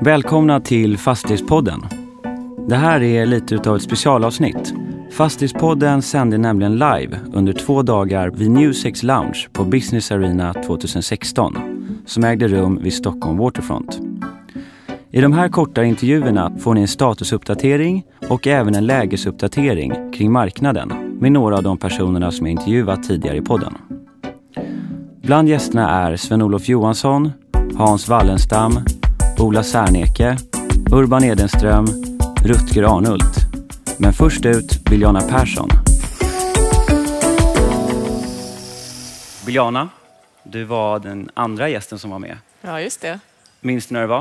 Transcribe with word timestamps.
Välkomna 0.00 0.60
till 0.60 0.98
Fastighetspodden. 0.98 1.80
Det 2.68 2.76
här 2.76 3.02
är 3.02 3.26
lite 3.26 3.54
utav 3.54 3.76
ett 3.76 3.82
specialavsnitt. 3.82 4.74
Fastighetspodden 5.12 6.02
sände 6.02 6.38
nämligen 6.38 6.72
live 6.72 7.18
under 7.32 7.52
två 7.52 7.82
dagar 7.82 8.30
vid 8.30 8.50
Newsex 8.50 9.02
Lounge 9.02 9.48
på 9.52 9.64
Business 9.64 10.12
Arena 10.12 10.54
2016 10.54 11.56
som 12.06 12.24
ägde 12.24 12.48
rum 12.48 12.80
vid 12.82 12.94
Stockholm 12.94 13.38
Waterfront. 13.38 14.00
I 15.10 15.20
de 15.20 15.32
här 15.32 15.48
korta 15.48 15.84
intervjuerna 15.84 16.52
får 16.58 16.74
ni 16.74 16.80
en 16.80 16.88
statusuppdatering 16.88 18.04
och 18.28 18.46
även 18.46 18.74
en 18.74 18.86
lägesuppdatering 18.86 20.12
kring 20.12 20.32
marknaden 20.32 21.16
med 21.20 21.32
några 21.32 21.56
av 21.56 21.62
de 21.62 21.78
personerna 21.78 22.30
som 22.30 22.46
jag 22.46 22.52
intervjuat 22.52 23.02
tidigare 23.02 23.36
i 23.36 23.42
podden. 23.42 23.74
Bland 25.22 25.48
gästerna 25.48 25.90
är 25.90 26.16
Sven-Olof 26.16 26.68
Johansson, 26.68 27.32
Hans 27.76 28.08
Wallenstam, 28.08 28.72
Ola 29.44 29.62
Särneke, 29.62 30.36
Urban 30.92 31.24
Edenström, 31.24 31.86
Rutger 32.44 32.96
Arnult. 32.96 33.36
Men 33.98 34.12
först 34.12 34.44
ut 34.46 34.84
Biljana 34.84 35.20
Persson. 35.20 35.68
Biljana, 39.46 39.88
du 40.42 40.64
var 40.64 40.98
den 40.98 41.30
andra 41.34 41.68
gästen 41.68 41.98
som 41.98 42.10
var 42.10 42.18
med. 42.18 42.38
Ja, 42.60 42.80
just 42.80 43.00
det. 43.00 43.18
Minns 43.60 43.86
du 43.86 43.92
när 43.92 44.00
det 44.00 44.06
var? 44.06 44.18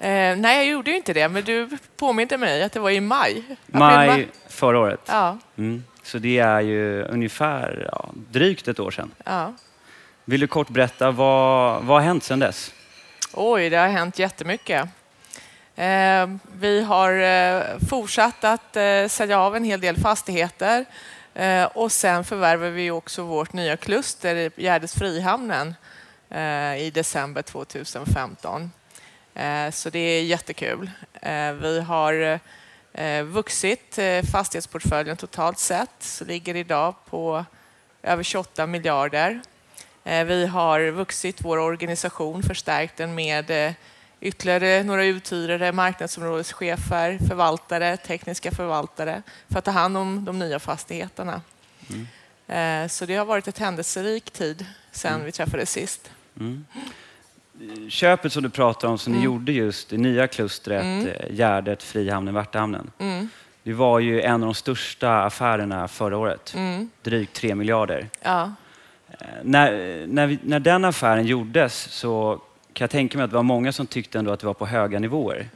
Eh, 0.00 0.36
nej, 0.36 0.56
jag 0.56 0.66
gjorde 0.66 0.90
ju 0.90 0.96
inte 0.96 1.12
det, 1.12 1.28
men 1.28 1.44
du 1.44 1.68
påminde 1.96 2.38
mig 2.38 2.62
att 2.62 2.72
det 2.72 2.80
var 2.80 2.90
i 2.90 3.00
maj. 3.00 3.44
Maj. 3.66 4.28
förra 4.48 4.78
året. 4.78 5.00
Ja, 5.06 5.38
Mm. 5.56 5.84
Så 6.02 6.18
det 6.18 6.38
är 6.38 6.60
ju 6.60 7.02
ungefär 7.02 7.88
ja, 7.92 8.08
drygt 8.30 8.68
ett 8.68 8.80
år 8.80 8.90
sedan. 8.90 9.10
ja. 9.24 9.52
Vill 10.24 10.40
du 10.40 10.46
kort 10.46 10.68
berätta 10.68 11.10
vad, 11.10 11.84
vad 11.84 11.96
har 11.96 12.00
hänt 12.00 12.24
sedan 12.24 12.38
dess? 12.38 12.72
Oj, 13.32 13.70
det 13.70 13.76
har 13.76 13.88
hänt 13.88 14.18
jättemycket. 14.18 14.88
Eh, 15.76 16.26
vi 16.52 16.82
har 16.82 17.12
eh, 17.12 17.78
fortsatt 17.88 18.44
att 18.44 18.76
eh, 18.76 19.06
sälja 19.08 19.40
av 19.40 19.56
en 19.56 19.64
hel 19.64 19.80
del 19.80 19.96
fastigheter 19.96 20.84
och 21.72 21.92
sen 21.92 22.24
förvärvar 22.24 22.68
vi 22.68 22.90
också 22.90 23.22
vårt 23.22 23.52
nya 23.52 23.76
kluster 23.76 24.36
i 24.36 24.50
Gärdes 24.56 24.94
Frihamnen 24.94 25.74
i 26.78 26.90
december 26.94 27.42
2015. 27.42 28.72
Så 29.72 29.90
det 29.90 29.98
är 29.98 30.22
jättekul. 30.22 30.90
Vi 31.60 31.80
har 31.80 32.40
vuxit 33.22 33.98
fastighetsportföljen 34.32 35.16
totalt 35.16 35.58
sett, 35.58 35.90
så 35.98 36.24
ligger 36.24 36.56
idag 36.56 36.94
på 37.10 37.44
över 38.02 38.22
28 38.22 38.66
miljarder. 38.66 39.40
Eh, 40.08 40.24
Vi 40.24 40.46
har 40.46 40.90
vuxit 40.90 41.36
vår 41.40 41.58
organisation, 41.58 42.42
förstärkt 42.42 42.96
den 42.96 43.14
med 43.14 43.50
eh, 43.50 43.72
ytterligare 44.20 44.82
några 44.82 45.04
uthyrare, 45.04 45.72
marknadsområdeschefer, 45.72 47.18
förvaltare, 47.28 47.96
tekniska 47.96 48.50
förvaltare 48.50 49.22
för 49.48 49.58
att 49.58 49.64
ta 49.64 49.70
hand 49.70 49.96
om 49.96 50.24
de 50.24 50.38
nya 50.38 50.58
fastigheterna. 50.58 51.40
Eh, 52.46 52.88
Så 52.88 53.06
det 53.06 53.14
har 53.16 53.24
varit 53.24 53.48
ett 53.48 53.58
händelserik 53.58 54.30
tid 54.30 54.66
sedan 54.92 55.24
vi 55.24 55.32
träffades 55.32 55.70
sist. 55.70 56.10
Köpet 57.88 58.32
som 58.32 58.42
du 58.42 58.50
pratar 58.50 58.88
om 58.88 58.98
som 58.98 59.12
ni 59.12 59.24
gjorde 59.24 59.52
just 59.52 59.90
det 59.90 59.96
nya 59.96 60.26
klustret 60.26 60.82
mm. 60.82 61.08
Gärdet, 61.30 61.82
Frihamnen, 61.82 62.34
Värtahamnen. 62.34 62.90
Det 63.62 63.72
var 63.72 63.98
ju 63.98 64.20
en 64.22 64.32
av 64.34 64.40
de 64.40 64.54
största 64.54 65.22
affärerna 65.22 65.88
förra 65.88 66.16
året. 66.18 66.54
Drygt 67.02 67.32
3 67.36 67.54
miljarder. 67.54 68.08
Ja, 68.22 68.52
När, 69.42 70.06
när, 70.06 70.26
vi, 70.26 70.38
när 70.42 70.60
den 70.60 70.84
affären 70.84 71.26
gjordes 71.26 71.74
så 71.74 72.40
kan 72.72 72.84
jag 72.84 72.90
tänka 72.90 73.18
mig 73.18 73.24
att 73.24 73.30
det 73.30 73.36
var 73.36 73.42
många 73.42 73.72
som 73.72 73.86
tyckte 73.86 74.18
ändå 74.18 74.32
att 74.32 74.40
det 74.40 74.46
var 74.46 74.54
på 74.54 74.66
höga 74.66 74.98
nivåer. 74.98 75.48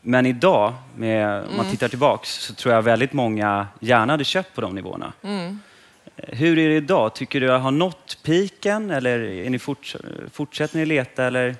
Men 0.00 0.26
idag, 0.26 0.74
med, 0.96 1.44
om 1.44 1.56
man 1.56 1.70
tittar 1.70 1.88
tillbaks, 1.88 2.30
så 2.30 2.54
tror 2.54 2.74
jag 2.74 2.82
väldigt 2.82 3.12
många 3.12 3.66
gärna 3.80 4.12
hade 4.12 4.24
köpt 4.24 4.54
på 4.54 4.60
de 4.60 4.74
nivåerna. 4.74 5.12
Eh, 5.22 6.28
Hur 6.38 6.58
är 6.58 6.68
det 6.68 6.76
idag? 6.76 7.14
Tycker 7.14 7.40
du 7.40 7.52
att 7.52 7.62
har 7.62 7.70
nått 7.70 8.18
piken 8.22 8.90
eller 8.90 9.18
är 9.20 9.50
ni 9.50 9.58
forts 9.58 9.96
fortsätter 10.32 10.78
ni 10.78 10.86
leta? 10.86 11.24
Eller? 11.24 11.56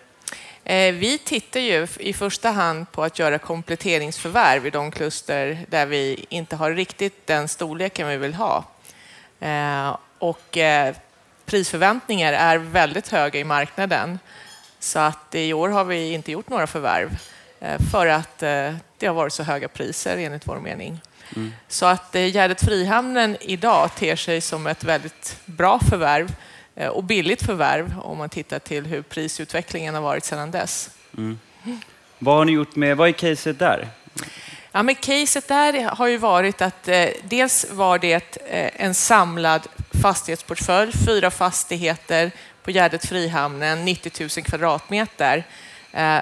Eh, 0.64 0.94
Vi 0.94 1.18
tittar 1.18 1.60
ju 1.60 1.86
i 1.98 2.12
första 2.12 2.50
hand 2.50 2.92
på 2.92 3.04
att 3.04 3.18
göra 3.18 3.38
kompletteringsförvärv 3.38 4.66
i 4.66 4.70
de 4.70 4.90
kluster 4.90 5.58
där 5.68 5.86
vi 5.86 6.26
inte 6.28 6.56
har 6.56 6.70
riktigt 6.70 7.26
den 7.26 7.48
storleken 7.48 8.08
vi 8.08 8.16
vill 8.16 8.34
ha. 8.34 8.64
Och 10.22 10.58
eh, 10.58 10.94
prisförväntningar 11.44 12.32
är 12.32 12.58
väldigt 12.58 13.08
höga 13.08 13.40
i 13.40 13.44
marknaden. 13.44 14.18
Så 14.78 14.98
att 14.98 15.34
i 15.34 15.52
år 15.52 15.68
har 15.68 15.84
vi 15.84 16.12
inte 16.12 16.32
gjort 16.32 16.48
några 16.48 16.66
förvärv 16.66 17.18
eh, 17.60 17.80
för 17.90 18.06
att 18.06 18.42
eh, 18.42 18.74
det 18.98 19.06
har 19.06 19.14
varit 19.14 19.32
så 19.32 19.42
höga 19.42 19.68
priser 19.68 20.16
enligt 20.16 20.46
vår 20.46 20.60
mening. 20.60 21.00
Så 21.68 21.86
att 21.86 22.14
eh, 22.14 22.26
Gärdet 22.26 22.64
Frihamnen 22.64 23.36
idag 23.40 23.94
ter 23.94 24.16
sig 24.16 24.40
som 24.40 24.66
ett 24.66 24.84
väldigt 24.84 25.36
bra 25.44 25.80
förvärv 25.90 26.34
och 26.90 27.04
billigt 27.04 27.42
förvärv 27.42 27.94
om 28.02 28.18
man 28.18 28.28
tittar 28.28 28.58
till 28.58 28.86
hur 28.86 29.02
prisutvecklingen 29.02 29.94
har 29.94 30.02
varit 30.02 30.24
sedan 30.24 30.50
dess. 30.50 30.90
Vad 32.18 32.36
har 32.36 32.44
ni 32.44 32.52
gjort 32.52 32.76
med, 32.76 32.96
vad 32.96 33.08
är 33.08 33.12
caset 33.12 33.58
där? 33.58 33.88
Ja, 34.74 34.82
men 34.82 34.94
caset 34.94 35.48
där 35.48 35.82
har 35.82 36.06
ju 36.06 36.16
varit 36.16 36.62
att 36.62 36.88
eh, 36.88 37.08
dels 37.24 37.66
var 37.70 37.98
det 37.98 38.36
eh, 38.46 38.70
en 38.76 38.94
samlad 38.94 39.68
fastighetsportfölj, 40.02 40.92
fyra 41.06 41.30
fastigheter 41.30 42.30
på 42.62 42.70
Gärdet 42.70 43.06
Frihamnen, 43.06 43.84
90 43.84 44.12
000 44.20 44.44
kvadratmeter. 44.44 45.44
Eh, 45.92 46.20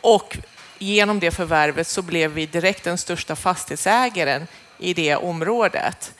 och 0.00 0.36
genom 0.78 1.20
det 1.20 1.30
förvärvet 1.30 1.86
så 1.86 2.02
blev 2.02 2.30
vi 2.30 2.46
direkt 2.46 2.84
den 2.84 2.98
största 2.98 3.36
fastighetsägaren 3.36 4.46
i 4.78 4.94
det 4.94 5.16
området. 5.16 6.14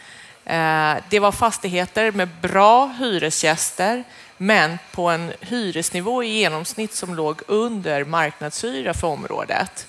Eh, 0.44 0.94
det 1.08 1.18
var 1.18 1.32
fastigheter 1.32 2.12
med 2.12 2.28
bra 2.42 2.86
hyresgäster 2.86 4.04
men 4.36 4.78
på 4.92 5.08
en 5.08 5.32
hyresnivå 5.40 6.22
i 6.22 6.28
genomsnitt 6.28 6.94
som 6.94 7.14
låg 7.14 7.42
under 7.46 8.04
marknadshyra 8.04 8.94
för 8.94 9.08
området. 9.08 9.86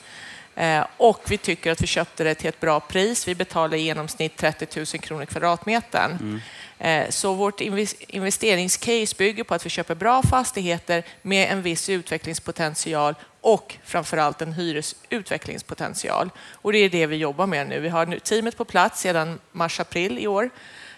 Eh, 0.55 0.85
och 0.97 1.21
vi 1.29 1.37
tycker 1.37 1.71
att 1.71 1.81
vi 1.81 1.87
köpte 1.87 2.23
det 2.23 2.35
till 2.35 2.49
ett 2.49 2.59
bra 2.59 2.79
pris. 2.79 3.27
Vi 3.27 3.35
betalade 3.35 3.77
i 3.77 3.81
genomsnitt 3.81 4.37
30 4.37 4.67
000 4.77 4.85
kronor 4.85 5.25
kvadratmetern. 5.25 6.11
Mm. 6.11 6.41
Eh, 6.81 7.09
så 7.09 7.33
vårt 7.33 7.61
investeringscase 7.61 9.15
bygger 9.17 9.43
på 9.43 9.53
att 9.53 9.65
vi 9.65 9.69
köper 9.69 9.95
bra 9.95 10.23
fastigheter 10.23 11.03
med 11.21 11.51
en 11.51 11.61
viss 11.61 11.89
utvecklingspotential 11.89 13.15
och 13.41 13.77
framförallt 13.83 14.41
en 14.41 14.53
hyresutvecklingspotential. 14.53 16.29
Och 16.53 16.73
det 16.73 16.77
är 16.77 16.89
det 16.89 17.05
vi 17.05 17.15
jobbar 17.15 17.47
med 17.47 17.67
nu. 17.67 17.79
Vi 17.79 17.89
har 17.89 18.05
nu 18.05 18.19
teamet 18.19 18.57
på 18.57 18.65
plats 18.65 19.01
sedan 19.01 19.39
mars-april 19.51 20.19
i 20.19 20.27
år 20.27 20.49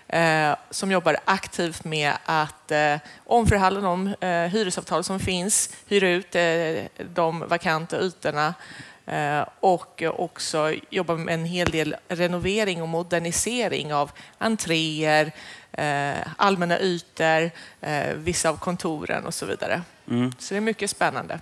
eh, 0.07 0.55
som 0.69 0.91
jobbar 0.91 1.17
aktivt 1.25 1.83
med 1.83 2.13
att 2.25 2.71
eh, 2.71 2.95
omförhandla 3.25 3.81
de 3.81 4.15
hyresavtal 4.51 5.03
som 5.03 5.19
finns, 5.19 5.69
hyra 5.87 6.09
ut 6.09 6.35
de 7.13 7.39
vakanta 7.47 8.01
ytorna 8.01 8.53
och 9.59 10.03
också 10.17 10.73
jobba 10.89 11.15
med 11.15 11.33
en 11.33 11.45
hel 11.45 11.69
del 11.69 11.95
renovering 12.07 12.81
och 12.81 12.87
modernisering 12.87 13.93
av 13.93 14.11
entréer, 14.37 15.31
allmänna 16.37 16.79
ytor, 16.79 17.51
eh, 17.81 18.13
vissa 18.15 18.49
av 18.49 18.57
kontoren 18.57 19.25
och 19.25 19.33
så 19.33 19.45
vidare. 19.45 19.81
Så 20.39 20.53
det 20.53 20.55
är 20.57 20.61
mycket 20.61 20.89
spännande. 20.89 21.39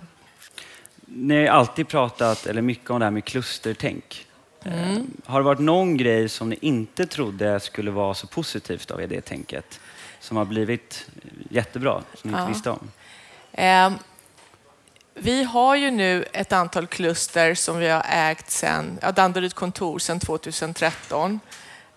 Ni 1.06 1.46
har 1.46 1.54
alltid 1.56 1.88
pratat 1.88 2.46
eller 2.46 2.62
mycket 2.62 2.90
om 2.90 2.98
det 2.98 3.06
här 3.06 3.10
med 3.10 3.24
klustertänk. 3.24 4.26
Eh, 4.64 4.96
Har 5.24 5.40
det 5.40 5.44
varit 5.44 5.58
någon 5.60 5.96
grej 5.96 6.28
som 6.28 6.48
ni 6.48 6.58
inte 6.60 7.06
trodde 7.06 7.60
skulle 7.60 7.90
vara 7.90 8.14
så 8.14 8.26
positivt 8.26 8.90
av 8.90 9.08
det 9.08 9.20
tänket? 9.20 9.80
Som 10.20 10.36
har 10.36 10.44
blivit 10.44 11.06
jättebra, 11.50 12.02
som 12.14 12.30
ni 12.30 12.36
inte 12.36 12.42
Ja. 12.42 12.48
visste 12.48 12.70
om? 12.70 12.90
Eh, 13.52 13.90
Vi 15.14 15.44
har 15.44 15.76
ju 15.76 15.90
nu 15.90 16.24
ett 16.32 16.52
antal 16.52 16.86
kluster 16.86 17.54
som 17.54 17.78
vi 17.78 17.88
har 17.88 18.04
ägt 18.08 18.50
sedan, 18.50 18.98
ja, 19.02 19.12
Danderyd 19.12 19.54
kontor 19.54 19.98
sedan 19.98 20.20
2013. 20.20 21.40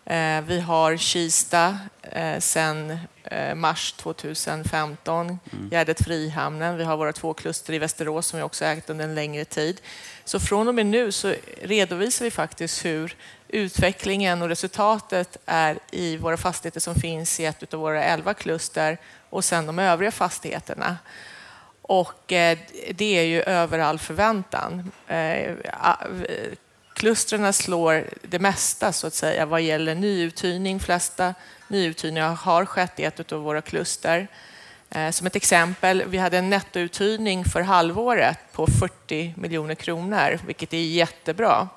Eh, 0.06 0.42
Vi 0.42 0.60
har 0.60 0.98
Kista 0.98 1.78
eh, 2.02 2.40
sedan 2.40 2.98
eh, 3.24 3.56
mars 3.56 3.92
2015, 3.94 5.40
Gärdet 5.72 6.04
Frihamnen. 6.04 6.78
Vi 6.78 6.84
har 6.84 6.98
våra 6.98 7.14
två 7.14 7.34
kluster 7.34 7.74
i 7.74 7.80
Västerås 7.80 8.28
som 8.28 8.38
vi 8.38 8.44
också 8.44 8.66
ägt 8.66 8.90
under 8.90 9.06
en 9.06 9.16
längre 9.16 9.46
tid. 9.46 9.82
Så 10.26 10.40
från 10.40 10.68
och 10.68 10.76
med 10.76 10.86
nu 10.86 11.12
så 11.12 11.34
redovisar 11.62 12.26
vi 12.26 12.32
faktiskt 12.32 12.86
hur 12.86 13.16
utvecklingen 13.48 14.42
och 14.42 14.50
resultatet 14.50 15.38
är 15.46 15.80
i 15.92 16.18
våra 16.18 16.38
fastigheter 16.38 16.80
som 16.80 16.96
finns 16.96 17.40
i 17.40 17.46
ett 17.46 17.74
av 17.74 17.80
våra 17.80 18.04
elva 18.04 18.34
kluster 18.34 18.98
och 19.30 19.44
sen 19.44 19.66
de 19.66 19.80
övriga 19.80 20.12
fastigheterna. 20.12 20.98
Och 21.82 22.34
eh, 22.34 22.58
det 22.92 23.20
är 23.20 23.24
ju 23.24 23.42
över 23.42 23.80
all 23.80 24.00
förväntan. 24.00 24.92
Klustren 27.04 27.54
slår 27.54 28.10
det 28.22 28.40
mesta 28.40 28.94
så 28.94 29.08
att 29.08 29.14
säga 29.14 29.46
vad 29.46 29.62
gäller 29.62 29.96
nyuthyrning. 29.96 30.80
flesta 30.80 31.34
nyuthyrningar 31.68 32.36
har 32.36 32.66
skett 32.66 33.00
i 33.00 33.04
ett 33.04 33.32
av 33.32 33.42
våra 33.42 33.62
kluster. 33.62 34.28
Eh, 34.90 35.10
som 35.10 35.28
ett 35.28 35.36
exempel, 35.36 36.04
vi 36.08 36.18
hade 36.18 36.38
en 36.38 36.50
nettouthyrning 36.50 37.46
för 37.46 37.62
halvåret 37.62 38.38
på 38.52 38.68
40 38.68 39.34
miljoner 39.38 39.76
kronor, 39.76 40.40
vilket 40.46 40.74
är 40.74 40.78
jättebra. 40.78 41.70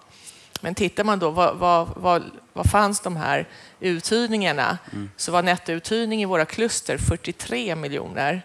Men 0.60 0.74
tittar 0.74 1.04
man 1.04 1.18
då, 1.18 1.30
vad, 1.30 1.56
vad, 1.56 1.88
vad, 1.96 2.22
vad 2.52 2.70
fanns 2.70 3.00
de 3.00 3.16
här 3.16 3.48
uthyrningarna? 3.80 4.78
Mm. 4.92 5.10
Så 5.16 5.32
var 5.32 5.42
nettouthyrning 5.42 6.22
i 6.22 6.24
våra 6.24 6.44
kluster 6.44 6.98
43 6.98 7.76
miljoner 7.76 8.42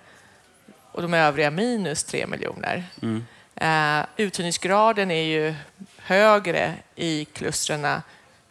och 0.92 1.02
de 1.02 1.14
övriga 1.14 1.52
minus 1.52 2.04
3 2.04 2.28
miljoner. 2.28 2.84
Mm. 3.02 3.26
Uh, 3.62 4.06
uthyrningsgraden 4.18 5.12
är 5.12 5.24
ju 5.24 5.56
högre 6.04 6.76
i 6.96 7.26
klustren 7.26 7.86
eh, 7.86 8.02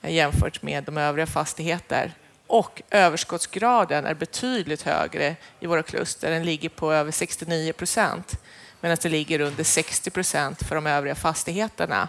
jämfört 0.03 0.63
med 0.63 0.85
de 0.85 0.99
övriga 0.99 1.27
fastigheter. 1.27 2.13
Och 2.47 2.83
överskottsgraden 2.91 4.07
är 4.07 4.15
betydligt 4.15 4.83
högre 4.83 5.37
i 5.61 5.67
våra 5.67 5.83
kluster. 5.83 6.31
Den 6.31 6.45
ligger 6.45 6.69
på 6.69 6.93
över 6.93 7.11
69 7.11 7.73
procent 7.73 8.41
medan 8.81 8.97
det 9.03 9.09
ligger 9.09 9.41
under 9.41 9.65
60 9.65 10.11
procent 10.11 10.63
för 10.63 10.75
de 10.75 10.87
övriga 10.87 11.15
fastigheterna. 11.15 12.09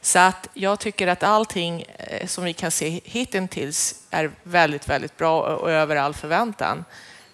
Så 0.00 0.18
att 0.18 0.48
jag 0.54 0.80
tycker 0.80 1.06
att 1.06 1.22
allting 1.22 1.84
eh, 1.98 2.26
som 2.26 2.44
vi 2.44 2.52
kan 2.52 2.70
se 2.70 3.00
hittills 3.04 3.94
är 4.10 4.30
väldigt, 4.42 4.88
väldigt 4.88 5.16
bra 5.16 5.56
och 5.56 5.70
över 5.70 5.96
all 5.96 6.14
förväntan. 6.14 6.84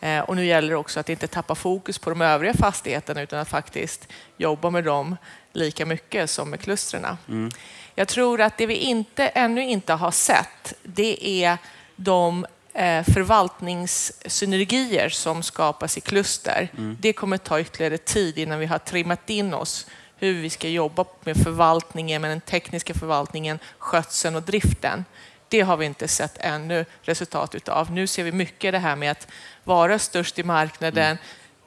Eh, 0.00 0.20
och 0.20 0.36
nu 0.36 0.46
gäller 0.46 0.68
det 0.68 0.76
också 0.76 1.00
att 1.00 1.08
inte 1.08 1.26
tappa 1.26 1.54
fokus 1.54 1.98
på 1.98 2.10
de 2.10 2.20
övriga 2.20 2.54
fastigheterna 2.54 3.22
utan 3.22 3.38
att 3.38 3.48
faktiskt 3.48 4.08
jobba 4.36 4.70
med 4.70 4.84
dem 4.84 5.16
lika 5.52 5.86
mycket 5.86 6.30
som 6.30 6.50
med 6.50 6.60
klustren. 6.60 7.16
Mm. 7.28 7.50
Jag 7.94 8.08
tror 8.08 8.40
att 8.40 8.58
det 8.58 8.66
vi 8.66 8.74
inte, 8.74 9.26
ännu 9.26 9.64
inte 9.64 9.92
har 9.92 10.10
sett, 10.10 10.74
det 10.82 11.44
är 11.44 11.58
de 11.96 12.46
eh, 12.72 13.04
förvaltningssynergier 13.04 15.08
som 15.08 15.42
skapas 15.42 15.98
i 15.98 16.00
kluster. 16.00 16.68
Mm. 16.78 16.96
Det 17.00 17.12
kommer 17.12 17.36
ta 17.36 17.60
ytterligare 17.60 17.98
tid 17.98 18.38
innan 18.38 18.58
vi 18.58 18.66
har 18.66 18.78
trimmat 18.78 19.30
in 19.30 19.54
oss 19.54 19.86
hur 20.16 20.42
vi 20.42 20.50
ska 20.50 20.68
jobba 20.68 21.04
med 21.24 21.36
förvaltningen, 21.36 22.22
med 22.22 22.30
den 22.30 22.40
tekniska 22.40 22.94
förvaltningen, 22.94 23.58
skötseln 23.78 24.36
och 24.36 24.42
driften. 24.42 25.04
Det 25.48 25.60
har 25.60 25.76
vi 25.76 25.86
inte 25.86 26.08
sett 26.08 26.38
ännu 26.38 26.84
resultat 27.02 27.54
utav. 27.54 27.90
Nu 27.90 28.06
ser 28.06 28.24
vi 28.24 28.32
mycket 28.32 28.72
det 28.72 28.78
här 28.78 28.96
med 28.96 29.10
att 29.10 29.26
vara 29.64 29.98
störst 29.98 30.38
i 30.38 30.42
marknaden, 30.42 31.06
mm. 31.06 31.18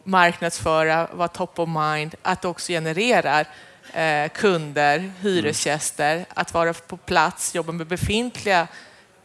marknadsföra, 0.03 1.07
vara 1.13 1.27
top 1.27 1.59
of 1.59 1.69
mind, 1.69 2.15
att 2.21 2.41
det 2.41 2.47
också 2.47 2.71
genererar 2.71 3.47
eh, 3.93 4.29
kunder, 4.29 5.11
hyresgäster, 5.21 6.25
att 6.33 6.53
vara 6.53 6.73
på 6.73 6.97
plats, 6.97 7.55
jobba 7.55 7.71
med 7.71 7.87
befintliga 7.87 8.67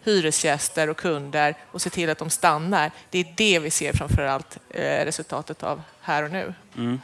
hyresgäster 0.05 0.90
och 0.90 0.96
kunder 0.96 1.55
och 1.72 1.82
se 1.82 1.90
till 1.90 2.10
att 2.10 2.19
de 2.19 2.31
stannar. 2.31 2.90
Det 3.10 3.19
är 3.19 3.26
det 3.37 3.58
vi 3.58 3.70
ser 3.70 3.93
framför 3.93 4.22
allt 4.22 4.58
eh, 4.70 5.05
resultatet 5.05 5.62
av 5.62 5.82
här 6.00 6.22
och 6.22 6.31
nu. 6.31 6.55
Mm. 6.76 7.00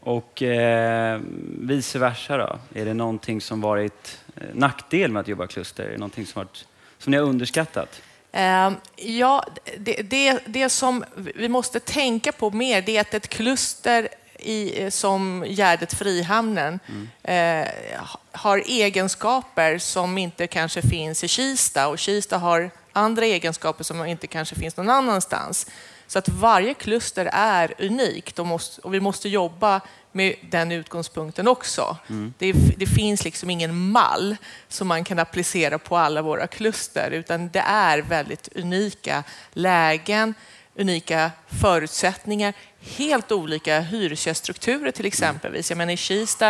Och 0.00 0.42
eh, 0.42 1.20
vice 1.58 1.98
versa 1.98 2.36
då? 2.36 2.58
Är 2.74 2.84
det 2.84 2.94
någonting 2.94 3.40
som 3.40 3.60
varit 3.60 4.20
eh, 4.36 4.42
nackdel 4.52 5.10
med 5.10 5.20
att 5.20 5.28
jobba 5.28 5.46
kluster? 5.46 5.84
Är 5.84 5.90
det 5.90 5.98
någonting 5.98 6.26
som, 6.26 6.40
varit, 6.40 6.66
som 6.98 7.10
ni 7.10 7.16
har 7.16 7.24
underskattat? 7.24 8.02
Uh, 8.36 8.72
ja, 8.96 9.44
det, 9.78 10.02
det, 10.02 10.38
det 10.46 10.68
som 10.68 11.04
vi 11.14 11.48
måste 11.48 11.80
tänka 11.80 12.32
på 12.32 12.50
mer 12.50 12.82
det 12.82 12.96
är 12.96 13.00
att 13.00 13.14
ett 13.14 13.28
kluster 13.28 14.08
i, 14.44 14.90
som 14.90 15.44
Gärdet 15.48 15.94
Frihamnen 15.94 16.80
mm. 16.88 17.08
eh, 17.22 18.02
har 18.32 18.62
egenskaper 18.66 19.78
som 19.78 20.18
inte 20.18 20.46
kanske 20.46 20.82
finns 20.82 21.24
i 21.24 21.28
Kista 21.28 21.88
och 21.88 21.98
Kista 21.98 22.38
har 22.38 22.70
andra 22.92 23.24
egenskaper 23.24 23.84
som 23.84 24.06
inte 24.06 24.26
kanske 24.26 24.54
finns 24.54 24.76
någon 24.76 24.90
annanstans. 24.90 25.66
Så 26.06 26.18
att 26.18 26.28
varje 26.28 26.74
kluster 26.74 27.30
är 27.32 27.74
unikt 27.78 28.38
och, 28.38 28.46
måste, 28.46 28.80
och 28.80 28.94
vi 28.94 29.00
måste 29.00 29.28
jobba 29.28 29.80
med 30.12 30.34
den 30.50 30.72
utgångspunkten 30.72 31.48
också. 31.48 31.96
Mm. 32.10 32.34
Det, 32.38 32.52
det, 32.76 32.86
finns 32.86 33.24
liksom 33.24 33.50
ingen 33.50 33.90
mall 33.90 34.36
som 34.68 34.88
man 34.88 35.04
kan 35.04 35.18
applicera 35.18 35.78
på 35.78 35.96
alla 35.96 36.22
våra 36.22 36.46
kluster 36.46 37.10
utan 37.10 37.48
det 37.48 37.64
är 37.66 37.98
väldigt 37.98 38.48
unika 38.54 39.22
lägen, 39.52 40.34
unika 40.76 41.30
förutsättningar, 41.60 42.54
helt 42.80 43.32
olika 43.32 43.80
hyresgäststrukturer 43.80 44.90
till 44.90 45.06
exempelvis. 45.06 45.70
Jag 45.70 45.78
menar 45.78 45.92
i 45.92 45.96
Kista 45.96 46.48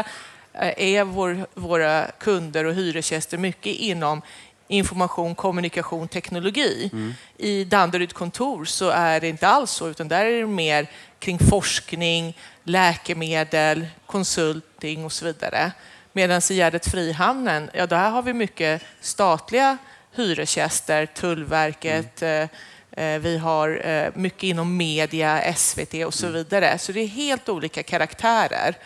eh, 0.52 0.72
är 0.76 1.04
vår, 1.04 1.46
våra 1.54 2.06
kunder 2.18 2.64
och 2.64 2.74
hyresgäster 2.74 3.38
mycket 3.38 3.74
inom 3.76 4.22
information, 4.68 5.34
kommunikation, 5.34 6.08
teknologi. 6.08 6.90
Mm. 6.92 7.14
I 7.36 7.64
Danderyd 7.64 8.12
kontor 8.12 8.64
så 8.64 8.88
är 8.88 9.20
det 9.20 9.28
inte 9.28 9.48
alls 9.48 9.70
så, 9.70 9.88
utan 9.88 10.08
där 10.08 10.24
är 10.24 10.40
det 10.40 10.46
mer 10.46 10.90
kring 11.18 11.38
forskning, 11.38 12.38
läkemedel, 12.64 13.86
konsulting 14.06 15.04
och 15.04 15.12
så 15.12 15.24
vidare. 15.24 15.72
Medan 16.12 16.40
i 16.50 16.54
Gärdet 16.54 16.90
Frihamnen, 16.90 17.70
ja 17.74 17.86
där 17.86 18.10
har 18.10 18.22
vi 18.22 18.32
mycket 18.32 18.82
statliga 19.00 19.78
hyresgäster, 20.12 21.06
Tullverket, 21.06 22.22
mm. 22.22 22.48
Eh, 22.96 23.18
vi 23.18 23.38
har 23.38 23.86
eh, 23.86 24.10
mycket 24.14 24.42
inom 24.42 24.76
media, 24.76 25.54
SVT 25.54 25.94
och 26.06 26.14
så 26.14 26.26
mm. 26.26 26.34
vidare. 26.34 26.78
Så 26.78 26.92
det 26.92 27.00
är 27.00 27.06
helt 27.06 27.48
olika 27.48 27.82
karaktärer. 27.82 28.76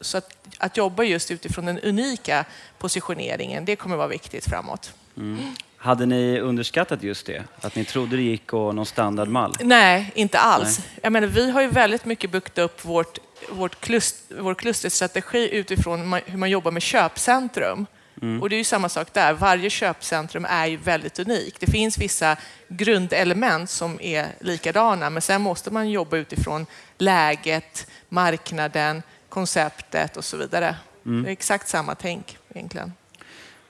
Så 0.00 0.18
att, 0.18 0.36
att 0.58 0.76
jobba 0.76 1.02
just 1.02 1.30
utifrån 1.30 1.64
den 1.64 1.78
unika 1.78 2.44
positioneringen, 2.78 3.64
det 3.64 3.76
kommer 3.76 3.96
vara 3.96 4.08
viktigt 4.08 4.44
framåt. 4.44 4.92
Mm. 5.16 5.54
Hade 5.76 6.06
ni 6.06 6.40
underskattat 6.40 7.02
just 7.02 7.26
det? 7.26 7.44
Att 7.60 7.76
ni 7.76 7.84
trodde 7.84 8.16
det 8.16 8.22
gick 8.22 8.52
och 8.52 8.74
någon 8.74 8.86
standardmall? 8.86 9.56
Nej, 9.60 10.12
inte 10.14 10.38
alls. 10.38 10.78
Nej. 10.78 10.88
Jag 11.02 11.12
menar, 11.12 11.26
vi 11.26 11.50
har 11.50 11.60
ju 11.60 11.68
väldigt 11.68 12.04
mycket 12.04 12.30
byggt 12.30 12.58
upp 12.58 12.84
vårt, 12.84 13.18
vårt 13.50 13.80
klust, 13.80 14.16
vår 14.38 14.54
klusterstrategi 14.54 15.48
utifrån 15.52 16.12
hur 16.26 16.38
man 16.38 16.50
jobbar 16.50 16.70
med 16.70 16.82
köpcentrum. 16.82 17.86
Mm. 18.22 18.42
Och 18.42 18.48
det 18.48 18.56
är 18.56 18.58
ju 18.58 18.64
samma 18.64 18.88
sak 18.88 19.12
där. 19.12 19.32
Varje 19.32 19.70
köpcentrum 19.70 20.46
är 20.48 20.66
ju 20.66 20.76
väldigt 20.76 21.18
unikt. 21.18 21.60
Det 21.60 21.66
finns 21.66 21.98
vissa 21.98 22.36
grundelement 22.68 23.70
som 23.70 24.00
är 24.00 24.26
likadana, 24.40 25.10
men 25.10 25.22
sen 25.22 25.42
måste 25.42 25.70
man 25.70 25.90
jobba 25.90 26.16
utifrån 26.16 26.66
läget, 26.98 27.86
marknaden, 28.08 29.02
konceptet 29.28 30.16
och 30.16 30.24
så 30.24 30.36
vidare. 30.36 30.76
Mm. 31.06 31.22
Det 31.22 31.28
är 31.28 31.32
exakt 31.32 31.68
samma 31.68 31.94
tänk 31.94 32.38
egentligen. 32.54 32.92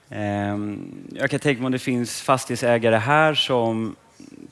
Ehm, 0.09 0.93
jag 1.13 1.29
kan 1.29 1.39
tänka 1.39 1.61
mig 1.61 1.65
om 1.65 1.71
det 1.71 1.79
finns 1.79 2.21
fastighetsägare 2.21 2.95
här 2.95 3.33
som 3.33 3.95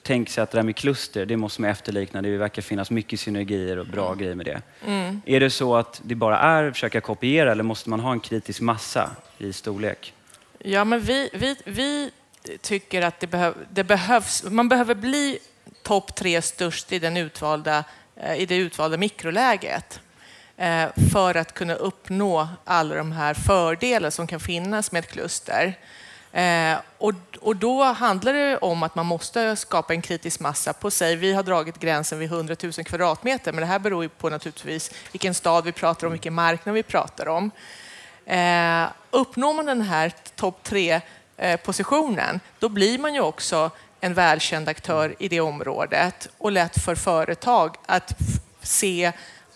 tänker 0.04 0.32
sig 0.32 0.42
att 0.42 0.50
det 0.50 0.58
där 0.58 0.62
med 0.62 0.76
kluster, 0.76 1.26
det 1.26 1.36
måste 1.36 1.60
man 1.60 1.70
efterlikna. 1.70 2.22
Det 2.22 2.36
verkar 2.36 2.62
finnas 2.62 2.90
mycket 2.90 3.20
synergier 3.20 3.78
och 3.78 3.86
bra 3.86 4.06
mm. 4.06 4.18
grejer 4.18 4.34
med 4.34 4.46
det. 4.46 4.62
Mm. 4.86 5.20
Är 5.26 5.40
det 5.40 5.50
så 5.50 5.76
att 5.76 6.00
det 6.04 6.14
bara 6.14 6.38
är 6.38 6.64
att 6.64 6.72
försöka 6.74 7.00
kopiera 7.00 7.52
eller 7.52 7.62
måste 7.62 7.90
man 7.90 8.00
ha 8.00 8.12
en 8.12 8.20
kritisk 8.20 8.60
massa 8.60 9.10
i 9.38 9.52
storlek? 9.52 10.14
Ja, 10.58 10.84
men 10.84 11.00
vi, 11.00 11.30
vi, 11.32 11.56
vi 11.64 12.10
tycker 12.60 13.02
att 13.02 13.20
det, 13.20 13.26
behöv, 13.26 13.54
det 13.70 13.84
behövs, 13.84 14.44
man 14.50 14.68
behöver 14.68 14.94
bli 14.94 15.38
topp 15.82 16.14
tre 16.14 16.42
störst 16.42 16.92
i, 16.92 16.98
den 16.98 17.16
utvalda, 17.16 17.84
eh, 18.16 18.40
i 18.40 18.46
det 18.46 18.56
utvalda 18.56 18.96
mikroläget. 18.96 20.00
Eh, 20.56 20.86
för 21.12 21.34
att 21.34 21.54
kunna 21.54 21.74
uppnå 21.74 22.48
alla 22.64 22.94
de 22.94 23.12
här 23.12 23.34
fördelar 23.34 24.10
som 24.10 24.26
kan 24.26 24.40
finnas 24.40 24.92
med 24.92 25.00
ett 25.00 25.12
kluster. 25.12 25.74
Eh, 26.34 26.78
och, 26.98 27.14
och 27.40 27.56
då 27.56 27.84
handlar 27.84 28.32
det 28.32 28.56
om 28.56 28.82
att 28.82 28.94
man 28.94 29.06
måste 29.06 29.56
skapa 29.56 29.94
en 29.94 30.02
kritisk 30.02 30.40
massa 30.40 30.72
på 30.72 30.90
sig. 30.90 31.16
Vi 31.16 31.32
har 31.32 31.42
dragit 31.42 31.78
gränsen 31.78 32.18
vid 32.18 32.32
100 32.32 32.56
000 32.62 32.72
kvadratmeter, 32.72 33.52
men 33.52 33.60
det 33.60 33.66
här 33.66 33.78
beror 33.78 34.02
ju 34.02 34.08
på 34.08 34.30
naturligtvis 34.30 34.90
vilken 35.12 35.34
stad 35.34 35.64
vi 35.64 35.72
pratar 35.72 36.06
om, 36.06 36.12
vilken 36.12 36.34
marknad 36.34 36.74
vi 36.74 36.82
pratar 36.82 37.28
om. 37.28 37.50
Eh, 38.26 38.84
uppnår 39.10 39.54
man 39.54 39.66
den 39.66 39.80
här 39.80 40.12
topp 40.34 40.58
tre 40.62 41.00
positionen, 41.64 42.40
då 42.58 42.68
blir 42.68 42.98
man 42.98 43.14
ju 43.14 43.20
också 43.20 43.70
en 44.00 44.14
välkänd 44.14 44.68
aktör 44.68 45.14
i 45.18 45.28
det 45.28 45.40
området 45.40 46.28
och 46.38 46.52
lätt 46.52 46.84
för 46.84 46.94
företag 46.94 47.76
att 47.86 48.12
se 48.62 49.12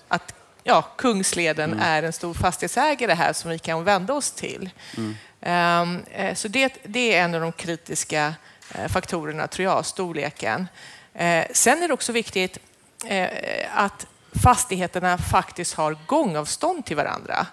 att 0.09 0.35
ja, 0.65 0.83
Kungsleden 0.83 1.73
mm. 1.73 1.85
är 1.85 2.03
en 2.03 2.13
stor 2.13 2.35
fastighetsägare 2.35 3.13
här 3.13 3.33
som 3.33 3.51
vi 3.51 3.59
kan 3.59 3.85
vända 3.85 4.15
oss 4.15 4.31
till. 4.31 4.71
Mm. 4.97 5.17
Ehm, 5.41 6.05
eh, 6.11 6.35
så 6.35 6.49
det, 6.49 6.79
det, 6.83 7.15
är 7.15 7.25
en 7.25 7.35
av 7.35 7.41
de 7.41 7.53
kritiska 7.53 8.35
eh, 8.75 8.89
faktorerna, 8.89 9.47
tror 9.47 9.65
jag, 9.65 9.87
storleken. 9.87 10.69
Eh, 11.15 11.45
sen 11.53 11.83
är 11.83 11.89
det 11.89 11.95
också 11.95 12.13
viktigt 12.13 12.59
att 13.71 14.07
fastigheterna 14.43 15.19
faktiskt 15.19 15.75
har 15.75 15.97
gångavstånd 16.07 16.87
till 16.87 16.97
varandra 16.97 17.47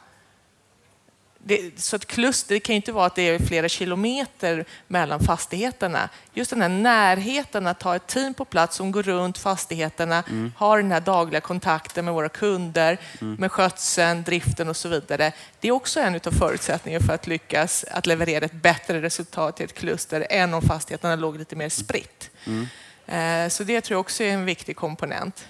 det, 1.47 1.79
så 1.79 1.95
ett 1.95 2.05
kluster 2.05 2.55
det 2.55 2.59
kan 2.59 2.75
inte 2.75 2.91
vara 2.91 3.05
att 3.05 3.15
det 3.15 3.29
är 3.29 3.39
flera 3.39 3.69
kilometer 3.69 4.65
mellan 4.87 5.19
fastigheterna. 5.19 6.09
Just 6.33 6.49
den 6.49 6.61
här 6.61 6.69
närheten 6.69 7.67
att 7.67 7.81
ha 7.81 7.95
ett 7.95 8.07
team 8.07 8.33
på 8.33 8.45
plats 8.45 8.75
som 8.75 8.91
går 8.91 9.03
runt 9.03 9.37
fastigheterna, 9.37 10.23
mm. 10.29 10.53
har 10.57 10.77
den 10.77 10.91
här 10.91 10.99
dagliga 10.99 11.41
kontakten 11.41 12.05
med 12.05 12.13
våra 12.13 12.29
kunder, 12.29 12.97
mm. 13.21 13.35
med 13.35 13.51
skötseln, 13.51 14.23
driften 14.23 14.69
och 14.69 14.77
så 14.77 14.89
vidare. 14.89 15.31
Det 15.59 15.67
är 15.67 15.71
också 15.71 15.99
en 15.99 16.15
av 16.15 16.31
förutsättningarna 16.31 17.05
för 17.05 17.13
att 17.13 17.27
lyckas 17.27 17.85
att 17.91 18.05
leverera 18.05 18.45
ett 18.45 18.61
bättre 18.61 19.01
resultat 19.01 19.61
i 19.61 19.63
ett 19.63 19.73
kluster 19.73 20.27
än 20.29 20.53
om 20.53 20.61
fastigheterna 20.61 21.15
låg 21.15 21.37
lite 21.37 21.55
mer 21.55 21.69
spritt. 21.69 22.29
Mm. 22.45 22.67
Eh, 23.07 23.49
så 23.49 23.63
det 23.63 23.81
tror 23.81 23.95
jag 23.95 23.99
också 23.99 24.23
är 24.23 24.31
en 24.31 24.45
viktig 24.45 24.75
komponent. 24.75 25.45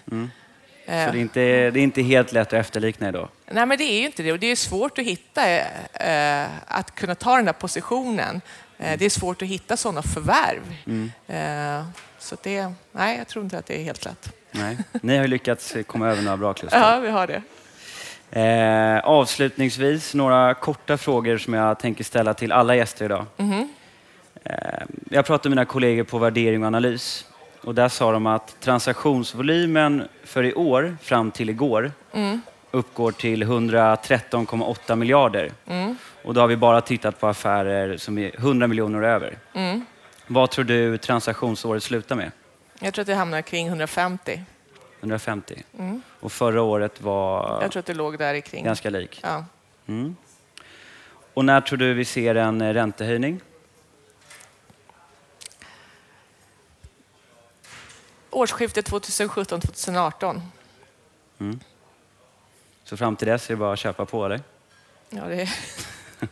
Mm. 0.88 1.06
Så 1.06 1.12
det 1.12 1.18
är, 1.18 1.22
inte, 1.22 1.39
det 1.72 1.80
är 1.80 1.84
inte 1.84 2.01
helt 2.01 2.32
lätt 2.32 2.48
att 2.48 2.54
efterlikna 2.54 3.10
idag? 3.10 3.30
Nej, 3.48 3.65
men 3.65 3.77
det 3.77 3.84
är 3.84 4.00
ju 4.00 4.06
inte 4.06 4.24
det. 4.24 4.32
Och 4.32 4.39
det 4.39 4.51
är 4.51 4.56
svårt 4.56 5.00
att 5.00 5.06
hitta, 5.06 5.58
eh, 5.94 6.48
att 6.68 6.96
kunna 6.96 7.15
ta 7.15 7.36
den 7.36 7.46
där 7.46 7.54
positionen. 7.54 8.42
Eh, 8.77 8.98
det 8.98 9.06
är 9.06 9.10
svårt 9.10 9.42
att 9.42 9.48
hitta 9.48 9.77
sådana 9.77 10.01
förvärv. 10.01 10.75
Mm. 10.86 11.12
Eh, 11.27 11.86
så 12.20 12.36
det, 12.44 12.72
nej, 12.92 13.18
jag 13.18 13.27
tror 13.27 13.44
inte 13.44 13.58
att 13.58 13.65
det 13.65 13.80
är 13.80 13.84
helt 13.84 14.06
lätt. 14.06 14.34
Nej. 14.51 14.77
Ni 15.01 15.15
har 15.15 15.24
ju 15.24 15.27
lyckats 15.27 15.75
komma 15.88 16.10
över 16.10 16.22
några 16.22 16.38
bra 16.38 16.54
kluster. 16.54 16.80
Ja, 16.80 17.00
vi 17.00 17.10
har 17.10 17.27
det. 17.27 17.42
Eh, 18.32 19.00
avslutningsvis 19.00 20.13
några 20.13 20.54
korta 20.54 20.98
frågor 20.98 21.38
som 21.38 21.54
jag 21.54 21.80
tänker 21.80 22.04
ställa 22.04 22.34
till 22.34 22.51
alla 22.51 22.75
gäster 22.75 23.06
idag. 23.06 23.25
Mm. 23.38 23.70
Eh, 24.44 24.54
jag 25.10 25.25
pratade 25.25 25.50
med 25.50 25.58
mina 25.58 25.65
kollegor 25.65 26.04
på 26.04 26.18
värdering 26.18 26.62
och 26.62 26.68
analys 26.68 27.25
och 27.66 27.76
där 27.76 27.90
sa 27.90 28.12
de 28.12 28.26
att 28.28 28.60
transaktionsvolymen 28.60 30.08
för 30.24 30.44
i 30.44 30.54
år 30.54 30.98
fram 31.02 31.32
till 31.32 31.50
igår 31.50 31.92
mm. 32.12 32.42
uppgår 32.72 33.12
till 33.12 33.44
113,8 33.44 34.96
miljarder. 34.96 35.52
Mm. 35.66 35.98
Och 36.24 36.34
då 36.34 36.42
har 36.42 36.48
vi 36.48 36.58
bara 36.58 36.82
tittat 36.82 37.20
på 37.20 37.28
affärer 37.28 37.98
som 37.98 38.18
är 38.18 38.36
100 38.36 38.68
miljoner 38.68 39.02
över. 39.02 39.38
Mm. 39.54 39.86
Vad 40.28 40.52
tror 40.52 40.66
du 40.66 40.98
transaktionsåret 40.98 41.84
slutar 41.84 42.16
med? 42.16 42.32
Jag 42.80 42.94
tror 42.94 43.04
att 43.04 43.08
det 43.08 43.16
hamnar 43.16 43.42
kring 43.42 43.68
150. 43.68 44.42
150. 45.00 45.64
Mm. 45.80 46.02
Och 46.20 46.32
förra 46.32 46.62
året 46.62 47.02
var... 47.02 47.62
Jag 47.62 47.72
tror 47.72 47.80
att 47.80 47.86
det 47.86 47.94
låg 47.94 48.18
där 48.18 48.40
kring. 48.40 48.64
Ganska 48.66 48.90
lik. 48.90 49.20
Ja. 49.24 49.46
Mm. 49.88 50.16
Och 51.34 51.46
när 51.46 51.62
tror 51.62 51.78
du 51.78 51.94
vi 51.94 52.06
ser 52.06 52.36
en 52.36 52.74
räntehöjning? 52.74 53.42
Årsskiftet 58.36 58.89
2017-2018. 58.89 60.42
Mm. 61.39 61.60
Så 62.84 62.98
fram 62.98 63.15
till 63.15 63.27
dess 63.27 63.50
är 63.50 63.54
det 63.54 63.58
bara 63.58 63.74
att 63.74 63.80
köpa 63.80 64.06
på, 64.06 64.25
eller? 64.25 64.42
Ja, 65.10 65.24
det 65.25 65.42
är... 65.42 65.50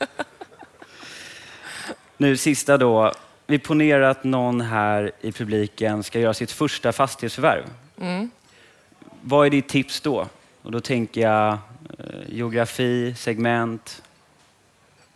nu 2.18 2.38
sista 2.38 2.78
då. 2.78 3.14
Vi 3.48 3.60
ponerar 3.60 4.02
att 4.02 4.24
någon 4.24 4.62
här 4.62 5.12
i 5.22 5.32
publiken 5.32 6.04
ska 6.04 6.20
göra 6.20 6.34
sitt 6.34 6.52
första 6.52 6.92
fastighetsförvärv. 6.92 7.64
Mm. 8.02 8.32
Vad 9.22 9.46
är 9.46 9.50
ditt 9.50 9.70
tips 9.70 10.02
då? 10.02 10.28
Och 10.62 10.72
då 10.72 10.82
tänker 10.82 11.22
jag 11.22 11.52
eh, 11.54 11.58
geografi, 12.28 13.16
segment. 13.18 14.02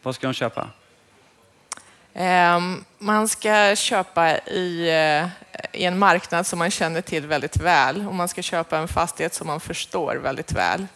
Vad 0.01 0.15
ska 0.15 0.27
de 0.27 0.33
köpa? 0.33 0.69
Um, 2.13 2.85
man 2.97 3.27
ska 3.27 3.75
köpa 3.75 4.37
i, 4.37 4.91
uh, 5.21 5.29
i, 5.73 5.85
en 5.85 5.99
marknad 5.99 6.47
som 6.47 6.59
man 6.59 6.71
känner 6.71 7.01
till 7.01 7.27
väldigt 7.27 7.57
väl 7.57 8.07
och 8.07 8.15
man 8.15 8.27
ska 8.27 8.41
köpa 8.41 8.77
en 8.77 8.87
fastighet 8.87 9.33
som 9.33 9.47
man 9.47 9.59
förstår 9.59 10.15
väldigt 10.15 10.51
väl. 10.51 10.87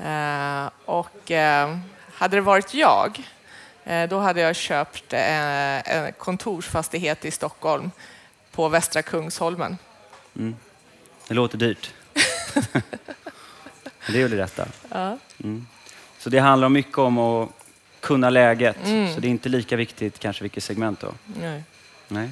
Uh, 0.00 0.70
och 0.84 1.30
uh, 1.30 1.78
hade 2.14 2.36
det 2.36 2.40
varit 2.40 2.74
jag, 2.74 3.22
då 4.08 4.18
hade 4.18 4.40
jag 4.40 4.56
köpt 4.56 5.12
en 5.12 6.12
kontorsfastighet 6.12 7.24
i 7.24 7.30
Stockholm 7.30 7.90
på 8.50 8.68
Västra 8.68 9.02
Kungsholmen. 9.02 9.78
Mm. 10.36 10.56
Det 11.28 11.34
låter 11.34 11.58
dyrt. 11.58 11.90
det 14.06 14.18
är 14.18 14.22
väl 14.22 14.30
det 14.30 14.36
rätta. 14.36 14.66
Ja. 14.90 15.18
Mm. 15.44 15.66
Så 16.18 16.30
det 16.30 16.38
handlar 16.38 16.68
mycket 16.68 16.98
om 16.98 17.18
att 17.18 17.48
kunna 18.00 18.30
läget. 18.30 18.76
Mm. 18.84 19.14
Så 19.14 19.20
det 19.20 19.28
är 19.28 19.30
inte 19.30 19.48
lika 19.48 19.76
viktigt 19.76 20.18
kanske 20.18 20.42
vilket 20.42 20.64
segment 20.64 21.00
då. 21.00 21.12
Nej. 21.40 21.62
Nej. 22.08 22.30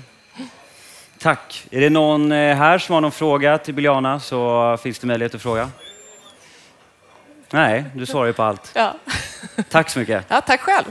Tack. 1.19 1.67
Är 1.71 1.81
det 1.81 1.91
någon 1.91 2.33
eh, 2.33 2.57
här 2.57 2.79
som 2.79 2.95
har 2.95 3.01
någon 3.01 3.13
fråga 3.13 3.59
till 3.59 3.75
Biljana 3.75 4.21
så 4.21 4.77
finns 4.83 4.99
det 4.99 5.07
möjlighet 5.07 5.35
att 5.35 5.43
fråga. 5.43 5.71
Nej, 7.51 7.85
du 7.95 8.07
svarar 8.07 8.27
ju 8.27 8.33
på 8.33 8.43
allt. 8.43 8.73
Ja. 8.75 8.95
Tack 9.71 9.91
så 9.91 9.99
mycket. 9.99 10.25
Ja, 10.29 10.41
tack 10.41 10.61
själv. 10.61 10.85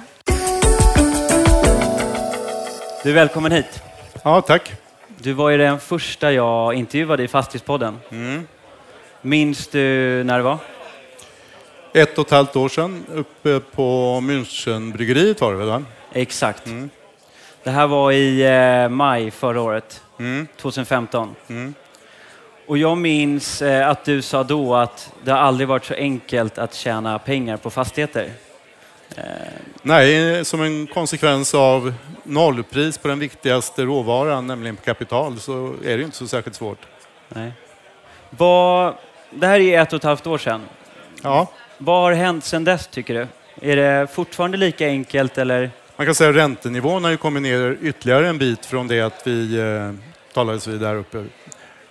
Du 3.04 3.10
är 3.10 3.14
välkommen 3.14 3.52
hit. 3.52 3.84
Ja, 4.24 4.42
tack. 4.42 4.74
Du 5.18 5.34
var 5.34 5.50
ju 5.50 5.58
den 5.58 5.80
första 5.80 6.32
jag 6.32 6.74
intervjuade 6.74 7.24
i 7.24 7.28
Fastighetspodden. 7.28 8.00
Mm. 8.10 8.48
Minns 9.22 9.68
du 9.68 9.80
när 10.24 10.38
det 10.38 10.44
var? 10.44 10.58
Ett 11.94 12.18
och 12.18 12.26
ett 12.26 12.32
halvt 12.32 12.56
år 12.56 12.70
sedan 12.70 13.06
uppe 13.14 13.60
på 13.60 14.20
Münchenbryggeriet 14.24 15.42
var 15.42 15.52
det 15.54 15.66
väl? 15.66 15.86
Exakt. 16.14 16.66
Mm. 16.66 16.90
Det 17.68 17.72
här 17.72 17.88
var 17.88 18.12
i 18.12 18.42
eh, 18.42 18.90
maj 18.90 19.32
förra 19.32 19.62
året, 19.62 20.04
mm. 20.20 20.48
2015. 20.58 21.36
Mm. 21.48 21.74
Och 22.68 22.78
jag 22.78 22.98
minns 22.98 23.62
eh, 23.62 23.90
att 23.90 24.06
du 24.06 24.22
sa 24.22 24.44
då 24.44 24.76
att 24.76 25.14
det 25.24 25.36
aldrig 25.36 25.68
varit 25.68 25.86
så 25.86 25.94
enkelt 25.94 26.58
att 26.58 26.74
tjäna 26.74 27.20
pengar 27.20 27.58
på 27.58 27.70
fastigheter. 27.70 28.32
Eh. 29.16 29.24
Nej, 29.82 30.46
som 30.46 30.62
en 30.62 30.88
konsekvens 30.88 31.54
av 31.54 31.94
nollpris 32.24 32.98
på 32.98 33.08
den 33.08 33.20
viktigaste 33.20 33.84
råvaran, 33.84 34.48
nämligen 34.48 34.78
kapital, 34.86 35.40
så 35.40 35.76
är 35.86 35.98
det 35.98 36.04
inte 36.04 36.18
så 36.18 36.28
särskilt 36.28 36.56
svårt. 36.56 36.88
Nej. 37.30 37.52
Vad, 38.30 38.94
det 39.32 39.48
här 39.48 39.60
är 39.60 39.82
ett 39.82 39.94
och 39.94 39.98
ett 39.98 40.04
halvt 40.04 40.28
år 40.28 40.38
sedan. 40.38 40.62
Ja. 41.24 41.48
Vad 41.78 42.02
har 42.02 42.14
hänt 42.14 42.46
sedan 42.46 42.64
dess 42.64 42.88
tycker 42.88 43.14
du? 43.14 43.28
Är 43.72 43.76
det 43.76 44.08
fortfarande 44.14 44.58
lika 44.58 44.88
enkelt 44.88 45.38
eller? 45.38 45.72
Man 45.98 46.06
kan 46.06 46.16
säga 46.16 46.30
att 46.30 46.36
räntenivån 46.36 47.04
har 47.04 47.12
ju 47.12 47.18
kommit 47.18 47.44
ner 47.44 47.78
ytterligare 47.82 48.28
en 48.28 48.38
bit 48.38 48.66
från 48.66 48.88
det 48.88 49.02
att 49.02 49.28
vi 49.28 49.60
eh, 49.60 49.94
talades 50.34 50.68
vid 50.68 50.80
där 50.80 50.96
uppe. 50.96 51.26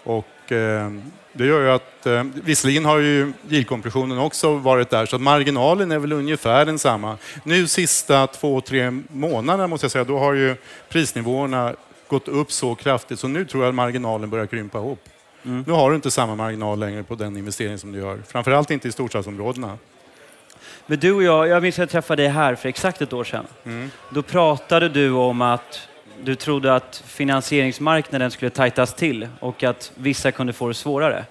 Och, 0.04 0.52
eh, 0.52 0.90
det 1.32 1.46
gör 1.46 1.60
ju 1.60 1.70
att, 1.70 2.06
eh, 2.06 2.22
visserligen 2.22 2.84
har 2.84 2.98
ju 2.98 3.32
yieldkompressionen 3.50 4.18
också 4.18 4.54
varit 4.56 4.90
där, 4.90 5.06
så 5.06 5.16
att 5.16 5.22
marginalen 5.22 5.92
är 5.92 5.98
väl 5.98 6.12
ungefär 6.12 6.64
densamma. 6.64 7.16
Nu 7.44 7.66
sista 7.66 8.26
två, 8.26 8.60
tre 8.60 8.90
månaderna 9.08 9.66
måste 9.66 9.84
jag 9.84 9.90
säga, 9.92 10.04
då 10.04 10.18
har 10.18 10.32
ju 10.32 10.56
prisnivåerna 10.88 11.74
gått 12.08 12.28
upp 12.28 12.52
så 12.52 12.74
kraftigt, 12.74 13.20
så 13.20 13.28
nu 13.28 13.44
tror 13.44 13.62
jag 13.62 13.68
att 13.68 13.74
marginalen 13.74 14.30
börjar 14.30 14.46
krympa 14.46 14.78
ihop. 14.78 15.00
Mm. 15.44 15.64
Nu 15.66 15.72
har 15.72 15.90
du 15.90 15.96
inte 15.96 16.10
samma 16.10 16.34
marginal 16.34 16.78
längre 16.78 17.02
på 17.02 17.14
den 17.14 17.36
investering 17.36 17.78
som 17.78 17.92
du 17.92 17.98
gör. 17.98 18.18
Framförallt 18.26 18.70
inte 18.70 18.88
i 18.88 18.92
storstadsområdena. 18.92 19.78
Men 20.86 20.98
du 20.98 21.12
och 21.12 21.22
jag, 21.22 21.48
jag 21.48 21.62
minns 21.62 21.74
att 21.74 21.78
jag 21.78 21.90
träffade 21.90 22.22
dig 22.22 22.30
här 22.30 22.54
för 22.54 22.68
exakt 22.68 23.02
ett 23.02 23.12
år 23.12 23.24
sedan. 23.24 23.46
Mm. 23.64 23.90
Då 24.10 24.22
pratade 24.22 24.88
du 24.88 25.10
om 25.10 25.42
att 25.42 25.88
du 26.22 26.34
trodde 26.34 26.74
att 26.74 27.02
finansieringsmarknaden 27.06 28.30
skulle 28.30 28.50
tajtas 28.50 28.94
till 28.94 29.28
och 29.40 29.62
att 29.62 29.92
vissa 29.94 30.32
kunde 30.32 30.52
få 30.52 30.68
det 30.68 30.74
svårare. 30.74 31.24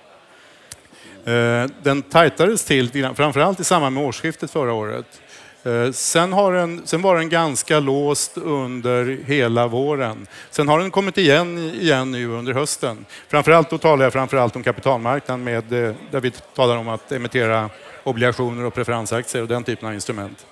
Eh, 1.26 1.70
den 1.84 2.02
tajtades 2.02 2.66
till, 2.66 3.10
framförallt 3.16 3.60
i 3.60 3.64
samband 3.64 3.96
med 3.96 4.04
årsskiftet 4.04 4.52
förra 4.52 4.74
året. 4.74 5.22
Eh, 5.66 5.92
sen, 5.92 6.34
har 6.34 6.54
den, 6.54 6.82
sen 6.86 7.02
var 7.02 7.16
den 7.16 7.30
ganska 7.30 7.80
låst 7.80 8.38
under 8.38 9.18
hela 9.26 9.68
våren. 9.68 10.28
Sen 10.50 10.68
har 10.68 10.80
den 10.80 10.92
kommit 10.92 11.18
igen, 11.18 11.58
igen 11.58 12.12
nu 12.12 12.28
under 12.28 12.54
hösten. 12.54 13.06
Framförallt 13.28 13.70
då 13.70 13.78
talar 13.78 14.04
jag 14.04 14.14
framförallt 14.14 14.56
om 14.56 14.64
kapitalmarknaden 14.64 15.44
med, 15.44 15.74
eh, 15.74 15.96
där 16.12 16.20
vi 16.22 16.32
talar 16.32 16.78
om 16.78 16.88
att 16.88 17.12
emittera 17.12 17.70
obligationer 18.04 18.66
och 18.66 18.74
preferensaktier 18.74 19.42
och 19.42 19.48
den 19.48 19.64
typen 19.64 19.88
av 19.88 19.94
instrument. 19.94 20.46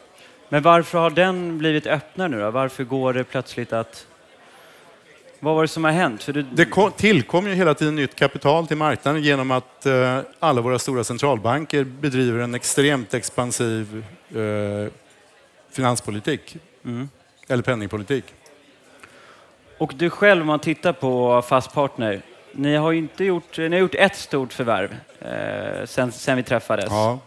Men 0.50 0.64
varför 0.64 0.98
har 0.98 1.10
den 1.10 1.58
blivit 1.58 1.88
öppnare 1.88 2.30
nu 2.30 2.40
då? 2.40 2.52
Varför 2.52 2.84
går 2.84 3.14
det 3.14 3.24
plötsligt 3.24 3.74
att... 3.74 4.08
Vad 5.40 5.56
var 5.56 5.62
det 5.62 5.68
som 5.68 5.84
har 5.84 5.92
hänt? 5.92 6.24
För 6.24 6.34
det... 6.34 6.46
det 6.52 6.92
tillkom 6.98 7.48
ju 7.48 7.54
hela 7.54 7.74
tiden 7.74 7.96
nytt 7.96 8.16
kapital 8.16 8.68
till 8.68 8.78
marknaden 8.78 9.24
genom 9.24 9.52
att 9.52 9.86
eh, 9.86 10.20
alla 10.40 10.62
våra 10.62 10.80
stora 10.80 11.04
centralbanker 11.04 11.84
bedriver 11.84 12.40
en 12.40 12.56
extremt 12.56 13.14
expansiv 13.14 14.04
finanspolitik. 15.74 16.58
Mm. 16.86 17.10
Eller 17.48 17.64
penningpolitik. 17.64 18.24
Och 19.78 19.94
du 19.96 20.10
själv, 20.10 20.42
om 20.42 20.48
man 20.48 20.60
tittar 20.60 20.94
på 20.94 21.42
Fast 21.42 21.74
Partner, 21.74 22.22
ni 22.52 22.76
har 22.76 22.94
inte 22.94 23.24
gjort, 23.24 23.58
ni 23.58 23.70
har 23.70 23.78
gjort 23.78 23.96
ett 23.96 24.16
stort 24.16 24.54
förvärv 24.54 24.96
eh, 25.20 25.86
sen, 25.86 26.12
sen 26.12 26.38
vi 26.38 26.44
träffades. 26.44 26.86
Ja. 26.90 27.20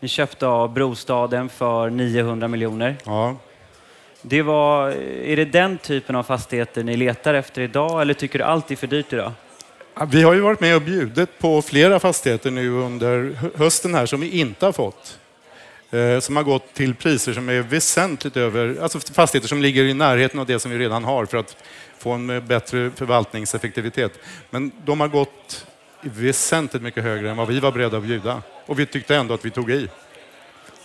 Ni 0.00 0.08
köpte 0.08 0.46
av 0.46 0.72
Brostaden 0.72 1.48
för 1.48 1.90
900 1.90 2.48
miljoner. 2.48 2.96
Ja. 3.04 3.36
Det 4.22 4.42
var, 4.42 4.90
är 5.24 5.36
det 5.36 5.44
den 5.44 5.78
typen 5.78 6.16
av 6.16 6.22
fastigheter 6.22 6.84
ni 6.84 6.96
letar 6.96 7.34
efter 7.34 7.62
idag 7.62 8.02
eller 8.02 8.14
tycker 8.14 8.38
du 8.38 8.44
allt 8.44 8.70
är 8.70 8.76
för 8.76 8.86
dyrt 8.86 9.12
idag? 9.12 9.32
Vi 10.08 10.22
har 10.22 10.34
ju 10.34 10.40
varit 10.40 10.60
med 10.60 10.76
och 10.76 10.82
bjudit 10.82 11.38
på 11.38 11.62
flera 11.62 12.00
fastigheter 12.00 12.50
nu 12.50 12.70
under 12.70 13.36
hösten 13.56 13.94
här 13.94 14.06
som 14.06 14.20
vi 14.20 14.40
inte 14.40 14.66
har 14.66 14.72
fått. 14.72 15.18
Eh, 15.96 16.20
som 16.20 16.36
har 16.36 16.42
gått 16.42 16.74
till 16.74 16.94
priser 16.94 17.32
som 17.32 17.48
är 17.48 17.60
väsentligt 17.60 18.36
över, 18.36 18.76
alltså 18.82 19.00
fastigheter 19.00 19.48
som 19.48 19.62
ligger 19.62 19.84
i 19.84 19.94
närheten 19.94 20.40
av 20.40 20.46
det 20.46 20.58
som 20.58 20.70
vi 20.70 20.78
redan 20.78 21.04
har 21.04 21.26
för 21.26 21.38
att 21.38 21.56
få 21.98 22.12
en 22.12 22.46
bättre 22.46 22.90
förvaltningseffektivitet. 22.96 24.12
Men 24.50 24.72
de 24.84 25.00
har 25.00 25.08
gått 25.08 25.66
väsentligt 26.00 26.82
mycket 26.82 27.02
högre 27.04 27.30
än 27.30 27.36
vad 27.36 27.48
vi 27.48 27.60
var 27.60 27.72
beredda 27.72 27.96
att 27.96 28.02
bjuda. 28.02 28.42
Och 28.66 28.78
vi 28.78 28.86
tyckte 28.86 29.16
ändå 29.16 29.34
att 29.34 29.44
vi 29.44 29.50
tog 29.50 29.70
i. 29.70 29.88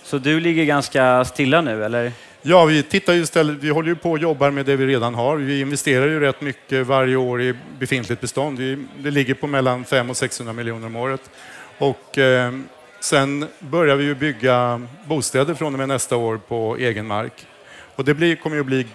Så 0.03 0.17
du 0.17 0.39
ligger 0.39 0.65
ganska 0.65 1.25
stilla 1.25 1.61
nu, 1.61 1.83
eller? 1.83 2.11
Ja, 2.41 2.65
vi 2.65 2.83
tittar 2.83 3.13
ju 3.13 3.21
istället, 3.21 3.57
vi 3.57 3.69
håller 3.69 3.89
ju 3.89 3.95
på 3.95 4.11
och 4.11 4.19
jobbar 4.19 4.51
med 4.51 4.65
det 4.65 4.75
vi 4.75 4.87
redan 4.87 5.15
har. 5.15 5.37
Vi 5.37 5.61
investerar 5.61 6.07
ju 6.07 6.19
rätt 6.19 6.41
mycket 6.41 6.87
varje 6.87 7.15
år 7.15 7.41
i 7.41 7.53
befintligt 7.79 8.21
bestånd. 8.21 8.59
Det 8.97 9.11
ligger 9.11 9.33
på 9.33 9.47
mellan 9.47 9.85
500 9.85 10.11
och 10.11 10.17
600 10.17 10.53
miljoner 10.53 10.87
om 10.87 10.95
året. 10.95 11.29
Och 11.77 12.17
eh, 12.17 12.53
sen 13.01 13.47
börjar 13.59 13.95
vi 13.95 14.03
ju 14.03 14.15
bygga 14.15 14.81
bostäder 15.05 15.53
från 15.53 15.73
och 15.73 15.79
med 15.79 15.87
nästa 15.87 16.15
år 16.17 16.37
på 16.37 16.77
egen 16.77 17.07
mark. 17.07 17.47
Och 17.95 18.05
det 18.05 18.13
blir, 18.13 18.35
kommer 18.35 18.55
ju 18.55 18.59
att 18.59 18.65
bli 18.65 18.87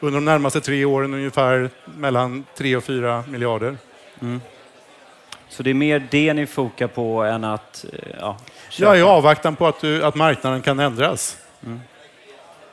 under 0.00 0.16
de 0.16 0.24
närmaste 0.24 0.60
tre 0.60 0.84
åren 0.84 1.14
ungefär 1.14 1.70
mellan 1.84 2.44
3 2.56 2.76
och 2.76 2.84
4 2.84 3.24
miljarder. 3.28 3.76
Mm. 4.20 4.40
Så 5.48 5.62
det 5.62 5.70
är 5.70 5.74
mer 5.74 6.06
det 6.10 6.34
ni 6.34 6.46
fokar 6.46 6.86
på 6.86 7.22
än 7.22 7.44
att 7.44 7.84
eh, 7.92 7.98
ja, 8.20 8.36
köpa? 8.68 8.96
Ja, 8.96 8.96
i 8.96 9.02
avvaktan 9.02 9.56
på 9.56 9.66
att, 9.66 9.84
att 9.84 10.14
marknaden 10.14 10.62
kan 10.62 10.80
ändras. 10.80 11.36
Mm. 11.66 11.80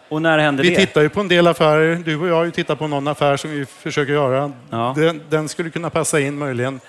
Och 0.10 0.22
när 0.22 0.38
händer 0.38 0.64
vi 0.64 0.70
det? 0.70 0.76
Vi 0.76 0.86
tittar 0.86 1.02
ju 1.02 1.10
på 1.10 1.20
en 1.20 1.28
del 1.28 1.48
affärer. 1.48 1.96
Du 1.96 2.20
och 2.20 2.28
jag 2.28 2.36
har 2.36 2.46
ju 2.46 2.52
tittat 2.52 2.80
på 2.80 2.88
någon 2.88 3.08
affär 3.08 3.38
som 3.38 3.52
vi 3.52 3.66
försöker 3.66 4.14
göra. 4.14 4.52
Ja. 4.70 4.94
Den, 4.98 5.22
den, 5.30 5.50
skulle 5.50 5.70
kunna 5.70 5.90
passa 5.90 6.20
in 6.20 6.38
möjligen. 6.38 6.80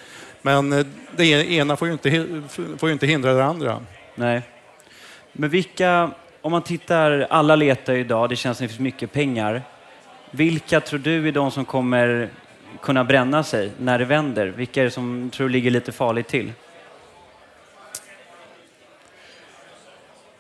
Men 0.46 0.72
eh, 0.72 0.86
det 1.16 1.24
ena 1.52 1.76
får 1.76 1.88
ju 1.88 1.92
inte, 1.92 2.42
får 2.78 2.88
ju 2.88 2.92
inte 2.92 3.06
hindra 3.06 3.32
det 3.32 3.44
andra. 3.44 3.80
Nej. 4.14 4.42
Men 5.32 5.50
vilka, 5.50 6.10
om 6.40 6.52
man 6.52 6.62
tittar, 6.62 7.26
alla 7.30 7.56
letar 7.56 7.92
idag, 7.92 8.28
det 8.28 8.36
känns 8.36 8.58
som 8.58 8.64
det 8.64 8.68
finns 8.68 8.80
mycket 8.80 9.12
pengar. 9.12 9.62
Vilka 10.30 10.80
tror 10.80 10.98
du 10.98 11.28
är 11.28 11.32
de 11.32 11.50
som 11.50 11.64
kommer 11.64 12.28
kunna 12.80 13.04
bränna 13.04 13.42
sig 13.42 13.70
när 13.78 13.98
det 13.98 14.04
vänder? 14.04 14.46
Vilka 14.46 14.80
är 14.80 14.84
det 14.84 14.90
som 14.90 15.30
tror 15.30 15.48
ligger 15.48 15.70
lite 15.70 15.92
farligt 15.92 16.28
till? 16.28 16.52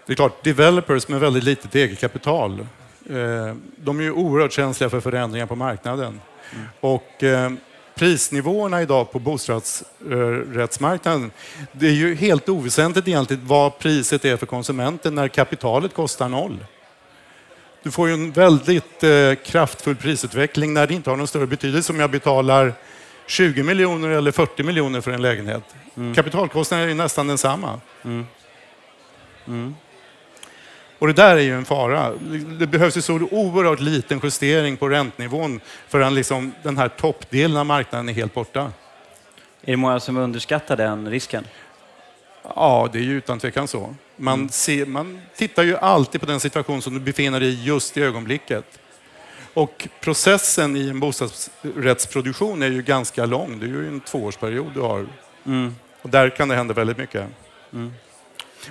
Det 0.06 0.12
är 0.12 0.16
klart, 0.16 0.44
developers 0.44 1.08
med 1.08 1.20
väldigt 1.20 1.44
litet 1.44 1.74
eget 1.74 2.00
kapital, 2.00 2.60
eh, 3.10 3.54
de 3.76 3.98
är 3.98 4.02
ju 4.02 4.12
oerhört 4.12 4.52
känsliga 4.52 4.90
för 4.90 5.00
förändringar 5.00 5.46
på 5.46 5.56
marknaden. 5.56 6.20
Mm. 6.52 6.66
Och 6.80 7.22
eh, 7.22 7.52
prisnivåerna 7.94 8.82
idag 8.82 9.12
på 9.12 9.18
bostadsrättsmarknaden, 9.18 11.30
det 11.72 11.86
är 11.86 11.92
ju 11.92 12.14
helt 12.14 12.48
oväsentligt 12.48 13.08
egentligen 13.08 13.46
vad 13.46 13.78
priset 13.78 14.24
är 14.24 14.36
för 14.36 14.46
konsumenten 14.46 15.14
när 15.14 15.28
kapitalet 15.28 15.94
kostar 15.94 16.28
noll. 16.28 16.64
Du 17.82 17.90
får 17.90 18.08
ju 18.08 18.14
en 18.14 18.32
väldigt 18.32 19.04
eh, 19.04 19.34
kraftfull 19.44 19.96
prisutveckling 19.96 20.74
när 20.74 20.86
det 20.86 20.94
inte 20.94 21.10
har 21.10 21.16
någon 21.16 21.26
större 21.26 21.46
betydelse 21.46 21.92
om 21.92 22.00
jag 22.00 22.10
betalar 22.10 22.72
20 23.26 23.62
miljoner 23.62 24.08
eller 24.08 24.32
40 24.32 24.62
miljoner 24.62 25.00
för 25.00 25.10
en 25.10 25.22
lägenhet. 25.22 25.62
Mm. 25.96 26.14
Kapitalkostnaden 26.14 26.90
är 26.90 26.94
nästan 26.94 27.26
densamma. 27.26 27.80
Mm. 28.04 28.26
Mm. 29.46 29.74
Och 31.04 31.08
det 31.08 31.22
där 31.22 31.36
är 31.36 31.40
ju 31.40 31.54
en 31.54 31.64
fara. 31.64 32.12
Det 32.58 32.66
behövs 32.66 32.96
ju 32.96 33.02
så 33.02 33.14
oerhört 33.30 33.80
liten 33.80 34.20
justering 34.22 34.76
på 34.76 34.88
räntenivån 34.88 35.60
förrän 35.88 36.14
liksom 36.14 36.52
den 36.62 36.78
här 36.78 36.88
toppdelen 36.88 37.56
av 37.56 37.66
marknaden 37.66 38.08
är 38.08 38.12
helt 38.12 38.34
borta. 38.34 38.60
Är 39.62 39.70
det 39.70 39.76
många 39.76 40.00
som 40.00 40.16
underskattar 40.16 40.76
den 40.76 41.10
risken? 41.10 41.46
Ja, 42.42 42.88
det 42.92 42.98
är 42.98 43.02
ju 43.02 43.16
utan 43.16 43.38
tvekan 43.38 43.68
så. 43.68 43.94
Man, 44.16 44.34
mm. 44.34 44.48
ser, 44.48 44.86
man 44.86 45.20
tittar 45.36 45.62
ju 45.62 45.76
alltid 45.76 46.20
på 46.20 46.26
den 46.26 46.40
situation 46.40 46.82
som 46.82 46.94
du 46.94 47.00
befinner 47.00 47.40
dig 47.40 47.48
i 47.48 47.64
just 47.64 47.96
i 47.96 48.02
ögonblicket. 48.02 48.64
Och 49.54 49.88
processen 50.00 50.76
i 50.76 50.88
en 50.88 51.00
bostadsrättsproduktion 51.00 52.62
är 52.62 52.70
ju 52.70 52.82
ganska 52.82 53.26
lång. 53.26 53.60
Det 53.60 53.66
är 53.66 53.68
ju 53.68 53.88
en 53.88 54.00
tvåårsperiod 54.00 54.70
du 54.74 54.80
har. 54.80 55.06
Mm. 55.46 55.74
Och 56.02 56.10
där 56.10 56.30
kan 56.30 56.48
det 56.48 56.54
hända 56.54 56.74
väldigt 56.74 56.98
mycket. 56.98 57.26
Mm. 57.72 57.92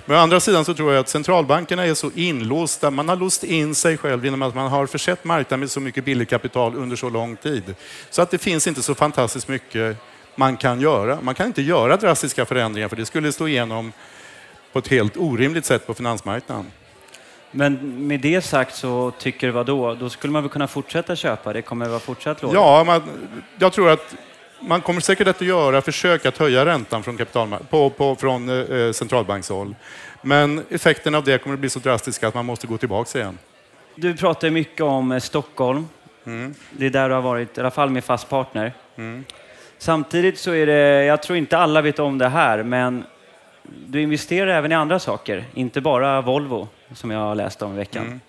Men 0.06 0.16
å 0.16 0.20
andra 0.20 0.40
sidan 0.40 0.64
så 0.64 0.74
tror 0.74 0.92
jag 0.92 1.00
att 1.00 1.08
centralbankerna 1.08 1.86
är 1.86 1.94
så 1.94 2.10
inlåsta. 2.14 2.90
Man 2.90 3.08
har 3.08 3.16
låst 3.16 3.44
in 3.44 3.74
sig 3.74 3.96
själv 3.96 4.24
genom 4.24 4.42
att 4.42 4.54
man 4.54 4.70
har 4.70 4.86
försett 4.86 5.24
marknaden 5.24 5.60
med 5.60 5.70
så 5.70 5.80
mycket 5.80 6.04
billigt 6.04 6.30
kapital 6.30 6.74
under 6.76 6.96
så 6.96 7.08
lång 7.08 7.36
tid. 7.36 7.74
Så 8.10 8.22
att 8.22 8.30
det 8.30 8.38
finns 8.38 8.66
inte 8.66 8.82
så 8.82 8.94
fantastiskt 8.94 9.48
mycket 9.48 9.96
man 10.34 10.56
kan 10.56 10.80
göra. 10.80 11.18
Man 11.22 11.34
kan 11.34 11.46
inte 11.46 11.62
göra 11.62 11.96
drastiska 11.96 12.44
förändringar 12.46 12.88
för 12.88 12.96
det 12.96 13.06
skulle 13.06 13.32
slå 13.32 13.48
igenom 13.48 13.92
på 14.72 14.78
ett 14.78 14.88
helt 14.88 15.16
orimligt 15.16 15.64
sätt 15.64 15.86
på 15.86 15.94
finansmarknaden. 15.94 16.66
Men 17.50 18.06
med 18.06 18.20
det 18.20 18.42
sagt 18.42 18.76
så 18.76 19.12
tycker 19.18 19.50
vad 19.50 19.66
då? 19.66 19.94
Då 19.94 20.10
skulle 20.10 20.32
man 20.32 20.42
väl 20.42 20.50
kunna 20.50 20.68
fortsätta 20.68 21.16
köpa? 21.16 21.52
Det 21.52 21.62
kommer 21.62 21.84
att 21.84 21.90
vara 21.90 22.00
fortsatt 22.00 22.42
lågt? 22.42 22.54
Ja, 22.54 22.84
man, 22.84 23.02
jag 23.58 23.72
tror 23.72 23.90
att 23.90 24.14
man 24.60 24.80
kommer 24.80 25.00
säkert 25.00 25.28
att 25.28 25.40
göra 25.40 25.82
försök 25.82 26.26
att 26.26 26.38
höja 26.38 26.66
räntan 26.66 27.02
från, 27.02 27.18
på, 27.70 27.90
på, 27.90 28.16
från 28.16 28.48
eh, 28.48 28.92
centralbankshåll. 28.92 29.74
Men 30.22 30.64
effekten 30.70 31.14
av 31.14 31.24
det 31.24 31.38
kommer 31.38 31.54
att 31.54 31.60
bli 31.60 31.70
så 31.70 31.78
drastiska 31.78 32.28
att 32.28 32.34
man 32.34 32.46
måste 32.46 32.66
gå 32.66 32.78
tillbaka 32.78 33.18
igen. 33.18 33.38
Du 33.94 34.16
pratar 34.16 34.50
mycket 34.50 34.80
om 34.80 35.12
eh, 35.12 35.18
Stockholm. 35.18 35.88
Mm. 36.26 36.54
Det 36.70 36.86
är 36.86 36.90
där 36.90 37.08
du 37.08 37.14
har 37.14 37.22
varit, 37.22 37.58
i 37.58 37.60
alla 37.60 37.70
fall 37.70 37.90
med 37.90 38.04
fast 38.04 38.28
partner. 38.28 38.72
Mm. 38.96 39.24
Samtidigt 39.78 40.38
så 40.38 40.54
är 40.54 40.66
det, 40.66 41.04
jag 41.04 41.22
tror 41.22 41.38
inte 41.38 41.58
alla 41.58 41.82
vet 41.82 41.98
om 41.98 42.18
det 42.18 42.28
här, 42.28 42.62
men 42.62 43.04
du 43.86 44.02
investerar 44.02 44.46
även 44.46 44.72
i 44.72 44.74
andra 44.74 44.98
saker. 44.98 45.44
Inte 45.54 45.80
bara 45.80 46.20
Volvo, 46.20 46.68
som 46.94 47.10
jag 47.10 47.18
har 47.18 47.34
läst 47.34 47.62
om 47.62 47.72
i 47.72 47.76
veckan. 47.76 48.06
Mm. 48.06 48.20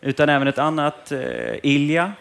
Utan 0.00 0.28
även 0.28 0.48
ett 0.48 0.58
annat, 0.58 1.12
eh, 1.12 1.20
Ilja, 1.62 2.12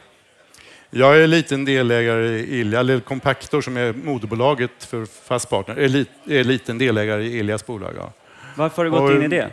jag 0.90 1.18
är 1.18 1.28
liten 1.28 1.66
delägare 1.66 2.28
i 2.28 2.60
Ilja, 2.60 2.80
eller 2.80 3.00
Compactor 3.00 3.62
som 3.62 3.78
är 3.78 3.94
moderbolaget 3.94 4.72
för 4.80 5.06
Fastpartner, 5.06 5.76
är, 5.76 6.06
är 6.30 6.44
liten 6.44 6.78
delägare 6.78 7.24
i 7.24 7.38
Iljas 7.38 7.66
bolag. 7.66 7.94
Ja. 7.98 8.12
Varför 8.56 8.78
har 8.78 8.84
du 8.86 8.92
gått 8.92 9.02
och, 9.02 9.16
in 9.16 9.24
i 9.24 9.28
det? 9.28 9.52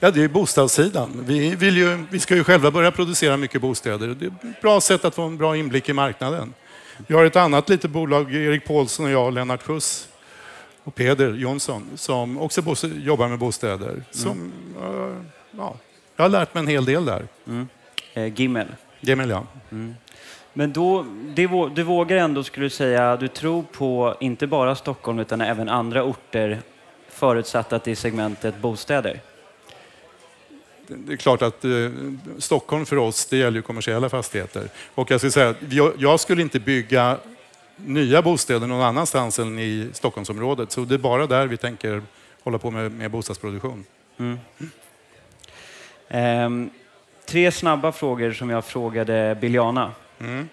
Ja, 0.00 0.10
det 0.10 0.24
är 0.24 0.28
bostadssidan. 0.28 1.24
Vi, 1.26 1.54
vill 1.54 1.76
ju, 1.76 2.04
vi 2.10 2.20
ska 2.20 2.34
ju 2.34 2.44
själva 2.44 2.70
börja 2.70 2.90
producera 2.90 3.36
mycket 3.36 3.60
bostäder. 3.60 4.08
Det 4.08 4.24
är 4.24 4.28
ett 4.28 4.60
bra 4.62 4.80
sätt 4.80 5.04
att 5.04 5.14
få 5.14 5.22
en 5.22 5.36
bra 5.36 5.56
inblick 5.56 5.88
i 5.88 5.92
marknaden. 5.92 6.54
Vi 7.06 7.14
har 7.14 7.24
ett 7.24 7.36
annat 7.36 7.68
litet 7.68 7.90
bolag, 7.90 8.34
Erik 8.34 8.64
Paulsson 8.64 9.06
och 9.06 9.12
jag, 9.12 9.34
Lennart 9.34 9.62
Schuss 9.62 10.08
och 10.84 10.94
Peder 10.94 11.34
Jonsson, 11.34 11.90
som 11.94 12.38
också 12.38 12.62
jobbar 12.86 13.28
med 13.28 13.38
bostäder. 13.38 13.90
Mm. 13.90 14.04
Som, 14.10 14.52
uh, 14.82 15.16
ja, 15.50 15.76
jag 16.16 16.24
har 16.24 16.28
lärt 16.28 16.54
mig 16.54 16.60
en 16.60 16.68
hel 16.68 16.84
del 16.84 17.04
där. 17.04 17.26
Mm. 17.46 17.68
Eh, 18.14 18.40
Gimmel. 18.40 18.66
Gimmel, 19.00 19.30
ja. 19.30 19.46
Mm. 19.70 19.94
Men 20.58 20.72
då, 20.72 21.06
du 21.74 21.82
vågar 21.82 22.16
ändå, 22.16 22.42
skulle 22.42 22.66
du 22.66 22.70
säga, 22.70 23.16
du 23.16 23.28
tror 23.28 23.62
på 23.62 24.16
inte 24.20 24.46
bara 24.46 24.74
Stockholm 24.74 25.18
utan 25.18 25.40
även 25.40 25.68
andra 25.68 26.04
orter 26.04 26.60
förutsatt 27.08 27.72
att 27.72 27.84
det 27.84 27.90
är 27.90 27.94
segmentet 27.94 28.58
bostäder? 28.58 29.20
Det 30.86 31.12
är 31.12 31.16
klart 31.16 31.42
att 31.42 31.64
eh, 31.64 31.70
Stockholm 32.38 32.86
för 32.86 32.96
oss, 32.96 33.26
det 33.26 33.36
gäller 33.36 33.56
ju 33.56 33.62
kommersiella 33.62 34.08
fastigheter. 34.08 34.68
Och 34.94 35.10
jag 35.10 35.20
skulle 35.20 35.30
säga, 35.30 35.54
jag, 35.70 35.92
jag 35.98 36.20
skulle 36.20 36.42
inte 36.42 36.60
bygga 36.60 37.18
nya 37.76 38.22
bostäder 38.22 38.66
någon 38.66 38.82
annanstans 38.82 39.38
än 39.38 39.58
i 39.58 39.88
Stockholmsområdet. 39.92 40.72
Så 40.72 40.80
det 40.80 40.94
är 40.94 40.98
bara 40.98 41.26
där 41.26 41.46
vi 41.46 41.56
tänker 41.56 42.02
hålla 42.42 42.58
på 42.58 42.70
med, 42.70 42.92
med 42.92 43.10
bostadsproduktion. 43.10 43.84
Mm. 44.16 44.38
Mm. 46.08 46.62
Eh, 46.68 46.72
tre 47.26 47.52
snabba 47.52 47.92
frågor 47.92 48.32
som 48.32 48.50
jag 48.50 48.64
frågade 48.64 49.38
Biljana. 49.40 49.92
Mm. 50.20 50.48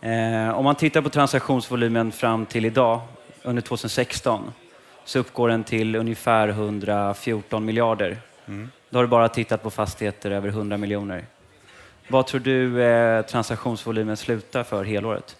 Eh, 0.00 0.58
om 0.58 0.64
man 0.64 0.74
tittar 0.74 1.02
på 1.02 1.08
transaktionsvolymen 1.08 2.12
fram 2.12 2.46
till 2.46 2.64
idag, 2.64 3.00
under 3.42 3.62
2016, 3.62 4.52
så 5.04 5.18
uppgår 5.18 5.48
den 5.48 5.64
till 5.64 5.96
ungefär 5.96 6.48
114 6.48 7.64
miljarder. 7.64 8.16
Mm. 8.46 8.70
Då 8.90 8.98
har 8.98 9.04
du 9.04 9.08
bara 9.08 9.28
tittat 9.28 9.62
på 9.62 9.70
fastigheter 9.70 10.30
över 10.30 10.48
100 10.48 10.76
miljoner. 10.76 11.24
Vad 12.08 12.26
tror 12.26 12.40
du 12.40 12.82
eh, 12.82 13.22
transaktionsvolymen 13.22 14.16
slutar 14.16 14.64
för 14.64 14.84
helåret? 14.84 15.36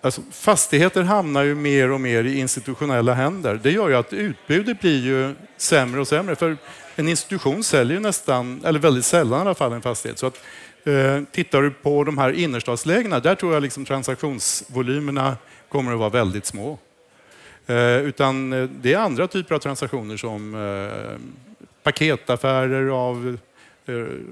Alltså, 0.00 0.22
fastigheter 0.32 1.02
hamnar 1.02 1.42
ju 1.42 1.54
mer 1.54 1.90
och 1.90 2.00
mer 2.00 2.24
i 2.24 2.38
institutionella 2.38 3.14
händer. 3.14 3.60
Det 3.62 3.70
gör 3.70 3.88
ju 3.88 3.94
att 3.94 4.12
utbudet 4.12 4.80
blir 4.80 5.00
ju 5.04 5.34
sämre 5.56 6.00
och 6.00 6.08
sämre. 6.08 6.36
För 6.36 6.56
en 6.96 7.08
institution 7.08 7.64
säljer 7.64 7.94
ju 7.94 8.00
nästan, 8.00 8.60
eller 8.64 8.78
väldigt 8.78 9.04
sällan 9.04 9.38
i 9.38 9.40
alla 9.40 9.54
fall, 9.54 9.72
en 9.72 9.82
fastighet. 9.82 10.18
Så 10.18 10.26
att 10.26 10.40
Eh, 10.84 11.22
tittar 11.32 11.62
du 11.62 11.70
på 11.70 12.04
de 12.04 12.18
här 12.18 12.32
innerstadslägena, 12.32 13.20
där 13.20 13.34
tror 13.34 13.54
jag 13.54 13.62
liksom 13.62 13.84
transaktionsvolymerna 13.84 15.36
kommer 15.68 15.92
att 15.92 15.98
vara 15.98 16.08
väldigt 16.08 16.46
små. 16.46 16.78
Eh, 17.66 17.96
utan 17.96 18.52
eh, 18.52 18.68
det 18.80 18.92
är 18.92 18.98
andra 18.98 19.28
typer 19.28 19.54
av 19.54 19.58
transaktioner 19.58 20.16
som 20.16 20.56
paketaffärer 21.82 22.88
av 22.88 23.38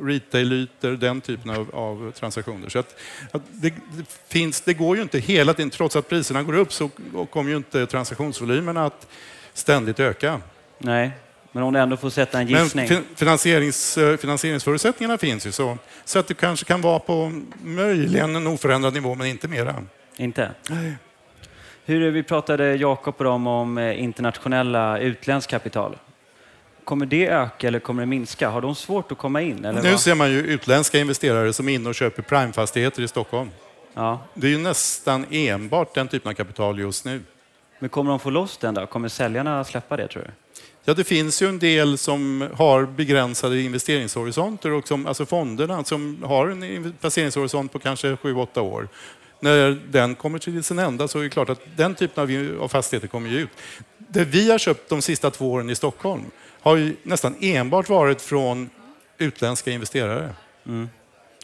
retail-ytor, 0.03 0.97
den 0.97 1.21
typen 1.21 1.51
av, 1.51 1.71
av 1.75 2.13
transaktioner. 2.13 2.69
Så 2.69 2.79
att, 2.79 2.95
att 3.33 3.43
det, 3.51 3.71
det, 3.71 4.19
finns, 4.29 4.61
det 4.61 4.75
går 4.75 4.97
ju 4.97 5.03
inte 5.03 5.19
hela 5.19 5.55
tiden, 5.55 5.71
trots 5.71 5.97
att 5.97 6.09
priserna 6.09 6.43
går 6.43 6.57
upp 6.57 6.73
så 6.73 6.91
kommer 7.31 7.51
ju 7.51 7.57
inte 7.57 7.87
transaktionsvolymerna 7.87 8.87
att 8.87 9.07
ständigt 9.53 10.01
öka. 10.01 10.41
Nej, 10.79 11.11
men 11.57 11.65
om 11.65 11.73
du 11.73 11.81
ändå 11.81 11.97
får 11.97 12.11
sätta 12.11 12.39
en 12.39 12.47
gissning? 12.47 12.87
Men 12.89 13.05
finansierings, 13.15 13.99
eh, 13.99 14.17
finansieringsförutsättningarna 14.17 15.19
finns 15.19 15.47
ju 15.47 15.53
så, 15.53 15.79
så 16.05 16.19
att 16.19 16.29
du 16.29 16.35
kanske 16.35 16.67
kan 16.67 16.81
vara 16.81 16.99
på 16.99 17.43
möjligen 17.63 18.37
en 18.37 18.47
oförändrad 18.47 18.95
nivå, 18.95 19.15
men 19.15 19.27
inte 19.27 19.49
mera. 19.49 19.75
Inte? 20.17 20.51
Nej. 20.69 20.93
Hur, 21.85 22.11
vi 22.11 22.23
pratade 22.23 22.75
Jakob 22.75 23.15
och 23.19 23.25
dem 23.25 23.47
om 23.47 23.79
eh, 23.79 24.03
internationella 24.03 24.99
utländskt 24.99 25.51
kapital. 25.51 25.97
Kommer 26.85 27.07
det 27.07 27.29
öka 27.29 27.69
eller 27.69 27.79
kommer 27.79 28.03
det 28.03 28.07
minska? 28.07 28.49
Har 28.49 28.61
de 28.61 28.75
svårt 28.75 29.13
att 29.13 29.19
komma 29.19 29.43
in? 29.43 29.65
Eller 29.65 29.83
nu 29.83 29.91
vad? 29.91 30.01
ser 30.01 30.15
man 30.15 30.31
ju 30.31 30.39
utländska 30.39 30.99
investerare 30.99 31.53
som 31.53 31.69
är 31.69 31.75
inne 31.75 31.89
och 31.89 31.95
köper 31.95 32.23
primefastigheter 32.23 33.03
i 33.03 33.09
Stockholm. 33.09 33.51
Ja. 33.95 34.21
Det 34.35 34.47
är 34.47 34.51
ju 34.51 34.59
nästan 34.59 35.27
enbart 35.31 35.95
den 35.95 36.09
typen 36.09 36.31
av 36.31 36.35
kapital 36.35 36.79
just 36.79 37.05
nu. 37.05 37.23
Men 37.79 37.91
kommer 37.91 38.11
de 38.11 38.21
få 38.21 38.31
loss 38.31 38.59
den 38.59 38.75
då? 38.75 38.87
Kommer 38.87 39.09
säljarna 39.09 39.65
släppa 39.65 39.97
det 39.97 40.09
tror 40.09 40.23
du? 40.23 40.31
Ja, 40.89 40.95
det 40.95 41.05
finns 41.05 41.43
ju 41.43 41.49
en 41.49 41.59
del 41.59 41.99
som 41.99 42.49
har 42.55 42.87
begränsade 42.87 43.61
investeringshorisonter, 43.61 44.73
och 44.73 44.89
som, 44.89 45.07
alltså 45.07 45.27
fonderna 45.27 45.85
som 45.85 46.23
har 46.25 46.49
en 46.49 46.95
placeringshorisont 47.01 47.73
på 47.73 47.79
kanske 47.79 48.15
7-8 48.15 48.59
år. 48.59 48.89
När 49.41 49.83
den 49.91 50.15
kommer 50.15 50.39
till 50.39 50.65
sin 50.65 50.79
ända 50.79 51.09
så 51.09 51.19
är 51.19 51.23
det 51.23 51.31
klart 51.31 51.49
att 51.49 51.61
den 51.77 51.95
typen 51.95 52.59
av 52.61 52.69
fastigheter 52.69 53.09
kommer 53.09 53.31
ut. 53.31 53.49
Det 53.99 54.25
vi 54.25 54.51
har 54.51 54.59
köpt 54.59 54.89
de 54.89 55.03
sista 55.03 55.31
två 55.31 55.53
åren 55.53 55.71
i 55.71 55.75
Stockholm 55.75 56.23
har 56.61 56.77
ju 56.77 56.97
nästan 57.03 57.35
enbart 57.41 57.89
varit 57.89 58.23
från 58.23 58.71
utländska 59.19 59.71
investerare. 59.71 60.35
Mm. 60.67 60.89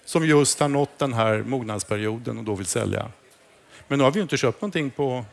Som 0.05 0.27
just 0.27 0.61
har 0.61 0.69
nått 0.69 0.99
den 0.99 1.13
här 1.13 1.43
mognadsperioden 1.43 2.39
och 2.39 2.45
då 2.45 2.55
vill 2.55 2.67
sälja. 2.67 3.09
Men 3.89 3.99
nu 3.99 4.05
har 4.05 4.11
vi 4.11 4.19
ju 4.19 4.23
inte 4.23 4.37
köpt 4.37 4.61
någonting 4.61 4.91
på 4.91 5.25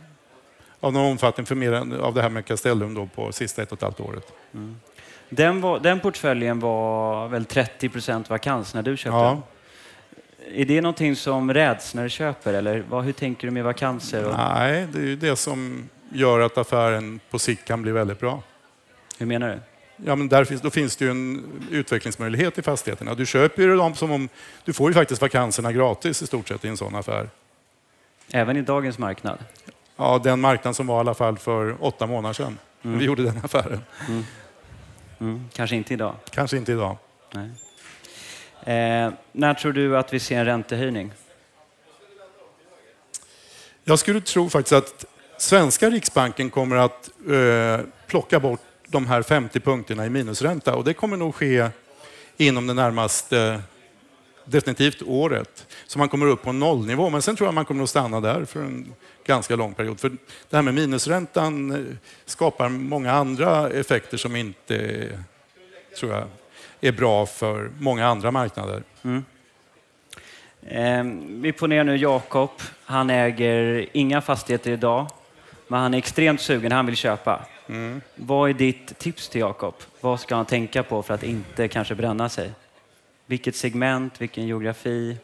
av 0.80 0.94
någon 0.94 1.12
omfattning 1.12 1.46
för 1.46 1.56
mer 1.56 1.74
än 1.74 2.00
av 2.02 2.14
det 2.14 2.22
här 2.22 2.30
med 2.30 2.46
Castellum 2.46 2.94
då 2.94 3.06
på 3.16 3.32
sista 3.32 3.62
ett 3.62 3.72
och 3.72 3.78
ett 3.78 3.84
halvt 3.84 4.00
året. 4.00 4.34
Mm. 4.54 4.76
Den, 5.30 5.62
var, 5.62 5.80
den 5.80 6.00
portföljen 6.00 6.60
var 6.60 7.28
väl 7.28 7.46
30 7.46 7.90
procent 7.90 8.30
vakans 8.30 8.74
när 8.74 8.82
du 8.82 8.98
köpte 8.98 9.18
ja. 9.18 9.24
den? 9.24 9.42
Är 10.62 10.66
det 10.66 10.82
någonting 10.82 11.16
som 11.16 11.54
räds 11.54 11.94
när 11.94 12.04
du 12.04 12.10
köper 12.10 12.54
eller 12.54 12.84
vad, 12.90 13.04
hur 13.04 13.12
tänker 13.12 13.48
du 13.48 13.52
med 13.52 13.64
vakanser? 13.64 14.26
Och... 14.26 14.38
Nej, 14.38 14.88
det 14.94 15.00
är 15.00 15.04
ju 15.04 15.16
det 15.16 15.36
som 15.36 15.90
gör 16.12 16.40
att 16.40 16.58
affären 16.58 17.20
på 17.30 17.40
sikt 17.40 17.66
kan 17.66 17.82
bli 17.82 17.92
väldigt 17.92 18.20
bra. 18.20 18.44
Hur 19.18 19.26
menar 19.26 19.50
du? 19.50 19.60
Ja, 20.06 20.16
men 20.16 20.30
där 20.30 20.46
finns, 20.46 20.62
då 20.62 20.70
finns 20.70 20.96
det 20.96 21.06
ju 21.06 21.12
en 21.12 21.44
utvecklingsmöjlighet 21.72 22.58
i 22.58 22.62
fastigheterna. 22.62 23.16
Du 23.16 23.26
köper 23.26 23.62
ju 23.62 23.78
dem 23.78 23.96
som 23.96 24.12
om... 24.12 24.30
Du 24.66 24.74
får 24.74 24.90
ju 24.90 24.94
faktiskt 24.94 25.22
vakanserna 25.22 25.72
gratis 25.72 26.22
i 26.22 26.28
stort 26.28 26.48
sett 26.48 26.66
i 26.66 26.68
en 26.68 26.78
sån 26.78 26.96
affär. 26.96 27.30
Även 28.32 28.58
i 28.58 28.62
dagens 28.62 28.98
marknad? 28.98 29.38
Ja, 30.00 30.20
den 30.24 30.40
marknad 30.40 30.76
som 30.76 30.88
var 30.88 30.98
i 30.98 31.00
alla 31.00 31.14
fall 31.14 31.38
för 31.38 31.84
åtta 31.84 32.08
månader 32.08 32.34
sedan. 32.34 32.58
Mm. 32.82 33.00
Vi 33.00 33.06
gjorde 33.06 33.24
den 33.24 33.42
affären. 33.44 33.82
Mm. 34.08 34.24
Mm. 35.20 35.50
Kanske 35.54 35.76
inte 35.76 35.94
idag? 35.94 36.16
Kanske 36.30 36.58
inte 36.58 36.72
idag. 36.72 36.98
Eh, 38.64 39.12
när 39.32 39.54
tror 39.54 39.74
du 39.74 39.98
att 39.98 40.14
vi 40.14 40.20
ser 40.20 40.40
en 40.40 40.46
räntehöjning? 40.46 41.12
Jag 43.84 44.00
skulle 44.00 44.22
tro 44.22 44.50
faktiskt 44.50 44.74
att 44.74 45.06
svenska 45.38 45.90
Riksbanken 45.90 46.50
kommer 46.50 46.76
att 46.76 47.10
eh, 47.30 47.86
plocka 48.08 48.40
bort 48.40 48.62
de 48.88 49.08
här 49.08 49.22
50 49.22 49.60
punkterna 49.60 50.06
i 50.06 50.10
minusränta 50.10 50.76
och 50.76 50.84
det 50.84 50.94
kommer 50.94 51.18
nog 51.18 51.36
ske 51.36 51.70
inom 52.38 52.68
det 52.68 52.74
närmaste 52.74 53.62
definitivt 54.46 55.02
året. 55.02 55.69
Så 55.90 56.00
man 56.00 56.10
kommer 56.10 56.26
upp 56.26 56.42
på 56.42 56.52
nollnivå, 56.52 57.10
men 57.10 57.22
sen 57.22 57.36
tror 57.36 57.48
jag 57.48 57.54
man 57.54 57.66
kommer 57.66 57.84
att 57.84 57.90
stanna 57.90 58.22
där 58.22 58.46
för 58.46 58.62
en 58.62 58.94
ganska 59.26 59.56
lång 59.56 59.74
period. 59.74 60.00
För 60.00 60.10
det 60.50 60.56
här 60.56 60.62
med 60.62 60.74
minusräntan 60.74 61.72
eh, 61.72 61.96
skapar 62.26 62.70
många 62.70 63.12
andra 63.12 63.70
effekter 63.70 64.18
som 64.18 64.36
inte 64.36 65.08
tror 66.00 66.12
jag, 66.12 66.24
är 66.82 66.92
bra 66.92 67.26
för 67.26 67.72
många 67.80 68.08
andra 68.08 68.32
marknader. 68.32 68.84
Mm. 69.04 69.26
Eh, 70.62 71.04
vi 71.42 71.52
ponerar 71.52 71.84
nu 71.84 71.98
Jakob. 71.98 72.52
Han 72.84 73.10
äger 73.10 73.86
inga 73.94 74.22
fastigheter 74.22 74.72
idag, 74.72 75.08
men 75.68 75.80
han 75.80 75.94
är 75.94 75.98
extremt 75.98 76.42
sugen. 76.42 76.72
Han 76.72 76.86
vill 76.86 76.96
köpa. 76.96 77.46
Mm. 77.68 78.02
Vad 78.16 78.50
är 78.50 78.54
ditt 78.54 79.00
tips 79.00 79.30
till 79.30 79.42
Jakob? 79.42 79.76
Vad 80.02 80.20
ska 80.20 80.36
han 80.36 80.46
tänka 80.46 80.84
på 80.84 81.04
för 81.04 81.14
att 81.14 81.24
inte 81.24 81.68
kanske 81.68 81.96
bränna 81.96 82.30
sig? 82.30 82.52
Vilket 83.26 83.56
segment, 83.56 84.22
vilken 84.22 84.48
geografi? 84.48 85.18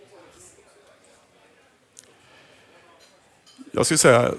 Jag 3.76 3.86
skulle 3.86 3.98
säga, 3.98 4.32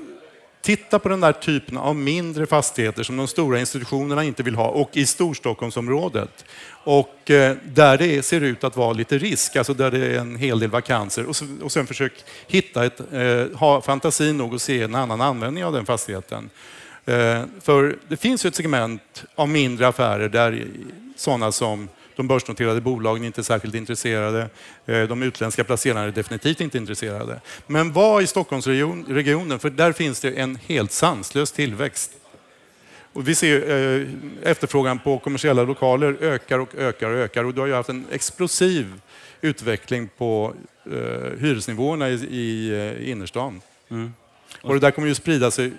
titta 0.63 0.99
på 0.99 1.09
den 1.09 1.21
där 1.21 1.33
typen 1.33 1.77
av 1.77 1.97
mindre 1.97 2.47
fastigheter 2.47 3.03
som 3.03 3.17
de 3.17 3.29
stora 3.29 3.61
institutionerna 3.61 4.25
inte 4.25 4.43
vill 4.43 4.55
ha 4.55 4.69
och 4.69 4.97
i 4.97 5.07
Storstockholmsområdet. 5.07 6.45
Och 6.85 7.31
eh, 7.31 7.57
där 7.65 7.99
det 7.99 8.25
ser 8.25 8.41
ut 8.41 8.65
att 8.65 8.77
vara 8.77 8.93
lite 8.93 9.19
risk, 9.19 9.57
alltså 9.57 9.75
där 9.75 9.91
det 9.91 10.07
är 10.07 10.19
en 10.19 10.37
hel 10.37 10.59
del 10.59 10.71
vakanser. 10.71 11.27
Och, 11.27 11.37
så, 11.37 11.47
och 11.63 11.73
sen 11.73 11.87
försök 11.87 12.13
hitta 12.47 12.85
ett, 12.85 13.01
eh, 13.13 13.59
ha 13.59 13.81
fantasi 13.81 14.33
nog 14.33 14.55
att 14.55 14.63
se 14.63 14.83
en 14.83 14.95
annan 14.95 15.21
användning 15.21 15.65
av 15.65 15.73
den 15.73 15.87
fastigheten. 15.87 16.51
Eh, 17.05 17.43
för 17.63 17.97
det 18.09 18.17
finns 18.17 18.45
ju 18.45 18.49
ett 18.49 18.55
segment 18.55 19.25
av 19.35 19.49
mindre 19.49 19.89
affärer 19.89 20.29
där 20.29 20.67
sådana 21.17 21.53
som 21.53 21.89
de 22.17 22.29
börsnoterade 22.29 22.81
bolagen 22.81 23.23
är 23.23 23.27
inte 23.27 23.45
särskilt 23.45 23.75
intresserade. 23.75 24.49
Eh, 24.87 25.03
de 25.03 25.23
utländska 25.23 25.65
placerarna 25.65 26.01
är 26.01 26.11
definitivt 26.11 26.61
inte 26.61 26.79
intresserade. 26.79 27.41
Men 27.67 27.93
var 27.93 28.21
i 28.21 28.27
Stockholmsregionen, 28.27 29.59
för 29.59 29.71
där 29.71 29.93
finns 29.93 30.21
det 30.21 30.31
en 30.31 30.57
helt 30.67 30.93
sanslös 30.93 31.53
tillväxt. 31.53 32.11
Och 33.13 33.29
vi 33.29 33.35
ser 33.35 33.71
eh, 33.71 34.07
efterfrågan 34.43 34.99
på 34.99 35.19
kommersiella 35.19 35.63
lokaler 35.63 36.17
ökar 36.21 36.59
och 36.59 36.75
ökar 36.75 37.11
och 37.11 37.17
ökar 37.17 37.45
och 37.45 37.55
du 37.55 37.61
har 37.61 37.67
ju 37.67 37.75
haft 37.75 37.89
en 37.89 38.07
explosiv 38.11 39.01
utveckling 39.41 40.09
på 40.19 40.55
eh, 40.85 41.41
hyresnivåerna 41.41 42.09
i, 42.09 42.15
i 42.15 43.11
innerstan. 43.11 43.61
Mm. 43.89 44.15
Och 44.63 44.75
det 44.75 44.81
där 44.81 44.91
kommer 44.91 45.09
ju 45.09 45.15
sprida 45.15 45.51
sig 45.51 45.73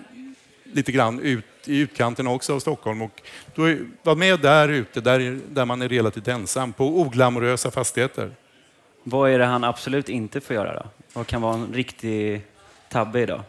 lite 0.72 0.92
grann 0.92 1.20
ut 1.20 1.44
i 1.64 1.78
utkanten 1.78 2.26
också 2.26 2.54
av 2.54 2.60
Stockholm. 2.60 3.02
Och 3.02 3.22
då 3.54 3.76
var 4.02 4.14
med 4.14 4.40
där 4.40 4.68
ute, 4.68 5.00
där, 5.00 5.40
där 5.48 5.64
man 5.64 5.82
är 5.82 5.88
relativt 5.88 6.28
ensam, 6.28 6.72
på 6.72 7.00
oglamorösa 7.00 7.70
fastigheter. 7.70 8.30
Vad 9.02 9.30
är 9.30 9.38
det 9.38 9.44
han 9.44 9.64
absolut 9.64 10.08
inte 10.08 10.40
får 10.40 10.56
göra 10.56 10.74
då? 10.74 10.86
Vad 11.12 11.26
kan 11.26 11.42
vara 11.42 11.54
en 11.54 11.72
riktig 11.72 12.42
tabbe 12.88 13.20
idag? 13.20 13.42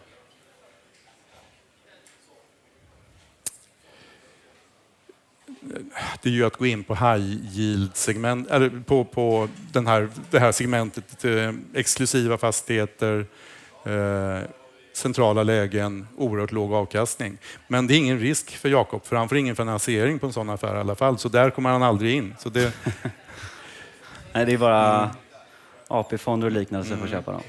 det 6.21 6.29
är 6.29 6.34
ju 6.34 6.45
att 6.45 6.58
gå 6.58 6.65
in 6.65 6.84
på 6.84 6.95
high 6.95 7.58
yield 7.58 7.95
segment, 7.95 8.49
eller 8.49 8.69
på, 8.86 9.05
på 9.05 9.49
den 9.71 9.88
här, 9.88 10.10
det 10.32 10.39
här 10.39 10.51
segmentet, 10.51 11.25
eh, 11.25 11.53
exklusiva 11.73 12.38
fastigheter, 12.38 13.25
eh, 13.86 14.39
centrala 14.99 15.43
lägen, 15.43 16.07
oerhört 16.17 16.51
låg 16.51 16.73
avkastning. 16.73 17.38
Men 17.67 17.88
det 17.88 17.93
är 17.93 17.97
ingen 17.97 18.19
risk 18.19 18.57
för 18.57 18.69
Jakob, 18.69 19.05
för 19.05 19.15
han 19.15 19.29
får 19.29 19.38
ingen 19.38 19.55
finansiering 19.55 20.19
på 20.19 20.25
en 20.25 20.33
sån 20.33 20.49
affär 20.49 20.75
i 20.75 20.79
alla 20.79 20.95
fall. 20.95 21.17
Så 21.17 21.29
där 21.29 21.49
kommer 21.49 21.69
han 21.69 21.83
aldrig 21.83 22.15
in. 22.15 22.35
Så 22.39 22.49
det... 22.49 22.73
Nej, 24.33 24.45
det 24.45 24.53
är 24.53 24.57
bara 24.57 24.97
mm. 24.97 25.09
AP-fonder 25.88 26.47
och 26.47 26.51
liknande 26.51 26.85
som 26.85 26.93
mm. 26.93 27.07
får 27.07 27.15
köpa 27.15 27.31
dem. 27.31 27.41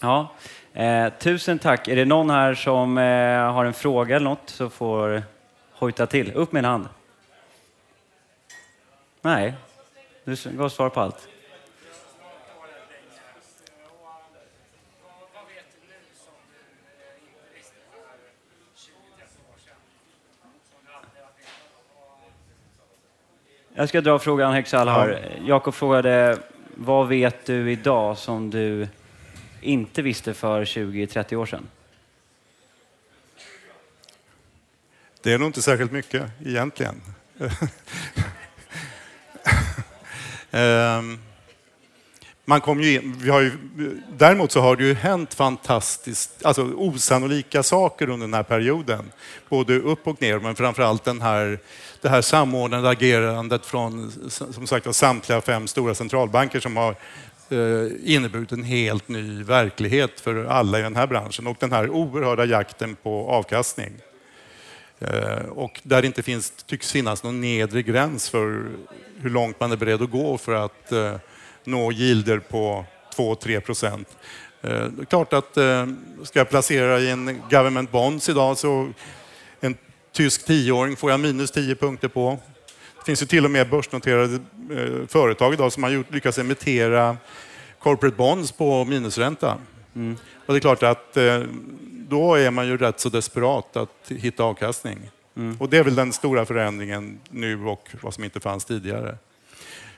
Ja, 0.00 0.32
eh, 0.72 1.08
tusen 1.18 1.58
tack. 1.58 1.88
Är 1.88 1.96
det 1.96 2.04
någon 2.04 2.30
här 2.30 2.54
som 2.54 2.98
eh, 2.98 3.52
har 3.52 3.64
en 3.64 3.74
fråga 3.74 4.16
eller 4.16 4.24
något 4.24 4.42
så 4.50 4.70
får 4.70 5.22
hojta 5.72 6.06
till. 6.06 6.32
Upp 6.32 6.52
med 6.52 6.64
en 6.64 6.70
hand. 6.70 6.88
Nej, 9.22 9.54
du 10.24 10.36
gav 10.44 10.68
svar 10.68 10.88
på 10.88 11.00
allt. 11.00 11.28
Jag 23.78 23.88
ska 23.88 24.00
dra 24.00 24.18
frågan 24.18 24.52
allvar. 24.78 25.08
Ja. 25.08 25.42
Jakob 25.46 25.74
frågade, 25.74 26.38
vad 26.74 27.08
vet 27.08 27.46
du 27.46 27.72
idag 27.72 28.18
som 28.18 28.50
du 28.50 28.88
inte 29.60 30.02
visste 30.02 30.34
för 30.34 30.64
20-30 30.64 31.34
år 31.34 31.46
sedan? 31.46 31.68
Det 35.22 35.32
är 35.32 35.38
nog 35.38 35.48
inte 35.48 35.62
särskilt 35.62 35.92
mycket 35.92 36.30
egentligen. 36.44 37.02
um. 40.50 41.18
Man 42.48 42.60
kom 42.60 42.80
ju 42.80 42.94
in, 42.94 43.14
vi 43.18 43.30
har 43.30 43.40
ju, 43.40 43.52
däremot 44.16 44.52
så 44.52 44.60
har 44.60 44.76
det 44.76 44.84
ju 44.84 44.94
hänt 44.94 45.34
fantastiskt, 45.34 46.44
alltså 46.44 46.62
osannolika 46.62 47.62
saker 47.62 48.08
under 48.08 48.26
den 48.26 48.34
här 48.34 48.42
perioden. 48.42 49.12
Både 49.48 49.78
upp 49.78 50.06
och 50.06 50.22
ner, 50.22 50.38
men 50.38 50.54
framförallt 50.54 51.04
den 51.04 51.20
här, 51.20 51.58
det 52.00 52.08
här 52.08 52.22
samordnade 52.22 52.88
agerandet 52.88 53.66
från 53.66 54.12
som 54.30 54.66
sagt, 54.66 54.94
samtliga 54.94 55.40
fem 55.40 55.66
stora 55.66 55.94
centralbanker 55.94 56.60
som 56.60 56.76
har 56.76 56.90
eh, 57.48 58.14
inneburit 58.14 58.52
en 58.52 58.64
helt 58.64 59.08
ny 59.08 59.42
verklighet 59.42 60.20
för 60.20 60.44
alla 60.44 60.78
i 60.78 60.82
den 60.82 60.96
här 60.96 61.06
branschen 61.06 61.46
och 61.46 61.56
den 61.60 61.72
här 61.72 61.90
oerhörda 61.90 62.44
jakten 62.44 62.96
på 63.02 63.28
avkastning. 63.30 63.92
Eh, 64.98 65.48
och 65.48 65.80
där 65.82 66.02
det 66.02 66.06
inte 66.06 66.22
finns, 66.22 66.50
tycks 66.50 66.92
finnas 66.92 67.22
någon 67.22 67.40
nedre 67.40 67.82
gräns 67.82 68.28
för 68.28 68.66
hur 69.20 69.30
långt 69.30 69.60
man 69.60 69.72
är 69.72 69.76
beredd 69.76 70.02
att 70.02 70.10
gå 70.10 70.38
för 70.38 70.54
att 70.54 70.92
eh, 70.92 71.14
nå 71.66 71.92
yielder 71.92 72.38
på 72.38 72.84
2-3 73.16 73.60
procent. 73.60 74.08
Eh, 74.62 74.70
det 74.70 75.02
är 75.02 75.04
klart 75.04 75.32
att 75.32 75.56
eh, 75.56 75.86
ska 76.22 76.40
jag 76.40 76.48
placera 76.48 77.00
i 77.00 77.10
en 77.10 77.42
government 77.50 77.90
bonds 77.90 78.28
idag 78.28 78.58
så 78.58 78.92
en 79.60 79.76
tysk 80.12 80.46
tioåring 80.46 80.96
får 80.96 81.10
jag 81.10 81.20
minus 81.20 81.50
10 81.50 81.74
punkter 81.74 82.08
på. 82.08 82.38
Det 82.98 83.04
finns 83.04 83.22
ju 83.22 83.26
till 83.26 83.44
och 83.44 83.50
med 83.50 83.70
börsnoterade 83.70 84.34
eh, 84.70 85.06
företag 85.08 85.52
idag 85.52 85.72
som 85.72 85.82
har 85.82 86.12
lyckats 86.12 86.38
emittera 86.38 87.16
corporate 87.78 88.16
bonds 88.16 88.52
på 88.52 88.84
minusränta. 88.84 89.58
Mm. 89.94 90.16
Och 90.46 90.54
det 90.54 90.58
är 90.58 90.60
klart 90.60 90.82
att 90.82 91.16
då 92.08 92.34
är 92.34 92.50
man 92.50 92.66
ju 92.66 92.76
rätt 92.76 93.00
så 93.00 93.08
desperat 93.08 93.76
att 93.76 94.08
hitta 94.08 94.44
avkastning. 94.44 95.10
Mm. 95.36 95.56
Och 95.60 95.68
det 95.68 95.78
är 95.78 95.84
väl 95.84 95.94
den 95.94 96.12
stora 96.12 96.46
förändringen 96.46 97.20
nu 97.30 97.64
och 97.64 97.88
vad 98.02 98.14
som 98.14 98.24
inte 98.24 98.40
fanns 98.40 98.64
tidigare. 98.64 99.18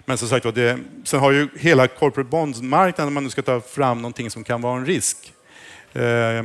Men 0.09 0.19
som 0.19 0.29
sagt 0.29 0.55
det, 0.55 0.79
sen 1.05 1.21
har 1.21 1.33
ju 1.33 1.49
hela 1.57 1.89
corporate 1.89 2.31
bonds-marknaden, 2.31 3.09
om 3.09 3.15
man 3.15 3.25
nu 3.25 3.31
ska 3.31 3.43
ta 3.43 3.61
fram 3.61 4.03
någonting 4.03 4.31
som 4.31 4.45
kan 4.45 4.63
vara 4.63 4.77
en 4.77 4.87
risk. 4.87 5.33
Eh, 5.93 6.45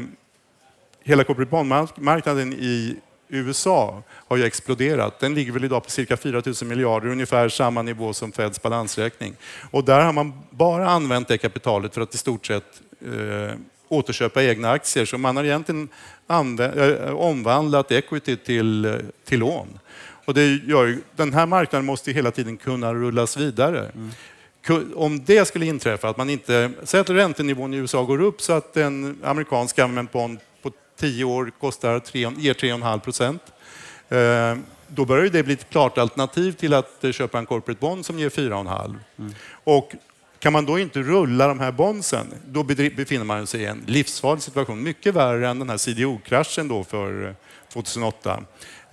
hela 1.04 1.24
corporate 1.24 1.52
bond-marknaden 1.52 2.54
i 2.54 2.96
USA 3.28 4.04
har 4.10 4.38
ju 4.38 4.44
exploderat. 4.44 5.20
Den 5.20 5.36
ligger 5.36 5.52
väl 5.52 5.64
idag 5.64 5.84
på 5.84 5.90
cirka 5.90 6.18
4 6.18 6.42
000 6.46 6.56
miljarder, 6.64 7.08
ungefär 7.08 7.50
samma 7.50 7.82
nivå 7.82 8.14
som 8.14 8.32
Feds 8.32 8.62
balansräkning. 8.62 9.36
Och 9.72 9.84
där 9.84 10.02
har 10.02 10.14
man 10.14 10.34
bara 10.50 10.90
använt 10.90 11.28
det 11.28 11.38
kapitalet 11.38 11.94
för 11.94 12.02
att 12.02 12.16
i 12.16 12.18
stort 12.18 12.46
sett 12.46 12.82
eh, 13.06 13.56
återköpa 13.88 14.44
egna 14.44 14.72
aktier. 14.72 15.06
Så 15.06 15.18
man 15.18 15.38
har 15.38 15.44
egentligen 15.44 15.90
eh, 16.30 17.14
omvandlat 17.14 17.92
equity 17.92 18.36
till, 18.36 18.86
eh, 18.86 18.96
till 19.26 19.40
lån. 19.40 19.80
Och 20.26 20.34
det 20.34 20.46
gör, 20.48 20.98
den 21.16 21.34
här 21.34 21.46
marknaden 21.46 21.86
måste 21.86 22.12
hela 22.12 22.32
tiden 22.32 22.58
kunna 22.58 22.94
rullas 22.94 23.38
vidare. 23.38 23.92
Mm. 23.96 24.12
Om 24.96 25.24
det 25.26 25.46
skulle 25.46 25.66
inträffa, 25.66 26.10
att 26.10 26.18
man 26.18 26.30
inte... 26.30 26.72
Säg 26.84 27.00
att 27.00 27.10
räntenivån 27.10 27.74
i 27.74 27.78
USA 27.78 28.04
går 28.04 28.22
upp 28.22 28.42
så 28.42 28.54
att 28.54 28.78
en 28.78 29.18
amerikansk 29.24 29.76
government 29.76 30.12
bond 30.12 30.40
på 30.62 30.72
tio 31.00 31.24
år 31.24 31.52
kostar 31.60 32.00
3, 32.00 32.20
ger 32.20 32.54
3,5 32.54 33.00
procent. 33.00 33.42
Eh, 34.10 34.58
då 34.88 35.06
börjar 35.06 35.30
det 35.30 35.44
bli 35.44 35.54
ett 35.54 35.70
klart 35.70 35.98
alternativ 35.98 36.52
till 36.52 36.74
att 36.74 37.04
eh, 37.04 37.12
köpa 37.12 37.40
en 37.40 37.46
corporate 37.46 37.80
bond 37.80 38.06
som 38.06 38.20
ger 38.20 38.30
4,5. 38.30 38.96
Mm. 39.20 39.34
Och 39.64 39.92
kan 40.40 40.54
man 40.54 40.66
då 40.66 40.80
inte 40.80 41.00
rulla 41.00 41.48
de 41.48 41.60
här 41.60 41.72
bondsen, 41.72 42.28
då 42.46 42.64
befinner 42.64 43.24
man 43.24 43.48
sig 43.48 43.62
i 43.62 43.66
en 43.66 43.84
livsfarlig 43.88 44.44
situation. 44.44 44.84
Mycket 44.84 45.14
värre 45.14 45.50
än 45.50 45.60
den 45.60 45.70
här 45.70 45.78
CDO-kraschen 45.78 46.68
då 46.68 46.84
för 46.84 47.28
eh, 47.28 47.34
2008. 47.74 48.44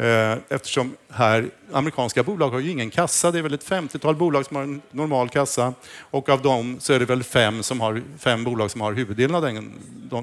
Eh, 0.00 0.38
eftersom 0.48 0.96
här, 1.10 1.50
amerikanska 1.72 2.22
bolag 2.22 2.50
har 2.50 2.60
ju 2.60 2.70
ingen 2.70 2.90
kassa. 2.90 3.30
Det 3.30 3.38
är 3.38 3.42
väl 3.42 3.54
ett 3.54 3.68
50-tal 3.68 4.16
bolag 4.16 4.46
som 4.46 4.56
har 4.56 4.62
en 4.62 4.82
normal 4.90 5.28
kassa 5.28 5.74
och 6.00 6.28
av 6.28 6.42
dem 6.42 6.76
så 6.80 6.92
är 6.92 6.98
det 6.98 7.04
väl 7.04 7.22
fem, 7.22 7.62
som 7.62 7.80
har, 7.80 8.02
fem 8.18 8.44
bolag 8.44 8.70
som 8.70 8.80
har 8.80 8.92
huvuddelen 8.92 9.34
av 9.34 9.42
den, 9.42 9.72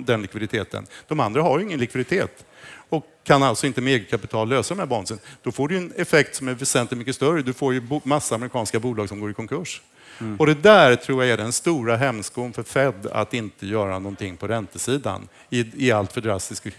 den 0.05 0.21
likviditeten. 0.21 0.85
De 1.07 1.19
andra 1.19 1.41
har 1.41 1.59
ju 1.59 1.65
ingen 1.65 1.79
likviditet 1.79 2.45
och 2.89 3.05
kan 3.23 3.43
alltså 3.43 3.67
inte 3.67 3.81
med 3.81 3.93
eget 3.93 4.09
kapital 4.09 4.49
lösa 4.49 4.75
de 4.75 4.79
här 4.79 4.87
bondsen. 4.87 5.19
Då 5.43 5.51
får 5.51 5.67
du 5.67 5.77
en 5.77 5.93
effekt 5.95 6.35
som 6.35 6.47
är 6.47 6.53
väsentligt 6.53 6.97
mycket 6.97 7.15
större. 7.15 7.41
Du 7.41 7.53
får 7.53 7.73
ju 7.73 7.81
massa 8.03 8.35
amerikanska 8.35 8.79
bolag 8.79 9.09
som 9.09 9.19
går 9.19 9.31
i 9.31 9.33
konkurs. 9.33 9.81
Mm. 10.19 10.37
Och 10.39 10.45
det 10.45 10.53
där 10.53 10.95
tror 10.95 11.23
jag 11.23 11.33
är 11.33 11.37
den 11.37 11.51
stora 11.51 11.95
hämskon 11.95 12.53
för 12.53 12.63
Fed 12.63 13.07
att 13.11 13.33
inte 13.33 13.67
göra 13.67 13.99
någonting 13.99 14.37
på 14.37 14.47
räntesidan 14.47 15.27
i, 15.49 15.87
i 15.87 15.91
allt 15.91 16.13
för 16.13 16.21
drastisk, 16.21 16.65
eh, 16.65 16.73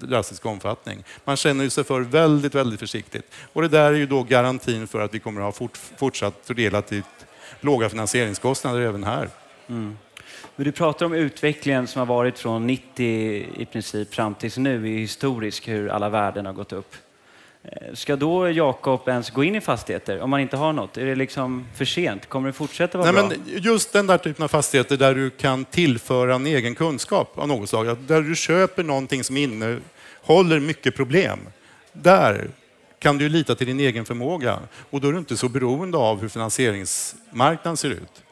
drastisk 0.00 0.46
omfattning. 0.46 1.04
Man 1.24 1.36
känner 1.36 1.68
sig 1.68 1.84
för 1.84 2.00
väldigt, 2.00 2.54
väldigt 2.54 2.80
försiktigt. 2.80 3.34
Och 3.52 3.62
det 3.62 3.68
där 3.68 3.92
är 3.92 3.96
ju 3.96 4.06
då 4.06 4.22
garantin 4.22 4.86
för 4.86 5.00
att 5.00 5.14
vi 5.14 5.18
kommer 5.18 5.40
att 5.40 5.44
ha 5.44 5.52
fort, 5.52 5.76
fortsatt 5.96 6.34
relativt 6.46 7.26
låga 7.60 7.88
finansieringskostnader 7.88 8.80
även 8.80 9.04
här. 9.04 9.28
Mm. 9.68 9.96
Men 10.56 10.64
du 10.64 10.72
pratar 10.72 11.06
om 11.06 11.12
utvecklingen 11.12 11.86
som 11.86 11.98
har 11.98 12.06
varit 12.06 12.38
från 12.38 12.66
90 12.66 13.04
i 13.56 13.66
princip 13.72 14.14
fram 14.14 14.34
tills 14.34 14.56
nu 14.56 14.94
är 14.94 14.98
historisk, 14.98 15.68
hur 15.68 15.88
alla 15.88 16.08
värden 16.08 16.46
har 16.46 16.52
gått 16.52 16.72
upp. 16.72 16.94
Eh, 17.62 17.94
ska 17.94 18.16
då 18.16 18.50
Jakob 18.50 19.08
ens 19.08 19.30
gå 19.30 19.44
in 19.44 19.54
i 19.54 19.60
fastigheter 19.60 20.20
om 20.20 20.30
man 20.30 20.40
inte 20.40 20.56
har 20.56 20.72
något? 20.72 20.96
Är 20.96 21.06
det 21.06 21.14
liksom 21.14 21.66
för 21.74 21.84
sent? 21.84 22.28
Kommer 22.28 22.46
det 22.46 22.52
fortsätta 22.52 22.98
vara 22.98 23.12
Nej, 23.12 23.22
bra? 23.22 23.28
Men 23.28 23.62
just 23.62 23.92
den 23.92 24.06
där 24.06 24.18
typen 24.18 24.44
av 24.44 24.48
fastigheter 24.48 24.96
där 24.96 25.14
du 25.14 25.30
kan 25.30 25.64
tillföra 25.64 26.34
en 26.34 26.46
egen 26.46 26.74
kunskap 26.74 27.38
av 27.38 27.48
något 27.48 27.68
slag. 27.68 27.96
Där 28.06 28.20
du 28.22 28.36
köper 28.36 28.82
någonting 28.82 29.24
som 29.24 29.36
innehåller 29.36 30.60
mycket 30.60 30.96
problem. 30.96 31.38
Där 31.92 32.50
kan 32.98 33.18
du 33.18 33.28
lita 33.28 33.54
till 33.54 33.66
din 33.66 33.80
egen 33.80 34.04
förmåga 34.04 34.58
och 34.90 35.00
då 35.00 35.08
är 35.08 35.12
du 35.12 35.18
inte 35.18 35.36
så 35.36 35.48
beroende 35.48 35.98
av 35.98 36.20
hur 36.20 36.28
finansieringsmarknaden 36.28 37.76
ser 37.76 37.90
ut. 37.90 38.22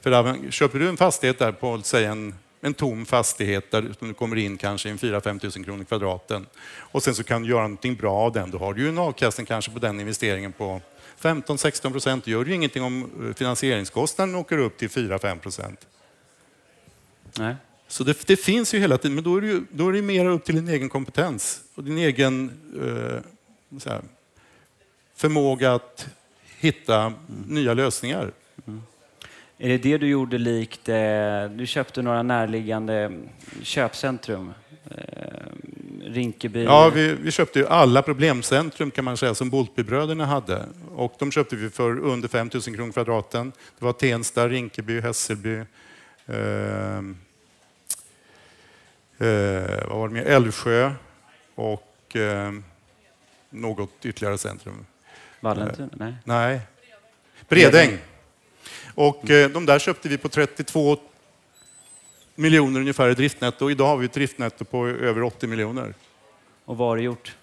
För 0.00 0.50
köper 0.50 0.78
du 0.78 0.88
en 0.88 0.96
fastighet 0.96 1.38
där 1.38 1.52
på, 1.52 1.80
säg 1.82 2.04
en 2.04 2.34
en 2.66 2.74
tom 2.74 3.06
fastighet 3.06 3.70
där 3.70 3.94
du 4.00 4.14
kommer 4.14 4.36
in 4.36 4.56
kanske 4.56 4.90
en 4.90 4.98
4-5 4.98 5.38
tusen 5.38 5.64
kronor 5.64 5.84
kvadraten. 5.84 6.46
Och 6.78 7.02
sen 7.02 7.14
så 7.14 7.24
kan 7.24 7.42
du 7.42 7.48
göra 7.48 7.62
någonting 7.62 7.94
bra 7.94 8.14
av 8.14 8.32
den. 8.32 8.50
Då 8.50 8.58
har 8.58 8.74
du 8.74 8.82
ju 8.82 8.88
en 8.88 8.98
avkastning 8.98 9.46
kanske 9.46 9.70
på 9.70 9.78
den 9.78 10.00
investeringen 10.00 10.52
på 10.52 10.80
15-16 11.20 11.92
procent. 11.92 12.24
Det 12.24 12.30
gör 12.30 12.44
ju 12.44 12.54
ingenting 12.54 12.82
om 12.82 13.10
eh, 13.28 13.34
finansieringskostnaden 13.34 14.34
åker 14.34 14.58
upp 14.58 14.78
till 14.78 14.88
4-5 14.88 15.38
procent. 15.38 15.86
Nej. 17.38 17.56
Så 17.88 18.04
det, 18.04 18.26
det, 18.26 18.36
finns 18.36 18.74
ju 18.74 18.78
hela 18.78 18.98
tiden, 18.98 19.14
men 19.14 19.24
då 19.24 19.36
är 19.36 19.40
det, 19.40 19.46
ju, 19.46 19.62
då 19.70 19.88
är 19.88 19.92
det 19.92 20.02
mer 20.02 20.26
upp 20.26 20.44
till 20.44 20.54
din 20.54 20.68
egen 20.68 20.88
kompetens 20.88 21.60
och 21.74 21.84
din 21.84 21.98
egen 21.98 22.50
eh, 22.82 23.90
här, 23.90 24.02
förmåga 25.14 25.74
att 25.74 26.06
hitta 26.58 27.00
mm. 27.00 27.16
nya 27.46 27.74
lösningar. 27.74 28.32
Mm. 28.66 28.82
Är 29.58 29.68
det 29.68 29.78
det 29.78 29.98
du 29.98 30.08
gjorde 30.08 30.38
likt, 30.38 30.88
eh, 30.88 31.44
du 31.50 31.66
köpte 31.66 32.02
några 32.02 32.22
närliggande 32.22 33.12
köpcentrum? 33.62 34.52
Eh, 34.90 34.96
Rinkeby? 36.04 36.64
Ja, 36.64 36.90
vi, 36.94 37.14
vi 37.14 37.30
köpte 37.30 37.58
ju 37.58 37.66
alla 37.66 38.02
problemcentrum 38.02 38.90
kan 38.90 39.04
man 39.04 39.16
säga 39.16 39.34
som 39.34 39.50
Boltbybröderna 39.50 40.26
hade. 40.26 40.64
Och 40.94 41.14
de 41.18 41.32
köpte 41.32 41.56
vi 41.56 41.70
för 41.70 41.98
under 41.98 42.28
5 42.28 42.50
000 42.54 42.62
kronor 42.62 42.92
kvadraten. 42.92 43.52
Det 43.78 43.84
var 43.84 43.92
Tensta, 43.92 44.48
Rinkeby, 44.48 45.00
Hässelby, 45.00 45.56
eh, 46.26 46.96
eh, 49.18 49.88
vad 49.88 49.98
var 49.98 50.08
det 50.08 50.14
mer? 50.14 50.24
Älvsjö 50.24 50.92
och 51.54 52.16
eh, 52.16 52.52
något 53.50 53.90
ytterligare 54.02 54.38
centrum. 54.38 54.86
Vallentuna? 55.40 55.88
Nej. 55.92 56.14
Nej. 56.24 56.60
Bredäng. 57.48 57.98
Och 58.96 59.30
eh, 59.30 59.50
de 59.50 59.66
där 59.66 59.78
köpte 59.78 60.08
vi 60.08 60.18
på 60.18 60.28
32 60.28 60.96
miljoner 62.34 62.80
ungefär 62.80 63.08
i 63.08 63.14
driftnetto. 63.14 63.70
Idag 63.70 63.86
har 63.86 63.96
vi 63.96 64.06
ett 64.06 64.12
driftnetto 64.12 64.64
på 64.64 64.86
över 64.86 65.22
80 65.22 65.46
miljoner. 65.46 65.94
Och 66.64 66.76
vad 66.76 66.88
har 66.88 66.96
du 66.96 67.02
gjort? 67.02 67.36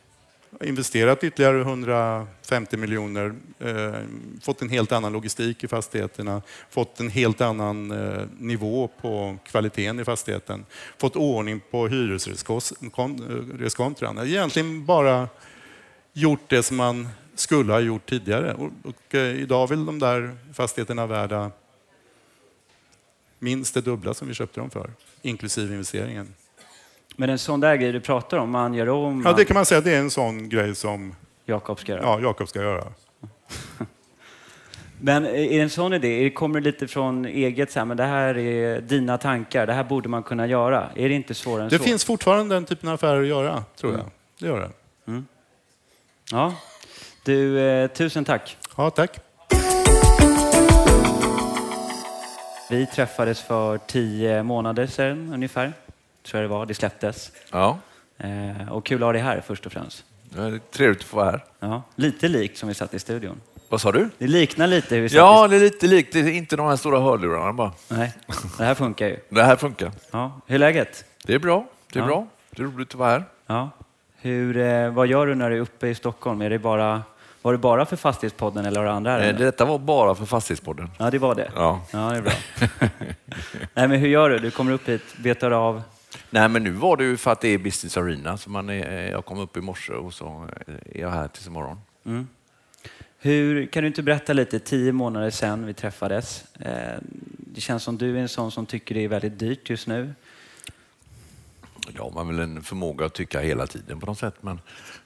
investerat 0.61 1.23
ytterligare 1.23 1.61
150 1.61 2.77
miljoner, 2.77 3.33
eh, 3.59 3.93
fått 4.41 4.61
en 4.61 4.69
helt 4.69 4.91
annan 4.91 5.13
logistik 5.13 5.63
i 5.63 5.67
fastigheterna, 5.67 6.41
fått 6.69 6.99
en 6.99 7.09
helt 7.09 7.41
annan 7.41 7.91
eh, 7.91 8.21
nivå 8.39 8.89
på 9.01 9.37
kvaliteten 9.45 9.99
i 9.99 10.05
fastigheten, 10.05 10.65
fått 10.97 11.15
ordning 11.15 11.61
på 11.71 11.87
hyresreskontran. 11.87 14.19
Egentligen 14.19 14.85
bara 14.85 15.27
gjort 16.13 16.49
det 16.49 16.63
som 16.63 16.77
man 16.77 17.09
skulle 17.35 17.73
ha 17.73 17.79
gjort 17.79 18.09
tidigare. 18.09 18.53
Och, 18.53 18.71
och 18.83 19.15
eh, 19.15 19.41
idag 19.41 19.67
vill 19.67 19.85
de 19.85 19.99
där 19.99 20.35
fastigheterna 20.53 21.07
värda 21.07 21.51
minst 23.39 23.73
det 23.73 23.81
dubbla 23.81 24.13
som 24.13 24.27
vi 24.27 24.33
köpte 24.33 24.59
dem 24.59 24.69
för, 24.69 24.89
inklusive 25.21 25.73
investeringen. 25.73 26.33
Men 27.15 27.29
en 27.29 27.39
sån 27.39 27.59
där 27.59 27.75
grej 27.75 27.91
du 27.91 27.99
pratar 27.99 28.37
om, 28.37 28.49
man 28.49 28.73
gör 28.73 28.89
om... 28.89 29.23
Ja, 29.25 29.33
det 29.33 29.45
kan 29.45 29.53
man 29.53 29.65
säga. 29.65 29.81
Det 29.81 29.91
är 29.91 29.99
en 29.99 30.11
sån 30.11 30.49
grej 30.49 30.75
som 30.75 31.15
Jakob 31.45 31.79
ska 31.79 31.91
göra. 31.91 32.01
Ja, 32.01 32.19
Jakob 32.19 32.47
ska 32.47 32.61
göra. 32.61 32.83
men 34.99 35.25
är 35.25 35.31
det 35.31 35.59
en 35.59 35.69
sån 35.69 35.93
idé? 35.93 36.29
Kommer 36.29 36.61
det 36.61 36.71
lite 36.71 36.87
från 36.87 37.25
eget, 37.25 37.71
så 37.71 37.79
här, 37.79 37.85
men 37.85 37.97
det 37.97 38.03
här 38.03 38.37
är 38.37 38.81
dina 38.81 39.17
tankar, 39.17 39.67
det 39.67 39.73
här 39.73 39.83
borde 39.83 40.09
man 40.09 40.23
kunna 40.23 40.47
göra? 40.47 40.89
Är 40.95 41.09
det 41.09 41.15
inte 41.15 41.33
svårare 41.33 41.63
än 41.63 41.69
det 41.69 41.77
så? 41.77 41.83
Det 41.83 41.89
finns 41.89 42.05
fortfarande 42.05 42.55
den 42.55 42.65
typen 42.65 42.89
av 42.89 42.95
affärer 42.95 43.21
att 43.21 43.27
göra, 43.27 43.63
tror 43.75 43.91
jag. 43.91 43.99
Mm. 43.99 44.11
Det 44.39 44.45
gör 44.45 44.59
det. 44.59 44.71
Mm. 45.11 45.25
Ja, 46.31 46.53
du, 47.23 47.59
eh, 47.59 47.87
tusen 47.87 48.25
tack. 48.25 48.57
Ja, 48.77 48.89
tack. 48.89 49.19
Vi 52.69 52.85
träffades 52.85 53.41
för 53.41 53.77
tio 53.77 54.43
månader 54.43 54.87
sedan 54.87 55.33
ungefär, 55.33 55.73
tror 56.25 56.41
jag 56.41 56.49
det 56.51 56.53
var. 56.53 56.65
Det 56.65 56.73
släpptes. 56.73 57.31
Ja. 57.51 57.77
Eh, 58.17 58.71
och 58.71 58.85
kul 58.85 59.03
att 59.03 59.07
ha 59.07 59.13
dig 59.13 59.21
här 59.21 59.41
först 59.47 59.65
och 59.65 59.71
främst. 59.71 60.03
Ja, 60.35 60.41
det 60.41 60.55
är 60.55 60.59
trevligt 60.71 60.99
att 60.99 61.03
få 61.05 61.17
vara 61.17 61.31
här. 61.31 61.43
Ja, 61.59 61.81
lite 61.95 62.27
likt 62.27 62.57
som 62.57 62.69
vi 62.69 62.75
satt 62.75 62.93
i 62.93 62.99
studion. 62.99 63.41
Vad 63.69 63.81
sa 63.81 63.91
du? 63.91 64.09
Det 64.17 64.27
liknar 64.27 64.67
lite 64.67 64.95
hur 64.95 65.01
vi 65.01 65.09
satt 65.09 65.17
Ja, 65.17 65.45
i... 65.45 65.49
det 65.49 65.55
är 65.55 65.59
lite 65.59 65.87
likt. 65.87 66.13
Det 66.13 66.19
är 66.19 66.27
inte 66.27 66.55
de 66.55 66.67
här 66.67 66.75
stora 66.75 66.99
hörlurarna 66.99 67.53
bara. 67.53 67.71
Nej, 67.87 68.13
det 68.57 68.63
här 68.63 68.75
funkar 68.75 69.07
ju. 69.07 69.19
Det 69.29 69.43
här 69.43 69.55
funkar. 69.55 69.91
Ja. 70.11 70.41
Hur 70.47 70.55
är 70.55 70.59
läget? 70.59 71.05
Det 71.23 71.33
är 71.33 71.39
bra. 71.39 71.65
Det 71.93 71.99
är 71.99 72.03
ja. 72.03 72.07
bra. 72.07 72.27
Det 72.51 72.61
är 72.61 72.65
roligt 72.65 72.89
att 72.89 72.95
vara 72.95 73.09
här. 73.09 73.23
Ja. 73.47 73.69
Hur, 74.15 74.57
eh, 74.57 74.89
vad 74.89 75.07
gör 75.07 75.27
du 75.27 75.35
när 75.35 75.49
du 75.49 75.55
är 75.55 75.61
uppe 75.61 75.87
i 75.87 75.95
Stockholm? 75.95 76.41
Är 76.41 76.49
det 76.49 76.59
bara 76.59 77.01
var 77.43 77.51
det 77.51 77.57
bara 77.57 77.85
för 77.85 77.95
Fastighetspodden 77.95 78.65
eller 78.65 78.79
har 78.79 78.85
du 78.85 78.91
andra 78.91 79.11
ärenden? 79.11 79.45
Detta 79.45 79.65
var 79.65 79.79
bara 79.79 80.15
för 80.15 80.25
Fastighetspodden. 80.25 80.89
Ja, 80.97 81.11
det 81.11 81.19
var 81.19 81.35
det? 81.35 81.51
Ja. 81.55 81.85
Ja, 81.91 81.99
det 81.99 82.17
är 82.17 82.21
bra. 82.21 82.33
Nej, 83.73 83.87
men 83.87 83.91
hur 83.91 84.07
gör 84.07 84.29
du? 84.29 84.39
Du 84.39 84.51
kommer 84.51 84.71
upp 84.71 84.89
hit, 84.89 85.01
betar 85.17 85.51
av? 85.51 85.81
Nej, 86.29 86.49
men 86.49 86.63
nu 86.63 86.71
var 86.71 86.97
det 86.97 87.03
ju 87.03 87.17
för 87.17 87.31
att 87.31 87.41
det 87.41 87.47
är 87.47 87.57
Business 87.57 87.97
Arena. 87.97 88.37
Så 88.37 88.49
man 88.49 88.69
är, 88.69 89.11
jag 89.11 89.25
kom 89.25 89.39
upp 89.39 89.57
i 89.57 89.61
morse 89.61 89.93
och 89.93 90.13
så 90.13 90.47
är 90.85 91.01
jag 91.01 91.09
här 91.09 91.27
tills 91.27 91.47
imorgon. 91.47 91.77
Mm. 92.05 92.27
Hur, 93.19 93.65
kan 93.65 93.83
du 93.83 93.87
inte 93.87 94.03
berätta 94.03 94.33
lite, 94.33 94.59
tio 94.59 94.91
månader 94.91 95.29
sedan 95.29 95.65
vi 95.65 95.73
träffades. 95.73 96.45
Eh, 96.59 96.99
det 97.37 97.61
känns 97.61 97.83
som 97.83 97.97
du 97.97 98.17
är 98.17 98.21
en 98.21 98.29
sån 98.29 98.51
som 98.51 98.65
tycker 98.65 98.95
det 98.95 99.03
är 99.03 99.07
väldigt 99.07 99.39
dyrt 99.39 99.69
just 99.69 99.87
nu. 99.87 100.13
Det 101.91 101.99
har 101.99 102.11
man 102.11 102.27
väl 102.27 102.39
en 102.39 102.63
förmåga 102.63 103.05
att 103.05 103.13
tycka 103.13 103.39
hela 103.39 103.67
tiden 103.67 103.99
på 103.99 104.05
något 104.05 104.19
sätt. 104.19 104.35
Men 104.41 104.59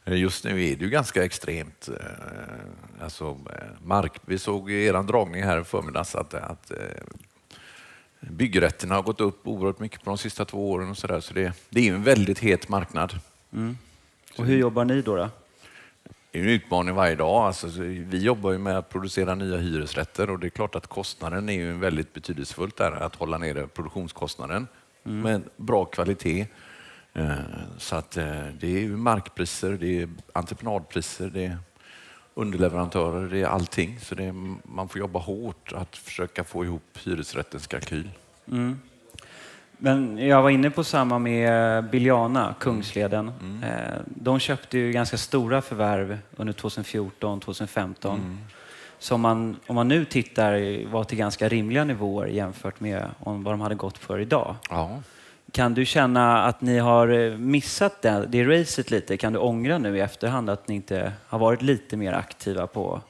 eh, 0.06 0.20
just 0.20 0.44
nu 0.44 0.66
är 0.66 0.76
det 0.76 0.84
ju 0.84 0.90
ganska 0.90 1.26
extremt. 1.26 1.90
Eh, 1.90 3.04
alltså, 3.04 3.40
mark, 3.84 4.14
vi 4.26 4.38
såg 4.38 4.72
i 4.72 4.86
er 4.86 5.04
dragning 5.04 5.44
här 5.44 5.62
i 5.62 5.64
förmiddags 5.64 6.16
att, 6.16 6.34
att 6.34 6.72
byggrätterna 8.20 8.96
har 8.96 9.02
gått 9.02 9.22
upp 9.22 9.48
oerhört 9.48 9.80
mycket 9.80 10.04
på 10.04 10.10
de 10.10 10.18
sista 10.18 10.46
två 10.46 10.72
åren. 10.72 10.90
och 10.90 10.98
Så, 10.98 11.08
där. 11.08 11.20
så 11.20 11.34
det, 11.34 11.54
det 11.70 11.88
är 11.88 11.94
en 11.94 12.04
väldigt 12.04 12.40
het 12.40 12.70
marknad. 12.70 13.20
Mm. 13.54 13.78
Och 14.38 14.46
hur 14.46 14.58
jobbar 14.58 14.86
ni 14.86 15.02
då? 15.02 15.16
då? 15.16 15.30
Det 16.32 16.40
är 16.40 16.44
en 16.44 16.50
utmaning 16.50 16.96
varje 16.96 17.16
dag. 17.16 17.44
Alltså, 17.44 17.68
vi 17.82 18.18
jobbar 18.18 18.52
ju 18.52 18.58
med 18.58 18.78
att 18.78 18.90
producera 18.90 19.36
nya 19.36 19.58
hyresrätter 19.58 20.30
och 20.30 20.40
det 20.40 20.48
är 20.48 20.50
klart 20.50 20.76
att 20.76 20.88
kostnaden 20.88 21.50
är 21.50 21.54
ju 21.54 21.74
väldigt 21.74 22.14
betydelsefullt 22.14 22.78
där, 22.78 22.92
att 22.92 23.16
hålla 23.16 23.38
nere 23.38 23.68
produktionskostnaden 23.68 24.68
mm. 25.06 25.22
med 25.22 25.44
bra 25.58 25.86
kvalitet. 25.86 26.48
Eh, 27.18 27.36
så 27.78 27.96
att 27.96 28.18
eh, 28.18 28.26
det 28.60 28.84
är 28.84 28.88
markpriser, 28.88 29.72
det 29.72 30.02
är 30.02 30.10
entreprenadpriser, 30.34 31.30
det 31.34 31.46
är 31.46 31.58
underleverantörer, 32.34 33.28
det 33.30 33.42
är 33.42 33.46
allting. 33.46 34.00
Så 34.00 34.16
är, 34.16 34.34
man 34.68 34.90
får 34.90 35.00
jobba 35.00 35.20
hårt 35.20 35.74
att 35.74 35.98
försöka 35.98 36.44
få 36.44 36.66
ihop 36.66 36.98
hyresrättens 37.04 37.68
kalkyl. 37.68 38.10
Mm. 38.52 38.80
Men 39.78 40.18
jag 40.28 40.42
var 40.42 40.50
inne 40.50 40.70
på 40.70 40.84
samma 40.84 41.20
med 41.20 41.84
Biljana, 41.90 42.56
Kungsleden. 42.60 43.32
Mm. 43.42 43.64
Eh, 43.64 44.00
de 44.06 44.40
köpte 44.40 44.78
ju 44.78 44.92
ganska 44.92 45.18
stora 45.18 45.62
förvärv 45.62 46.18
under 46.36 46.54
2014, 46.54 47.40
2015. 47.40 48.20
Mm. 48.20 48.38
Som 49.00 49.22
man, 49.22 49.56
om 49.68 49.76
man 49.76 49.88
nu 49.88 50.06
tittar 50.06 50.86
var 50.92 51.04
till 51.04 51.18
ganska 51.18 51.50
rimliga 51.50 51.84
nivåer 51.84 52.28
jämfört 52.28 52.80
med 52.80 53.10
vad 53.20 53.54
de 53.54 53.62
hade 53.62 53.76
gått 53.76 53.98
för 53.98 54.20
idag. 54.20 54.56
Ja. 54.70 55.02
Kan 55.52 55.74
du 55.74 55.86
känna 55.86 56.44
att 56.44 56.62
ni 56.62 56.78
har 56.78 57.38
missat 57.38 58.02
det, 58.02 58.26
det 58.30 58.44
racet 58.44 58.92
lite? 58.92 59.18
Kan 59.18 59.34
du 59.34 59.40
ångra 59.40 59.78
nu 59.78 59.98
i 59.98 60.00
efterhand 60.00 60.50
att 60.50 60.68
ni 60.68 60.76
inte 60.76 61.14
har 61.28 61.40
varit 61.40 61.62
lite 61.62 61.98
mer 61.98 62.14
aktiva 62.14 62.68
på 62.68 63.02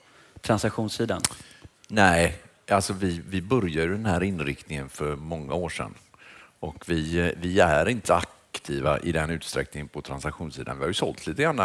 transaktionssidan? 0.41 1.21
Nej, 1.87 2.37
alltså 2.69 2.93
vi, 2.93 3.21
vi 3.29 3.41
började 3.41 3.91
den 3.91 4.05
här 4.05 4.23
inriktningen 4.23 4.89
för 4.89 5.15
många 5.15 5.53
år 5.53 5.69
sedan. 5.69 5.93
Och 6.59 6.83
vi, 6.87 7.33
vi 7.41 7.59
är 7.59 7.89
inte 7.89 8.15
aktiva 8.15 8.99
i 8.99 9.11
den 9.11 9.29
utsträckningen 9.29 9.87
på 9.87 10.01
transaktionssidan. 10.01 10.77
Vi 10.77 10.81
har 10.81 10.87
ju 10.87 10.93
sålt 10.93 11.27
lite 11.27 11.41
grann 11.41 11.57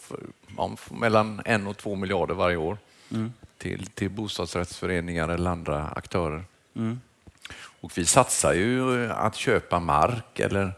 för, 0.00 0.20
om, 0.56 0.76
mellan 0.90 1.42
en 1.44 1.66
och 1.66 1.76
två 1.76 1.94
miljarder 1.94 2.34
varje 2.34 2.56
år 2.56 2.78
mm. 3.10 3.32
till, 3.58 3.86
till 3.86 4.10
bostadsrättsföreningar 4.10 5.28
eller 5.28 5.50
andra 5.50 5.88
aktörer. 5.88 6.44
Mm. 6.76 7.00
Och 7.80 7.98
vi 7.98 8.06
satsar 8.06 8.52
ju 8.52 9.10
att 9.12 9.34
köpa 9.34 9.80
mark 9.80 10.40
eller 10.40 10.72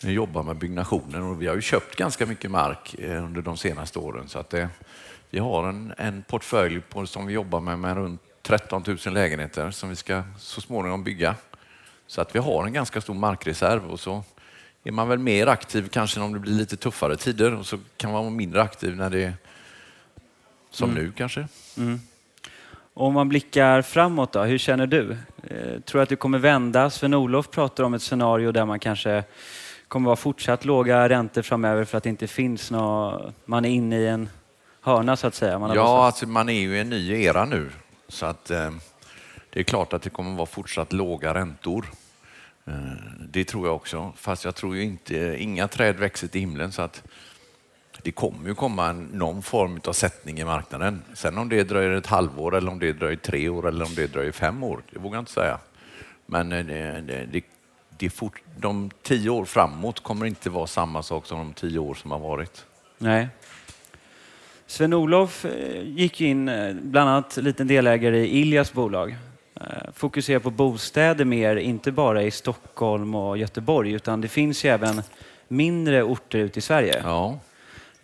jobba 0.00 0.42
med 0.42 0.56
byggnationen 0.56 1.22
och 1.22 1.42
vi 1.42 1.46
har 1.46 1.54
ju 1.54 1.60
köpt 1.60 1.96
ganska 1.96 2.26
mycket 2.26 2.50
mark 2.50 2.94
eh, 2.98 3.24
under 3.24 3.42
de 3.42 3.56
senaste 3.56 3.98
åren. 3.98 4.28
Så 4.28 4.38
att 4.38 4.50
det, 4.50 4.68
vi 5.30 5.38
har 5.38 5.68
en, 5.68 5.94
en 5.98 6.22
portfölj 6.22 6.80
på, 6.80 7.06
som 7.06 7.26
vi 7.26 7.32
jobbar 7.34 7.60
med 7.60 7.78
med 7.78 7.96
runt 7.96 8.20
13 8.42 8.84
000 8.86 9.14
lägenheter 9.14 9.70
som 9.70 9.88
vi 9.88 9.96
ska 9.96 10.22
så 10.38 10.60
småningom 10.60 11.04
bygga. 11.04 11.34
Så 12.06 12.20
att 12.20 12.34
vi 12.34 12.38
har 12.38 12.66
en 12.66 12.72
ganska 12.72 13.00
stor 13.00 13.14
markreserv 13.14 13.90
och 13.90 14.00
så 14.00 14.24
är 14.84 14.92
man 14.92 15.08
väl 15.08 15.18
mer 15.18 15.46
aktiv 15.46 15.88
kanske 15.88 16.20
om 16.20 16.32
det 16.32 16.38
blir 16.38 16.52
lite 16.52 16.76
tuffare 16.76 17.16
tider 17.16 17.54
och 17.54 17.66
så 17.66 17.78
kan 17.96 18.12
man 18.12 18.24
vara 18.24 18.34
mindre 18.34 18.62
aktiv 18.62 18.96
när 18.96 19.10
det 19.10 19.24
är 19.24 19.34
som 20.70 20.90
mm. 20.90 21.04
nu 21.04 21.12
kanske. 21.12 21.48
Mm. 21.76 22.00
Om 22.98 23.14
man 23.14 23.28
blickar 23.28 23.82
framåt 23.82 24.32
då, 24.32 24.42
hur 24.42 24.58
känner 24.58 24.86
du? 24.86 25.16
Eh, 25.42 25.80
tror 25.80 25.98
du 25.98 26.02
att 26.02 26.08
det 26.08 26.16
kommer 26.16 26.38
vända? 26.38 26.90
Sven-Olof 26.90 27.50
pratar 27.50 27.84
om 27.84 27.94
ett 27.94 28.02
scenario 28.02 28.52
där 28.52 28.64
man 28.64 28.78
kanske 28.78 29.24
kommer 29.88 30.06
vara 30.06 30.16
fortsatt 30.16 30.64
låga 30.64 31.08
räntor 31.08 31.42
framöver 31.42 31.84
för 31.84 31.98
att 31.98 32.04
det 32.04 32.10
inte 32.10 32.26
finns 32.26 32.70
något, 32.70 33.34
man 33.44 33.64
är 33.64 33.68
inne 33.68 33.98
i 33.98 34.06
en 34.06 34.28
hörna 34.80 35.16
så 35.16 35.26
att 35.26 35.34
säga. 35.34 35.58
Man 35.58 35.74
ja, 35.74 36.06
alltså 36.06 36.26
man 36.26 36.48
är 36.48 36.60
ju 36.60 36.76
i 36.76 36.80
en 36.80 36.90
ny 36.90 37.22
era 37.22 37.44
nu. 37.44 37.70
Så 38.08 38.26
att 38.26 38.50
eh, 38.50 38.70
det 39.50 39.60
är 39.60 39.64
klart 39.64 39.92
att 39.92 40.02
det 40.02 40.10
kommer 40.10 40.36
vara 40.36 40.46
fortsatt 40.46 40.92
låga 40.92 41.34
räntor. 41.34 41.86
Eh, 42.66 42.74
det 43.28 43.44
tror 43.44 43.66
jag 43.66 43.76
också, 43.76 44.12
fast 44.16 44.44
jag 44.44 44.54
tror 44.54 44.76
ju 44.76 44.82
inte, 44.82 45.36
inga 45.38 45.68
träd 45.68 45.96
växer 45.96 46.28
till 46.28 46.40
himlen 46.40 46.72
så 46.72 46.82
att 46.82 47.02
det 48.06 48.12
kommer 48.12 48.48
ju 48.48 48.54
komma 48.54 48.92
någon 48.92 49.42
form 49.42 49.80
av 49.84 49.92
sättning 49.92 50.38
i 50.38 50.44
marknaden. 50.44 51.02
Sen 51.14 51.38
om 51.38 51.48
det 51.48 51.64
dröjer 51.64 51.90
ett 51.90 52.06
halvår 52.06 52.56
eller 52.56 52.70
om 52.70 52.78
det 52.78 52.92
dröjer 52.92 53.16
tre 53.16 53.48
år 53.48 53.68
eller 53.68 53.84
om 53.84 53.94
det 53.94 54.06
dröjer 54.06 54.32
fem 54.32 54.62
år, 54.62 54.82
det 54.90 54.98
vågar 54.98 55.16
jag 55.16 55.22
inte 55.22 55.32
säga. 55.32 55.58
Men 56.26 56.52
eh, 56.52 56.64
det, 56.66 57.26
det, 57.32 57.44
det 57.98 58.10
fort, 58.10 58.42
de 58.56 58.90
tio 59.02 59.30
år 59.30 59.44
framåt 59.44 60.00
kommer 60.00 60.26
inte 60.26 60.50
vara 60.50 60.66
samma 60.66 61.02
sak 61.02 61.26
som 61.26 61.38
de 61.38 61.52
tio 61.52 61.78
år 61.78 61.94
som 61.94 62.10
har 62.10 62.18
varit. 62.18 62.64
Nej. 62.98 63.28
Sven-Olof 64.66 65.44
eh, 65.44 65.82
gick 65.82 66.20
in, 66.20 66.44
bland 66.82 67.10
annat 67.10 67.36
liten 67.36 67.66
delägare 67.66 68.18
i 68.18 68.40
Iljas 68.40 68.72
bolag. 68.72 69.16
Eh, 69.54 69.92
fokusera 69.94 70.40
på 70.40 70.50
bostäder 70.50 71.24
mer, 71.24 71.56
inte 71.56 71.92
bara 71.92 72.22
i 72.22 72.30
Stockholm 72.30 73.14
och 73.14 73.38
Göteborg, 73.38 73.92
utan 73.92 74.20
det 74.20 74.28
finns 74.28 74.64
ju 74.64 74.68
även 74.68 75.02
mindre 75.48 76.02
orter 76.02 76.38
ute 76.38 76.58
i 76.58 76.62
Sverige. 76.62 77.00
Ja. 77.04 77.38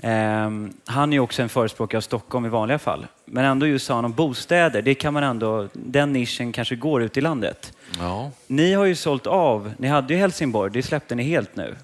Um, 0.04 0.72
han 0.86 1.12
är 1.12 1.18
också 1.20 1.42
en 1.42 1.48
förespråkare 1.48 1.98
av 1.98 2.00
Stockholm 2.00 2.46
i 2.46 2.48
vanliga 2.48 2.78
fall. 2.78 3.06
Men 3.24 3.44
ändå 3.44 3.66
just 3.66 3.86
sa 3.86 3.94
han 3.94 4.04
om 4.04 4.12
bostäder, 4.12 4.82
det 4.82 4.94
kan 4.94 5.14
man 5.14 5.22
ändå, 5.22 5.68
den 5.72 6.12
nischen 6.12 6.52
kanske 6.52 6.76
går 6.76 7.02
ut 7.02 7.16
i 7.16 7.20
landet. 7.20 7.72
Ja. 7.98 8.30
Ni 8.46 8.72
har 8.72 8.84
ju 8.84 8.94
sålt 8.94 9.26
av, 9.26 9.72
ni 9.78 9.88
hade 9.88 10.14
ju 10.14 10.20
Helsingborg, 10.20 10.72
det 10.72 10.82
släppte 10.82 11.14
ni 11.14 11.22
helt 11.22 11.56
nu. 11.56 11.76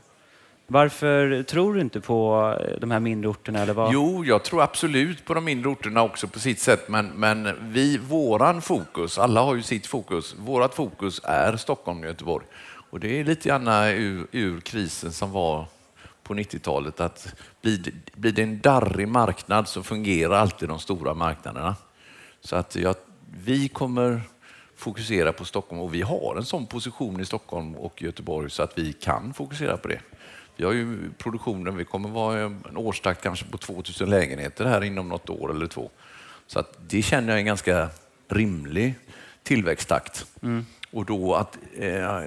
Varför 0.66 1.42
tror 1.42 1.74
du 1.74 1.80
inte 1.80 2.00
på 2.00 2.54
eh, 2.60 2.80
de 2.80 2.90
här 2.90 3.00
mindre 3.00 3.30
orterna? 3.30 3.58
Eller 3.58 3.72
vad? 3.72 3.92
Jo, 3.92 4.24
jag 4.24 4.42
tror 4.42 4.62
absolut 4.62 5.24
på 5.24 5.34
de 5.34 5.44
mindre 5.44 5.70
orterna 5.70 6.02
också 6.02 6.28
på 6.28 6.38
sitt 6.38 6.60
sätt, 6.60 6.88
men, 6.88 7.06
men 7.06 7.48
vi, 7.60 7.98
våran 7.98 8.62
fokus, 8.62 9.18
alla 9.18 9.42
har 9.42 9.54
ju 9.54 9.62
sitt 9.62 9.86
fokus, 9.86 10.34
vårat 10.38 10.74
fokus 10.74 11.20
är 11.24 11.56
Stockholm 11.56 12.00
och 12.00 12.06
Göteborg. 12.06 12.46
Och 12.90 13.00
det 13.00 13.20
är 13.20 13.24
lite 13.24 13.48
grann 13.48 13.68
ur, 13.68 14.26
ur 14.32 14.60
krisen 14.60 15.12
som 15.12 15.32
var 15.32 15.66
på 16.28 16.34
90-talet, 16.34 17.00
att 17.00 17.34
blir, 17.62 17.92
det 18.14 18.42
en 18.42 18.60
darrig 18.60 19.08
marknad 19.08 19.68
så 19.68 19.82
fungerar 19.82 20.34
alltid 20.34 20.68
de 20.68 20.78
stora 20.78 21.14
marknaderna. 21.14 21.76
Så 22.40 22.56
att 22.56 22.76
jag, 22.76 22.94
vi 23.44 23.68
kommer 23.68 24.20
fokusera 24.76 25.32
på 25.32 25.44
Stockholm 25.44 25.82
och 25.82 25.94
vi 25.94 26.02
har 26.02 26.36
en 26.36 26.44
sån 26.44 26.66
position 26.66 27.20
i 27.20 27.24
Stockholm 27.24 27.74
och 27.74 28.02
Göteborg 28.02 28.50
så 28.50 28.62
att 28.62 28.78
vi 28.78 28.92
kan 28.92 29.34
fokusera 29.34 29.76
på 29.76 29.88
det. 29.88 30.00
Vi 30.56 30.64
har 30.64 30.72
ju 30.72 31.10
produktionen, 31.18 31.76
vi 31.76 31.84
kommer 31.84 32.08
vara 32.08 32.40
en 32.40 32.76
årstakt 32.76 33.22
kanske 33.22 33.44
på 33.44 33.58
2000 33.58 34.10
lägenheter 34.10 34.64
här 34.64 34.84
inom 34.84 35.08
något 35.08 35.30
år 35.30 35.50
eller 35.50 35.66
två. 35.66 35.90
Så 36.46 36.58
att 36.58 36.78
det 36.88 37.02
känner 37.02 37.28
jag 37.28 37.34
är 37.34 37.38
en 37.38 37.46
ganska 37.46 37.88
rimlig 38.28 38.94
tillväxttakt. 39.42 40.26
Mm. 40.42 40.66
Och 40.90 41.04
då 41.04 41.34
att, 41.34 41.58
eh, 41.78 42.22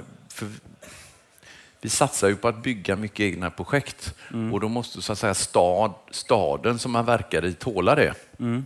vi 1.82 1.90
satsar 1.90 2.28
ju 2.28 2.36
på 2.36 2.48
att 2.48 2.64
bygga 2.64 2.96
mycket 2.96 3.20
egna 3.20 3.50
projekt 3.50 4.16
mm. 4.34 4.54
och 4.54 4.60
då 4.60 4.68
måste 4.68 5.02
så 5.02 5.12
att 5.12 5.20
säga 5.20 5.34
stad, 5.34 5.94
staden 6.12 6.80
som 6.80 6.92
man 6.92 7.06
verkar 7.06 7.46
i 7.46 7.54
tåla 7.54 7.96
det. 7.96 8.14
Mm. 8.40 8.66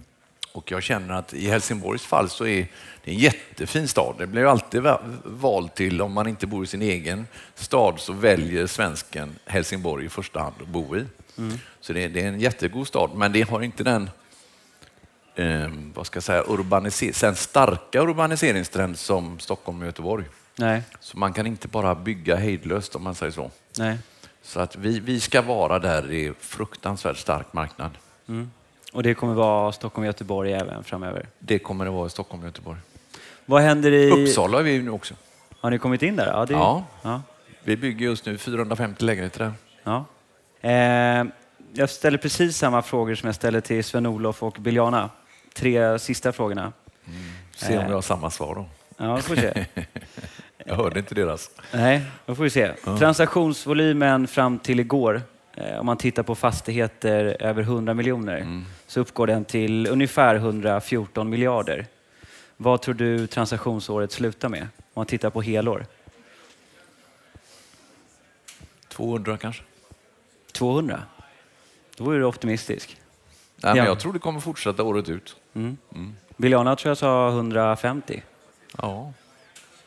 Och 0.51 0.71
jag 0.71 0.83
känner 0.83 1.13
att 1.13 1.33
i 1.33 1.49
Helsingborgs 1.49 2.05
fall 2.05 2.29
så 2.29 2.45
är 2.45 2.67
det 3.03 3.11
en 3.11 3.17
jättefin 3.17 3.87
stad. 3.87 4.15
Det 4.17 4.27
blir 4.27 4.41
ju 4.41 4.49
alltid 4.49 4.83
val 5.23 5.69
till, 5.69 6.01
om 6.01 6.13
man 6.13 6.27
inte 6.27 6.47
bor 6.47 6.63
i 6.63 6.67
sin 6.67 6.81
egen 6.81 7.27
stad, 7.55 7.99
så 7.99 8.13
väljer 8.13 8.67
svensken 8.67 9.35
Helsingborg 9.45 10.05
i 10.05 10.09
första 10.09 10.39
hand 10.39 10.55
att 10.61 10.67
bo 10.67 10.97
i. 10.97 11.05
Mm. 11.37 11.57
Så 11.81 11.93
det 11.93 12.03
är, 12.03 12.09
det 12.09 12.21
är, 12.21 12.27
en 12.27 12.39
jättegod 12.39 12.87
stad, 12.87 13.11
men 13.15 13.31
det 13.31 13.41
har 13.41 13.61
inte 13.61 13.83
den 13.83 14.09
eh, 15.35 15.69
vad 15.93 16.05
ska 16.05 16.17
jag 16.17 16.23
säga, 16.23 16.43
urbaniser 16.47 17.33
starka 17.33 18.01
urbaniseringstrend 18.01 18.99
som 18.99 19.39
Stockholm 19.39 19.79
och 19.79 19.85
Göteborg. 19.85 20.25
Nej. 20.57 20.81
Så 20.99 21.17
man 21.17 21.33
kan 21.33 21.47
inte 21.47 21.67
bara 21.67 21.95
bygga 21.95 22.35
hejdlöst 22.35 22.95
om 22.95 23.03
man 23.03 23.15
säger 23.15 23.31
så. 23.31 23.51
Nej. 23.79 23.97
Så 24.41 24.59
att 24.59 24.75
vi, 24.75 24.99
vi 24.99 25.19
ska 25.19 25.41
vara 25.41 25.79
där 25.79 26.11
i 26.11 26.33
fruktansvärt 26.39 27.17
stark 27.17 27.53
marknad. 27.53 27.91
Mm. 28.27 28.51
Och 28.93 29.03
det 29.03 29.13
kommer 29.13 29.33
vara 29.33 29.71
Stockholm 29.71 30.03
och 30.03 30.07
Göteborg 30.07 30.53
även 30.53 30.83
framöver? 30.83 31.27
Det 31.39 31.59
kommer 31.59 31.85
det 31.85 31.91
vara 31.91 32.07
i 32.07 32.09
Stockholm 32.09 32.43
och 32.43 32.47
Göteborg. 32.47 32.79
Vad 33.45 33.61
händer 33.61 33.91
i... 33.91 34.11
Uppsala 34.11 34.59
är 34.59 34.63
vi 34.63 34.81
nu 34.81 34.91
också. 34.91 35.13
Har 35.59 35.69
ni 35.69 35.79
kommit 35.79 36.01
in 36.01 36.15
där? 36.15 36.27
Ja, 36.27 36.45
det... 36.45 36.53
ja. 36.53 36.83
ja. 37.01 37.21
vi 37.63 37.77
bygger 37.77 38.05
just 38.05 38.25
nu 38.25 38.37
450 38.37 39.03
lägenheter 39.03 39.39
där. 39.39 39.53
Ja. 39.83 40.05
Eh, 40.61 41.25
jag 41.73 41.89
ställer 41.89 42.17
precis 42.17 42.57
samma 42.57 42.81
frågor 42.81 43.15
som 43.15 43.27
jag 43.27 43.35
ställer 43.35 43.61
till 43.61 43.83
Sven-Olof 43.83 44.43
och 44.43 44.57
Biljana. 44.59 45.09
Tre 45.53 45.99
sista 45.99 46.31
frågorna. 46.31 46.73
Mm. 47.05 47.21
Se 47.55 47.77
om 47.77 47.85
vi 47.87 47.93
har 47.93 48.01
samma 48.01 48.29
svar 48.29 48.55
då. 48.55 48.65
Ja, 48.97 49.17
får 49.17 49.35
se. 49.35 49.65
jag 50.67 50.75
hörde 50.75 50.99
inte 50.99 51.15
deras. 51.15 51.51
Nej, 51.71 52.01
då 52.25 52.35
får 52.35 52.43
vi 52.43 52.49
se. 52.49 52.73
Transaktionsvolymen 52.83 54.27
fram 54.27 54.59
till 54.59 54.79
igår 54.79 55.21
Eh, 55.57 55.79
om 55.79 55.85
man 55.85 55.97
tittar 55.97 56.23
på 56.23 56.35
fastigheter 56.35 57.37
över 57.39 57.61
100 57.61 57.93
miljoner 57.93 58.37
mm. 58.37 58.65
så 58.87 58.99
uppgår 58.99 59.27
den 59.27 59.45
till 59.45 59.87
ungefär 59.87 60.35
114 60.35 61.29
miljarder. 61.29 61.85
Vad 62.57 62.81
tror 62.81 62.95
du 62.95 63.27
transaktionsåret 63.27 64.11
slutar 64.11 64.49
med 64.49 64.61
om 64.61 64.67
man 64.93 65.05
tittar 65.05 65.29
på 65.29 65.41
helår? 65.41 65.85
200 68.87 69.37
kanske. 69.37 69.63
200? 70.51 71.01
Då 71.97 72.11
är 72.11 72.19
du 72.19 72.25
optimistisk. 72.25 72.97
Nej, 73.55 73.73
men 73.73 73.83
Ja. 73.83 73.85
jag 73.85 73.99
tror 73.99 74.13
det 74.13 74.19
kommer 74.19 74.39
fortsätta 74.39 74.83
året 74.83 75.09
ut. 75.09 75.35
Biljana 76.37 76.75
tror 76.75 76.89
jag 76.89 76.97
sa 76.97 77.29
150. 77.29 78.23
Ja. 78.77 79.13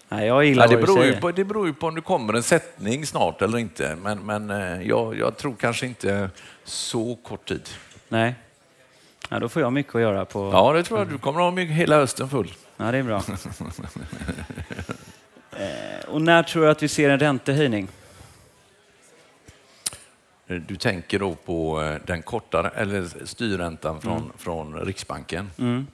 Nej, 0.08 0.26
jag 0.26 0.44
gillar 0.44 0.64
Ja, 0.64 0.70
det, 0.70 0.76
beror 0.76 1.04
ju 1.04 1.16
på, 1.16 1.30
det 1.30 1.44
beror 1.44 1.66
ju 1.66 1.72
på 1.72 1.86
om 1.86 1.94
det 1.94 2.00
kommer 2.00 2.34
en 2.34 2.42
sättning 2.42 3.06
snart 3.06 3.42
eller 3.42 3.58
inte. 3.58 3.96
Men, 4.02 4.18
men 4.26 4.50
eh, 4.50 4.82
jag, 4.82 5.18
jag 5.18 5.36
tror 5.36 5.54
kanske 5.60 5.86
inte 5.86 6.30
så 6.64 7.16
kort 7.16 7.48
tid. 7.48 7.68
Nej. 8.08 8.34
Ja, 9.28 9.38
då 9.38 9.48
får 9.48 9.62
jag 9.62 9.72
mycket 9.72 9.94
att 9.94 10.00
göra 10.00 10.24
på... 10.24 10.50
Ja, 10.52 10.72
det 10.72 10.82
tror 10.82 10.98
jag. 10.98 11.08
Du 11.08 11.18
kommer 11.18 11.40
att 11.40 11.44
ha 11.44 11.50
mycket, 11.50 11.76
hela 11.76 11.96
hösten 11.96 12.28
full. 12.28 12.54
Ja, 12.76 12.92
det 12.92 12.98
är 12.98 13.02
bra. 13.02 13.16
eh, 15.52 16.08
och 16.08 16.22
när 16.22 16.42
tror 16.42 16.62
du 16.64 16.70
att 16.70 16.82
vi 16.82 16.88
ser 16.88 17.10
en 17.10 17.18
räntehöjning? 17.18 17.88
Eh, 20.46 20.56
Du 20.56 20.76
tänker 20.76 21.18
då 21.18 21.34
på 21.34 21.82
den 22.06 22.22
kortare, 22.22 22.68
eller 22.68 23.26
styrräntan 23.26 24.00
från, 24.00 24.32
från 24.38 24.80
Riksbanken. 24.80 25.50
Mm. 25.58 25.86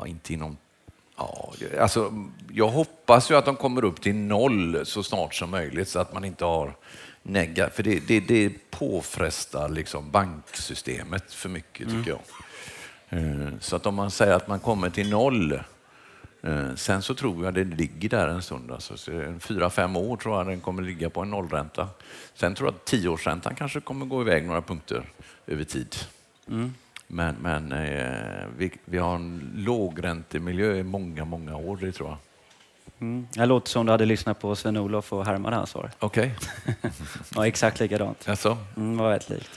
Ja, 0.00 0.06
inte 0.06 0.32
inom... 0.32 0.56
Ja, 1.16 1.52
alltså, 1.80 2.12
jag 2.52 2.68
hoppas 2.68 3.30
ju 3.30 3.34
att 3.34 3.44
de 3.44 3.56
kommer 3.56 3.84
upp 3.84 4.00
till 4.00 4.14
noll 4.14 4.86
så 4.86 5.02
snart 5.02 5.34
som 5.34 5.50
möjligt 5.50 5.88
så 5.88 5.98
att 5.98 6.12
man 6.14 6.24
inte 6.24 6.44
har 6.44 6.74
nega, 7.22 7.70
för 7.70 7.82
det, 7.82 8.00
det, 8.00 8.20
det 8.20 8.70
påfrestar 8.70 9.68
liksom 9.68 10.10
banksystemet 10.10 11.32
för 11.32 11.48
mycket 11.48 11.88
tycker 11.88 12.10
jag. 12.10 12.20
Eh, 13.08 13.48
Så 13.60 13.76
att 13.76 13.86
om 13.86 13.94
man 13.94 14.10
säger 14.10 14.32
att 14.32 14.48
man 14.48 14.60
kommer 14.60 14.90
till 14.90 15.10
noll, 15.10 15.52
eh, 16.42 16.74
sen 16.74 17.02
så 17.02 17.14
tror 17.14 17.44
jag 17.44 17.54
det 17.54 17.64
ligger 17.64 18.08
där 18.08 18.28
en 18.28 18.42
stund. 18.42 18.72
Alltså, 18.72 18.96
så 18.96 19.10
en 19.12 19.40
fyra, 19.40 19.70
fem 19.70 19.96
år 19.96 20.16
tror 20.16 20.36
jag 20.36 20.46
den 20.46 20.60
kommer 20.60 20.82
ligga 20.82 21.10
på 21.10 21.20
en 21.20 21.30
nollränta. 21.30 21.88
Sen 22.34 22.54
tror 22.54 22.68
jag 22.68 22.74
att 22.74 22.84
tioårsräntan 22.84 23.54
kanske 23.54 23.80
kommer 23.80 24.06
gå 24.06 24.20
iväg 24.20 24.44
några 24.46 24.62
punkter 24.62 25.02
över 25.46 25.64
tid. 25.64 25.96
Men, 27.12 27.34
men 27.40 27.72
eh, 27.72 28.46
vi, 28.56 28.72
vi 28.84 28.98
har 28.98 29.14
en 29.14 29.52
lågräntemiljö 29.56 30.74
i 30.76 30.82
många, 30.82 31.24
många 31.24 31.56
år, 31.56 31.78
det 31.80 31.92
tror 31.92 32.08
jag. 32.08 32.18
Mm. 33.00 33.26
Det 33.32 33.46
låter 33.46 33.70
som 33.70 33.86
du 33.86 33.92
hade 33.92 34.04
lyssnat 34.04 34.40
på 34.40 34.56
Sven-Olof 34.56 35.12
och 35.12 35.26
härmade 35.26 35.56
hans 35.56 35.70
svar. 35.70 35.90
Okej, 35.98 36.34
Ja, 37.34 37.46
exakt 37.46 37.80
likadant. 37.80 38.28
alltså. 38.28 38.58
Mm, 38.76 38.96
var 38.96 39.10
väldigt 39.10 39.30
likt. 39.30 39.50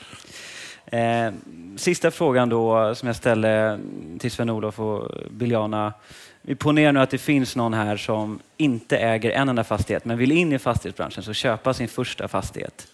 Eh, 0.85 1.31
sista 1.77 2.11
frågan 2.11 2.49
då 2.49 2.95
som 2.95 3.07
jag 3.07 3.15
ställde 3.15 3.79
till 4.19 4.31
Sven-Olof 4.31 4.79
och 4.79 5.11
Biljana. 5.31 5.93
Vi 6.41 6.55
ponerar 6.55 6.91
nu 6.91 6.99
att 6.99 7.09
det 7.09 7.17
finns 7.17 7.55
någon 7.55 7.73
här 7.73 7.97
som 7.97 8.39
inte 8.57 8.97
äger 8.97 9.31
en 9.31 9.49
enda 9.49 9.63
fastighet 9.63 10.05
men 10.05 10.17
vill 10.17 10.31
in 10.31 10.53
i 10.53 10.59
fastighetsbranschen, 10.59 11.23
så 11.23 11.33
köpa 11.33 11.73
sin 11.73 11.87
första 11.87 12.27
fastighet. 12.27 12.87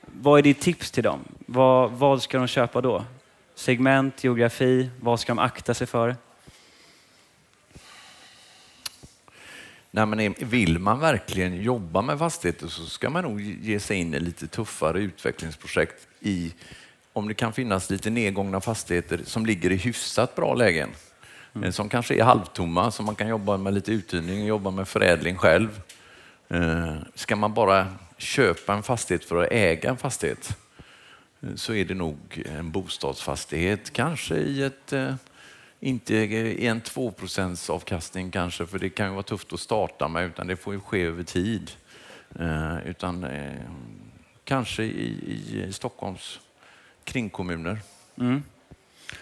Vad 0.00 0.38
är 0.38 0.42
ditt 0.42 0.60
tips 0.60 0.90
till 0.90 1.02
dem? 1.04 1.20
Vad, 1.46 1.90
vad 1.90 2.22
ska 2.22 2.38
de 2.38 2.46
köpa 2.46 2.80
då? 2.80 3.04
Segment, 3.54 4.24
geografi, 4.24 4.90
vad 5.00 5.20
ska 5.20 5.30
de 5.34 5.38
akta 5.38 5.74
sig 5.74 5.86
för? 5.86 6.16
Nej, 9.90 10.06
men 10.06 10.34
vill 10.38 10.78
man 10.78 11.00
verkligen 11.00 11.62
jobba 11.62 12.02
med 12.02 12.18
fastigheter 12.18 12.66
så 12.68 12.86
ska 12.86 13.10
man 13.10 13.24
nog 13.24 13.40
ge 13.40 13.80
sig 13.80 13.96
in 13.96 14.14
i 14.14 14.20
lite 14.20 14.46
tuffare 14.46 14.98
utvecklingsprojekt 15.00 16.06
i 16.20 16.54
om 17.12 17.28
det 17.28 17.34
kan 17.34 17.52
finnas 17.52 17.90
lite 17.90 18.10
nedgångna 18.10 18.60
fastigheter 18.60 19.20
som 19.24 19.46
ligger 19.46 19.72
i 19.72 19.76
hyfsat 19.76 20.34
bra 20.34 20.54
lägen. 20.54 20.90
Eh, 21.62 21.70
Som 21.70 21.88
kanske 21.88 22.14
är 22.14 22.24
halvtomma, 22.24 22.90
som 22.90 23.06
man 23.06 23.14
kan 23.14 23.28
jobba 23.28 23.56
med 23.56 23.74
lite 23.74 23.92
uthyrning 23.92 24.42
och 24.42 24.48
jobba 24.48 24.70
med 24.70 24.88
förädling 24.88 25.36
själv. 25.36 25.80
Eh, 26.48 26.94
Ska 27.14 27.36
man 27.36 27.54
bara 27.54 27.86
köpa 28.18 28.74
en 28.74 28.82
fastighet 28.82 29.24
för 29.24 29.42
att 29.42 29.52
äga 29.52 29.90
en 29.90 29.96
fastighet 29.96 30.56
så 31.56 31.74
är 31.74 31.84
det 31.84 31.94
nog 31.94 32.42
en 32.58 32.70
bostadsfastighet, 32.70 33.92
kanske 33.92 34.36
i 34.36 34.62
ett 34.62 34.92
eh, 34.92 35.14
inte 35.80 36.16
en 36.66 36.80
2 36.80 37.12
avkastning 37.68 38.30
kanske, 38.30 38.66
för 38.66 38.78
det 38.78 38.90
kan 38.90 39.06
ju 39.06 39.12
vara 39.12 39.22
tufft 39.22 39.52
att 39.52 39.60
starta 39.60 40.08
med, 40.08 40.24
utan 40.26 40.46
det 40.46 40.56
får 40.56 40.74
ju 40.74 40.80
ske 40.80 41.02
över 41.02 41.22
tid. 41.22 41.70
Eh, 42.40 42.86
utan 42.86 43.24
eh, 43.24 43.52
kanske 44.44 44.82
i, 44.82 45.62
i 45.68 45.72
Stockholms 45.72 46.40
kringkommuner. 47.04 47.78
Mm. 48.18 48.42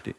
Det- 0.04 0.12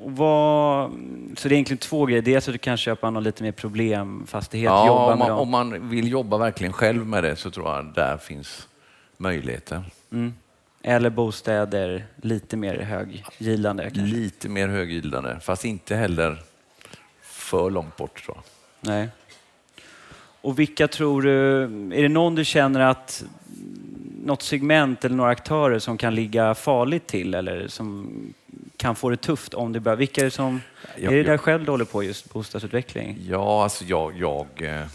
vad, 0.00 0.90
så 1.36 1.48
det 1.48 1.52
är 1.54 1.56
egentligen 1.56 1.78
två 1.78 2.06
grejer. 2.06 2.22
Dels 2.22 2.48
att 2.48 2.54
du 2.54 2.58
kan 2.58 2.76
köpa 2.76 3.10
någon 3.10 3.22
lite 3.22 3.42
mer 3.42 3.52
problemfastighet, 3.52 4.64
Ja, 4.64 4.86
jobba 4.86 5.12
om 5.12 5.18
man, 5.18 5.30
om 5.30 5.48
man 5.50 5.88
vill 5.90 6.08
jobba 6.10 6.38
verkligen 6.38 6.72
själv 6.72 7.06
med 7.06 7.24
det 7.24 7.36
så 7.36 7.50
tror 7.50 7.68
jag 7.74 7.84
där 7.94 8.16
finns 8.18 8.68
möjligheter. 9.16 9.84
Mm. 10.12 10.34
Eller 10.88 11.10
bostäder, 11.10 12.06
lite 12.16 12.56
mer 12.56 12.76
höggilande 12.78 13.82
kanske. 13.82 14.00
Lite 14.16 14.48
mer 14.48 14.68
höggildande, 14.68 15.36
fast 15.40 15.64
inte 15.64 15.96
heller 15.96 16.42
för 17.22 17.70
långt 17.70 17.96
bort 17.96 18.24
tror 18.24 18.36
jag. 18.36 18.44
Nej. 18.92 19.08
Och 20.40 20.58
vilka 20.58 20.88
tror 20.88 21.22
du, 21.22 21.62
är 21.94 22.02
det 22.02 22.08
någon 22.08 22.34
du 22.34 22.44
känner 22.44 22.80
att 22.80 23.24
något 24.24 24.42
segment 24.42 25.04
eller 25.04 25.16
några 25.16 25.30
aktörer 25.30 25.78
som 25.78 25.98
kan 25.98 26.14
ligga 26.14 26.54
farligt 26.54 27.06
till 27.06 27.34
eller 27.34 27.68
som 27.68 28.10
kan 28.76 28.96
få 28.96 29.10
det 29.10 29.16
tufft 29.16 29.54
om 29.54 29.72
det 29.72 29.80
börjar? 29.80 29.96
Vilka 29.96 30.20
är 30.20 30.24
det 30.24 30.30
som, 30.30 30.60
Jag- 30.96 31.12
är 31.12 31.16
det 31.16 31.22
där 31.22 31.30
jag- 31.30 31.40
själv 31.40 31.64
du 31.64 31.70
håller 31.70 31.84
på 31.84 32.02
just 32.02 32.32
bostadsutveckling? 32.32 33.18
Ja, 33.28 33.62
alltså 33.62 33.84
jag, 33.84 34.18
jag, 34.18 34.46
eh, 34.56 34.86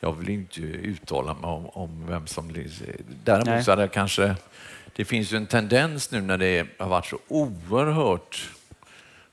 jag 0.00 0.12
vill 0.12 0.28
inte 0.30 0.60
uttala 0.60 1.34
mig 1.34 1.44
om, 1.50 1.66
om 1.66 2.06
vem 2.06 2.26
som... 2.26 2.52
Däremot 3.24 3.46
Nej. 3.46 3.64
så 3.64 3.70
hade 3.72 3.82
jag 3.82 3.92
kanske... 3.92 4.34
Det 4.96 5.04
finns 5.04 5.32
ju 5.32 5.36
en 5.36 5.46
tendens 5.46 6.10
nu 6.10 6.20
när 6.20 6.38
det 6.38 6.66
har 6.78 6.88
varit 6.88 7.06
så 7.06 7.18
oerhört 7.28 8.50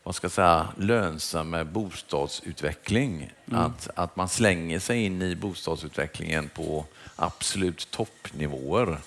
vad 0.04 0.16
ska 0.16 0.26
jag 0.26 0.32
säga, 0.32 0.68
lönsam 0.78 1.50
med 1.50 1.68
bostadsutveckling. 1.68 3.32
Att, 3.52 3.90
att 3.96 4.16
man 4.16 4.30
slänger 4.30 4.80
sig 4.80 5.06
in 5.06 5.22
i 5.22 5.36
bostadsutvecklingen 5.36 6.50
på 6.50 6.86
absolut 7.16 7.92
toppnivåer. 7.92 8.98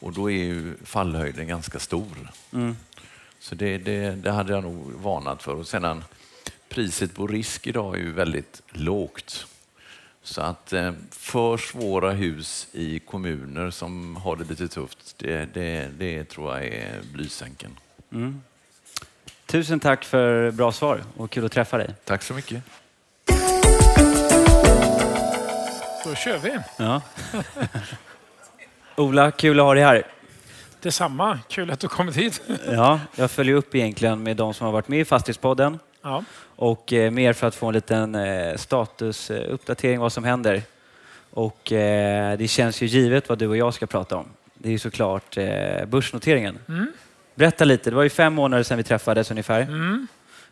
Och 0.00 0.12
då 0.12 0.30
är 0.30 0.44
ju 0.44 0.76
fallhöjden 0.84 1.48
ganska 1.48 1.78
stor. 1.78 2.30
Så 3.38 3.54
det, 3.54 3.78
det, 3.78 4.10
det 4.10 4.30
hade 4.30 4.52
jag 4.52 4.62
nog 4.62 4.92
varnat 4.92 5.42
för. 5.42 5.54
Och 5.54 5.66
sedan, 5.66 6.04
priset 6.68 7.14
på 7.14 7.26
risk 7.26 7.66
idag 7.66 7.94
är 7.94 7.98
ju 7.98 8.12
väldigt 8.12 8.62
lågt. 8.68 9.46
Så 10.26 10.40
att 10.40 10.72
eh, 10.72 10.92
för 11.10 11.56
svåra 11.56 12.10
hus 12.10 12.68
i 12.72 12.98
kommuner 12.98 13.70
som 13.70 14.16
har 14.16 14.36
det 14.36 14.44
lite 14.44 14.68
tufft, 14.68 15.14
det, 15.18 15.54
det, 15.54 15.88
det 15.98 16.24
tror 16.24 16.54
jag 16.54 16.64
är 16.64 17.00
blysänken. 17.12 17.70
Tusen 19.46 19.80
tack 19.80 20.04
för 20.04 20.50
bra 20.50 20.72
svar 20.72 21.02
och 21.16 21.30
kul 21.30 21.44
att 21.44 21.52
träffa 21.52 21.78
dig. 21.78 21.94
Tack 22.04 22.22
så 22.22 22.34
mycket. 22.34 22.62
Då 26.04 26.14
kör 26.14 26.38
vi. 26.38 26.58
Ja. 26.78 27.02
Ola, 28.96 29.30
kul 29.30 29.60
att 29.60 29.66
ha 29.66 29.74
dig 29.74 29.84
här. 29.84 30.06
Detsamma. 30.80 31.40
Kul 31.48 31.70
att 31.70 31.80
du 31.80 31.88
kommit 31.88 32.16
hit. 32.16 32.42
Ja, 32.66 33.00
jag 33.16 33.30
följer 33.30 33.54
upp 33.54 33.74
egentligen 33.74 34.22
med 34.22 34.36
de 34.36 34.54
som 34.54 34.64
har 34.64 34.72
varit 34.72 34.88
med 34.88 35.00
i 35.00 35.04
Fastighetspodden 35.04 35.78
Ja. 36.06 36.24
och 36.56 36.92
eh, 36.92 37.10
mer 37.10 37.32
för 37.32 37.46
att 37.46 37.54
få 37.54 37.66
en 37.66 37.74
liten 37.74 38.14
eh, 38.14 38.56
statusuppdatering 38.56 40.00
vad 40.00 40.12
som 40.12 40.24
händer. 40.24 40.62
Och 41.30 41.72
eh, 41.72 42.38
det 42.38 42.48
känns 42.48 42.82
ju 42.82 42.86
givet 42.86 43.28
vad 43.28 43.38
du 43.38 43.48
och 43.48 43.56
jag 43.56 43.74
ska 43.74 43.86
prata 43.86 44.16
om. 44.16 44.26
Det 44.54 44.68
är 44.68 44.72
ju 44.72 44.78
såklart 44.78 45.36
eh, 45.36 45.84
börsnoteringen. 45.86 46.58
Berätta 47.34 47.64
lite, 47.64 47.90
det 47.90 47.96
var 47.96 48.02
ju 48.02 48.08
fem 48.08 48.34
månader 48.34 48.62
sedan 48.62 48.76
vi 48.76 48.82
träffades 48.84 49.30
ungefär. 49.30 49.60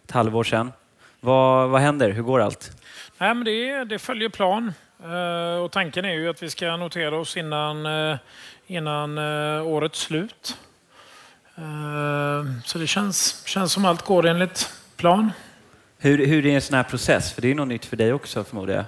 Ett 0.05 0.11
halvår 0.11 0.45
sedan. 0.45 0.73
Vad, 1.21 1.69
vad 1.69 1.81
händer? 1.81 2.11
Hur 2.11 2.23
går 2.23 2.41
allt? 2.41 2.71
Nej, 3.19 3.35
men 3.35 3.45
det, 3.45 3.85
det 3.85 3.99
följer 3.99 4.29
plan. 4.29 4.73
Eh, 5.05 5.63
och 5.63 5.73
tanken 5.73 6.05
är 6.05 6.15
ju 6.15 6.29
att 6.29 6.43
vi 6.43 6.51
ska 6.51 6.77
notera 6.77 7.17
oss 7.17 7.37
innan, 7.37 7.87
eh, 7.87 8.17
innan 8.67 9.19
eh, 9.19 9.67
årets 9.67 10.01
slut. 10.01 10.57
Eh, 11.57 12.63
så 12.65 12.79
det 12.79 12.87
känns, 12.87 13.47
känns 13.47 13.73
som 13.73 13.85
allt 13.85 14.03
går 14.03 14.27
enligt 14.27 14.71
plan. 14.97 15.33
Hur, 15.99 16.27
hur 16.27 16.47
är 16.47 16.55
en 16.55 16.61
sån 16.61 16.77
här 16.77 16.83
process? 16.83 17.33
För 17.33 17.43
det 17.43 17.47
är 17.47 17.49
ju 17.49 17.55
något 17.55 17.69
nytt 17.69 17.85
för 17.85 17.97
dig 17.97 18.13
också 18.13 18.45
förmodar 18.45 18.75
jag. 18.75 18.85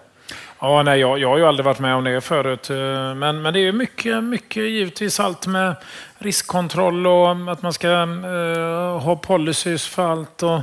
Ja, 0.60 0.82
nej, 0.82 1.00
jag, 1.00 1.18
jag 1.18 1.28
har 1.28 1.38
ju 1.38 1.46
aldrig 1.46 1.64
varit 1.64 1.78
med 1.78 1.94
om 1.94 2.04
det 2.04 2.20
förut. 2.20 2.70
eh, 2.70 3.14
Men, 3.14 3.42
men 3.42 3.54
det 3.54 3.60
är 3.60 3.72
mycket, 3.72 4.24
mycket 4.24 4.62
givetvis 4.62 5.20
allt 5.20 5.46
med 5.46 5.74
riskkontroll 6.18 7.06
och 7.06 7.52
att 7.52 7.62
man 7.62 7.72
ska 7.72 7.88
eh, 7.88 8.98
ha 9.00 9.16
policies 9.16 9.86
för 9.86 10.10
allt 10.12 10.42
och, 10.42 10.60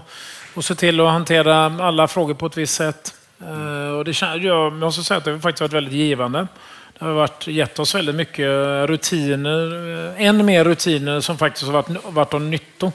och 0.56 0.66
se 0.66 0.76
till 0.76 1.00
att 1.00 1.12
hantera 1.12 1.66
alla 1.66 2.08
frågor 2.08 2.34
på 2.34 2.46
ett 2.46 2.58
visst 2.58 2.76
sätt. 2.76 3.14
Eh, 3.41 3.98
och 3.98 4.06
det, 4.06 4.22
jag 4.22 4.74
måste 4.74 5.04
säga 5.04 5.18
att 5.18 5.24
det 5.26 5.32
har 5.32 5.39
faktiskt 5.39 5.62
varit 5.62 5.74
väldigt 5.74 5.94
givande. 5.94 6.48
Det 7.00 7.06
har 7.06 7.14
varit, 7.14 7.48
gett 7.48 7.80
oss 7.80 7.96
väldigt 7.96 8.16
mycket 8.16 8.50
rutiner, 8.89 9.89
eh, 10.18 10.26
än 10.28 10.46
mer 10.46 10.64
rutiner 10.64 11.20
som 11.20 11.38
faktiskt 11.38 11.66
har 11.66 11.74
varit, 11.74 12.06
varit 12.06 12.34
av 12.34 12.41
nytto. 12.41 12.91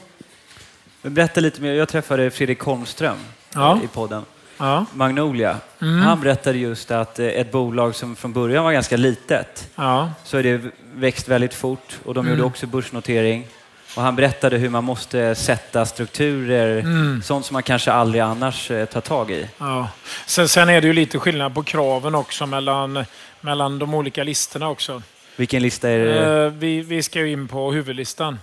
Berätta 1.01 1.39
lite 1.41 1.61
mer. 1.61 1.73
Jag 1.73 1.87
träffade 1.89 2.31
Fredrik 2.31 2.59
Holmström 2.59 3.17
Ja. 3.53 3.79
i 3.83 3.87
podden. 3.87 4.25
Ja. 4.57 4.85
Magnolia. 4.93 5.57
Mm. 5.81 6.01
Han 6.01 6.21
berättade 6.21 6.57
just 6.57 6.91
att 6.91 7.19
eh, 7.19 7.25
ett 7.27 7.51
bolag 7.51 7.95
som 7.95 8.15
från 8.15 8.33
början 8.33 8.63
var 8.63 8.71
ganska 8.71 8.97
litet, 8.97 9.69
Ja. 9.75 10.11
så 10.23 10.37
är 10.37 10.43
det 10.43 10.61
växt 10.93 11.27
väldigt 11.27 11.53
fort 11.53 11.99
och 12.05 12.13
de 12.13 12.19
Mm. 12.25 12.31
gjorde 12.37 12.47
också 12.47 12.67
börsnotering. 12.67 13.47
Och 13.95 14.01
han 14.01 14.15
berättade 14.15 14.57
hur 14.57 14.69
man 14.69 14.83
måste 14.83 15.35
sätta 15.35 15.85
strukturer, 15.85 16.79
Mm. 16.79 17.21
sånt 17.21 17.45
som 17.45 17.53
man 17.53 17.63
kanske 17.63 17.91
aldrig 17.91 18.21
annars 18.21 18.71
eh, 18.71 18.85
tar 18.85 19.01
tag 19.01 19.31
i. 19.31 19.49
Ja. 19.57 19.89
Sen, 20.25 20.49
sen 20.49 20.69
är 20.69 20.81
det 20.81 20.87
ju 20.87 20.93
lite 20.93 21.19
skillnad 21.19 21.55
på 21.55 21.63
kraven 21.63 22.15
också 22.15 22.45
mellan, 22.45 23.05
mellan 23.41 23.79
de 23.79 23.93
olika 23.93 24.23
listorna 24.23 24.69
också. 24.69 25.01
Vilken 25.35 25.61
lista 25.61 25.89
är 25.89 25.99
det? 26.05 26.43
Eh, 26.45 26.51
vi, 26.51 26.81
vi 26.81 27.03
ska 27.03 27.19
ju 27.19 27.31
in 27.31 27.47
på 27.47 27.71
huvudlistan. 27.71 28.39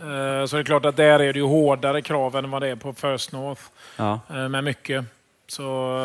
Eh, 0.00 0.46
så 0.46 0.56
det 0.56 0.62
är 0.62 0.64
klart 0.64 0.84
att 0.84 0.96
där 0.96 1.18
är 1.20 1.32
det 1.32 1.38
ju 1.38 1.44
hårdare 1.44 2.02
krav 2.02 2.36
än 2.36 2.50
vad 2.50 2.62
det 2.62 2.68
är 2.68 2.76
på 2.76 2.92
First 2.92 3.32
North. 3.32 3.62
Ja. 3.96 4.20
eh, 4.30 4.48
med 4.48 4.64
mycket. 4.64 5.04
Så 5.46 5.98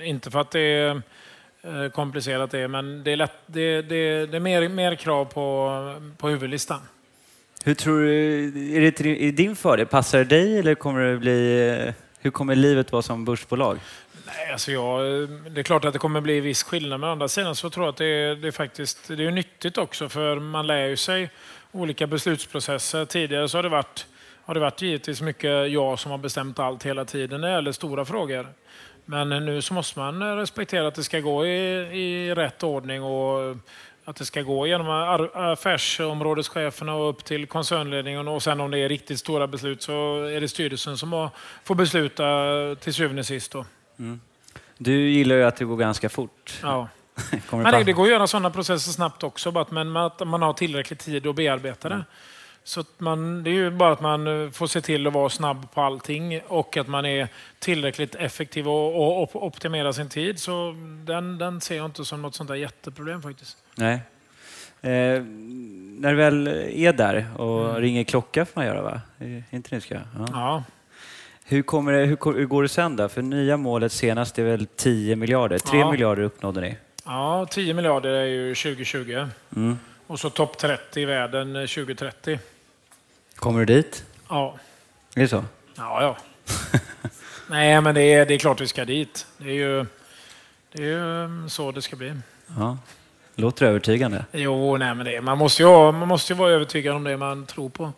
eh, 0.00 0.08
inte 0.08 0.30
för 0.30 0.40
att 0.40 0.50
det 0.50 0.60
är 0.60 1.02
komplicerat 1.88 2.50
det, 2.50 2.68
men 2.68 3.04
det 3.04 3.12
är, 3.12 3.16
lätt, 3.16 3.32
det, 3.46 3.82
det, 3.82 4.26
det 4.26 4.36
är 4.36 4.40
mer, 4.40 4.68
mer 4.68 4.94
krav 4.94 5.24
på, 5.24 5.94
på 6.18 6.28
huvudlistan. 6.28 6.80
Hur 7.64 7.74
tror 7.74 8.00
du, 8.00 8.76
är 8.76 8.80
det 8.80 8.92
till 8.92 9.36
din- 9.36 9.56
fördel? 9.56 9.86
Passar 9.86 10.18
det 10.18 10.24
dig 10.24 10.58
eller 10.58 10.74
kommer 10.74 11.00
det 11.00 11.16
bli, 11.18 11.92
hur 12.20 12.30
kommer 12.30 12.54
livet 12.54 12.92
vara 12.92 13.02
som 13.02 13.24
börsbolag? 13.24 13.78
Nej, 14.26 14.52
alltså 14.52 14.72
jag, 14.72 15.00
det 15.50 15.60
är 15.60 15.62
klart 15.62 15.84
att 15.84 15.92
det 15.92 15.98
kommer 15.98 16.20
bli 16.20 16.40
viss 16.40 16.62
skillnad, 16.62 17.00
men 17.00 17.08
å 17.08 17.12
andra 17.12 17.28
sidan 17.28 17.56
så 17.56 17.70
tror 17.70 17.86
jag 17.86 17.92
att 17.92 17.96
det 17.96 18.04
är, 18.06 18.34
det 18.34 18.48
är 18.48 18.52
faktiskt 18.52 19.08
det 19.08 19.26
är 19.26 19.30
nyttigt 19.30 19.78
också, 19.78 20.08
för 20.08 20.36
man 20.40 20.66
lär 20.66 20.86
ju 20.86 20.96
sig 20.96 21.30
olika 21.72 22.06
beslutsprocesser. 22.06 23.04
Tidigare 23.04 23.48
så 23.48 23.58
har 23.58 23.62
det 23.62 23.68
varit, 23.68 24.06
har 24.44 24.54
det 24.54 24.60
varit 24.60 24.82
givetvis 24.82 25.22
mycket 25.22 25.70
jag 25.70 25.98
som 25.98 26.10
har 26.10 26.18
bestämt 26.18 26.58
allt 26.58 26.86
hela 26.86 27.04
tiden 27.04 27.40
när 27.40 27.48
det 27.48 27.54
gäller 27.54 27.72
stora 27.72 28.04
frågor. 28.04 28.46
Men 29.04 29.28
nu 29.28 29.62
så 29.62 29.74
måste 29.74 29.98
man 29.98 30.36
respektera 30.36 30.88
att 30.88 30.94
det 30.94 31.04
ska 31.04 31.20
gå 31.20 31.46
i, 31.46 31.50
i 32.00 32.34
rätt 32.34 32.62
ordning 32.62 33.02
och 33.02 33.56
att 34.04 34.16
det 34.16 34.24
ska 34.24 34.42
gå 34.42 34.66
genom 34.66 34.88
affärsområdescheferna 35.34 36.94
och 36.94 37.10
upp 37.10 37.24
till 37.24 37.46
koncernledningen 37.46 38.28
och 38.28 38.42
sen 38.42 38.60
om 38.60 38.70
det 38.70 38.78
är 38.78 38.88
riktigt 38.88 39.18
stora 39.18 39.46
beslut 39.46 39.82
så 39.82 40.24
är 40.24 40.40
det 40.40 40.48
styrelsen 40.48 40.98
som 40.98 41.30
får 41.64 41.74
besluta 41.74 42.24
till 42.80 42.94
syvende 42.94 43.20
och 43.20 43.26
sist. 43.26 43.52
Då. 43.52 43.64
Du 44.78 45.10
gillar 45.10 45.36
ju 45.36 45.44
att 45.44 45.56
det 45.56 45.64
går 45.64 45.76
ganska 45.76 46.08
fort. 46.08 46.60
Ja. 46.62 46.88
Kommer 47.50 47.62
Men 47.62 47.72
det, 47.72 47.84
det 47.84 47.92
går 47.92 48.04
att 48.04 48.10
göra 48.10 48.26
sådana 48.26 48.50
processer 48.50 48.92
snabbt 48.92 49.22
också, 49.22 49.50
bara 49.50 49.62
att- 49.62 49.70
men 49.70 49.96
att 49.96 50.28
man 50.28 50.42
har 50.42 50.52
tillräcklig 50.52 50.98
tid 50.98 51.26
att 51.26 51.36
bearbeta 51.36 51.88
det. 51.88 52.04
Så 52.64 52.80
att 52.80 53.00
man, 53.00 53.42
det 53.44 53.50
är 53.50 53.54
ju 53.54 53.70
bara 53.70 53.92
att 53.92 54.00
man 54.00 54.44
eh, 54.44 54.50
får 54.50 54.66
se 54.66 54.80
till 54.80 55.06
att 55.06 55.12
vara 55.12 55.28
snabb 55.28 55.72
på 55.74 55.80
allting 55.80 56.40
och 56.46 56.76
att 56.76 56.88
man 56.88 57.06
är 57.06 57.28
tillräckligt 57.58 58.14
effektiv 58.14 58.68
och, 58.68 58.96
och, 58.96 59.22
op- 59.22 59.36
optimera 59.42 59.92
sin 59.92 60.08
tid. 60.08 60.38
Så 60.38 60.74
den, 61.04 61.38
den 61.38 61.60
ser 61.60 61.76
jag 61.76 61.84
inte 61.84 62.04
som 62.04 62.22
något 62.22 62.34
sånt 62.34 62.48
där 62.48 62.54
jätteproblem 62.54 63.22
faktiskt. 63.22 63.56
Nej. 63.74 63.94
Eh, 64.82 65.22
när 66.00 66.10
du 66.10 66.14
väl 66.16 66.46
är 66.74 66.92
där 66.92 67.26
och 67.36 67.64
Mm. 67.70 67.82
ringer 67.82 68.04
klocka 68.04 68.44
får 68.44 68.52
man 68.60 68.66
göra 68.66 68.82
va? 68.82 69.00
Inte 69.50 69.74
det 69.76 69.80
ska? 69.80 69.94
Ja. 69.94 70.26
Ja. 70.32 70.64
Hur, 71.44 71.62
kommer 71.62 71.92
det, 71.92 71.98
hur, 72.06 72.32
hur 72.34 72.46
går 72.46 72.62
det 72.62 72.68
sen 72.68 72.96
då? 72.96 73.08
För 73.08 73.22
nya 73.22 73.56
målet 73.56 73.92
senast 73.92 74.38
är 74.38 74.44
väl 74.44 74.66
10 74.66 75.16
miljarder. 75.16 75.58
3 75.58 75.78
Ja. 75.78 75.90
miljarder 75.90 76.22
uppnådde 76.22 76.60
ni. 76.60 76.76
Ja, 77.04 77.46
10 77.50 77.74
miljarder 77.74 78.10
är 78.10 78.24
ju 78.24 78.54
2020 78.54 79.26
Mm. 79.56 79.78
och 80.06 80.20
så 80.20 80.30
topp 80.30 80.58
30 80.58 81.00
i 81.00 81.04
världen 81.04 81.56
eh, 81.56 81.60
2030. 81.66 82.38
Kommer 83.36 83.64
du 83.64 83.74
dit? 83.74 84.04
Ja, 84.28 84.58
Är 85.14 85.20
det 85.20 85.28
så? 85.28 85.44
ja. 85.76 86.02
ja. 86.02 86.16
Nej, 87.46 87.80
men 87.80 87.94
det 87.94 88.02
är, 88.02 88.26
det 88.26 88.34
är 88.34 88.38
klart 88.38 88.60
vi 88.60 88.66
ska 88.68 88.84
dit. 88.84 89.26
Det 89.38 89.48
är 89.48 89.54
ju, 89.54 89.86
det 90.72 90.82
är 90.82 90.86
ju 90.86 91.24
mm, 91.24 91.48
så 91.50 91.72
det 91.72 91.82
ska 91.82 91.96
bli. 91.96 92.14
Ja. 92.58 92.78
Låter 93.34 93.66
övertygande. 93.66 94.24
Jo, 94.32 94.76
nej, 94.76 94.94
men 94.94 95.06
det, 95.06 95.20
man, 95.20 95.38
måste 95.38 95.62
ju, 95.62 95.92
man 95.92 96.08
måste 96.08 96.32
ju 96.32 96.36
vara 96.38 96.50
övertygad 96.52 96.96
om 96.96 97.04
det 97.04 97.16
man 97.16 97.46
tror 97.46 97.68
på. 97.68 97.92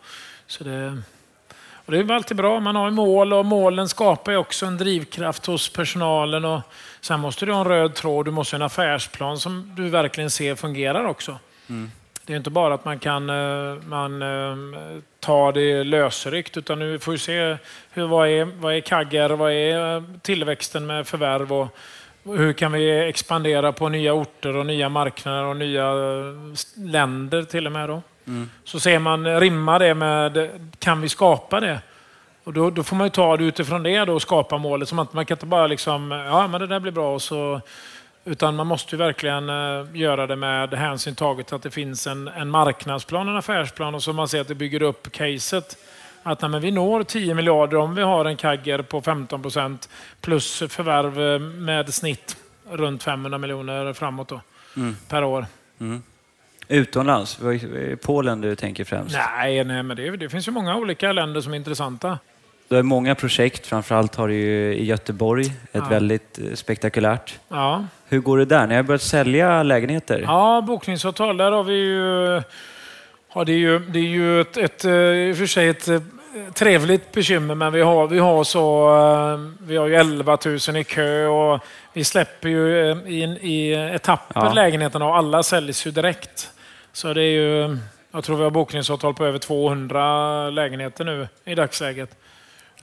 Så 0.47 0.63
det, 0.63 1.01
och 1.85 1.91
det 1.91 1.99
är 1.99 2.11
alltid 2.11 2.37
bra. 2.37 2.59
Man 2.59 2.75
har 2.75 2.91
mål 2.91 3.33
och 3.33 3.45
målen 3.45 3.89
skapar 3.89 4.31
ju 4.31 4.37
också 4.37 4.65
en 4.65 4.77
drivkraft 4.77 5.45
hos 5.45 5.69
personalen. 5.69 6.45
Och 6.45 6.61
sen 7.01 7.19
måste 7.19 7.45
du 7.45 7.51
ha 7.51 7.59
en 7.59 7.67
röd 7.67 7.93
tråd. 7.93 8.25
Du 8.25 8.31
måste 8.31 8.55
ha 8.55 8.57
en 8.57 8.65
affärsplan 8.65 9.37
som 9.37 9.71
du 9.75 9.89
verkligen 9.89 10.29
ser 10.29 10.55
fungerar 10.55 11.05
också. 11.05 11.37
Det 12.25 12.33
är 12.33 12.37
inte 12.37 12.49
bara 12.49 12.73
att 12.73 12.85
man 12.85 12.99
kan 12.99 13.29
eh, 13.29 13.75
man, 13.87 14.21
eh, 14.21 14.57
ta 15.19 15.51
det 15.51 15.83
lösryckt 15.83 16.57
utan 16.57 16.79
nu 16.79 16.99
får 16.99 17.11
vi 17.11 17.17
se 17.17 17.57
hur, 17.91 18.07
vad, 18.07 18.27
är, 18.27 18.45
vad 18.45 18.75
är 18.75 18.79
kaggar, 18.79 19.29
vad 19.29 19.51
är 19.51 19.95
eh, 19.95 20.03
tillväxten 20.21 20.85
med 20.85 21.07
förvärv 21.07 21.53
och 21.53 21.67
hur 22.23 22.53
kan 22.53 22.71
vi 22.71 23.09
expandera 23.09 23.71
på 23.71 23.89
nya 23.89 24.13
orter 24.13 24.55
och 24.55 24.65
nya 24.65 24.89
marknader 24.89 25.43
och 25.43 25.57
nya 25.57 25.93
länder 26.75 27.43
till 27.43 27.65
och 27.65 27.71
med. 27.71 27.89
Då. 27.89 28.01
Så 28.63 28.79
ser 28.79 28.99
man, 28.99 29.39
rimmar 29.39 29.79
det 29.79 29.93
med, 29.93 30.49
kan 30.79 31.01
vi 31.01 31.09
skapa 31.09 31.59
det? 31.59 31.79
Och 32.43 32.53
då, 32.53 32.69
då 32.69 32.83
får 32.83 32.95
man 32.95 33.07
ju 33.07 33.11
ta 33.11 33.37
det 33.37 33.43
utifrån 33.43 33.83
det 33.83 34.05
då 34.05 34.13
och 34.13 34.21
skapa 34.21 34.57
målet. 34.57 34.89
Som 34.89 34.99
att 34.99 35.13
man 35.13 35.25
kan 35.25 35.35
inte 35.35 35.45
bara 35.45 35.67
liksom, 35.67 36.11
ja 36.11 36.47
men 36.47 36.61
det 36.61 36.67
där 36.67 36.79
blir 36.79 36.91
bra 36.91 37.13
och 37.13 37.21
så 37.21 37.61
utan 38.25 38.55
man 38.55 38.67
måste 38.67 38.95
ju 38.95 38.99
verkligen 38.99 39.49
eh, 39.49 39.85
göra 39.93 40.27
det 40.27 40.35
med 40.35 40.73
hänsyn 40.73 41.15
taget 41.15 41.53
att 41.53 41.63
det 41.63 41.71
finns 41.71 42.07
en, 42.07 42.27
en 42.27 42.49
marknadsplan, 42.49 43.27
en 43.27 43.37
affärsplan 43.37 43.95
och 43.95 44.03
så 44.03 44.13
man 44.13 44.27
ser 44.27 44.41
att 44.41 44.47
det 44.47 44.55
bygger 44.55 44.81
upp 44.81 45.11
caset. 45.11 45.77
Att 46.23 46.41
nej, 46.41 46.51
men 46.51 46.61
vi 46.61 46.71
når 46.71 47.03
10 47.03 47.33
miljarder 47.33 47.77
om 47.77 47.95
vi 47.95 48.01
har 48.01 48.25
en 48.25 48.37
kagger 48.37 48.81
på 48.81 49.01
15 49.01 49.41
procent 49.41 49.89
plus 50.21 50.63
förvärv 50.69 51.21
eh, 51.21 51.39
med 51.39 51.93
snitt 51.93 52.37
runt 52.71 53.03
500 53.03 53.37
miljoner 53.37 53.93
framåt 53.93 54.27
då, 54.27 54.41
per 55.09 55.23
år. 55.23 55.45
Utomlands? 56.77 57.39
Är 57.41 57.89
det 57.89 57.95
Polen 57.95 58.41
du 58.41 58.55
tänker 58.55 58.83
främst? 58.83 59.15
Nej, 59.37 59.63
nej 59.63 59.83
men 59.83 59.97
det, 59.97 60.17
det 60.17 60.29
finns 60.29 60.47
ju 60.47 60.51
många 60.51 60.75
olika 60.77 61.11
länder 61.11 61.41
som 61.41 61.53
är 61.53 61.57
intressanta. 61.57 62.19
Du 62.67 62.75
har 62.75 62.83
många 62.83 63.15
projekt, 63.15 63.67
framförallt 63.67 64.15
har 64.15 64.27
du 64.27 64.33
ju 64.33 64.73
i 64.75 64.85
Göteborg, 64.85 65.45
ett 65.45 65.53
Ja. 65.71 65.85
väldigt 65.89 66.39
eh, 66.39 66.53
spektakulärt. 66.53 67.39
Ja. 67.49 67.85
Hur 68.09 68.19
går 68.19 68.37
det 68.37 68.45
där? 68.45 68.67
Ni 68.67 68.75
har 68.75 68.83
börjat 68.83 69.01
sälja 69.01 69.63
lägenheter? 69.63 70.19
Ja, 70.27 70.61
bokningsavtal, 70.67 71.37
där 71.37 71.51
har 71.51 71.63
vi 71.63 71.73
ju... 71.73 72.41
Ja, 73.35 73.43
det 73.43 73.51
är 73.51 73.57
ju, 73.57 73.79
det 73.79 73.99
är 73.99 74.03
ju 74.03 74.41
ett, 74.41 74.57
ett, 74.57 74.85
eh, 74.85 74.91
i 74.93 75.31
och 75.33 75.37
för 75.37 75.45
sig 75.45 75.69
ett 75.69 75.87
eh, 75.87 76.01
trevligt 76.53 77.11
bekymmer, 77.11 77.55
men 77.55 77.73
vi 77.73 77.81
har, 77.81 78.07
vi 78.07 78.19
har 78.19 78.43
så... 78.43 78.89
Vi 79.59 79.77
har 79.77 79.87
ju 79.87 79.95
11 79.95 80.37
000 80.45 80.77
i 80.77 80.83
kö 80.83 81.25
och 81.27 81.59
vi 81.93 82.03
släpper 82.03 82.49
ju 82.49 82.91
eh, 82.91 82.97
i, 83.07 83.23
i 83.41 83.73
etapper 83.73 84.41
Ja. 84.45 84.53
lägenheterna 84.53 85.05
och 85.05 85.15
alla 85.17 85.43
säljs 85.43 85.87
ju 85.87 85.91
direkt. 85.91 86.49
Så 86.93 87.13
det 87.13 87.21
är 87.21 87.31
ju... 87.31 87.77
Jag 88.11 88.23
tror 88.23 88.37
vi 88.37 88.43
har 88.43 88.51
bokningsavtal 88.51 89.13
på 89.13 89.25
över 89.25 89.39
200 89.39 90.49
lägenheter 90.49 91.05
nu 91.05 91.27
i 91.45 91.55
dagsläget. 91.55 92.17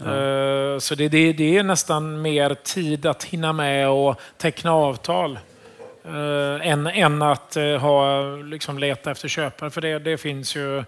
Eh, 0.01 0.79
Så 0.79 0.95
det, 0.95 1.09
det, 1.09 1.33
det 1.33 1.59
är 1.59 1.63
nästan 1.63 2.23
mer 2.23 2.55
tid 2.55 3.07
att 3.07 3.25
hinna 3.25 3.53
med 3.53 3.89
och 3.89 4.21
teckna 4.37 4.73
avtal. 4.73 5.39
Uh, 6.07 6.69
än, 6.69 6.87
än 6.87 7.23
att 7.23 7.57
eh, 7.57 7.77
ha, 7.77 8.23
liksom, 8.37 8.79
leta 8.79 9.11
efter 9.11 9.29
köpare, 9.29 9.71
för 9.71 9.81
det, 9.81 9.99
det 9.99 10.19
finns 10.19 10.57
ju 10.57 10.77
uh, 10.79 10.85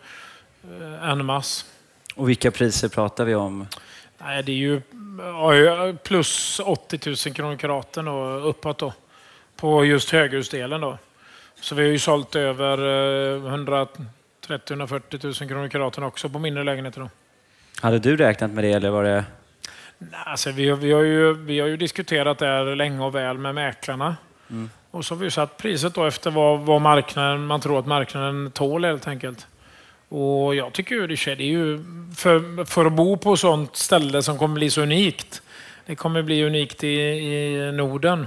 en 1.11 1.25
mass. 1.25 1.67
Och 2.15 2.29
vilka 2.29 2.51
priser 2.51 2.89
pratar 2.89 3.25
vi 3.25 3.35
om? 3.35 3.67
Nej, 4.19 4.43
det 4.43 4.53
är 4.53 4.57
ju 4.57 4.83
ja, 5.19 5.93
plus 6.03 6.61
80 6.65 7.01
000 7.07 7.17
kronor 7.17 7.57
kvadraten 7.57 8.09
och 8.09 8.49
uppåt 8.49 8.79
då. 8.79 8.93
På 9.57 9.85
just 9.85 10.11
höghusdelen 10.11 10.81
då. 10.81 10.99
Så 11.63 11.75
vi 11.75 11.83
har 11.83 11.91
ju 11.91 11.99
sålt 11.99 12.37
över 12.37 12.79
eh, 12.79 13.41
130-140 14.47 15.25
000 15.25 15.35
kronor 15.49 15.69
kvadraten 15.69 16.05
också 16.05 16.29
på 16.29 16.39
mindre 16.39 16.65
lägenheter. 16.65 17.01
Då. 17.01 17.09
Hade 17.81 17.99
du 17.99 18.17
räknat 18.17 18.51
med 18.51 18.65
det 18.65 18.73
eller 18.73 18.91
var 18.91 19.05
det... 19.05 19.25
Nej, 19.99 20.21
Alltså, 20.27 20.51
vi, 20.51 20.69
har- 20.69 20.77
vi, 20.77 20.93
har 20.93 21.03
ju, 21.03 21.35
vi 21.35 21.61
har 21.61 21.69
ju 21.69 21.77
diskuterat 21.77 22.39
det 22.39 22.47
här 22.47 22.77
länge 22.77 23.05
och 23.05 23.15
väl 23.15 23.39
med 23.39 23.55
mäklarna. 23.55 24.17
Och 24.91 25.05
så 25.05 25.15
har 25.15 25.21
vi 25.21 25.31
satt 25.31 25.57
priset 25.57 25.95
då 25.95 26.05
efter 26.07 26.31
vad, 26.31 26.61
vad 26.61 26.81
marknaden, 26.81 27.47
man 27.47 27.61
tror 27.61 27.79
att 27.79 27.87
marknaden 27.87 28.51
tål 28.51 28.85
helt 28.85 29.07
enkelt. 29.09 29.47
Och 30.09 30.55
jag 30.55 30.73
tycker 30.73 30.95
ju 30.95 31.07
det 31.07 31.27
är 31.31 31.41
ju 31.41 31.79
för, 32.17 32.65
för 32.65 32.85
att 32.87 32.93
bo 32.93 33.17
på 33.17 33.37
sånt 33.37 33.77
ställe 33.77 34.23
som 34.23 34.39
kommer 34.39 34.55
bli 34.55 34.71
så 34.71 34.83
unikt. 34.83 35.43
Det 35.87 35.97
kommer 35.97 36.23
bli 36.23 36.45
unikt 36.45 36.85
i, 36.85 36.89
i 37.01 37.73
Norden. 37.73 38.27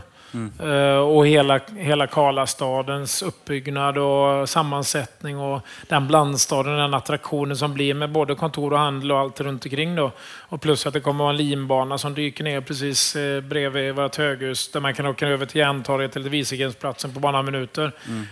Eh, 0.59 0.97
och 0.97 1.27
hela, 1.27 1.59
hela 1.77 2.07
Karlastadens 2.07 3.21
uppbyggnad 3.21 3.97
och 3.97 4.49
sammansättning 4.49 5.39
och 5.39 5.61
den 5.87 6.07
blandstaden, 6.07 6.77
den 6.77 6.93
attraktionen 6.93 7.57
som 7.57 7.73
blir 7.73 7.93
med 7.93 8.11
både 8.11 8.35
kontor 8.35 8.73
och 8.73 8.79
handel 8.79 9.11
och 9.11 9.19
allt 9.19 9.41
runt 9.41 9.65
omkring 9.65 9.95
då. 9.95 10.11
Och 10.21 10.61
plus 10.61 10.85
att 10.85 10.93
det 10.93 10.99
kommer 10.99 11.23
att 11.23 11.25
vara 11.25 11.29
en 11.29 11.37
linbana 11.37 11.97
som 11.97 12.13
dyker 12.13 12.43
ner 12.43 12.61
precis 12.61 13.15
eh, 13.15 13.41
bredvid 13.41 13.95
vårt 13.95 14.15
höghus 14.15 14.71
där 14.71 14.79
man 14.79 14.93
kan 14.93 15.05
åka 15.05 15.27
över 15.27 15.45
till 15.45 15.59
Järntorget 15.59 16.15
eller 16.15 16.29
Wieselgrensplatsen 16.29 17.13
på 17.13 17.19
bara 17.19 17.31
några 17.31 17.43
minuter. 17.43 17.91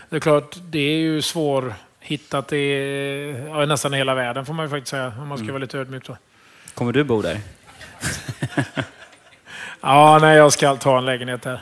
Det 0.09 0.15
är 0.15 0.19
klart, 0.19 0.55
det 0.61 0.79
är 0.79 0.97
ju 0.97 1.21
svårhittat 1.21 2.53
i 2.53 3.45
ja, 3.47 3.65
nästan 3.65 3.93
hela 3.93 4.15
världen 4.15 4.45
får 4.45 4.53
man 4.53 4.65
ju 4.65 4.69
faktiskt 4.69 4.91
säga 4.91 5.13
om 5.19 5.27
man 5.27 5.37
ska 5.37 5.47
vara 5.47 5.57
lite 5.57 5.79
ödmjuk. 5.79 6.07
Då. 6.07 6.17
Kommer 6.73 6.91
du 6.91 7.03
bo 7.03 7.21
där? 7.21 7.39
Ja, 9.85 10.19
nej, 10.21 10.37
jag 10.37 10.53
ska 10.53 10.75
ta 10.75 10.97
en 10.97 11.05
lägenhet 11.05 11.41
där. 11.41 11.61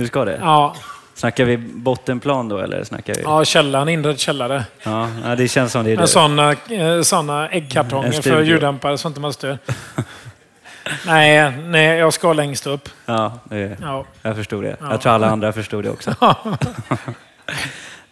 Du 0.00 0.06
ska 0.06 0.24
det? 0.24 0.38
Ja, 0.40 0.74
Snackar 1.14 1.44
vi 1.44 1.56
bottenplan 1.56 2.48
då 2.48 2.58
eller 2.58 2.84
snackar 2.84 3.14
vi? 3.14 3.22
ja 3.22 3.44
källaren, 3.44 3.88
inredd 3.88 4.18
källare. 4.18 4.64
Ja, 4.82 5.08
det 5.38 5.48
känns 5.48 5.72
som 5.72 5.84
det 5.84 5.90
är 5.92 5.96
du. 5.96 6.06
sådana, 6.06 6.52
eh, 6.52 7.02
såna 7.02 7.48
äggkartonger 7.48 8.06
En 8.06 8.12
för 8.12 8.20
studio. 8.20 8.42
ljuddämpare 8.42 8.98
så 8.98 9.08
inte 9.08 9.20
man 9.20 9.32
stör. 9.32 9.58
nej, 11.06 11.52
nej, 11.66 11.98
jag 11.98 12.12
ska 12.12 12.32
längst 12.32 12.66
upp. 12.66 12.88
Ja, 13.06 13.32
det, 13.44 13.76
Ja. 13.82 14.04
jag 14.22 14.36
förstod 14.36 14.64
det. 14.64 14.76
Ja. 14.80 14.86
Jag 14.90 15.00
tror 15.00 15.12
alla 15.12 15.30
andra 15.30 15.52
förstod 15.52 15.84
det 15.84 15.90
också. 15.90 16.14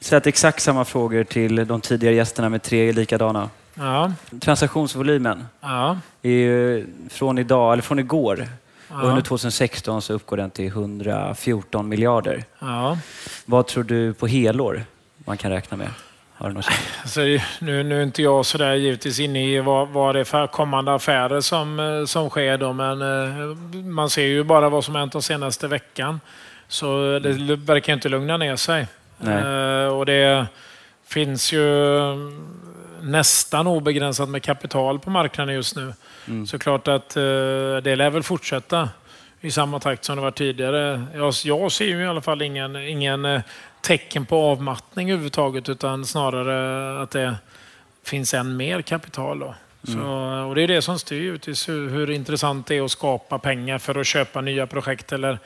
Så 0.01 0.17
att 0.17 0.27
exakt 0.27 0.63
samma 0.63 0.85
frågor 0.85 1.25
till 1.25 1.67
de 1.67 1.81
tidigare 1.81 2.15
gästerna 2.15 2.49
med 2.49 2.63
tre 2.63 2.93
likadana. 2.93 3.51
Ja, 3.75 4.13
Transaktionsvolymen 4.41 5.47
ja, 5.61 5.99
är 6.23 6.31
ju 6.31 6.87
från 7.11 7.39
idag, 7.39 7.73
eller 7.73 7.83
från 7.83 7.99
igår. 7.99 8.47
Ja, 8.91 9.03
Under 9.03 9.23
2016 9.23 10.03
så 10.03 10.13
uppgår 10.13 10.37
den 10.37 10.51
till 10.51 10.67
114 10.67 11.89
miljarder. 11.89 12.45
ja. 12.59 12.99
Vad 13.45 13.67
tror 13.67 13.85
du 13.85 14.15
på 14.15 14.27
helår 14.27 14.85
man 15.19 15.37
kan 15.37 15.51
räkna 15.51 15.77
med? 15.77 15.89
Har 16.35 16.49
du 16.49 16.55
något? 16.55 16.67
Alltså, 17.03 17.21
nu, 17.61 17.83
nu 17.83 17.99
är 17.99 18.03
inte 18.03 18.23
jag 18.23 18.47
så 18.47 18.59
där 18.59 18.75
givetvis 18.75 19.21
inne 19.21 19.47
i 19.53 19.61
vad, 19.61 19.89
vad 19.89 20.15
det 20.15 20.21
är 20.21 20.25
för 20.25 20.47
kommande 20.47 20.95
affärer 20.95 21.41
som, 21.41 21.81
eh, 21.81 22.05
som 22.05 22.31
sker 22.31 22.59
då, 22.59 22.73
men 22.73 23.03
eh, 23.03 23.57
man 23.85 24.11
ser 24.11 24.23
ju 24.27 24.45
bara 24.45 24.69
vad 24.69 24.85
som 24.85 24.95
hänt 24.95 25.13
den 25.13 25.23
senaste 25.23 25.69
veckan. 25.69 26.21
Så 26.69 27.19
det 27.19 27.57
verkar 27.57 27.93
inte 27.93 28.09
lugna 28.09 28.37
ner 28.37 28.57
sig. 28.57 28.87
Nej. 29.19 29.45
Eh, 29.85 29.89
och 29.89 30.07
det 30.07 30.47
finns 31.07 31.53
ju 31.53 31.61
nästan 33.03 33.67
obegränsat 33.67 34.29
med 34.29 34.43
kapital 34.43 34.99
på 34.99 35.11
marknaden 35.11 35.55
just 35.55 35.77
nu. 35.77 35.95
Mm. 36.27 36.47
Så 36.47 36.59
klart 36.59 36.89
att 36.89 37.17
eh, 37.17 37.23
det 37.83 37.97
lär 37.97 38.11
väl 38.11 38.23
fortsätta 38.23 38.89
i 39.41 39.51
samma 39.51 39.81
takt 39.81 40.05
som 40.05 40.17
det 40.17 40.23
var 40.23 40.31
tidigare. 40.31 41.05
Jag, 41.15 41.35
jag 41.45 41.73
ser 41.73 41.85
ju 41.85 42.03
i 42.03 42.07
alla 42.07 42.21
fall 42.21 42.43
ingen, 42.43 42.77
ingen 42.77 43.25
eh, 43.25 43.41
tecken 43.81 44.27
på 44.27 44.37
avmattning 44.37 45.11
överhuvudtaget 45.11 45.69
utan 45.69 46.07
snarare 46.07 47.03
att 47.03 47.11
det 47.11 47.37
finns 48.05 48.35
än 48.35 48.57
mer 48.57 48.83
kapital. 48.83 49.39
Då. 49.39 49.55
Så, 49.83 50.01
och 50.49 50.55
det 50.55 50.63
är 50.63 50.69
det 50.69 50.83
som 50.83 50.99
styr 50.99 51.21
givetvis 51.21 51.69
hur, 51.69 51.91
hur 51.91 52.11
intressant 52.11 52.67
det 52.67 52.77
är 52.77 52.83
att 52.83 52.91
skapa 52.91 53.39
pengar 53.39 53.79
för 53.79 54.01
att 54.01 54.07
köpa 54.07 54.41
nya 54.41 54.67
projekt 54.67 55.13
eller 55.13 55.39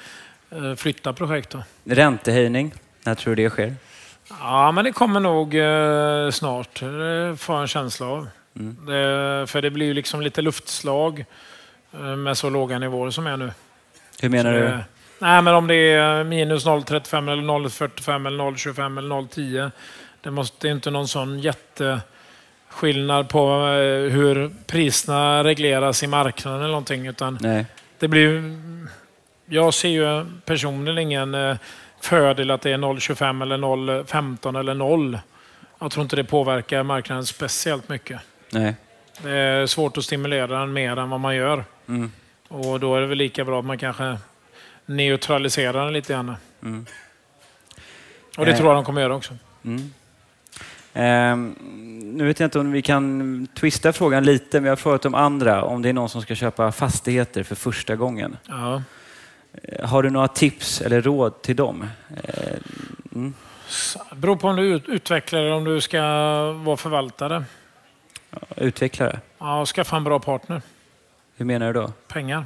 eh, 0.50 0.74
flytta 0.74 1.12
projekt. 1.12 1.50
Då. 1.50 1.62
Räntehöjning, 1.84 2.74
när 3.04 3.14
tror 3.14 3.36
du 3.36 3.42
det 3.42 3.50
sker? 3.50 3.74
Ja, 4.40 4.72
men 4.72 4.84
det 4.84 4.92
kommer 4.92 5.20
nog 5.20 5.54
eh, 5.54 6.30
snart. 6.30 6.80
Det 6.80 7.36
får 7.38 7.54
jag 7.54 7.62
en 7.62 7.68
känsla 7.68 8.06
av. 8.06 8.28
Mm. 8.56 8.76
Det, 8.86 9.46
för 9.46 9.62
det 9.62 9.70
blir 9.70 9.86
ju 9.86 9.94
liksom 9.94 10.20
lite 10.20 10.42
luftslag 10.42 11.24
eh, 11.92 12.00
med 12.00 12.38
så 12.38 12.50
låga 12.50 12.78
nivåer 12.78 13.10
som 13.10 13.26
är 13.26 13.36
nu. 13.36 13.52
Hur 14.20 14.28
menar 14.28 14.52
Så 14.52 14.58
du? 14.58 14.78
Nej, 15.18 15.42
men 15.42 15.54
om 15.54 15.66
det 15.66 15.74
är 15.74 16.24
minus 16.24 16.66
0,35 16.66 17.32
eller 17.32 17.42
0,45 17.42 18.26
eller 18.26 18.44
0,25 18.44 18.98
eller 18.98 19.14
0,10. 19.14 19.70
Det 20.20 20.30
måste 20.30 20.56
det 20.60 20.68
är 20.68 20.72
inte 20.72 20.90
någon 20.90 21.08
sån 21.08 21.38
jätteskillnad 21.38 23.28
på 23.28 23.48
eh, 23.48 24.12
hur 24.12 24.50
priserna 24.66 25.44
regleras 25.44 26.02
i 26.02 26.06
marknaden 26.06 26.60
eller 26.60 26.68
någonting. 26.68 27.06
Utan 27.06 27.38
Nej. 27.40 27.66
det 27.98 28.08
blir 28.08 28.58
Jag 29.46 29.74
ser 29.74 29.88
ju 29.88 30.26
personligen 30.44 30.98
ingen 30.98 31.34
eh, 31.34 31.56
fördel 32.02 32.50
att 32.50 32.62
det 32.62 32.70
är 32.70 32.78
0,25 32.78 33.42
eller 33.42 33.58
0,15 33.58 34.58
eller 34.60 34.74
0. 34.74 35.18
Jag 35.78 35.90
tror 35.90 36.02
inte 36.02 36.16
det 36.16 36.24
påverkar 36.24 36.82
marknaden 36.82 37.26
speciellt 37.26 37.88
mycket. 37.88 38.20
Nej. 38.52 38.74
Det 39.22 39.30
är 39.30 39.66
svårt 39.66 39.96
att 39.96 40.04
stimulera 40.04 40.46
den 40.46 40.72
mer 40.72 40.96
än 40.98 41.10
vad 41.10 41.20
man 41.20 41.36
gör. 41.36 41.64
Mm. 41.88 42.12
Och 42.48 42.80
då 42.80 42.96
är 42.96 43.00
det 43.00 43.06
väl 43.06 43.18
lika 43.18 43.44
bra 43.44 43.58
att 43.58 43.64
man 43.64 43.78
kanske 43.78 44.18
neutraliserar 44.86 45.84
den 45.84 45.92
lite 45.92 46.12
grann. 46.12 46.36
Mm. 46.62 46.86
Och 48.36 48.44
det 48.44 48.50
Eh. 48.52 48.56
tror 48.58 48.68
jag 48.68 48.76
de 48.76 48.84
kommer 48.84 49.00
göra 49.00 49.14
också. 49.14 49.34
Mm. 49.64 49.92
Ehm, 50.94 51.56
nu 52.16 52.26
vet 52.26 52.40
jag 52.40 52.46
inte 52.46 52.58
om 52.58 52.72
vi 52.72 52.82
kan 52.82 53.46
twista 53.54 53.92
frågan 53.92 54.24
lite, 54.24 54.60
men 54.60 54.64
jag 54.64 54.70
har 54.70 54.76
frågat 54.76 55.04
om 55.04 55.14
andra, 55.14 55.62
om 55.62 55.82
det 55.82 55.88
är 55.88 55.92
någon 55.92 56.08
som 56.08 56.22
ska 56.22 56.34
köpa 56.34 56.72
fastigheter 56.72 57.42
för 57.42 57.54
första 57.54 57.96
gången. 57.96 58.36
Ja. 58.46 58.82
Eh, 59.62 59.88
Har 59.88 60.02
du 60.02 60.10
några 60.10 60.28
tips 60.28 60.80
eller 60.80 61.02
råd 61.02 61.42
till 61.42 61.56
dem? 61.56 61.86
Eh, 62.24 62.52
Mm. 63.14 63.34
Det 64.10 64.16
beror 64.16 64.36
på 64.36 64.48
om 64.48 64.56
du 64.56 64.62
ut- 64.62 64.88
utvecklar 64.88 65.40
eller 65.40 65.52
om 65.52 65.64
du 65.64 65.80
ska 65.80 66.00
vara 66.52 66.76
förvaltare. 66.76 67.44
Utveckla 68.56 69.06
det. 69.06 69.20
Ja, 69.38 69.66
skaffa 69.66 69.96
en 69.96 70.04
bra 70.04 70.18
partner. 70.20 70.62
Hur 71.36 71.44
menar 71.44 71.66
du 71.66 71.80
då? 71.80 71.92
Pengar. 72.08 72.44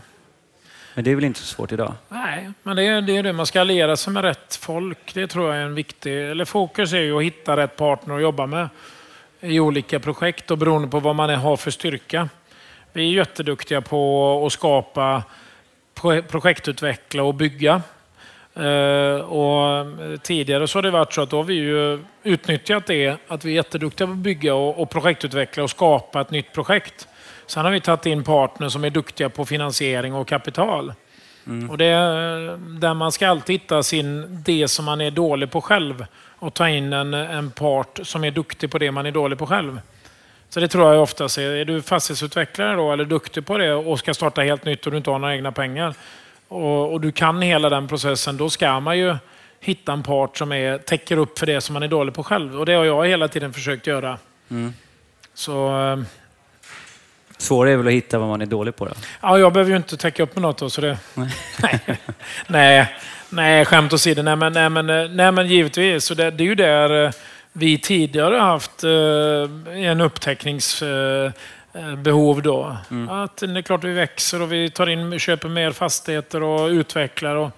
Men 0.95 1.05
det 1.05 1.11
är 1.11 1.15
väl 1.15 1.25
inte 1.25 1.41
så 1.41 1.47
svårt 1.47 1.73
idag? 1.73 1.95
Nej, 2.09 2.51
men 2.63 2.77
det 2.77 2.83
är 2.87 3.01
det, 3.01 3.17
är 3.17 3.23
det. 3.23 3.33
man 3.33 3.47
ska 3.47 3.61
alliera 3.61 3.97
sig 3.97 4.13
med 4.13 4.23
rätt 4.25 4.57
folk. 4.57 5.15
Det 5.15 5.27
tror 5.27 5.47
jag 5.55 5.57
är 5.63 5.67
en 5.67 5.75
viktig... 5.75 6.31
Eller 6.31 6.45
fokus 6.45 6.93
är 6.93 7.01
ju 7.01 7.17
att 7.17 7.23
hitta 7.23 7.57
rätt 7.57 7.77
partner 7.77 8.15
att 8.17 8.23
jobba 8.23 8.47
med 8.47 8.69
i 9.41 9.61
olika 9.61 10.01
projekt 10.01 10.51
och 10.51 10.59
beroende 10.59 10.89
på 10.89 11.01
vad 11.01 11.17
man 11.17 11.31
har 11.31 11.57
för 11.57 11.71
styrka. 11.71 12.29
Vi 12.93 13.09
är 13.11 13.13
jätteduktiga 13.15 13.81
på 13.81 14.43
att 14.47 14.53
skapa, 14.53 15.23
projektutveckla 16.29 17.23
och 17.23 17.35
bygga. 17.35 17.83
Eh, 18.55 19.21
och 19.21 19.87
tidigare 20.23 20.69
så 20.69 20.79
har 20.79 20.83
det 20.83 20.91
varit 20.91 21.13
så 21.13 21.23
att 21.23 21.31
då 21.31 21.37
har 21.37 21.45
vi 21.45 21.55
ju 21.55 22.05
utnyttjat 22.23 22.87
det, 22.87 23.17
att 23.29 23.45
vi 23.45 23.51
är 23.51 23.55
jätteduktiga 23.55 24.07
på 24.07 24.13
att 24.13 24.19
bygga 24.19 24.55
och, 24.55 24.91
projektutveckla 24.91 25.63
och 25.63 25.71
skapa 25.71 26.21
ett 26.21 26.31
nytt 26.31 26.53
projekt. 26.53 27.09
Sen 27.47 27.65
har 27.65 27.73
vi 27.73 27.81
tagit 27.81 28.07
in 28.07 28.25
partners 28.25 28.73
som 28.73 28.85
är 28.85 28.91
duktiga 28.91 29.29
på 29.29 29.45
finansiering 29.45 30.15
och 30.15 30.29
kapital. 30.29 30.93
Och 31.71 31.79
det, 31.79 31.93
där 32.59 32.95
man 32.95 33.13
ska 33.13 33.29
alltid 33.29 33.55
hitta 33.55 33.83
sin, 33.83 34.43
det 34.45 34.69
som 34.69 34.85
man 34.85 35.01
är 35.01 35.11
dålig 35.11 35.51
på 35.51 35.61
själv 35.61 36.07
och 36.39 36.55
ta 36.55 36.69
in 36.69 36.93
en, 36.93 37.15
en 37.15 37.51
part 37.51 38.01
som 38.03 38.25
är 38.25 38.31
duktig 38.31 38.71
på 38.71 38.79
det 38.79 38.91
man 38.91 39.07
är 39.07 39.11
dålig 39.13 39.39
på 39.39 39.47
själv. 39.47 39.81
Så 40.57 40.61
det 40.61 40.69
tror 40.69 40.93
jag 40.93 41.03
oftast 41.03 41.39
är. 41.39 41.51
Är 41.51 41.65
du 41.65 41.83
fastighetsutvecklare 41.83 42.77
då 42.77 42.93
eller 42.93 43.05
duktig 43.05 43.47
på 43.47 43.59
det 43.59 43.75
och 43.75 43.99
ska 43.99 44.15
starta 44.15 44.43
helt 44.43 44.65
nytt 44.65 44.87
och 44.87 44.93
du 44.93 44.99
inte 44.99 45.11
har 45.11 45.19
några 45.19 45.35
egna 45.35 45.53
pengar 45.53 45.95
och, 46.49 46.93
och 46.93 47.01
du 47.01 47.13
kan 47.13 47.43
hela 47.43 47.71
den 47.71 47.89
processen, 47.89 48.37
då 48.37 48.51
ska 48.51 48.81
man 48.81 48.99
ju 48.99 49.17
hitta 49.61 49.93
en 49.93 50.03
part 50.03 50.39
som 50.39 50.53
är, 50.53 50.79
täcker 50.79 51.17
upp 51.17 51.39
för 51.39 51.47
det 51.47 51.61
som 51.61 51.73
man 51.73 51.83
är 51.83 51.89
dålig 51.89 52.15
på 52.15 52.25
själv. 52.25 52.61
Och 52.61 52.67
det 52.67 52.75
har 52.75 52.85
jag 52.85 53.07
hela 53.07 53.29
tiden 53.29 53.53
försökt 53.53 53.87
göra. 53.87 54.19
Så 55.35 55.81
eh, 55.81 55.99
Svårare 57.39 57.73
är 57.73 57.77
väl 57.77 57.87
att 57.87 57.93
hitta 57.93 58.19
vad 58.19 58.29
man 58.29 58.43
är 58.43 58.47
dålig 58.47 58.77
på 58.77 58.85
då? 58.85 58.93
Ja, 59.21 59.39
jag 59.39 59.53
behöver 59.53 59.71
ju 59.71 59.77
inte 59.77 59.97
täcka 59.97 60.23
upp 60.23 60.35
med 60.35 60.43
något 60.43 60.59
då, 60.59 60.71
så 60.71 60.81
det... 60.81 60.99
nej. 61.15 61.81
nej, 62.47 62.97
nej, 63.29 63.65
skämt 63.65 63.93
åsido. 63.93 64.23
Nej, 64.23 64.37
men, 64.37 64.53
nej, 64.53 64.71
men, 64.71 64.91
eh, 64.91 65.11
nej, 65.11 65.33
men 65.33 65.47
givetvis. 65.47 66.05
Så 66.05 66.15
det, 66.15 66.31
det 66.31 66.45
är 66.45 66.47
ju 66.47 66.55
där 66.55 67.05
eh, 67.05 67.11
vi 67.59 67.79
tidigare 67.79 68.35
har 68.35 68.47
haft 68.47 68.85
eh, 68.85 69.89
en 69.89 70.01
upptäckningsbehov 70.01 71.33
eh, 71.73 71.97
behov 71.97 72.43
då. 72.43 72.77
Att 73.11 73.37
det 73.37 73.47
är 73.47 73.63
klart 73.63 73.85
vi 73.85 73.93
växer 73.93 74.43
och 74.43 74.53
vi 74.53 74.71
tar 74.71 74.87
in, 74.87 75.19
köper 75.19 75.49
mer 75.49 75.71
fastigheter 75.71 76.43
och 76.43 76.69
utvecklar. 76.69 77.37
Och, 77.37 77.51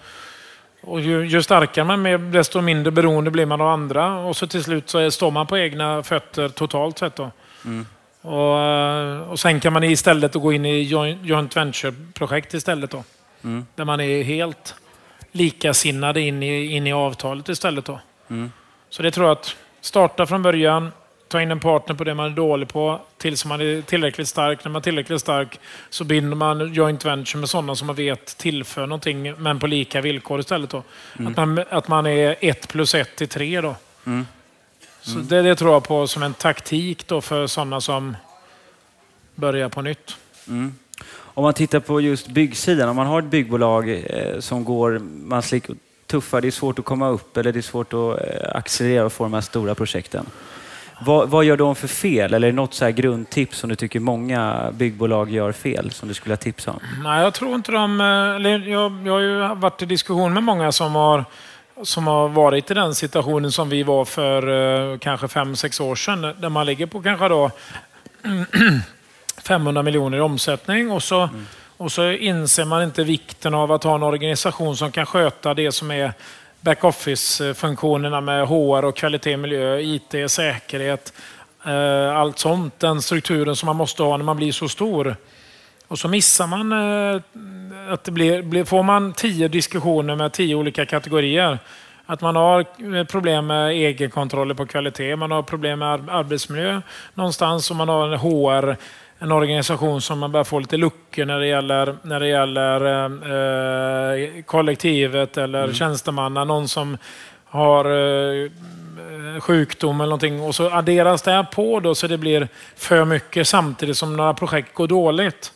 och 0.81 1.01
ju, 1.01 1.27
ju 1.27 1.43
starkare 1.43 1.85
man 1.85 2.07
är, 2.07 2.19
desto 2.19 2.61
mindre 2.61 2.91
beroende 2.91 3.31
blir 3.31 3.47
man 3.47 3.61
av 3.61 3.69
andra. 3.69 4.19
Och 4.19 4.37
så 4.37 4.47
till 4.47 4.65
slut 4.65 4.91
så 4.91 4.99
är, 4.99 5.11
står 5.11 5.31
man 5.31 5.47
på 5.47 5.59
egna 5.59 6.03
fötter 6.03 6.49
totalt 6.49 6.99
sett. 6.99 7.17
Då. 7.17 7.31
Och, 8.21 8.61
eh, 8.61 9.21
och 9.31 9.41
sen 9.41 9.61
kan 9.61 9.73
man 9.73 9.85
istället 9.85 10.35
gå 10.35 10.53
in 10.53 10.65
i 10.65 10.83
joint 11.23 11.57
venture-projekt 11.57 12.55
istället. 12.55 12.91
Då. 12.91 13.05
Mm. 13.45 13.67
Där 13.75 13.85
man 13.85 14.01
är 14.01 14.23
helt 14.23 14.75
likasinnade 15.33 16.21
in 16.21 16.43
i, 16.43 16.65
in 16.65 16.87
i 16.87 16.93
avtalet 16.93 17.49
istället. 17.49 17.85
Då. 17.85 18.01
Mm. 18.31 18.53
Så 18.91 19.03
det 19.03 19.11
tror 19.11 19.27
jag 19.27 19.33
att 19.33 19.57
starta 19.81 20.27
från 20.27 20.43
början, 20.43 20.93
ta 21.29 21.43
in 21.43 21.51
en 21.51 21.61
partner 21.61 21.95
på 21.95 22.05
det 22.05 22.15
man 22.15 22.27
är 22.27 22.37
dålig 22.37 22.69
på 22.69 23.01
tills 23.17 23.45
man 23.45 23.61
är 23.61 23.83
tillräckligt 23.83 24.29
stark. 24.29 24.65
När 24.65 24.71
man 24.71 24.81
är 24.81 24.85
tillräckligt 24.85 25.21
stark 25.21 25.61
så 25.91 26.05
binder 26.05 26.37
man 26.37 26.73
joint 26.75 27.05
venture 27.05 27.41
med 27.41 27.49
sådana 27.49 27.77
som 27.77 27.87
man 27.87 27.97
vet 27.97 28.39
tillför 28.39 28.87
någonting 28.87 29.35
men 29.39 29.59
på 29.59 29.67
lika 29.67 30.01
villkor 30.01 30.41
istället. 30.41 30.71
Då. 30.71 30.83
Att, 31.27 31.37
man, 31.37 31.65
att 31.71 31.89
man 31.89 32.07
är 32.07 32.37
ett 32.41 32.69
plus 32.69 32.95
ett 32.95 33.17
till 33.17 33.29
tre. 33.29 33.61
Då. 33.61 33.77
Mm. 34.07 34.27
Så 35.01 35.19
det, 35.19 35.43
det 35.43 35.57
tror 35.57 35.73
jag 35.73 35.85
på 35.85 36.07
som 36.07 36.23
en 36.23 36.35
taktik 36.35 37.07
då 37.07 37.21
för 37.21 37.47
sådana 37.47 37.81
som 37.81 38.17
börjar 39.35 39.69
på 39.69 39.83
nytt. 39.83 40.17
Mm. 40.49 40.75
Om 41.11 41.45
man 41.45 41.55
tittar 41.55 41.81
på 41.81 42.01
just 42.01 42.29
byggsidan, 42.29 42.89
om 42.89 42.97
man 42.97 43.07
har 43.07 43.19
ett 43.19 43.29
byggbolag 43.29 43.91
eh, 43.91 44.41
som 44.41 44.65
går, 44.65 44.99
man 44.99 45.43
slick, 45.43 45.65
tuffar, 46.09 46.41
det 46.41 46.47
är 46.47 46.51
svårt 46.51 46.79
att 46.79 46.85
komma 46.85 47.09
upp 47.09 47.37
eller 47.37 47.53
det 47.53 47.59
är 47.59 47.63
svårt 47.63 47.93
att 47.93 48.21
eh, 48.21 48.57
accelerera 48.57 49.07
och 49.07 49.13
få 49.13 49.25
de 49.25 49.35
här 49.35 49.41
stora 49.41 49.75
projekten. 49.75 50.27
Vad, 51.01 51.29
vad 51.31 51.45
gör 51.45 51.57
de 51.57 51.77
för 51.77 51.89
fel? 51.89 52.35
Eller 52.35 52.49
är 52.49 52.53
det 52.53 52.57
något 52.57 52.75
så 52.75 52.85
här 52.85 52.93
grundtips 52.93 53.59
som 53.59 53.71
du 53.71 53.77
tycker 53.77 54.01
många 54.01 54.71
byggbolag 54.73 55.31
gör 55.31 55.53
fel 55.53 55.91
som 55.91 56.09
du 56.09 56.15
skulle 56.15 56.33
ha 56.33 56.37
tips 56.37 56.69
om? 56.69 56.81
Nej, 57.03 57.23
jag 57.23 57.35
tror 57.35 57.55
inte 57.55 57.73
de... 57.73 58.01
eh, 58.01 58.71
jag, 58.71 59.07
jag 59.07 59.13
har 59.13 59.21
ju 59.21 59.55
varit 59.55 59.83
i 59.83 59.87
diskussion 59.87 60.35
med 60.35 60.43
många 60.43 60.73
som 60.73 60.95
har, 60.95 61.25
som 61.83 62.07
har 62.07 62.29
varit 62.29 62.71
i 62.71 62.75
den 62.75 62.95
situationen 62.95 63.53
som 63.53 63.69
vi 63.69 63.83
var 63.83 64.05
för 64.05 64.93
eh, 64.93 64.99
kanske 64.99 65.29
fem 65.29 65.57
sex 65.57 65.81
år 65.81 65.95
sedan. 65.95 66.35
Där 66.39 66.49
man 66.49 66.67
ligger 66.67 66.87
på 66.87 67.03
kanske 67.03 67.29
då 67.29 67.51
500 69.43 69.83
miljoner 69.83 70.19
i 70.19 70.21
omsättning 70.21 70.91
och 70.91 71.03
så, 71.03 71.29
och 71.79 71.93
så 71.93 72.11
inser 72.11 72.65
man 72.65 72.83
inte 72.83 73.05
vikten 73.05 73.55
av 73.55 73.73
att 73.73 73.85
ha 73.85 73.95
en 73.95 74.03
organisation 74.03 74.77
som 74.77 74.93
kan 74.93 75.07
sköta 75.07 75.55
det 75.55 75.73
som 75.73 75.91
är 75.91 76.13
backoffice-funktionerna 76.61 78.21
med 78.21 78.47
HR 78.47 78.85
och 78.85 78.97
kvalitet, 78.97 79.37
miljö, 79.37 79.79
IT, 79.81 80.31
säkerhet, 80.31 81.13
eh, 81.67 82.17
allt 82.17 82.39
sånt. 82.39 82.81
Den 82.81 83.03
strukturen 83.03 83.57
som 83.57 83.67
man 83.67 83.77
måste 83.77 84.03
ha 84.03 84.17
när 84.17 84.25
man 84.25 84.37
blir 84.37 84.53
så 84.53 84.69
stor. 84.69 85.17
Och 85.89 85.99
så 85.99 86.09
missar 86.09 86.47
man 86.47 86.73
eh, 86.73 87.23
att 87.93 88.05
det 88.05 88.11
blir, 88.11 88.65
får 88.65 88.83
man 88.83 89.13
tio 89.13 89.49
diskussioner 89.49 90.17
med 90.17 90.33
tio 90.33 90.55
olika 90.55 90.87
kategorier. 90.87 91.59
Att 92.07 92.21
man 92.21 92.37
har 92.37 92.61
eh, 92.97 93.05
problem 93.05 93.47
med 93.47 93.71
egenkontroller 93.71 94.55
på 94.55 94.67
kvalitet, 94.67 95.17
man 95.17 95.31
har 95.31 95.43
problem 95.43 95.79
med 95.79 96.11
arbetsmiljö 96.11 96.83
någonstans 97.15 97.71
och 97.71 97.77
man 97.77 97.89
har 97.89 98.09
en 98.09 98.19
HR 98.19 98.77
en 99.19 99.33
organisation 99.33 100.01
som 100.01 100.19
man 100.19 100.33
börjar 100.33 100.45
få 100.45 100.59
lite 100.59 100.77
luckor 100.77 101.25
när 101.25 101.39
det 101.39 101.47
gäller, 101.47 101.97
när 102.03 102.21
det 102.21 102.29
gäller 102.29 103.05
eh, 103.05 104.43
kollektivet 104.43 105.37
eller 105.37 105.63
mm. 105.63 105.75
tjänstemanna. 105.75 106.45
Någon 106.45 106.69
som 106.69 106.99
har 107.45 107.85
eh, 107.85 108.51
sjukdom 109.41 110.01
eller 110.01 110.09
någonting 110.09 110.41
och 110.41 110.55
så 110.55 110.71
adderas 110.71 111.23
det 111.23 111.31
här 111.31 111.43
på 111.43 111.81
då 111.81 111.95
så 111.95 112.07
det 112.07 112.19
blir 112.19 112.49
för 112.77 113.05
mycket 113.05 113.49
samtidigt 113.49 113.97
som 113.97 114.17
några 114.17 114.35
projekt 114.35 114.75
går 114.75 114.87
dåligt. 114.87 115.53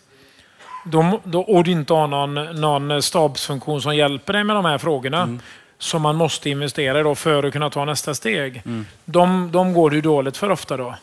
Då, 0.85 1.21
då, 1.25 1.41
och 1.41 1.65
du 1.65 1.71
inte 1.71 1.95
har 1.95 2.07
någon, 2.07 2.35
någon 2.61 3.03
stabsfunktion 3.03 3.83
som 3.83 3.97
hjälper 3.97 4.33
dig 4.33 4.45
med 4.45 4.57
de 4.57 4.65
här 4.65 4.79
frågorna 4.79 5.23
mm. 5.23 5.41
som 5.79 6.03
man 6.03 6.17
måste 6.17 6.51
investera 6.51 7.01
i 7.01 7.03
då 7.03 7.15
för 7.15 7.45
att 7.45 7.53
kunna 7.53 7.71
ta 7.71 7.85
nästa 7.85 8.15
steg. 8.15 8.63
Mm. 8.65 8.87
De, 9.05 9.53
de 9.53 9.73
går 9.73 9.91
det 9.91 9.97
ju 9.97 10.03
dåligt 10.03 10.37
för 10.37 10.51
ofta 10.51 10.77
då. 10.77 10.95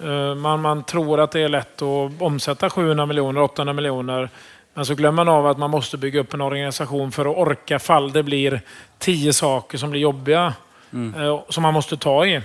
Eh, 0.00 0.34
man, 0.34 0.60
man 0.60 0.82
tror 0.82 1.20
att 1.20 1.30
det 1.30 1.40
är 1.40 1.48
lätt 1.48 1.82
att 1.82 2.22
omsätta 2.22 2.70
700 2.70 3.06
miljoner, 3.06 3.40
800 3.40 3.72
miljoner. 3.72 4.28
Men 4.74 4.86
så 4.86 4.94
glömmer 4.94 5.24
man 5.24 5.34
av 5.34 5.46
att 5.46 5.58
man 5.58 5.70
måste 5.70 5.96
bygga 5.96 6.20
upp 6.20 6.34
en 6.34 6.40
organisation 6.40 7.12
för 7.12 7.30
att 7.30 7.36
orka 7.36 7.78
fall 7.78 8.12
det 8.12 8.22
blir 8.22 8.60
tio 8.98 9.32
saker 9.32 9.78
som 9.78 9.90
blir 9.90 10.00
jobbiga. 10.00 10.54
Mm. 10.92 11.22
Eh, 11.22 11.40
som 11.48 11.62
man 11.62 11.74
måste 11.74 11.96
ta 11.96 12.26
i. 12.26 12.40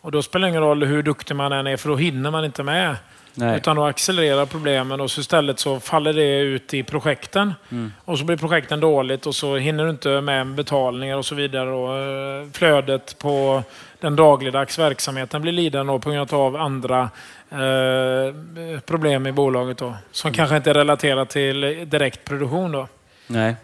Och 0.00 0.12
då 0.12 0.22
spelar 0.22 0.46
det 0.46 0.50
ingen 0.50 0.62
roll 0.62 0.84
hur 0.84 1.02
duktig 1.02 1.36
man 1.36 1.52
än 1.52 1.66
är 1.66 1.76
för 1.76 1.88
då 1.88 1.96
hinner 1.96 2.30
man 2.30 2.44
inte 2.44 2.62
med. 2.62 2.96
Nej. 3.38 3.56
Utan 3.56 3.76
då 3.76 3.84
accelererar 3.84 4.46
problemen 4.46 5.00
och 5.00 5.10
så 5.10 5.20
istället 5.20 5.58
så 5.58 5.80
faller 5.80 6.12
det 6.12 6.40
ut 6.40 6.74
i 6.74 6.82
projekten. 6.82 7.54
Mm. 7.70 7.92
Och 8.04 8.18
så 8.18 8.24
blir 8.24 8.36
projekten 8.36 8.80
dåligt 8.80 9.26
och 9.26 9.34
så 9.34 9.56
hinner 9.56 9.84
du 9.84 9.90
inte 9.90 10.20
med 10.20 10.54
betalningar 10.54 11.16
och 11.16 11.26
så 11.26 11.34
vidare. 11.34 11.70
Och 11.70 11.96
eh, 11.96 12.46
flödet 12.52 13.18
på 13.18 13.62
den 14.00 14.16
dagligdags 14.16 14.78
verksamheten 14.78 15.42
blir 15.42 15.52
lidande 15.52 15.98
på 15.98 16.10
grund 16.10 16.32
av 16.32 16.56
andra 16.56 17.10
eh, 17.50 18.80
problem 18.86 19.26
i 19.26 19.32
bolaget. 19.32 19.78
Då, 19.78 19.94
som 20.12 20.28
mm. 20.28 20.36
kanske 20.36 20.56
inte 20.56 20.70
är 20.70 20.74
relaterat 20.74 21.30
till 21.30 21.60
direkt 21.86 22.24
produktion. 22.24 22.72
Då. 22.72 22.88
Nej. 23.26 23.56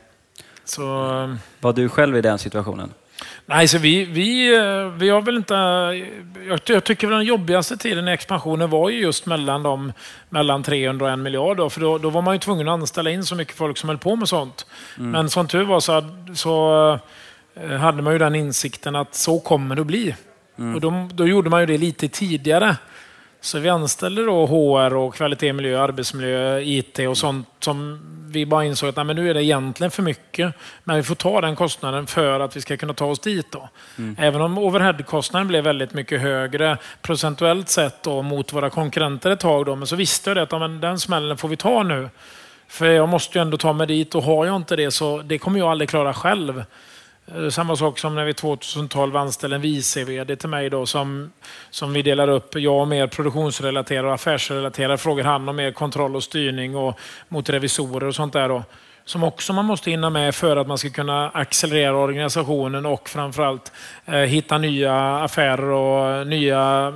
Så, 0.64 0.82
Var 1.60 1.72
du 1.72 1.88
själv 1.88 2.16
i 2.16 2.20
den 2.20 2.38
situationen? 2.38 2.90
Nej, 3.46 3.68
så 3.68 3.78
vi, 3.78 4.04
vi, 4.04 4.56
eh, 4.56 4.86
vi 4.86 5.08
har 5.08 5.22
väl 5.22 5.36
inte... 5.36 5.54
Jag, 6.48 6.60
jag 6.64 6.84
tycker 6.84 7.10
den 7.10 7.24
jobbigaste 7.24 7.76
tiden 7.76 8.08
i 8.08 8.10
expansionen 8.10 8.70
var 8.70 8.90
ju 8.90 9.00
just 9.00 9.26
mellan, 9.26 9.62
de, 9.62 9.92
mellan 10.28 10.62
300 10.62 11.06
och 11.06 11.12
1 11.12 11.18
miljard. 11.18 11.56
Då, 11.56 11.70
för 11.70 11.80
då, 11.80 11.98
då 11.98 12.10
var 12.10 12.22
man 12.22 12.34
ju 12.34 12.38
tvungen 12.38 12.68
att 12.68 12.72
anställa 12.72 13.10
in 13.10 13.24
så 13.24 13.34
mycket 13.34 13.56
folk 13.56 13.78
som 13.78 13.88
höll 13.88 13.98
på 13.98 14.16
med 14.16 14.28
sånt. 14.28 14.66
Mm. 14.98 15.10
Men 15.10 15.30
som 15.30 15.48
tur 15.48 15.64
var 15.64 15.80
så, 15.80 16.02
så 16.34 16.98
eh, 17.54 17.70
hade 17.70 18.02
man 18.02 18.12
ju 18.12 18.18
den 18.18 18.34
insikten 18.34 18.96
att 18.96 19.14
så 19.14 19.40
kommer 19.40 19.74
det 19.74 19.80
att 19.80 19.86
bli. 19.86 20.14
Mm. 20.58 20.74
Och 20.74 20.80
då, 20.80 21.08
då 21.12 21.26
gjorde 21.26 21.50
man 21.50 21.60
ju 21.60 21.66
det 21.66 21.78
lite 21.78 22.08
tidigare. 22.08 22.76
Så 23.44 23.58
vi 23.58 23.68
anställde 23.68 24.24
då 24.24 24.46
HR 24.46 24.94
och 24.94 25.14
kvalitet, 25.14 25.52
miljö, 25.52 25.80
arbetsmiljö, 25.80 26.60
IT 26.60 26.98
och 26.98 27.18
sånt 27.18 27.48
som 27.60 28.00
vi 28.28 28.46
bara 28.46 28.64
insåg 28.64 28.88
att 28.88 28.96
nej, 28.96 29.04
men 29.04 29.16
nu 29.16 29.30
är 29.30 29.34
det 29.34 29.44
egentligen 29.44 29.90
för 29.90 30.02
mycket. 30.02 30.54
Men 30.84 30.96
vi 30.96 31.02
får 31.02 31.14
ta 31.14 31.40
den 31.40 31.56
kostnaden 31.56 32.06
för 32.06 32.40
att 32.40 32.56
vi 32.56 32.60
ska 32.60 32.76
kunna 32.76 32.94
ta 32.94 33.06
oss 33.06 33.18
dit. 33.18 33.52
Då. 33.52 33.68
Mm. 33.98 34.16
Även 34.18 34.40
om 34.40 34.58
overheadkostnaden 34.58 35.48
blev 35.48 35.64
väldigt 35.64 35.94
mycket 35.94 36.20
högre 36.20 36.78
procentuellt 37.02 37.68
sett 37.68 38.02
då, 38.02 38.22
mot 38.22 38.52
våra 38.52 38.70
konkurrenter 38.70 39.30
ett 39.30 39.40
tag. 39.40 39.66
Då, 39.66 39.76
men 39.76 39.86
så 39.86 39.96
visste 39.96 40.30
jag 40.30 40.36
det 40.36 40.42
att 40.42 40.52
ja, 40.52 40.58
men 40.58 40.80
den 40.80 40.98
smällen 40.98 41.36
får 41.36 41.48
vi 41.48 41.56
ta 41.56 41.82
nu. 41.82 42.08
För 42.68 42.86
jag 42.86 43.08
måste 43.08 43.38
ju 43.38 43.42
ändå 43.42 43.56
ta 43.56 43.72
mig 43.72 43.86
dit 43.86 44.14
och 44.14 44.22
har 44.22 44.46
jag 44.46 44.56
inte 44.56 44.76
det 44.76 44.90
så 44.90 45.22
det 45.22 45.38
kommer 45.38 45.58
jag 45.58 45.70
aldrig 45.70 45.88
klara 45.90 46.14
själv. 46.14 46.64
Eh, 47.26 47.48
samma 47.48 47.76
sak 47.76 47.98
som 47.98 48.14
när 48.14 48.24
vi 48.24 48.34
2012 48.34 49.16
anställde 49.16 49.56
en 49.56 49.62
vice 49.62 50.04
vd 50.04 50.36
till 50.36 50.48
mig 50.48 50.70
då 50.70 50.86
som, 50.86 51.32
som 51.70 51.92
vi 51.92 52.02
delar 52.02 52.28
upp. 52.28 52.54
Jag 52.54 52.78
har 52.78 52.86
mer 52.86 53.06
produktionsrelaterade 53.06 54.08
och 54.08 54.14
affärsrelaterade 54.14 54.98
frågor. 54.98 55.22
Han 55.22 55.46
har 55.46 55.54
mer 55.54 55.72
kontroll 55.72 56.16
och 56.16 56.22
styrning 56.22 56.76
och 56.76 56.98
mot 57.28 57.50
revisorer 57.50 58.06
och 58.06 58.14
sånt 58.14 58.32
där. 58.32 58.48
Då. 58.48 58.62
Som 59.06 59.24
också 59.24 59.52
man 59.52 59.64
måste 59.64 59.90
hinna 59.90 60.10
med 60.10 60.34
för 60.34 60.56
att 60.56 60.66
man 60.66 60.78
ska 60.78 60.90
kunna 60.90 61.30
accelerera 61.30 61.96
organisationen 61.96 62.86
och 62.86 63.08
framförallt 63.08 63.72
eh, 64.06 64.14
hitta 64.14 64.58
nya 64.58 65.18
affärer 65.18 65.70
och 65.70 66.26
nya, 66.26 66.92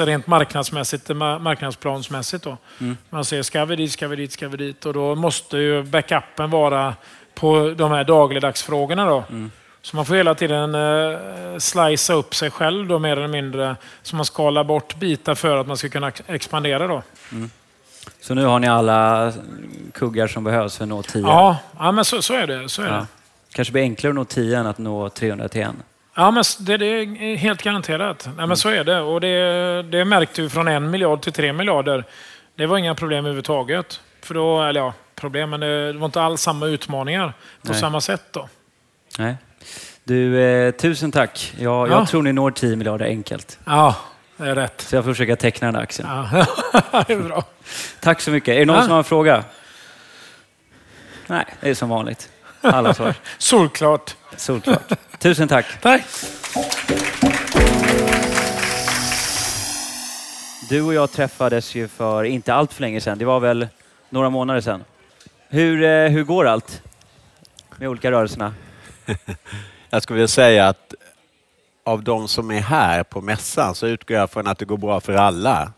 eh, 0.00 0.04
rent 0.04 0.26
marknadsmässigt, 0.26 1.08
marknadsplansmässigt. 1.40 2.44
Då. 2.44 2.56
Mm. 2.80 2.96
Man 3.10 3.24
säger 3.24 3.42
ska 3.42 3.64
vi 3.64 3.76
dit, 3.76 3.92
ska 3.92 4.08
vi 4.08 4.16
dit, 4.16 4.32
ska 4.32 4.48
vi 4.48 4.56
dit? 4.56 4.86
Och 4.86 4.92
då 4.92 5.14
måste 5.14 5.58
ju 5.58 5.82
backupen 5.82 6.50
vara 6.50 6.94
på 7.34 7.74
de 7.76 7.90
här 7.90 8.04
dagligdagsfrågorna. 8.04 9.06
Då. 9.06 9.24
Mm. 9.30 9.50
Så 9.82 9.96
man 9.96 10.06
får 10.06 10.14
hela 10.14 10.34
tiden 10.34 10.74
eh, 10.74 11.18
slicea 11.58 12.16
upp 12.16 12.34
sig 12.34 12.50
själv 12.50 12.88
då, 12.88 12.98
mer 12.98 13.16
eller 13.16 13.28
mindre. 13.28 13.76
Så 14.02 14.16
man 14.16 14.24
skalar 14.24 14.64
bort 14.64 14.96
bitar 14.96 15.34
för 15.34 15.56
att 15.56 15.66
man 15.66 15.76
ska 15.76 15.88
kunna 15.88 16.12
expandera. 16.26 16.86
Då. 16.86 17.02
Mm. 17.32 17.50
Så 18.20 18.34
nu 18.34 18.44
har 18.44 18.58
ni 18.58 18.68
alla 18.68 19.32
kuggar 19.94 20.26
som 20.26 20.44
behövs 20.44 20.76
för 20.76 20.84
att 20.84 20.88
nå 20.88 21.02
10? 21.02 21.22
Ja, 21.22 21.56
ja 21.78 21.92
men 21.92 22.04
så, 22.04 22.22
så 22.22 22.34
är 22.34 22.46
det. 22.46 22.68
Så 22.68 22.82
är 22.82 22.86
ja. 22.86 22.94
det. 22.94 23.06
kanske 23.52 23.72
blir 23.72 23.82
enklare 23.82 24.10
att 24.10 24.14
nå 24.14 24.24
10 24.24 24.58
än 24.58 24.66
att 24.66 24.78
nå 24.78 25.08
300 25.08 25.48
till 25.48 25.62
en. 25.62 25.82
Ja, 26.14 26.30
men 26.30 26.44
det, 26.58 26.76
det 26.76 26.86
är 26.86 27.36
helt 27.36 27.62
garanterat. 27.62 28.22
Nej, 28.26 28.34
men 28.36 28.44
mm. 28.44 28.56
Så 28.56 28.68
är 28.68 28.84
det. 28.84 29.00
Och 29.00 29.20
det, 29.20 29.82
det 29.82 30.04
märkte 30.04 30.42
vi 30.42 30.48
från 30.48 30.68
en 30.68 30.90
miljard 30.90 31.22
till 31.22 31.32
tre 31.32 31.52
miljarder. 31.52 32.04
Det 32.54 32.66
var 32.66 32.78
inga 32.78 32.94
problem 32.94 33.18
överhuvudtaget. 33.18 34.00
För 34.22 34.34
då, 34.34 34.62
eller 34.62 34.80
ja, 34.80 34.92
problem, 35.14 35.50
men 35.50 35.60
det 35.60 35.92
var 35.92 36.06
inte 36.06 36.22
alls 36.22 36.40
samma 36.40 36.66
utmaningar 36.66 37.32
på 37.62 37.72
Nej. 37.72 37.80
samma 37.80 38.00
sätt. 38.00 38.22
då. 38.30 38.48
Nej. 39.18 39.36
Du, 40.04 40.40
eh, 40.40 40.70
tusen 40.70 41.12
tack. 41.12 41.54
Jag, 41.58 41.88
ja. 41.88 41.92
jag 41.92 42.08
tror 42.08 42.22
ni 42.22 42.32
når 42.32 42.50
10 42.50 42.76
miljarder 42.76 43.06
enkelt. 43.06 43.58
Ja, 43.64 43.96
det 44.36 44.48
är 44.48 44.54
rätt. 44.54 44.80
Så 44.80 44.96
jag 44.96 45.04
får 45.04 45.12
försöka 45.12 45.36
teckna 45.36 45.72
den 45.72 45.82
aktien. 45.82 46.08
Ja, 46.08 46.46
det 47.06 47.12
är 47.12 47.18
bra. 47.18 47.44
Tack 48.00 48.20
så 48.20 48.30
mycket. 48.30 48.54
Är 48.54 48.58
det 48.58 48.64
någon 48.64 48.76
ja. 48.76 48.82
som 48.82 48.90
har 48.90 48.98
en 48.98 49.04
fråga? 49.04 49.44
Nej, 51.26 51.44
det 51.60 51.70
är 51.70 51.74
som 51.74 51.88
vanligt. 51.88 52.30
Alla 52.60 52.94
svar. 52.94 53.14
Solklart. 53.38 54.16
Solklart. 54.36 54.92
Tusen 55.18 55.48
tack. 55.48 55.66
Tack. 55.80 56.02
Du 60.68 60.82
och 60.82 60.94
jag 60.94 61.12
träffades 61.12 61.74
ju 61.74 61.88
för 61.88 62.24
inte 62.24 62.54
allt 62.54 62.72
för 62.72 62.80
länge 62.80 63.00
sedan. 63.00 63.18
Det 63.18 63.24
var 63.24 63.40
väl 63.40 63.68
några 64.10 64.30
månader 64.30 64.60
sedan. 64.60 64.84
Hur, 65.48 65.82
eh, 65.82 66.08
hur 66.08 66.24
går 66.24 66.46
allt 66.46 66.82
med 67.76 67.88
olika 67.88 68.10
rörelserna? 68.10 68.54
Jag 69.94 70.02
skulle 70.02 70.14
vilja 70.14 70.28
säga 70.28 70.68
att 70.68 70.94
av 71.84 72.02
de 72.02 72.28
som 72.28 72.50
är 72.50 72.60
här 72.60 73.02
på 73.02 73.20
mässan 73.20 73.74
så 73.74 73.86
utgår 73.86 74.16
jag 74.16 74.30
från 74.30 74.46
att 74.46 74.58
det 74.58 74.64
går 74.64 74.76
bra 74.76 75.00
för 75.00 75.12
alla. 75.12 75.72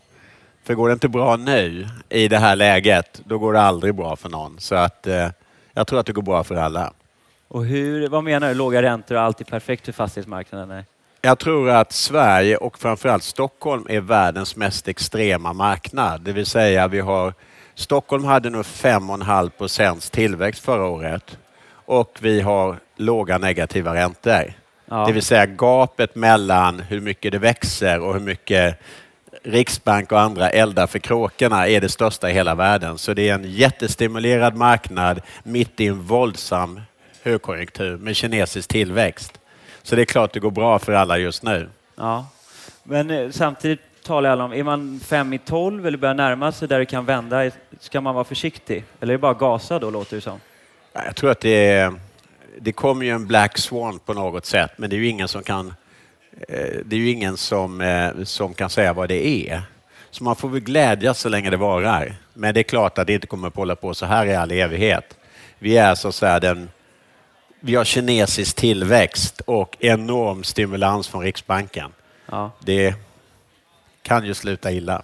För 0.63 0.73
går 0.73 0.87
det 0.87 0.93
inte 0.93 1.07
bra 1.07 1.35
nu 1.35 1.87
i 2.09 2.27
det 2.27 2.37
här 2.37 2.55
läget, 2.55 3.21
då 3.25 3.37
går 3.37 3.53
det 3.53 3.61
aldrig 3.61 3.95
bra 3.95 4.15
för 4.15 4.29
någon. 4.29 4.55
Så 4.59 4.75
att 4.75 5.07
eh, 5.07 5.27
jag 5.73 5.87
tror 5.87 5.99
att 5.99 6.05
det 6.05 6.13
går 6.13 6.21
bra 6.21 6.43
för 6.43 6.55
alla. 6.55 6.93
Och 7.47 7.65
hur, 7.65 8.09
vad 8.09 8.23
menar 8.23 8.49
du? 8.49 8.53
Låga 8.53 8.81
räntor 8.81 9.15
och 9.15 9.21
allt 9.21 9.41
är 9.41 9.45
perfekt 9.45 9.85
för 9.85 9.91
fastighetsmarknaden? 9.91 10.83
Jag 11.21 11.39
tror 11.39 11.69
att 11.69 11.91
Sverige 11.91 12.57
och 12.57 12.79
framförallt 12.79 13.23
Stockholm 13.23 13.85
är 13.89 13.99
världens 13.99 14.55
mest 14.55 14.87
extrema 14.87 15.53
marknad. 15.53 16.21
Det 16.21 16.31
vill 16.31 16.45
säga 16.45 16.87
vi 16.87 16.99
har 16.99 17.33
Stockholm 17.73 18.23
hade 18.23 18.49
nog 18.49 18.65
5,5 18.65 19.49
procents 19.49 20.09
tillväxt 20.09 20.63
förra 20.63 20.85
året 20.85 21.37
och 21.85 22.17
vi 22.21 22.41
har 22.41 22.79
låga 22.95 23.37
negativa 23.37 23.95
räntor. 23.95 24.53
Ja. 24.85 25.05
Det 25.07 25.13
vill 25.13 25.23
säga 25.23 25.45
gapet 25.45 26.15
mellan 26.15 26.79
hur 26.79 27.01
mycket 27.01 27.31
det 27.31 27.37
växer 27.37 27.99
och 27.99 28.13
hur 28.13 28.19
mycket 28.19 28.79
Riksbank 29.43 30.11
och 30.11 30.19
andra 30.19 30.49
eldar 30.49 30.87
för 30.87 30.99
kråkorna 30.99 31.67
är 31.67 31.81
det 31.81 31.89
största 31.89 32.29
i 32.29 32.33
hela 32.33 32.55
världen. 32.55 32.97
Så 32.97 33.13
det 33.13 33.29
är 33.29 33.33
en 33.33 33.51
jättestimulerad 33.51 34.55
marknad 34.55 35.21
mitt 35.43 35.79
i 35.79 35.87
en 35.87 36.01
våldsam 36.01 36.81
högkonjunktur 37.23 37.97
med 37.97 38.15
kinesisk 38.15 38.69
tillväxt. 38.69 39.39
Så 39.83 39.95
det 39.95 40.01
är 40.01 40.05
klart 40.05 40.33
det 40.33 40.39
går 40.39 40.51
bra 40.51 40.79
för 40.79 40.93
alla 40.93 41.17
just 41.17 41.43
nu. 41.43 41.69
Ja, 41.95 42.27
men 42.83 43.11
eh, 43.11 43.29
samtidigt 43.29 43.79
talar 44.03 44.29
alla 44.29 44.43
om, 44.43 44.53
är 44.53 44.63
man 44.63 44.99
fem 44.99 45.33
i 45.33 45.37
tolv 45.37 45.87
eller 45.87 45.97
börjar 45.97 46.15
närma 46.15 46.51
sig 46.51 46.67
där 46.67 46.79
det 46.79 46.85
kan 46.85 47.05
vända, 47.05 47.51
ska 47.79 48.01
man 48.01 48.15
vara 48.15 48.23
försiktig? 48.23 48.83
Eller 48.99 49.13
är 49.13 49.17
det 49.17 49.21
bara 49.21 49.33
gasa 49.33 49.79
då, 49.79 49.89
låter 49.89 50.15
det 50.15 50.21
som? 50.21 50.39
Jag 50.93 51.15
tror 51.15 51.31
att 51.31 51.39
det 51.39 51.69
är 51.69 51.93
det 52.57 52.71
kommer 52.71 53.05
ju 53.05 53.11
en 53.11 53.27
Black 53.27 53.57
Swan 53.57 53.99
på 53.99 54.13
något 54.13 54.45
sätt, 54.45 54.71
men 54.77 54.89
det 54.89 54.95
är 54.95 54.97
ju 54.97 55.07
ingen 55.07 55.27
som 55.27 55.43
kan, 55.43 55.73
eh, 56.47 56.79
det 56.85 56.95
är 56.95 56.99
ju 56.99 57.09
ingen 57.09 57.37
som, 57.37 57.81
eh, 57.81 58.23
som 58.23 58.53
kan 58.53 58.69
säga 58.69 58.93
vad 58.93 59.09
det 59.09 59.27
är. 59.27 59.61
Så 60.11 60.23
man 60.23 60.35
får 60.35 60.49
väl 60.49 60.59
glädjas 60.59 61.19
så 61.19 61.29
länge 61.29 61.49
det 61.49 61.57
varar. 61.57 62.15
Men 62.33 62.53
det 62.53 62.59
är 62.59 62.63
klart 62.63 62.97
att 62.97 63.07
det 63.07 63.13
inte 63.13 63.27
kommer 63.27 63.47
att 63.47 63.55
hålla 63.55 63.75
på 63.75 63.93
så 63.93 64.05
här 64.05 64.25
i 64.25 64.35
all 64.35 64.51
evighet. 64.51 65.17
Vi 65.59 65.77
är 65.77 65.95
så 65.95 66.07
att 66.07 66.15
säga 66.15 66.39
den 66.39 66.69
vi 67.59 67.75
har 67.75 67.83
kinesisk 67.83 68.55
tillväxt 68.55 69.41
och 69.45 69.77
enorm 69.79 70.43
stimulans 70.43 71.07
från 71.07 71.21
Riksbanken. 71.21 71.91
Ja. 72.25 72.51
Det 72.59 72.95
kan 74.01 74.25
ju 74.25 74.33
sluta 74.33 74.71
illa. 74.71 75.01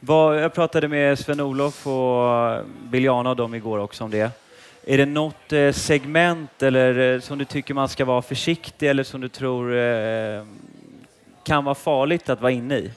Vad, 0.00 0.42
jag 0.42 0.54
pratade 0.54 0.88
med 0.88 1.18
Sven-Olof 1.18 1.86
och 1.86 2.64
Biljana 2.82 3.30
och 3.30 3.36
dem 3.36 3.54
igår 3.54 3.78
också 3.78 4.04
om 4.04 4.10
det. 4.10 4.30
Är 4.88 4.98
det 4.98 5.06
något 5.06 5.52
eh, 5.52 5.72
segment 5.72 6.62
eller 6.62 7.14
eh, 7.14 7.20
som 7.20 7.38
du 7.38 7.44
tycker 7.44 7.74
man 7.74 7.88
ska 7.88 8.04
vara 8.04 8.22
försiktig 8.22 8.88
eller 8.88 9.02
som 9.02 9.20
du 9.20 9.28
tror 9.28 9.76
eh, 9.76 10.44
kan 11.44 11.64
vara 11.64 11.74
farligt 11.74 12.28
att 12.28 12.40
vara 12.40 12.52
inne 12.52 12.76
i? 12.76 12.90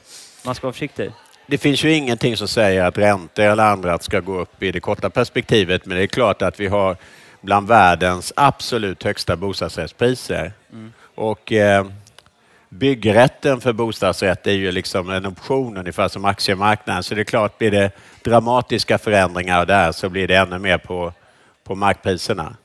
Man 0.44 0.54
ska 0.54 0.66
vara 0.66 0.72
försiktig. 0.72 1.12
Det 1.46 1.58
finns 1.58 1.84
ju 1.84 1.92
ingenting 1.92 2.36
som 2.36 2.48
säger 2.48 2.84
att 2.84 2.98
räntor 2.98 3.44
eller 3.44 3.64
annat 3.64 4.02
ska 4.02 4.20
gå 4.20 4.38
upp 4.40 4.62
i 4.62 4.72
det 4.72 4.80
korta 4.80 5.10
perspektivet, 5.10 5.86
men 5.86 5.96
det 5.96 6.02
är 6.02 6.06
klart 6.06 6.42
att 6.42 6.60
vi 6.60 6.66
har 6.66 6.96
bland 7.40 7.68
världens 7.68 8.32
absolut 8.36 9.02
högsta 9.02 9.36
bostadsrättspriser. 9.36 10.52
Och 11.14 11.52
eh, 11.52 11.86
byggrätten 12.68 13.60
för 13.60 13.72
bostadsrätt 13.72 14.46
är 14.46 14.52
ju 14.52 14.72
liksom 14.72 15.10
en 15.10 15.26
option 15.26 15.76
ungefär 15.76 16.08
som 16.08 16.24
aktiemarknaden, 16.24 17.02
så 17.02 17.14
det 17.14 17.20
är 17.20 17.24
klart 17.24 17.58
blir 17.58 17.70
det 17.70 17.90
dramatiska 18.24 18.98
förändringar 18.98 19.66
där 19.66 19.92
så 19.92 20.08
blir 20.08 20.28
det 20.28 20.36
ännu 20.36 20.58
mer 20.58 20.78
på, 20.78 21.12
på 21.70 21.74
markpriserna. 21.76 22.56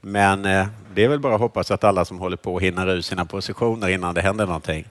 Men 0.00 0.44
eh, 0.44 0.66
det 0.94 1.04
är 1.04 1.08
väl 1.08 1.18
bara 1.18 1.34
att 1.34 1.40
hoppas 1.40 1.70
att 1.70 1.84
alla 1.84 2.04
som 2.04 2.18
håller 2.18 2.36
på 2.36 2.58
hinner 2.58 2.88
ur 2.90 3.00
sina 3.00 3.24
positioner 3.24 3.88
innan 3.88 4.14
det 4.14 4.20
händer 4.20 4.46
någonting. 4.46 4.84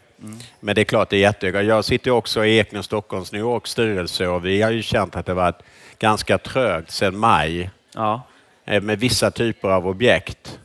Men 0.60 0.76
det 0.76 0.82
är 0.82 0.86
klart, 0.86 1.10
det 1.10 1.16
är 1.16 1.20
jättehöga. 1.20 1.62
Jag 1.62 1.86
sitter 1.86 2.12
också 2.12 2.46
i 2.46 2.58
Ekne 2.60 2.84
Stockholms 2.84 3.32
New 3.32 3.42
York 3.42 3.68
styrelse 3.68 4.28
och 4.28 4.46
vi 4.46 4.62
har 4.62 4.72
ju 4.72 4.82
känt 4.82 5.16
att 5.16 5.26
det 5.26 5.34
varit 5.34 5.56
ganska 6.00 6.38
trögt 6.38 6.92
sedan 6.92 7.18
maj 7.18 7.70
Ja. 7.94 8.22
eh, 8.66 8.82
med 8.82 9.00
vissa 9.00 9.32
typer 9.32 9.68
av 9.70 9.88
objekt. 9.88 10.60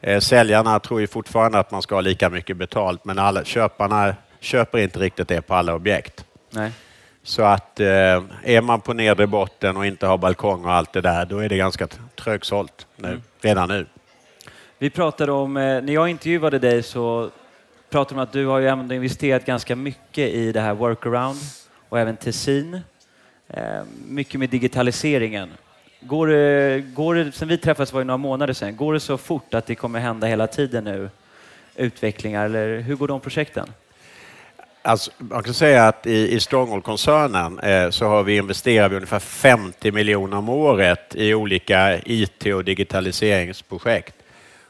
Eh, 0.00 0.20
Säljarna 0.20 0.80
tror 0.80 1.00
ju 1.00 1.06
fortfarande 1.06 1.58
att 1.58 1.70
man 1.70 1.82
ska 1.82 1.94
ha 1.94 2.00
lika 2.00 2.30
mycket 2.30 2.56
betalt, 2.56 3.04
men 3.04 3.18
alla, 3.18 3.44
köparna 3.44 4.14
köper 4.40 4.78
inte 4.78 4.98
riktigt 4.98 5.28
det 5.28 5.42
på 5.42 5.54
alla 5.54 5.74
objekt. 5.74 6.24
Nej. 6.50 6.70
Så 7.22 7.42
att 7.42 7.80
eh, 7.80 7.86
är 8.42 8.60
man 8.60 8.80
på 8.80 8.92
nedre 8.92 9.26
botten 9.26 9.76
och 9.76 9.86
inte 9.86 10.06
har 10.06 10.18
balkong 10.18 10.64
och 10.64 10.72
allt 10.72 10.92
det 10.92 11.00
där, 11.00 11.26
då 11.26 11.38
är 11.38 11.48
det 11.48 11.56
ganska 11.56 11.86
trögsålt 12.14 12.86
nu, 12.96 13.20
redan 13.40 13.68
nu. 13.68 13.86
Vi 14.78 14.90
pratade 14.90 15.32
om, 15.32 15.56
eh, 15.56 15.62
när 15.62 15.92
jag 15.92 16.08
intervjuade 16.08 16.58
dig 16.58 16.82
så 16.82 17.30
pratade 17.90 18.20
om 18.20 18.22
att 18.22 18.32
du 18.32 18.46
har 18.46 18.58
ju 18.58 18.68
ändå 18.68 18.94
investerat 18.94 19.44
ganska 19.44 19.76
mycket 19.76 20.30
i 20.30 20.52
det 20.52 20.60
här 20.60 20.74
workaround 20.74 21.38
och 21.88 21.98
även 21.98 22.16
Tessin. 22.16 22.80
Eh, 23.48 23.82
mycket 24.08 24.40
med 24.40 24.50
digitaliseringen. 24.50 25.50
Går 26.00 26.26
det, 26.26 26.80
går 26.80 27.14
det, 27.14 27.32
sen 27.32 27.48
vi 27.48 27.58
träffades 27.58 27.92
var 27.92 28.00
det 28.00 28.04
några 28.04 28.16
månader 28.16 28.54
sedan, 28.54 28.76
går 28.76 28.92
det 28.92 29.00
så 29.00 29.18
fort 29.18 29.54
att 29.54 29.66
det 29.66 29.74
kommer 29.74 30.00
hända 30.00 30.26
hela 30.26 30.46
tiden 30.46 30.84
nu? 30.84 31.10
Utvecklingar 31.76 32.44
eller 32.44 32.80
hur 32.80 32.96
går 32.96 33.08
de 33.08 33.20
projekten? 33.20 33.68
Alltså, 34.84 35.10
man 35.18 35.42
kan 35.42 35.54
säga 35.54 35.88
att 35.88 36.06
i, 36.06 36.34
i 36.34 36.40
Stronghold-koncernen 36.40 37.58
eh, 37.58 37.90
så 37.90 38.06
har 38.06 38.22
vi 38.22 38.36
investerat 38.36 38.92
ungefär 38.92 39.18
50 39.18 39.92
miljoner 39.92 40.36
om 40.36 40.48
året 40.48 41.14
i 41.14 41.34
olika 41.34 41.98
IT 42.04 42.46
och 42.54 42.64
digitaliseringsprojekt. 42.64 44.14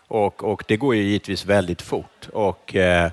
Och, 0.08 0.44
och 0.44 0.64
det 0.68 0.76
går 0.76 0.94
ju 0.94 1.02
givetvis 1.02 1.46
väldigt 1.46 1.82
fort. 1.82 2.28
Och, 2.32 2.76
eh, 2.76 3.10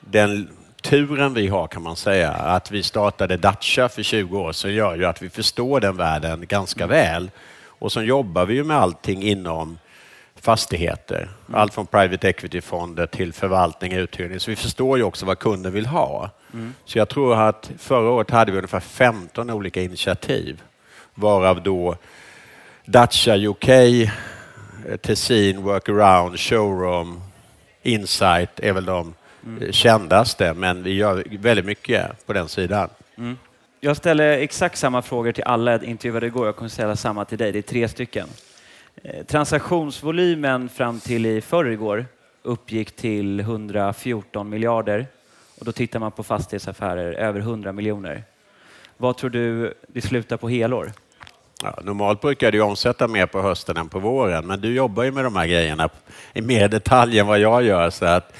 den 0.00 0.48
turen 0.82 1.34
vi 1.34 1.48
har 1.48 1.66
kan 1.66 1.82
man 1.82 1.96
säga, 1.96 2.30
att 2.30 2.70
vi 2.70 2.82
startade 2.82 3.36
Dacia 3.36 3.88
för 3.88 4.02
20 4.02 4.38
år 4.40 4.52
sedan 4.52 4.74
gör 4.74 4.96
ju 4.96 5.04
att 5.04 5.22
vi 5.22 5.30
förstår 5.30 5.80
den 5.80 5.96
världen 5.96 6.46
ganska 6.46 6.86
väl. 6.86 7.30
Och 7.64 7.92
så 7.92 8.02
jobbar 8.02 8.46
vi 8.46 8.54
ju 8.54 8.64
med 8.64 8.76
allting 8.76 9.22
inom 9.22 9.78
fastigheter. 10.40 11.28
Allt 11.52 11.74
från 11.74 11.86
private 11.86 12.28
equity-fonder 12.28 13.06
till 13.06 13.32
förvaltning 13.32 13.92
och 13.92 13.98
uthyrning. 14.02 14.40
Så 14.40 14.50
vi 14.50 14.56
förstår 14.56 14.98
ju 14.98 15.04
också 15.04 15.26
vad 15.26 15.38
kunden 15.38 15.72
vill 15.72 15.86
ha. 15.86 16.30
Så 16.84 16.98
jag 16.98 17.08
tror 17.08 17.42
att 17.42 17.70
förra 17.78 18.10
året 18.10 18.30
hade 18.30 18.52
vi 18.52 18.58
ungefär 18.58 18.80
15 18.80 19.50
olika 19.50 19.82
initiativ. 19.82 20.62
Varav 21.14 21.62
då 21.62 21.96
Dacia 22.84 23.36
UK, 23.36 23.68
eh, 23.68 24.08
Tessin, 25.02 25.62
Workaround, 25.62 26.38
Showroom, 26.38 27.22
Insight 27.82 28.60
är 28.60 28.72
väl 28.72 28.84
de 28.84 29.14
eh, 29.60 29.70
kändaste. 29.70 30.54
Men 30.54 30.82
vi 30.82 30.92
gör 30.94 31.24
väldigt 31.38 31.64
mycket 31.64 32.26
på 32.26 32.32
den 32.32 32.48
sidan. 32.48 32.88
Jag 33.80 33.96
ställer 33.96 34.38
exakt 34.38 34.78
samma 34.78 35.02
frågor 35.02 35.32
till 35.32 35.44
alla 35.44 35.70
jag 35.72 35.84
intervjuade 35.84 36.26
igår. 36.26 36.46
Jag 36.46 36.56
kommer 36.56 36.68
ställa 36.68 36.96
samma 36.96 37.24
till 37.24 37.38
dig. 37.38 37.52
Det 37.52 37.58
är 37.58 37.62
tre 37.62 37.88
stycken. 37.88 38.28
Eh, 39.02 39.24
transaktionsvolymen 39.24 40.68
fram 40.68 41.00
till 41.00 41.26
i 41.26 41.40
förrgår 41.40 42.06
uppgick 42.42 42.96
till 42.96 43.40
114 43.40 44.48
miljarder. 44.48 45.06
Och 45.58 45.64
då 45.64 45.72
tittar 45.72 45.98
man 45.98 46.12
på 46.12 46.22
fastighetsaffärer 46.22 47.12
över 47.12 47.40
100 47.40 47.72
miljoner. 47.72 48.24
Vad 48.96 49.16
tror 49.16 49.30
du 49.30 49.74
det 49.88 50.00
slutar 50.00 50.36
på 50.36 50.48
helår? 50.48 50.92
Ja, 51.62 51.78
normalt 51.82 52.20
brukar 52.20 52.52
du 52.52 52.60
omsätta 52.60 53.08
mer 53.08 53.26
på 53.26 53.42
hösten 53.42 53.76
än 53.76 53.88
på 53.88 53.98
våren, 53.98 54.46
men 54.46 54.60
du 54.60 54.74
jobbar 54.74 55.02
ju 55.02 55.10
med 55.12 55.24
de 55.24 55.36
här 55.36 55.46
grejerna 55.46 55.88
i 56.32 56.40
mer 56.40 56.68
detalj 56.68 57.18
än 57.18 57.26
vad 57.26 57.38
jag 57.38 57.62
gör. 57.62 57.90
Så 57.90 58.04
att, 58.04 58.32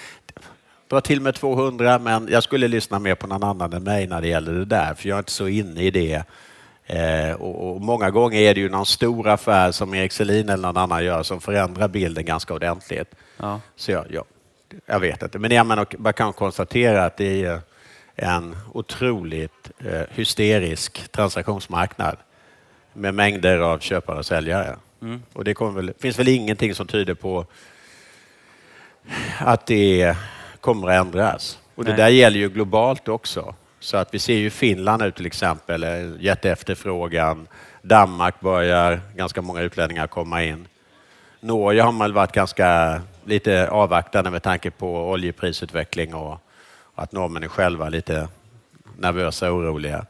dra 0.89 1.01
till 1.01 1.21
med 1.21 1.35
200, 1.35 1.99
men 1.99 2.29
jag 2.31 2.43
skulle 2.43 2.69
lyssna 2.69 2.99
mer 2.99 3.15
på 3.15 3.27
någon 3.27 3.45
annan 3.45 3.73
än 3.73 3.83
mig 3.83 4.07
när 4.07 4.21
det 4.21 4.29
gäller 4.29 4.53
det 4.53 4.65
där, 4.65 4.95
för 4.95 5.09
jag 5.09 5.17
är 5.17 5.19
inte 5.19 5.33
så 5.33 5.49
inne 5.49 5.83
i 5.83 5.91
det. 5.91 6.25
Eh, 6.93 7.33
och, 7.33 7.71
och 7.71 7.81
Många 7.81 8.11
gånger 8.11 8.41
är 8.41 8.55
det 8.55 8.61
ju 8.61 8.69
någon 8.69 8.87
stor 8.87 9.29
affär 9.29 9.73
som 9.73 9.95
Erik 9.95 10.13
Selin 10.13 10.49
eller 10.49 10.63
någon 10.63 10.77
annan 10.77 11.05
gör 11.05 11.23
som 11.23 11.41
förändrar 11.41 11.89
bilden 11.89 12.25
ganska 12.25 12.55
ordentligt. 12.55 13.15
Ja. 13.37 13.61
Så 13.77 13.93
jag, 13.93 14.07
jag, 14.11 14.25
jag 14.87 15.01
vet 15.01 15.23
inte, 15.23 15.39
men 15.39 15.51
jag 15.51 15.67
menar, 15.67 15.87
man 15.99 16.13
kan 16.13 16.33
konstatera 16.33 17.05
att 17.05 17.17
det 17.17 17.45
är 17.45 17.61
en 18.17 18.57
otroligt 18.73 19.71
eh, 19.79 20.03
hysterisk 20.11 21.13
transaktionsmarknad 21.13 22.17
med 22.93 23.15
mängder 23.15 23.59
av 23.59 23.79
köpare 23.79 24.19
och 24.19 24.27
säljare. 24.27 24.77
Och 25.33 25.45
det 25.45 25.61
väl, 25.61 25.93
finns 25.99 26.19
väl 26.19 26.29
ingenting 26.29 26.75
som 26.75 26.87
tyder 26.87 27.15
på 27.15 27.47
att 29.39 29.67
det 29.67 30.17
kommer 30.61 30.89
att 30.89 31.07
ändras. 31.07 31.59
Och 31.75 31.85
det 31.85 31.91
Nej. 31.91 31.99
där 31.99 32.09
gäller 32.09 32.39
ju 32.39 32.49
globalt 32.49 33.09
också. 33.09 33.55
Så 33.81 33.97
att 33.97 34.15
vi 34.15 34.19
ser 34.19 34.35
ju 34.35 34.51
Finland 34.51 35.03
nu 35.03 35.11
till 35.11 35.27
exempel, 35.27 35.85
eh, 35.85 35.91
jätteefterfrågan. 36.21 37.49
Danmark 37.83 38.41
börjar 38.41 39.01
ganska 39.17 39.43
många 39.43 39.61
utlänningar 39.61 40.07
komma 40.07 40.45
in. 40.45 40.69
Norge 41.41 41.83
har 41.83 41.93
man 41.93 42.13
varit 42.13 42.33
ganska 42.33 43.01
lite 43.25 43.69
avvaktande 43.71 44.31
med 44.31 44.43
tanke 44.43 44.71
på 44.71 45.11
oljeprisutveckling 45.11 46.15
och 46.15 46.39
att 46.95 47.13
norrmännen 47.13 47.49
själva 47.49 47.87
är 47.87 47.91
lite 47.91 48.29
nervösa 48.99 49.53
och 49.53 49.59
oroliga. 49.59 50.07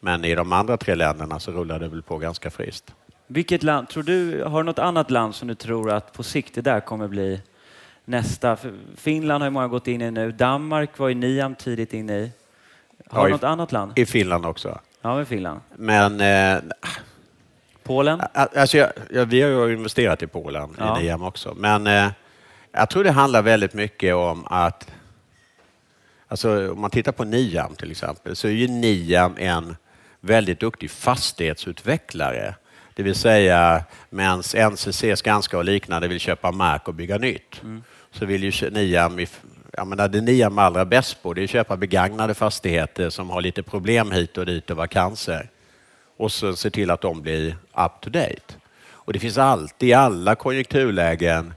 Men 0.00 0.24
i 0.24 0.34
de 0.34 0.52
andra 0.52 0.76
tre 0.76 0.94
länderna 0.94 1.40
så 1.40 1.52
rullar 1.52 1.78
det 1.78 1.88
väl 1.88 2.02
på 2.02 2.18
ganska 2.18 2.50
friskt. 2.50 2.94
Vilket 3.26 3.62
land, 3.62 3.88
tror 3.88 4.02
du, 4.02 4.44
har 4.44 4.62
du 4.62 4.66
något 4.66 4.78
annat 4.78 5.10
land 5.10 5.34
som 5.34 5.48
du 5.48 5.54
tror 5.54 5.90
att 5.90 6.12
på 6.12 6.22
sikt 6.22 6.54
det 6.54 6.60
där 6.60 6.80
kommer 6.80 7.08
bli 7.08 7.40
nästa? 8.04 8.56
För 8.56 8.72
Finland 8.96 9.42
har 9.42 9.46
ju 9.46 9.50
många 9.50 9.68
gått 9.68 9.88
in 9.88 10.02
i 10.02 10.10
nu. 10.10 10.32
Danmark 10.32 10.98
var 10.98 11.08
ju 11.08 11.14
Niam 11.14 11.54
tidigt 11.54 11.92
inne 11.92 12.18
i. 12.18 12.30
Har 13.08 13.20
Ja, 13.20 13.24
du 13.24 13.28
i- 13.28 13.32
något 13.32 13.44
annat 13.44 13.72
land? 13.72 13.92
I 13.98 14.06
Finland 14.06 14.46
också. 14.46 14.80
Ja, 15.02 15.16
med 15.16 15.28
Finland. 15.28 15.60
Men 15.76 16.20
eh, 16.20 16.62
Polen? 17.82 18.20
alltså 18.34 18.76
jag, 18.78 18.90
jag, 19.10 19.26
vi 19.26 19.42
har 19.42 19.66
ju 19.66 19.74
investerat 19.76 20.22
i 20.22 20.26
Polen, 20.26 20.70
Ja. 20.78 21.00
i 21.00 21.02
Niam 21.02 21.22
också. 21.22 21.54
Men 21.56 21.86
eh, 21.86 22.08
jag 22.72 22.90
tror 22.90 23.04
det 23.04 23.10
handlar 23.10 23.42
väldigt 23.42 23.74
mycket 23.74 24.14
om 24.14 24.46
att 24.46 24.90
Alltså, 26.28 26.72
om 26.72 26.80
man 26.80 26.90
tittar 26.90 27.12
på 27.12 27.24
Niam 27.24 27.74
till 27.74 27.90
exempel, 27.90 28.36
så 28.36 28.48
är 28.48 28.52
ju 28.52 28.68
Niam 28.68 29.34
en 29.38 29.76
väldigt 30.20 30.60
duktig 30.60 30.90
fastighetsutvecklare. 30.90 32.54
Det 32.94 33.02
vill 33.02 33.14
säga, 33.14 33.84
medan 34.10 34.38
NCC, 34.70 35.04
Skanska 35.16 35.58
och 35.58 35.64
liknande 35.64 36.08
vill 36.08 36.20
köpa 36.20 36.52
mark 36.52 36.88
och 36.88 36.94
bygga 36.94 37.18
nytt, 37.18 37.60
så 38.12 38.26
vill 38.26 38.44
ju 38.44 38.70
Niam, 38.70 39.18
i- 39.20 39.26
jag 39.72 39.86
menar, 39.86 40.08
det 40.08 40.20
Niam 40.20 40.58
är 40.58 40.62
allra 40.62 40.84
bäst 40.84 41.22
på, 41.22 41.34
det 41.34 41.40
är 41.40 41.44
att 41.44 41.50
köpa 41.50 41.76
begagnade 41.76 42.34
fastigheter 42.34 43.10
som 43.10 43.30
har 43.30 43.40
lite 43.40 43.62
problem 43.62 44.10
hit 44.10 44.38
och 44.38 44.46
dit 44.46 44.70
och 44.70 44.76
vakanser. 44.76 45.50
Och 46.16 46.32
så 46.32 46.56
se 46.56 46.70
till 46.70 46.90
att 46.90 47.00
de 47.00 47.22
blir 47.22 47.56
up 47.72 47.92
to 48.00 48.10
date. 48.10 48.54
Och 48.88 49.12
det 49.12 49.18
finns 49.18 49.38
alltid, 49.38 49.88
i 49.88 49.92
alla 49.92 50.34
konjunkturlägen, 50.34 51.54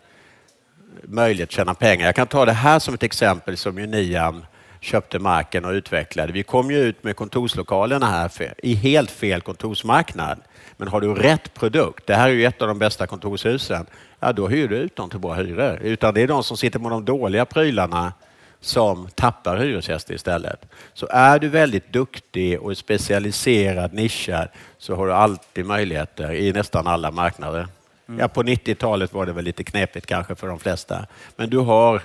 möjlighet 1.03 1.49
att 1.49 1.53
tjäna 1.53 1.73
pengar. 1.73 2.05
Jag 2.05 2.15
kan 2.15 2.27
ta 2.27 2.45
det 2.45 2.51
här 2.51 2.79
som 2.79 2.93
ett 2.93 3.03
exempel 3.03 3.57
som 3.57 3.79
ju 3.79 3.87
Niam 3.87 4.45
köpte 4.79 5.19
marken 5.19 5.65
och 5.65 5.71
utvecklade. 5.71 6.33
Vi 6.33 6.43
kom 6.43 6.71
ju 6.71 6.77
ut 6.77 7.03
med 7.03 7.15
kontorslokalerna 7.15 8.05
här 8.05 8.53
i 8.57 8.73
helt 8.73 9.11
fel 9.11 9.41
kontorsmarknad. 9.41 10.39
Men 10.83 10.91
har 10.91 11.01
du 11.01 11.13
rätt 11.13 11.53
produkt, 11.53 12.07
det 12.07 12.15
här 12.15 12.29
är 12.29 12.33
ju 12.33 12.45
ett 12.45 12.61
av 12.61 12.67
de 12.67 12.79
bästa 12.79 13.07
kontorshusen, 13.07 13.85
ja 14.19 14.33
då 14.33 14.47
hyr 14.47 14.67
du 14.67 14.75
ut 14.75 14.95
dem 14.95 15.09
till 15.09 15.19
bra 15.19 15.33
hyror. 15.33 15.79
Utan 15.81 16.13
det 16.13 16.21
är 16.21 16.27
de 16.27 16.43
som 16.43 16.57
sitter 16.57 16.79
med 16.79 16.91
de 16.91 17.05
dåliga 17.05 17.45
prylarna 17.45 18.13
som 18.59 19.07
tappar 19.15 19.57
hyresgäster 19.57 20.13
istället. 20.13 20.65
Så 20.93 21.07
är 21.07 21.39
du 21.39 21.47
väldigt 21.47 21.93
duktig 21.93 22.61
och 22.61 22.77
specialiserad, 22.77 23.93
nischad, 23.93 24.47
så 24.77 24.95
har 24.95 25.07
du 25.07 25.13
alltid 25.13 25.65
möjligheter 25.65 26.31
i 26.31 26.53
nästan 26.53 26.87
alla 26.87 27.11
marknader. 27.11 27.67
Mm. 28.07 28.19
Ja, 28.19 28.27
på 28.27 28.43
90-talet 28.43 29.13
var 29.13 29.25
det 29.25 29.33
väl 29.33 29.45
lite 29.45 29.63
knepigt 29.63 30.05
kanske 30.05 30.35
för 30.35 30.47
de 30.47 30.59
flesta. 30.59 31.05
Men 31.35 31.49
du 31.49 31.57
har 31.57 32.01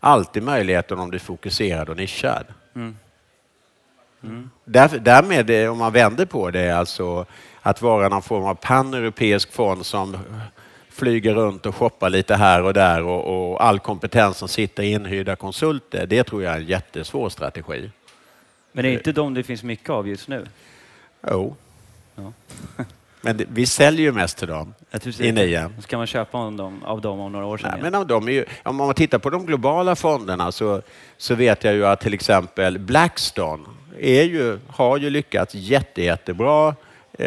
alltid 0.00 0.42
möjligheten 0.42 0.98
om 0.98 1.10
du 1.10 1.16
är 1.16 1.20
fokuserad 1.20 1.88
och 1.88 1.96
nischad. 1.96 2.44
Mm. 2.76 2.96
Mm. 4.22 4.50
Där, 4.64 4.98
därmed, 4.98 5.68
om 5.68 5.78
man 5.78 5.92
vänder 5.92 6.26
på 6.26 6.50
det, 6.50 6.70
alltså 6.70 7.26
att 7.62 7.82
vara 7.82 8.08
någon 8.08 8.22
form 8.22 8.44
av 8.44 8.54
paneuropeisk 8.54 9.52
fond 9.52 9.86
som 9.86 10.18
flyger 10.88 11.34
runt 11.34 11.66
och 11.66 11.76
shoppar 11.76 12.10
lite 12.10 12.34
här 12.34 12.62
och 12.62 12.74
där 12.74 13.02
och, 13.02 13.50
och 13.50 13.64
all 13.64 13.78
kompetens 13.78 14.36
som 14.36 14.48
sitter 14.48 14.82
inhyrda 14.82 15.36
konsulter, 15.36 16.06
det 16.06 16.24
tror 16.24 16.42
jag 16.42 16.54
är 16.54 16.58
en 16.58 16.66
jättesvår 16.66 17.28
strategi. 17.28 17.90
Men 18.72 18.84
det 18.84 18.90
är 18.90 18.92
inte 18.92 19.12
de 19.12 19.34
det 19.34 19.42
finns 19.42 19.62
mycket 19.62 19.90
av 19.90 20.08
just 20.08 20.28
nu? 20.28 20.46
Jo. 21.30 21.56
Ja. 22.14 22.32
Men 23.20 23.36
det, 23.36 23.44
vi 23.48 23.66
säljer 23.66 24.02
ju 24.02 24.12
mest 24.12 24.38
till 24.38 24.48
dem 24.48 24.74
i 25.18 25.32
nian. 25.32 25.74
Ska 25.82 25.96
man 25.96 26.06
köpa 26.06 26.38
av 26.38 26.52
dem, 26.52 26.82
av 26.84 27.00
dem 27.00 27.20
om 27.20 27.32
några 27.32 27.46
år 27.46 27.58
sedan? 27.58 27.78
Nej, 27.82 27.90
men 27.90 28.06
de 28.06 28.28
är 28.28 28.32
ju, 28.32 28.44
om 28.62 28.76
man 28.76 28.94
tittar 28.94 29.18
på 29.18 29.30
de 29.30 29.46
globala 29.46 29.96
fonderna 29.96 30.52
så, 30.52 30.82
så 31.16 31.34
vet 31.34 31.64
jag 31.64 31.74
ju 31.74 31.86
att 31.86 32.00
till 32.00 32.14
exempel 32.14 32.78
Blackstone 32.78 33.64
är 33.98 34.22
ju, 34.22 34.58
har 34.68 34.98
ju 34.98 35.10
lyckats 35.10 35.54
jätte, 35.54 36.02
jättebra, 36.02 36.74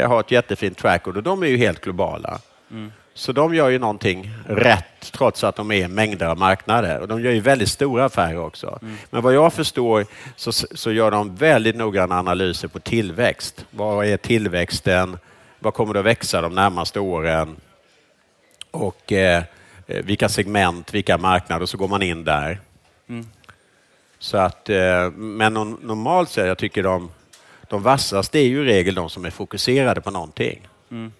har 0.01 0.19
ett 0.19 0.31
jättefint 0.31 0.77
track 0.77 1.07
och 1.07 1.23
de 1.23 1.43
är 1.43 1.47
ju 1.47 1.57
helt 1.57 1.81
globala. 1.81 2.39
Mm. 2.71 2.91
Så 3.13 3.31
de 3.31 3.55
gör 3.55 3.69
ju 3.69 3.79
någonting 3.79 4.31
rätt 4.47 5.11
trots 5.11 5.43
att 5.43 5.55
de 5.55 5.71
är 5.71 5.87
mängder 5.87 6.25
av 6.25 6.37
marknader. 6.37 6.99
Och 6.99 7.07
de 7.07 7.21
gör 7.21 7.31
ju 7.31 7.39
väldigt 7.39 7.69
stora 7.69 8.05
affärer 8.05 8.39
också. 8.39 8.79
Mm. 8.81 8.95
Men 9.09 9.21
vad 9.21 9.33
jag 9.33 9.53
förstår 9.53 10.05
så, 10.35 10.51
så 10.51 10.91
gör 10.91 11.11
de 11.11 11.35
väldigt 11.35 11.75
noggranna 11.75 12.19
analyser 12.19 12.67
på 12.67 12.79
tillväxt. 12.79 13.65
Vad 13.71 14.05
är 14.05 14.17
tillväxten? 14.17 15.17
Vad 15.59 15.73
kommer 15.73 15.93
det 15.93 15.99
att 15.99 16.05
växa 16.05 16.41
de 16.41 16.55
närmaste 16.55 16.99
åren? 16.99 17.55
Och 18.71 19.11
eh, 19.11 19.43
vilka 19.87 20.29
segment, 20.29 20.93
vilka 20.93 21.17
marknader, 21.17 21.65
så 21.65 21.77
går 21.77 21.87
man 21.87 22.01
in 22.01 22.23
där. 22.23 22.59
Mm. 23.09 23.27
Så 24.19 24.37
att, 24.37 24.69
eh, 24.69 25.11
men 25.11 25.53
normalt 25.81 26.29
sett, 26.29 26.47
jag 26.47 26.57
tycker 26.57 26.83
de, 26.83 27.09
de 27.69 27.83
vassaste 27.83 28.39
är 28.39 28.43
ju 28.43 28.61
i 28.61 28.65
regel 28.65 28.95
de 28.95 29.09
som 29.09 29.25
är 29.25 29.29
fokuserade 29.29 30.01
på 30.01 30.11
någonting. 30.11 30.67
Mm. 30.91 31.11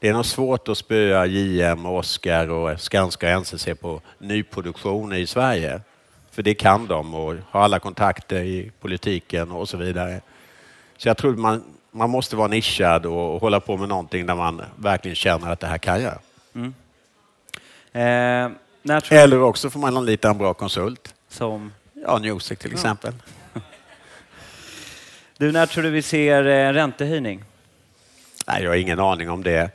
Det 0.00 0.08
är 0.08 0.12
nog 0.12 0.26
svårt 0.26 0.68
att 0.68 0.78
spöa 0.78 1.26
JM, 1.26 1.86
Oscar 1.86 2.50
och 2.50 2.80
Skanska 2.80 3.36
och 3.36 3.42
NCC 3.42 3.68
på 3.80 4.00
nyproduktion 4.18 5.12
i 5.12 5.26
Sverige. 5.26 5.80
För 6.30 6.42
det 6.42 6.54
kan 6.54 6.86
de 6.86 7.14
och 7.14 7.34
har 7.50 7.60
alla 7.60 7.78
kontakter 7.78 8.42
i 8.42 8.70
politiken 8.80 9.50
och 9.50 9.68
så 9.68 9.76
vidare. 9.76 10.20
Så 10.96 11.08
jag 11.08 11.16
tror 11.16 11.36
man, 11.36 11.64
man 11.90 12.10
måste 12.10 12.36
vara 12.36 12.48
nischad 12.48 13.06
och 13.06 13.40
hålla 13.40 13.60
på 13.60 13.76
med 13.76 13.88
någonting 13.88 14.26
där 14.26 14.34
man 14.34 14.62
verkligen 14.76 15.14
känner 15.14 15.50
att 15.50 15.60
det 15.60 15.66
här 15.66 15.78
kan 15.78 16.02
jag. 16.02 16.18
Mm. 16.54 16.74
Eh, 17.92 18.52
Eller 19.10 19.42
också 19.42 19.70
får 19.70 19.80
man 19.80 19.96
anlita 19.96 20.30
en 20.30 20.38
bra 20.38 20.54
konsult. 20.54 21.14
Som? 21.28 21.72
Ja, 22.06 22.18
Newsec 22.18 22.58
till 22.58 22.72
exempel. 22.72 23.12
Du, 25.38 25.52
när 25.52 25.66
tror 25.66 25.84
du 25.84 25.90
vi 25.90 26.02
ser 26.02 26.44
en 26.44 26.68
eh, 26.68 26.72
räntehöjning? 26.72 27.44
Nej, 28.46 28.62
jag 28.62 28.70
har 28.70 28.76
ingen 28.76 29.00
aning 29.00 29.30
om 29.30 29.42
det 29.42 29.70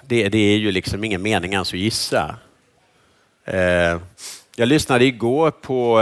det, 0.00 0.28
det 0.28 0.38
är 0.38 0.56
ju 0.56 0.72
liksom 0.72 1.04
ingen 1.04 1.22
mening 1.22 1.52
ens 1.52 1.68
att 1.68 1.78
gissa. 1.78 2.36
Eh, 3.44 3.98
jag 4.56 4.68
lyssnade 4.68 5.04
igår 5.04 5.50
på 5.50 6.00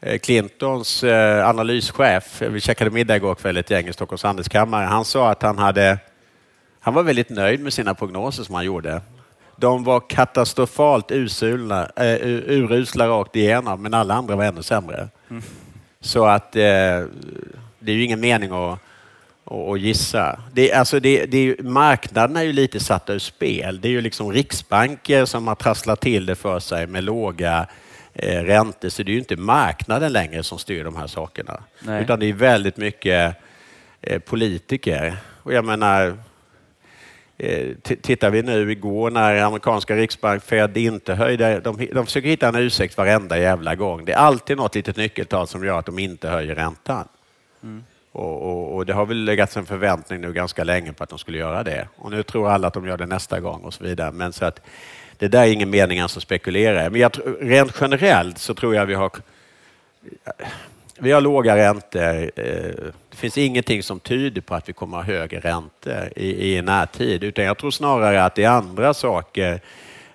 eh, 0.00 0.18
Clintons 0.18 1.04
analyschef. 1.44 2.42
Vi 2.42 2.60
käkade 2.60 2.90
middag 2.90 3.16
igår 3.16 3.34
kväll 3.34 3.56
ett 3.56 3.70
gäng 3.70 3.88
i 3.88 3.92
Stockholms 3.92 4.22
handelskammare. 4.22 4.86
Han 4.86 5.04
sa 5.04 5.30
att 5.30 5.42
han 5.42 5.58
hade 5.58 5.98
han 6.80 6.94
var 6.94 7.02
väldigt 7.02 7.30
nöjd 7.30 7.60
med 7.60 7.72
sina 7.72 7.94
prognoser 7.94 8.44
som 8.44 8.54
han 8.54 8.64
gjorde. 8.64 9.00
De 9.56 9.84
var 9.84 10.00
katastrofalt 10.00 11.10
usulna, 11.10 11.90
urusla 12.46 13.08
rakt 13.08 13.36
igenom, 13.36 13.82
men 13.82 13.94
alla 13.94 14.14
andra 14.14 14.36
var 14.36 14.44
ännu 14.44 14.62
sämre. 14.62 15.08
Mm. 15.30 15.42
Så 16.00 16.24
att 16.24 16.56
uh, 16.56 16.60
det 17.78 17.92
är 17.92 17.94
ju 17.94 18.04
ingen 18.04 18.20
mening 18.20 18.52
att 18.52 18.78
och 19.50 19.78
gissa. 19.78 20.40
Det, 20.52 20.72
alltså 20.72 21.00
det, 21.00 21.26
det, 21.26 21.62
marknaden 21.62 22.36
är 22.36 22.42
ju 22.42 22.52
lite 22.52 22.80
satta 22.80 23.12
ur 23.12 23.18
spel. 23.18 23.80
Det 23.80 23.88
är 23.88 23.90
ju 23.90 24.00
liksom 24.00 24.32
riksbanker 24.32 25.24
som 25.24 25.48
har 25.48 25.54
trasslat 25.54 26.00
till 26.00 26.26
det 26.26 26.34
för 26.34 26.60
sig 26.60 26.86
med 26.86 27.04
låga 27.04 27.66
eh, 28.14 28.42
räntor, 28.42 28.88
så 28.88 29.02
det 29.02 29.10
är 29.10 29.12
ju 29.12 29.18
inte 29.18 29.36
marknaden 29.36 30.12
längre 30.12 30.42
som 30.42 30.58
styr 30.58 30.84
de 30.84 30.96
här 30.96 31.06
sakerna. 31.06 31.60
Nej. 31.80 32.02
Utan 32.02 32.20
det 32.20 32.26
är 32.26 32.32
väldigt 32.32 32.76
mycket 32.76 33.36
eh, 34.02 34.18
politiker. 34.18 35.16
Och 35.42 35.52
jag 35.52 35.64
menar, 35.64 36.06
eh, 36.06 36.14
Tittar 37.82 38.30
vi 38.30 38.42
nu 38.42 38.72
igår 38.72 39.10
när 39.10 39.42
amerikanska 39.42 39.96
riksbank 39.96 40.42
Fed 40.42 40.76
inte 40.76 41.14
höjde, 41.14 41.60
de, 41.60 41.88
de 41.92 42.06
försöker 42.06 42.28
hitta 42.28 42.48
en 42.48 42.56
ursäkt 42.56 42.96
varenda 42.96 43.38
jävla 43.38 43.74
gång. 43.74 44.04
Det 44.04 44.12
är 44.12 44.16
alltid 44.16 44.56
något 44.56 44.74
litet 44.74 44.96
nyckeltal 44.96 45.46
som 45.46 45.64
gör 45.64 45.78
att 45.78 45.86
de 45.86 45.98
inte 45.98 46.28
höjer 46.28 46.54
räntan. 46.54 47.08
Mm. 47.62 47.84
Och, 48.12 48.42
och, 48.42 48.76
och, 48.76 48.86
det 48.86 48.92
har 48.92 49.06
väl 49.06 49.24
legat 49.24 49.56
en 49.56 49.66
förväntning 49.66 50.20
nu 50.20 50.32
ganska 50.32 50.64
länge 50.64 50.92
på 50.92 51.04
att 51.04 51.10
de 51.10 51.18
skulle 51.18 51.38
göra 51.38 51.62
det. 51.62 51.88
Och 51.96 52.10
nu 52.10 52.22
tror 52.22 52.50
alla 52.50 52.68
att 52.68 52.74
de 52.74 52.86
gör 52.86 52.96
det 52.96 53.06
nästa 53.06 53.40
gång 53.40 53.60
och 53.60 53.74
så 53.74 53.84
vidare. 53.84 54.12
Men 54.12 54.32
så 54.32 54.44
att 54.44 54.60
det 55.18 55.28
där 55.28 55.42
är 55.42 55.52
ingen 55.52 55.70
mening 55.70 55.96
ens 55.96 56.16
att 56.16 56.22
spekulera 56.22 56.90
Men 56.90 57.00
jag, 57.00 57.12
rent 57.40 57.74
generellt 57.80 58.38
så 58.38 58.54
tror 58.54 58.74
jag 58.74 58.86
vi 58.86 58.94
har 58.94 59.10
vi 60.98 61.12
har 61.12 61.20
låga 61.20 61.56
räntor. 61.56 62.30
Eh, 62.36 62.92
det 63.10 63.16
finns 63.16 63.38
ingenting 63.38 63.82
som 63.82 64.00
tyder 64.00 64.40
på 64.40 64.54
att 64.54 64.68
vi 64.68 64.72
kommer 64.72 64.98
att 64.98 65.06
ha 65.06 65.12
högre 65.12 65.40
räntor 65.40 66.08
i, 66.16 66.56
i 66.56 66.62
närtid, 66.62 67.24
utan 67.24 67.44
jag 67.44 67.58
tror 67.58 67.70
snarare 67.70 68.24
att 68.24 68.34
det 68.34 68.44
är 68.44 68.50
andra 68.50 68.94
saker, 68.94 69.60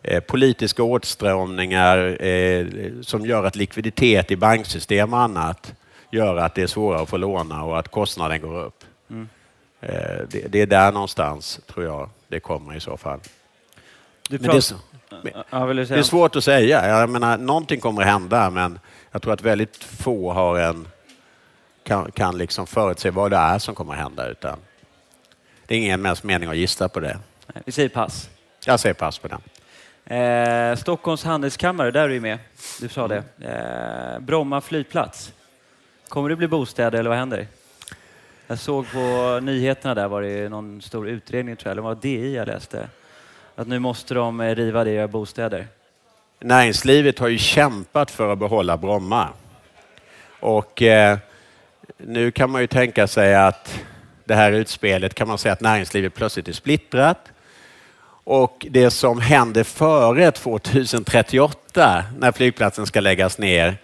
eh, 0.01 0.19
politiska 0.19 0.84
åtstramningar 0.84 2.23
eh, 2.25 2.65
som 3.01 3.25
gör 3.25 3.43
att 3.43 3.55
likviditet 3.55 4.31
i 4.31 4.36
banksystem 4.36 5.13
och 5.13 5.19
annat 5.19 5.73
gör 6.11 6.38
att 6.38 6.55
det 6.55 6.61
är 6.61 6.67
svårare 6.67 7.01
att 7.01 7.09
få 7.09 7.17
låna 7.17 7.63
och 7.63 7.79
att 7.79 7.88
kostnaden 7.88 8.41
går 8.41 8.63
upp. 8.63 8.84
Mm. 9.09 9.29
Det, 10.29 10.51
det, 10.51 10.61
är 10.61 10.65
där 10.65 10.91
någonstans, 10.91 11.59
tror 11.67 11.86
jag, 11.86 12.09
det 12.27 12.39
kommer 12.39 12.75
i 12.75 12.79
så 12.79 12.97
fall. 12.97 13.19
Det 14.30 14.45
är, 14.45 14.59
så, 14.59 14.76
det, 15.24 15.91
är 15.91 16.03
svårt 16.03 16.36
att 16.36 16.43
säga. 16.43 16.88
Jag 16.88 17.09
menar, 17.09 17.38
någonting 17.38 17.80
kommer 17.80 18.01
att 18.01 18.07
hända, 18.07 18.49
men 18.49 18.80
jag 19.11 19.21
tror 19.21 19.34
att 19.34 19.41
väldigt 19.41 19.84
få 19.84 20.32
har 20.32 20.59
en, 20.59 20.88
kan, 21.84 22.11
kan 22.11 22.38
liksom 22.38 22.67
förutse 22.67 23.09
vad 23.09 23.32
det 23.32 23.38
är 23.38 23.59
som 23.59 23.76
kommer 23.76 23.93
att 23.93 23.99
hända. 23.99 24.28
Utan 24.30 24.59
det 25.65 25.76
är 25.76 25.80
ingen 25.80 26.15
mening 26.24 26.49
att 26.49 26.57
gissa 26.57 26.89
på 26.89 26.99
det. 26.99 27.19
Vi 27.65 27.71
säger 27.71 27.89
pass. 27.89 28.30
Jag 28.65 28.80
säger 28.80 28.93
pass 28.93 29.17
på 29.17 29.28
den. 29.28 29.41
Eh, 30.05 30.76
Stockholms 30.76 31.24
handelskammare, 31.24 31.91
där 31.91 32.03
är 32.03 32.09
du 32.09 32.19
med. 32.19 32.39
Du 32.82 32.89
sa 32.89 33.07
det. 33.07 33.24
Eh, 33.41 34.19
Bromma 34.19 34.61
flygplats. 34.61 35.34
Kommer 36.07 36.30
det 36.30 36.36
bli 36.36 36.47
bostäder 36.47 36.99
eller 36.99 37.09
vad 37.09 37.19
händer? 37.19 37.47
Jag 38.47 38.59
såg 38.59 38.91
på 38.91 39.39
nyheterna 39.41 39.95
där 39.95 40.07
var 40.07 40.21
det 40.21 40.49
någon 40.49 40.82
stor 40.82 41.09
utredning, 41.09 41.55
tror 41.55 41.69
jag, 41.69 41.71
eller 41.71 41.82
var 41.82 41.95
DI 41.95 42.36
jag 42.36 42.47
läste, 42.47 42.89
att 43.56 43.68
nu 43.68 43.80
måste 43.80 44.14
de 44.14 44.41
eh, 44.41 44.56
riva 44.56 44.84
det 44.84 45.04
och 45.04 45.10
bostäder. 45.10 45.68
Näringslivet 46.39 47.20
har 47.20 47.28
ju 47.28 47.38
kämpat 47.38 48.12
för 48.12 48.34
att 48.34 48.39
behålla 48.39 48.78
Bromma. 48.78 49.30
Och 50.39 50.82
eh, 50.82 51.18
nu 51.97 52.32
kan 52.32 52.49
man 52.49 52.62
ju 52.62 52.68
tänka 52.68 53.08
sig 53.08 53.36
att 53.36 53.80
det 54.26 54.36
här 54.36 54.51
utspelet 54.51 55.16
kan 55.16 55.28
man 55.28 55.38
säga 55.38 55.54
att 55.54 55.62
näringslivet 55.62 56.14
plötsligt 56.14 56.47
är 56.47 56.54
splittrat. 56.54 57.32
Och 58.26 58.66
det 58.70 58.91
som 58.91 59.22
händer 59.22 59.64
före 59.64 60.32
2038 60.32 62.04
när 62.18 62.32
flygplatsen 62.32 62.86
ska 62.86 62.99
läggas 62.99 63.38
ner 63.38 63.78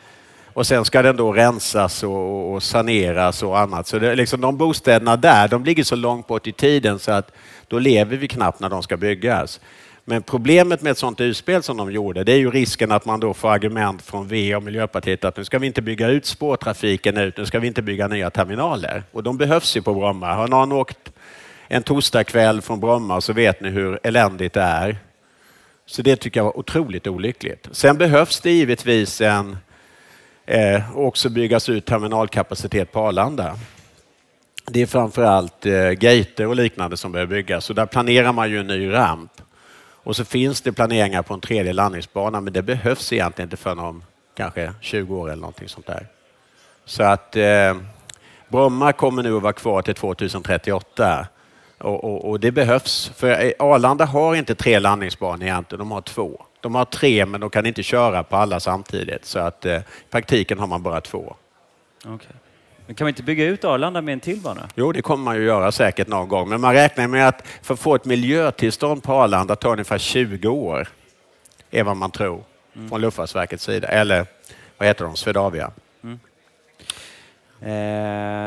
och 0.53 0.67
sen 0.67 0.85
ska 0.85 1.01
den 1.01 1.15
då 1.15 1.33
rensas 1.33 2.03
och, 2.03 2.53
och 2.53 2.63
saneras 2.63 3.43
och 3.43 3.59
annat. 3.59 3.87
Så 3.87 3.99
det, 3.99 4.15
liksom, 4.15 4.41
de 4.41 4.57
bostäderna 4.57 5.15
där, 5.15 5.47
de 5.47 5.63
ligger 5.63 5.83
så 5.83 5.95
långt 5.95 6.27
bort 6.27 6.47
i 6.47 6.51
tiden 6.51 6.99
så 6.99 7.11
att 7.11 7.31
då 7.69 7.79
lever 7.79 8.17
vi 8.17 8.27
knappt 8.27 8.59
när 8.59 8.69
de 8.69 8.83
ska 8.83 8.97
byggas. 8.97 9.59
Men 10.05 10.23
problemet 10.23 10.81
med 10.81 10.91
ett 10.91 10.97
sånt 10.97 11.21
utspel 11.21 11.63
som 11.63 11.77
de 11.77 11.91
gjorde, 11.91 12.23
det 12.23 12.31
är 12.31 12.37
ju 12.37 12.51
risken 12.51 12.91
att 12.91 13.05
man 13.05 13.19
då 13.19 13.33
får 13.33 13.49
argument 13.49 14.01
från 14.01 14.27
V 14.27 14.55
och 14.55 14.63
Miljöpartiet 14.63 15.25
att 15.25 15.37
nu 15.37 15.45
ska 15.45 15.59
vi 15.59 15.67
inte 15.67 15.81
bygga 15.81 16.07
ut 16.07 16.25
spårtrafiken 16.25 17.17
ut, 17.17 17.37
nu 17.37 17.45
ska 17.45 17.59
vi 17.59 17.67
inte 17.67 17.81
bygga 17.81 18.07
nya 18.07 18.29
terminaler. 18.29 19.03
Och 19.11 19.23
de 19.23 19.37
behövs 19.37 19.77
ju 19.77 19.81
på 19.81 19.93
Bromma. 19.93 20.33
Har 20.33 20.47
någon 20.47 20.71
åkt 20.71 21.11
en 21.67 21.83
torsdagkväll 21.83 22.61
från 22.61 22.79
Bromma 22.79 23.21
så 23.21 23.33
vet 23.33 23.61
ni 23.61 23.69
hur 23.69 23.99
eländigt 24.03 24.53
det 24.53 24.61
är. 24.61 24.97
Så 25.85 26.01
det 26.01 26.15
tycker 26.15 26.39
jag 26.39 26.45
var 26.45 26.59
otroligt 26.59 27.07
olyckligt. 27.07 27.67
Sen 27.71 27.97
behövs 27.97 28.39
det 28.39 28.51
givetvis 28.51 29.21
en 29.21 29.57
eh, 30.45 30.97
också 30.97 31.29
byggas 31.29 31.69
ut 31.69 31.85
terminalkapacitet 31.85 32.91
på 32.91 32.99
Arlanda. 32.99 33.55
Det 34.71 34.81
är 34.81 34.85
framför 34.85 35.23
allt 35.23 35.65
eh, 35.65 35.89
gater 35.89 36.47
och 36.47 36.55
liknande 36.55 36.97
som 36.97 37.11
behöver 37.11 37.35
byggas 37.35 37.65
Så 37.65 37.73
där 37.73 37.85
planerar 37.85 38.33
man 38.33 38.49
ju 38.49 38.59
en 38.59 38.67
ny 38.67 38.91
ramp. 38.91 39.31
Och 40.03 40.15
så 40.15 40.25
finns 40.25 40.61
det 40.61 40.71
planeringar 40.71 41.21
på 41.21 41.33
en 41.33 41.41
tredje 41.41 41.73
landningsbana, 41.73 42.41
men 42.41 42.53
det 42.53 42.61
behövs 42.61 43.13
egentligen 43.13 43.45
inte 43.45 43.57
förrän 43.57 43.79
om 43.79 44.03
kanske 44.35 44.73
20 44.81 45.15
år 45.15 45.27
eller 45.31 45.41
någonting 45.41 45.69
sånt 45.69 45.87
där. 45.87 46.07
Så 46.85 47.03
att 47.03 47.35
eh, 47.35 47.77
Bromma 48.47 48.93
kommer 48.93 49.23
nu 49.23 49.35
att 49.35 49.43
vara 49.43 49.53
kvar 49.53 49.81
till 49.81 49.95
2038 49.95 51.27
och, 51.77 52.03
och, 52.03 52.29
och, 52.29 52.39
det 52.39 52.51
behövs. 52.51 53.11
För 53.15 53.45
eh, 53.45 53.51
Arlanda 53.59 54.05
har 54.05 54.35
inte 54.35 54.55
tre 54.55 54.79
landningsbanor 54.79 55.43
egentligen, 55.43 55.79
de 55.79 55.91
har 55.91 56.01
två. 56.01 56.45
De 56.61 56.75
har 56.75 56.85
tre 56.85 57.25
men 57.25 57.41
de 57.41 57.49
kan 57.49 57.65
inte 57.65 57.83
köra 57.83 58.23
på 58.23 58.35
alla 58.35 58.59
samtidigt 58.59 59.25
så 59.25 59.39
att 59.39 59.65
eh, 59.65 59.75
i 59.75 59.83
praktiken 60.09 60.59
har 60.59 60.67
man 60.67 60.83
bara 60.83 61.01
två. 61.01 61.35
Okay. 62.05 62.35
Men 62.89 62.95
kan 62.95 63.05
man 63.05 63.09
inte 63.09 63.23
bygga 63.23 63.45
ut 63.45 63.63
Arlanda 63.63 64.01
med 64.01 64.13
en 64.13 64.19
till 64.19 64.39
bana? 64.39 64.67
Jo, 64.75 64.91
det 64.91 65.01
kommer 65.01 65.23
man 65.23 65.35
ju 65.35 65.43
göra 65.43 65.71
säkert 65.71 66.07
någon 66.07 66.27
gång. 66.27 66.49
Men 66.49 66.61
man 66.61 66.73
räknar 66.73 67.07
med 67.07 67.27
att 67.27 67.47
för 67.61 67.73
att 67.73 67.79
få 67.79 67.95
ett 67.95 68.05
miljötillstånd 68.05 69.03
på 69.03 69.13
Arlanda 69.13 69.55
tar 69.55 69.71
ungefär 69.71 69.97
20 69.97 70.47
år. 70.47 70.87
är 71.71 71.83
vad 71.83 71.97
man 71.97 72.11
tror 72.11 72.43
mm. 72.75 72.89
från 72.89 73.01
Luftfartsverkets 73.01 73.63
sida. 73.63 73.87
Eller 73.87 74.25
vad 74.77 74.87
heter 74.87 75.05
de? 75.05 75.15
Swedavia. 75.15 75.71
Mm. 76.03 76.19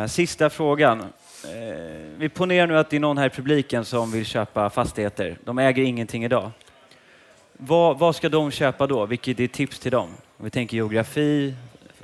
Eh, 0.03 0.09
sista 0.09 0.51
frågan. 0.51 1.01
Eh, 1.01 1.07
vi 2.17 2.29
ponerar 2.29 2.67
nu 2.67 2.79
att 2.79 2.91
det 2.91 2.97
är 2.97 3.01
någon 3.01 3.19
här 3.19 3.27
i 3.27 3.31
publiken 3.31 3.85
som 3.85 4.13
vill 4.13 4.25
köpa 4.25 4.71
fastigheter. 4.71 5.39
De 5.45 5.59
äger 5.59 5.83
ingenting 5.83 6.25
idag. 6.25 6.51
Vad, 7.53 7.99
vad 7.99 8.17
ska 8.17 8.29
de 8.29 8.51
köpa 8.51 8.87
då? 8.87 9.07
Vilket 9.07 9.41
är 9.41 9.47
tips 9.47 9.79
till 9.79 9.93
dem? 9.93 10.09
Om 10.37 10.45
vi 10.45 10.51
tänker 10.51 10.77
geografi, 10.77 11.55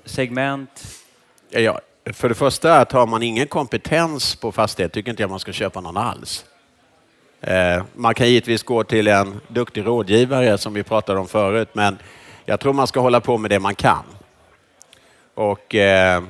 segment? 0.05 0.86
Ja, 1.51 1.80
för 2.12 2.28
det 2.28 2.34
första, 2.34 2.78
att 2.78 2.92
har 2.92 3.06
man 3.06 3.22
ingen 3.22 3.46
kompetens 3.46 4.36
på 4.36 4.52
fastighet 4.52 4.92
tycker 4.92 5.11
inte 5.11 5.22
jag 5.22 5.30
man 5.30 5.40
ska 5.40 5.52
köpa 5.52 5.80
någon 5.80 5.96
alls. 5.96 6.44
Eh, 7.40 7.82
man 7.94 8.14
kan 8.14 8.28
givetvis 8.28 8.62
gå 8.62 8.84
till 8.84 9.06
en 9.06 9.40
duktig 9.48 9.86
rådgivare 9.86 10.59
som 10.59 10.74
vi 10.74 10.82
pratade 10.82 11.20
om 11.20 11.28
förut, 11.28 11.68
men 11.72 11.98
jag 12.44 12.61
tror 12.61 12.72
man 12.72 12.86
ska 12.86 13.00
hålla 13.00 13.20
på 13.20 13.38
med 13.38 13.50
det 13.50 13.61
man 13.61 13.74
kan. 13.74 14.04
Och 15.34 15.74
eh, 15.74 16.22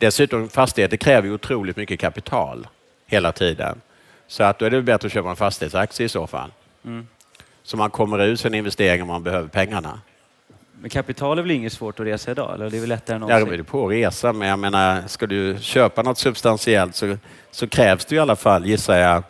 Dessutom 0.00 0.48
fastigheter 0.48 0.96
kräver 0.96 1.28
ju 1.28 1.34
otroligt 1.34 1.76
mycket 1.76 2.00
kapital 2.00 2.68
hela 3.06 3.32
tiden. 3.32 3.80
Så 4.26 4.42
att 4.42 4.58
då 4.58 4.66
är 4.66 4.70
det 4.70 4.82
bättre 4.82 5.06
att 5.06 5.12
köpa 5.12 5.30
en 5.30 5.36
fastighetsaktie 5.36 6.06
i 6.06 6.08
så 6.08 6.26
fall. 6.26 6.52
Mm. 6.84 7.06
Så 7.62 7.76
man 7.76 7.90
kommer 7.90 8.18
ut 8.18 8.40
sin 8.40 8.54
investering 8.54 9.02
om 9.02 9.08
man 9.08 9.22
behöver 9.22 9.48
pengarna. 9.48 10.00
Men 10.80 10.90
kapital 10.90 11.38
är 11.38 11.42
väl 11.42 11.50
inget 11.50 11.72
svårt 11.72 12.00
att 12.00 12.06
resa 12.06 12.30
idag? 12.30 12.54
Eller 12.54 12.70
det 12.70 12.76
är 12.76 12.80
väl 12.80 12.88
lättare 12.88 13.14
än 13.14 13.20
någonsin? 13.20 13.50
Ja, 13.50 13.56
det 13.56 13.64
på 13.64 13.86
att 13.86 13.92
resa, 13.92 14.32
men 14.32 14.48
jag 14.48 14.58
menar, 14.58 15.02
ska 15.06 15.26
du 15.26 15.56
köpa 15.60 16.02
något 16.02 16.18
substantiellt 16.18 16.96
så, 16.96 17.16
så 17.50 17.68
krävs 17.68 18.04
det 18.04 18.14
i 18.14 18.18
alla 18.18 18.36
fall, 18.36 18.66
gissar 18.66 18.98
jag, 18.98 19.22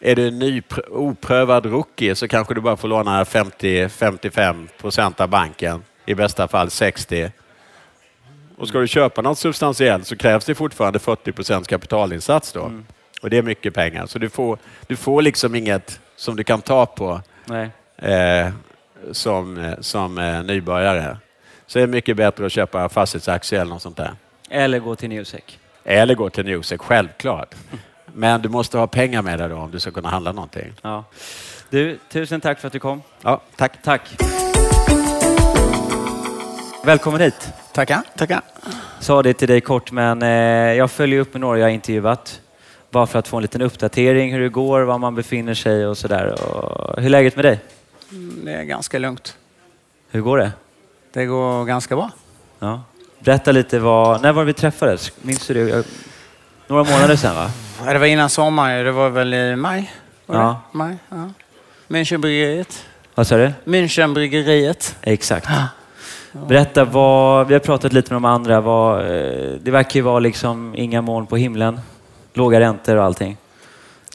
är 0.00 0.16
du 0.16 0.28
en 0.28 0.38
ny 0.38 0.62
oprövad 0.90 1.66
rookie 1.66 2.14
så 2.14 2.28
kanske 2.28 2.54
du 2.54 2.60
bara 2.60 2.76
får 2.76 2.88
låna 2.88 3.24
50-55 3.24 4.68
procent 4.80 5.20
av 5.20 5.28
banken, 5.28 5.82
i 6.06 6.14
bästa 6.14 6.48
fall 6.48 6.70
60 6.70 7.30
och 8.56 8.68
ska 8.68 8.78
du 8.78 8.88
köpa 8.88 9.22
något 9.22 9.38
substantiellt 9.38 10.06
så 10.06 10.16
krävs 10.16 10.44
det 10.44 10.54
fortfarande 10.54 10.98
40 10.98 11.32
procents 11.32 11.68
kapitalinsats 11.68 12.52
då. 12.52 12.62
Mm. 12.62 12.86
Och 13.22 13.30
det 13.30 13.38
är 13.38 13.42
mycket 13.42 13.74
pengar. 13.74 14.06
Så 14.06 14.18
du 14.18 14.28
får, 14.28 14.58
du 14.86 14.96
får 14.96 15.22
liksom 15.22 15.54
inget 15.54 16.00
som 16.16 16.36
du 16.36 16.44
kan 16.44 16.60
ta 16.60 16.86
på 16.86 17.20
eh, 17.96 18.48
som, 19.12 19.74
som 19.80 20.18
eh, 20.18 20.42
nybörjare. 20.42 21.16
Så 21.66 21.78
det 21.78 21.82
är 21.82 21.86
mycket 21.86 22.16
bättre 22.16 22.46
att 22.46 22.52
köpa 22.52 22.88
fastighetsaktier 22.88 23.60
eller 23.60 23.72
något 23.72 23.82
sånt 23.82 23.96
där. 23.96 24.12
Eller 24.50 24.78
gå 24.78 24.96
till 24.96 25.08
Newsec. 25.08 25.42
Eller 25.84 26.14
gå 26.14 26.30
till 26.30 26.44
Newsec, 26.44 26.80
självklart. 26.80 27.54
Men 28.06 28.42
du 28.42 28.48
måste 28.48 28.78
ha 28.78 28.86
pengar 28.86 29.22
med 29.22 29.38
dig 29.38 29.48
då 29.48 29.56
om 29.56 29.70
du 29.70 29.80
ska 29.80 29.90
kunna 29.90 30.08
handla 30.08 30.32
någonting. 30.32 30.72
Ja. 30.82 31.04
Du, 31.70 31.98
tusen 32.08 32.40
tack 32.40 32.60
för 32.60 32.66
att 32.66 32.72
du 32.72 32.78
kom. 32.78 33.02
Ja, 33.22 33.40
tack. 33.56 33.82
Tack. 33.82 34.16
Välkommen 36.84 37.20
hit. 37.20 37.52
Tackar. 37.72 38.02
Tackar. 38.16 38.40
Sa 39.00 39.22
det 39.22 39.32
till 39.34 39.48
dig 39.48 39.60
kort, 39.60 39.92
men 39.92 40.22
eh, 40.22 40.28
jag 40.74 40.90
följer 40.90 41.20
upp 41.20 41.34
med 41.34 41.40
några 41.40 41.58
jag 41.58 41.70
intervjuat. 41.70 42.40
Bara 42.90 43.06
för 43.06 43.18
att 43.18 43.28
få 43.28 43.36
en 43.36 43.42
liten 43.42 43.62
uppdatering 43.62 44.32
hur 44.32 44.40
det 44.40 44.48
går, 44.48 44.80
var 44.80 44.98
man 44.98 45.14
befinner 45.14 45.54
sig 45.54 45.86
och 45.86 45.98
sådär. 45.98 46.36
Hur 46.96 47.06
är 47.06 47.08
läget 47.08 47.36
med 47.36 47.44
dig? 47.44 47.60
Det 48.44 48.52
är 48.52 48.62
ganska 48.62 48.98
lugnt. 48.98 49.36
Hur 50.10 50.20
går 50.20 50.38
det? 50.38 50.52
Det 51.12 51.26
går 51.26 51.64
ganska 51.64 51.96
bra. 51.96 52.10
Ja. 52.58 52.82
Berätta 53.18 53.52
lite, 53.52 53.78
vad, 53.78 54.22
när 54.22 54.32
var 54.32 54.44
vi 54.44 54.52
träffades? 54.52 55.12
Minns 55.22 55.46
du 55.46 55.54
det? 55.54 55.86
Några 56.66 56.84
månader 56.84 57.16
sedan 57.16 57.34
va? 57.34 57.50
Det 57.92 57.98
var 57.98 58.06
innan 58.06 58.30
sommaren, 58.30 58.84
det 58.84 58.92
var 58.92 59.10
väl 59.10 59.34
i 59.34 59.56
maj? 59.56 59.92
Ja. 60.26 60.60
maj 60.72 60.96
ja. 61.08 61.30
Münchenbryggeriet. 61.88 62.84
Vad 63.14 63.26
sa 63.26 63.36
du? 63.36 63.52
Münchenbryggeriet. 63.64 64.96
Exakt. 65.02 65.48
Berätta, 66.32 66.84
vad, 66.84 67.46
vi 67.46 67.54
har 67.54 67.60
pratat 67.60 67.92
lite 67.92 68.12
med 68.12 68.16
de 68.16 68.24
andra. 68.24 68.60
Vad, 68.60 69.00
eh, 69.00 69.52
det 69.60 69.70
verkar 69.70 69.94
ju 69.94 70.02
vara 70.02 70.18
liksom 70.18 70.74
inga 70.76 71.02
moln 71.02 71.26
på 71.26 71.36
himlen. 71.36 71.80
Låga 72.34 72.60
räntor 72.60 72.96
och 72.96 73.04
allting. 73.04 73.36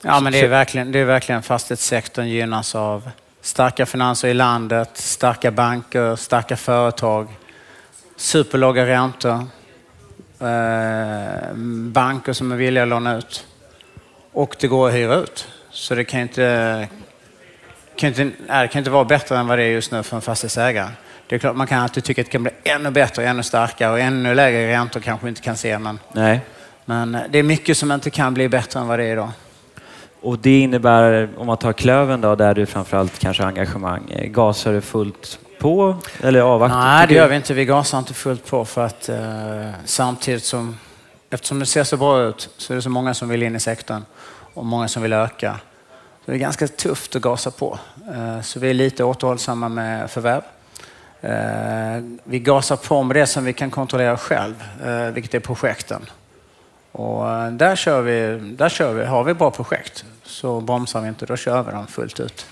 Ja, 0.03 0.19
men 0.19 0.33
det 0.33 0.39
är 0.39 0.47
verkligen, 0.47 0.91
det 0.91 0.99
är 0.99 1.05
verkligen 1.05 1.43
fastighetssektorn 1.43 2.27
gynnas 2.27 2.75
av 2.75 3.09
starka 3.41 3.85
finanser 3.85 4.27
i 4.27 4.33
landet, 4.33 4.89
starka 4.93 5.51
banker, 5.51 6.15
starka 6.15 6.57
företag, 6.57 7.27
superlåga 8.15 8.85
räntor, 8.85 9.45
eh, 10.39 11.53
banker 11.91 12.33
som 12.33 12.51
är 12.51 12.55
villiga 12.55 12.83
att 12.83 12.89
låna 12.89 13.17
ut 13.17 13.47
och 14.31 14.55
det 14.59 14.67
går 14.67 14.87
att 14.87 14.93
hyra 14.93 15.15
ut. 15.15 15.47
Så 15.69 15.95
det 15.95 16.03
kan 16.03 16.19
inte, 16.19 16.87
kan 17.95 18.09
inte, 18.09 18.23
nej, 18.23 18.61
det 18.61 18.67
kan 18.67 18.79
inte 18.79 18.91
vara 18.91 19.05
bättre 19.05 19.37
än 19.37 19.47
vad 19.47 19.57
det 19.57 19.63
är 19.63 19.69
just 19.69 19.91
nu 19.91 20.03
för 20.03 20.15
en 20.15 20.21
fastighetsägare. 20.21 20.89
Det 21.27 21.35
är 21.35 21.39
klart 21.39 21.55
man 21.55 21.67
kan 21.67 21.79
alltid 21.79 22.03
tycka 22.03 22.21
att 22.21 22.25
det 22.25 22.31
kan 22.31 22.43
bli 22.43 22.51
ännu 22.63 22.91
bättre, 22.91 23.25
ännu 23.25 23.43
starkare 23.43 23.91
och 23.91 23.99
ännu 23.99 24.35
lägre 24.35 24.71
räntor 24.71 24.99
kanske 24.99 25.25
vi 25.25 25.29
inte 25.29 25.41
kan 25.41 25.57
se. 25.57 25.79
Men, 25.79 25.99
Nej. 26.13 26.39
men 26.85 27.17
det 27.29 27.39
är 27.39 27.43
mycket 27.43 27.77
som 27.77 27.91
inte 27.91 28.09
kan 28.09 28.33
bli 28.33 28.49
bättre 28.49 28.79
än 28.79 28.87
vad 28.87 28.99
det 28.99 29.05
är 29.05 29.11
idag. 29.11 29.31
Och 30.21 30.39
det 30.39 30.59
innebär, 30.59 31.29
om 31.37 31.47
man 31.47 31.57
tar 31.57 31.73
Klöven 31.73 32.21
då, 32.21 32.35
där 32.35 32.53
du 32.53 32.65
framförallt 32.65 33.19
kanske 33.19 33.43
har 33.43 33.47
engagemang, 33.47 34.09
eh, 34.09 34.25
gasar 34.29 34.73
du 34.73 34.81
fullt 34.81 35.39
på 35.59 35.95
eller 36.23 36.41
avvaktar? 36.41 36.79
Nej, 36.79 37.07
det 37.07 37.13
gör 37.13 37.27
vi 37.27 37.35
inte. 37.35 37.53
Vi 37.53 37.65
gasar 37.65 37.99
inte 37.99 38.13
fullt 38.13 38.45
på 38.45 38.65
för 38.65 38.85
att 38.85 39.09
eh, 39.09 39.69
samtidigt 39.85 40.43
som, 40.43 40.77
eftersom 41.29 41.59
det 41.59 41.65
ser 41.65 41.83
så 41.83 41.97
bra 41.97 42.21
ut, 42.21 42.49
så 42.57 42.73
är 42.73 42.75
det 42.75 42.81
så 42.81 42.89
många 42.89 43.13
som 43.13 43.29
vill 43.29 43.43
in 43.43 43.55
i 43.55 43.59
sektorn 43.59 44.05
och 44.53 44.65
många 44.65 44.87
som 44.87 45.01
vill 45.01 45.13
öka. 45.13 45.59
Så 46.25 46.31
det 46.31 46.37
är 46.37 46.39
ganska 46.39 46.67
tufft 46.67 47.15
att 47.15 47.21
gasa 47.21 47.51
på. 47.51 47.79
Eh, 48.13 48.41
så 48.41 48.59
vi 48.59 48.69
är 48.69 48.73
lite 48.73 49.03
återhållsamma 49.03 49.69
med 49.69 50.11
förvärv. 50.11 50.41
Eh, 51.21 52.03
vi 52.23 52.39
gasar 52.39 52.75
på 52.75 53.03
med 53.03 53.15
det 53.15 53.27
som 53.27 53.45
vi 53.45 53.53
kan 53.53 53.71
kontrollera 53.71 54.17
själv, 54.17 54.63
eh, 54.85 55.05
vilket 55.05 55.33
är 55.33 55.39
projekten. 55.39 56.01
Och 56.91 57.29
eh, 57.29 57.51
där, 57.51 57.75
kör 57.75 58.01
vi, 58.01 58.39
där 58.57 58.69
kör 58.69 58.93
vi, 58.93 59.05
har 59.05 59.23
vi 59.23 59.33
bra 59.33 59.51
projekt 59.51 60.05
så 60.31 60.61
bromsar 60.61 61.01
vi 61.01 61.07
inte, 61.07 61.25
då 61.25 61.37
kör 61.37 61.63
vi 61.63 61.71
dem 61.71 61.87
fullt 61.87 62.19
ut. 62.19 62.45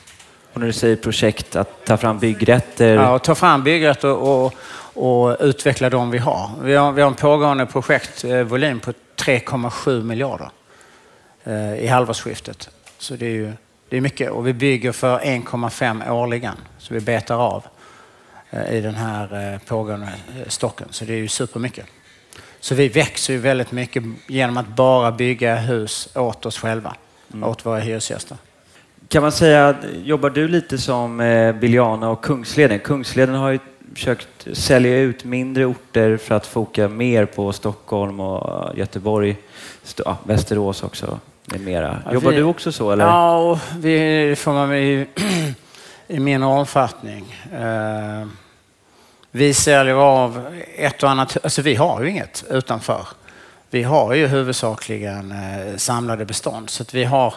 Och 0.53 0.59
när 0.59 0.67
du 0.67 0.73
säger 0.73 0.95
projekt, 0.95 1.55
att 1.55 1.85
ta 1.85 1.97
fram 1.97 2.19
byggrätter? 2.19 2.95
Ja, 2.95 3.19
ta 3.19 3.35
fram 3.35 3.63
byggrätter 3.63 4.11
och, 4.11 4.45
och, 4.45 4.53
och, 4.93 5.37
utveckla 5.39 5.89
de 5.89 6.11
vi 6.11 6.17
har. 6.17 6.49
Vi 6.61 6.75
har, 6.75 6.91
vi 6.91 7.01
har 7.01 7.09
en 7.09 7.15
pågående 7.15 7.65
projektvolym 7.65 8.79
på 8.79 8.91
3,7 9.15 10.03
miljarder 10.03 10.49
i 11.77 11.87
halvårsskiftet. 11.87 12.69
Så 12.97 13.15
det 13.15 13.25
är 13.25 13.29
ju 13.29 13.53
det 13.89 13.97
är 13.97 14.01
mycket 14.01 14.31
och 14.31 14.47
vi 14.47 14.53
bygger 14.53 14.91
för 14.91 15.19
1,5 15.19 16.11
årligen, 16.11 16.55
så 16.77 16.93
vi 16.93 16.99
betar 16.99 17.35
av. 17.35 17.63
Eh, 18.49 18.73
i 18.73 18.81
den 18.81 18.95
här 18.95 19.53
eh, 19.53 19.59
pågående 19.59 20.07
eh, 20.07 20.47
stocken. 20.47 20.87
Så 20.91 21.05
det 21.05 21.13
är 21.13 21.17
ju 21.17 21.27
supermycket. 21.27 21.85
Så 22.59 22.75
vi 22.75 22.87
växer 22.87 23.33
ju 23.33 23.39
väldigt 23.39 23.71
mycket 23.71 24.03
genom 24.27 24.57
att 24.57 24.67
bara 24.67 25.11
bygga 25.11 25.55
hus 25.55 26.09
åt 26.15 26.45
oss 26.45 26.57
själva, 26.57 26.95
mm. 27.33 27.49
åt 27.49 27.65
våra 27.65 27.79
hyresgäster. 27.79 28.37
Kan 29.07 29.21
man 29.21 29.31
säga, 29.31 29.75
jobbar 30.03 30.29
du 30.29 30.47
lite 30.47 30.77
som 30.77 31.17
Biljana 31.61 32.09
och 32.09 32.23
Kungsleden? 32.23 32.79
Kungsleden 32.79 33.35
har 33.35 33.49
ju 33.51 33.59
försökt 33.93 34.47
sälja 34.53 34.99
ut 34.99 35.23
mindre 35.23 35.65
orter 35.65 36.17
för 36.17 36.35
att 36.35 36.47
foka 36.47 36.87
mer 36.87 37.25
på 37.25 37.53
Stockholm 37.53 38.19
och 38.19 38.77
Göteborg, 38.77 39.37
ja, 40.05 40.17
Västerås 40.23 40.83
också 40.83 41.19
med 41.45 41.61
mera. 41.61 42.01
Jobbar 42.13 42.31
vi, 42.31 42.37
du 42.37 42.43
också 42.43 42.71
så? 42.71 42.91
Eller? 42.91 43.05
Ja, 43.05 43.59
vi 43.77 44.35
får 44.37 44.53
man 44.53 44.73
i 44.75 45.07
mindre 46.19 46.49
omfattning. 46.49 47.35
Eh, 47.53 48.27
vi 49.31 49.53
säljer 49.53 49.93
av 49.95 50.55
ett 50.75 51.03
och 51.03 51.09
annat, 51.09 51.37
alltså 51.43 51.61
vi 51.61 51.75
har 51.75 52.01
ju 52.01 52.09
inget 52.09 52.43
utanför. 52.49 53.07
Vi 53.71 53.83
har 53.83 54.13
ju 54.13 54.27
huvudsakligen 54.27 55.31
eh, 55.31 55.77
samlade 55.77 56.25
bestånd. 56.25 56.69
Så 56.69 56.83
att 56.83 56.93
vi 56.93 57.03
har, 57.03 57.33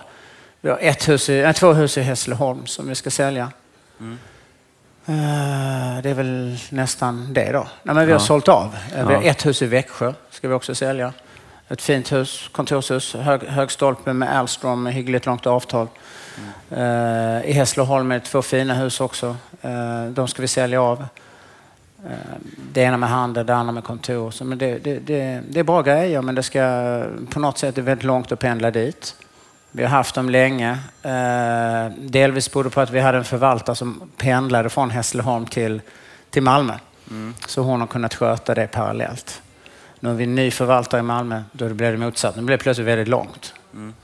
vi 0.60 0.70
har 0.70 0.78
ett 0.80 1.09
hus 1.09 1.28
i, 1.28 1.52
två 1.56 1.72
hus 1.72 1.98
i 1.98 2.00
Hässleholm 2.00 2.66
som 2.66 2.88
vi 2.88 2.94
ska 2.94 3.10
sälja. 3.10 3.50
Mm. 4.00 4.18
Eh, 5.06 6.02
det 6.02 6.10
är 6.10 6.14
väl 6.14 6.59
nästan 6.70 7.32
det 7.32 7.52
då. 7.52 7.66
Nej, 7.82 7.94
men 7.94 8.06
vi 8.06 8.12
har 8.12 8.20
ja. 8.20 8.26
sålt 8.26 8.48
av. 8.48 8.76
Vi 8.94 9.14
har 9.14 9.22
ett 9.22 9.46
hus 9.46 9.62
i 9.62 9.66
Växjö 9.66 10.14
ska 10.30 10.48
vi 10.48 10.54
också 10.54 10.74
sälja. 10.74 11.12
Ett 11.68 11.82
fint 11.82 12.12
hus, 12.12 12.48
kontorshus, 12.52 13.14
hög, 13.14 13.42
hög 13.42 13.70
stolpe 13.70 14.12
med 14.12 14.36
Alstrom 14.36 14.82
med 14.82 14.94
hyggligt 14.94 15.26
långt 15.26 15.46
avtal. 15.46 15.88
Mm. 16.70 17.44
I 17.44 17.52
Hässleholm 17.52 18.10
är 18.10 18.14
det 18.14 18.24
två 18.24 18.42
fina 18.42 18.74
hus 18.74 19.00
också. 19.00 19.36
De 20.10 20.28
ska 20.28 20.42
vi 20.42 20.48
sälja 20.48 20.82
av. 20.82 21.06
Det 22.73 22.81
ena 22.81 22.97
med 22.97 23.09
handel, 23.09 23.47
det 23.47 23.55
andra 23.55 23.73
med 23.73 23.85
kontor. 23.85 24.31
Så, 24.31 24.45
men 24.45 24.59
det, 24.59 24.79
det, 24.79 24.99
det, 24.99 25.43
det, 25.49 25.61
är 25.61 25.65
bra 25.65 25.83
grejer 25.83 26.23
men 26.23 26.35
det 26.35 26.43
ska 26.43 27.05
på 27.31 27.41
något 27.41 27.59
sätt 27.59 27.79
är 27.79 27.83
väldigt 27.83 28.05
långt 28.05 28.33
att 28.33 28.39
pendla 28.39 28.70
dit. 28.70 29.16
Vi 29.70 29.83
har 29.83 29.91
haft 29.91 30.15
dem 30.15 30.31
länge. 30.31 30.79
delvis 31.97 32.53
berodde 32.53 32.70
på 32.70 32.81
att 32.81 32.91
vi 32.91 33.01
hade 33.01 33.19
en 33.19 33.24
förvaltare 33.24 33.77
som 33.77 34.11
pendlade 34.16 34.69
från 34.69 34.91
Hässleholm 34.91 35.47
till, 35.47 35.81
till 36.31 36.43
Malmö. 36.43 36.74
Mm. 37.11 37.35
Så 37.47 37.62
hon 37.62 37.81
har 37.81 37.87
kunnat 37.87 38.15
sköta 38.15 38.55
det 38.55 38.66
parallellt. 38.66 39.43
Nu 40.01 40.09
har 40.09 40.16
vi 40.16 40.24
en 40.24 40.35
ny 40.35 40.51
förvaltare 40.51 40.99
i 41.01 41.03
Malmö, 41.03 41.43
då 41.53 41.69
blev 41.69 41.93
det 41.93 41.99
motsatt. 41.99 42.37
Nu 42.37 42.43
blev 42.43 42.59
det 42.59 42.62
plötsligt 42.62 42.87
väldigt 42.87 43.09
långt. 43.09 43.55
Mm. 43.74 43.95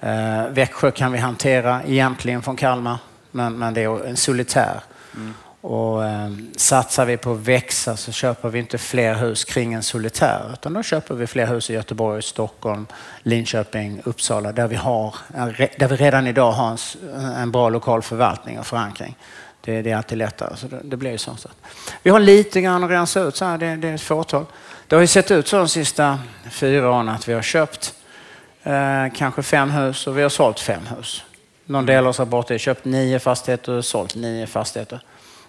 Eh, 0.00 0.48
Växjö 0.48 0.90
kan 0.90 1.12
vi 1.12 1.18
hantera 1.18 1.82
egentligen 1.86 2.42
från 2.42 2.56
Kalmar, 2.56 2.98
men, 3.30 3.58
men 3.58 3.74
det 3.74 3.82
är 3.82 4.06
en 4.06 4.16
solitär. 4.16 4.80
Mm. 5.14 5.34
Och, 5.62 6.04
eh, 6.04 6.30
satsar 6.56 7.04
vi 7.04 7.16
på 7.16 7.32
att 7.32 7.38
växa 7.38 7.96
så 7.96 8.12
köper 8.12 8.48
vi 8.48 8.58
inte 8.58 8.78
fler 8.78 9.14
hus 9.14 9.44
kring 9.44 9.72
en 9.72 9.82
solitär, 9.82 10.50
utan 10.52 10.72
då 10.72 10.82
köper 10.82 11.14
vi 11.14 11.26
fler 11.26 11.46
hus 11.46 11.70
i 11.70 11.72
Göteborg, 11.72 12.22
Stockholm, 12.22 12.86
Linköping, 13.22 14.00
Uppsala, 14.04 14.52
där 14.52 14.66
vi, 14.66 14.76
har, 14.76 15.14
eh, 15.34 15.46
där 15.78 15.88
vi 15.88 15.96
redan 15.96 16.26
idag 16.26 16.52
har 16.52 16.70
en, 16.70 16.78
eh, 17.20 17.42
en 17.42 17.52
bra 17.52 17.68
lokal 17.68 18.02
förvaltning 18.02 18.58
och 18.58 18.66
förankring. 18.66 19.16
Det, 19.60 19.82
det 19.82 19.90
är 19.90 19.96
alltid 19.96 20.18
lättare, 20.18 20.56
så 20.56 20.66
det, 20.66 20.80
det 20.84 20.96
blir 20.96 21.16
så. 21.16 21.36
Vi 22.02 22.10
har 22.10 22.20
lite 22.20 22.60
grann 22.60 22.84
att 22.84 22.90
rensa 22.90 23.20
ut, 23.20 23.36
så 23.36 23.44
här, 23.44 23.58
det, 23.58 23.76
det 23.76 23.88
är 23.88 23.94
ett 23.94 24.00
fåtal. 24.00 24.46
Det 24.86 24.96
har 24.96 25.00
ju 25.00 25.06
sett 25.06 25.30
ut 25.30 25.48
så 25.48 25.56
de 25.56 25.68
sista 25.68 26.18
fyra 26.50 26.90
åren 26.90 27.08
att 27.08 27.28
vi 27.28 27.32
har 27.32 27.42
köpt 27.42 27.94
eh, 28.62 29.06
kanske 29.14 29.42
fem 29.42 29.70
hus 29.70 30.06
och 30.06 30.18
vi 30.18 30.22
har 30.22 30.28
sålt 30.28 30.60
fem 30.60 30.82
hus. 30.96 31.24
Någon 31.64 31.86
del 31.86 32.06
av 32.06 32.12
rapport 32.12 32.50
är 32.50 32.58
köpt 32.58 32.84
nio 32.84 33.18
fastigheter 33.18 33.72
och 33.72 33.84
sålt 33.84 34.14
nio 34.14 34.46
fastigheter. 34.46 35.00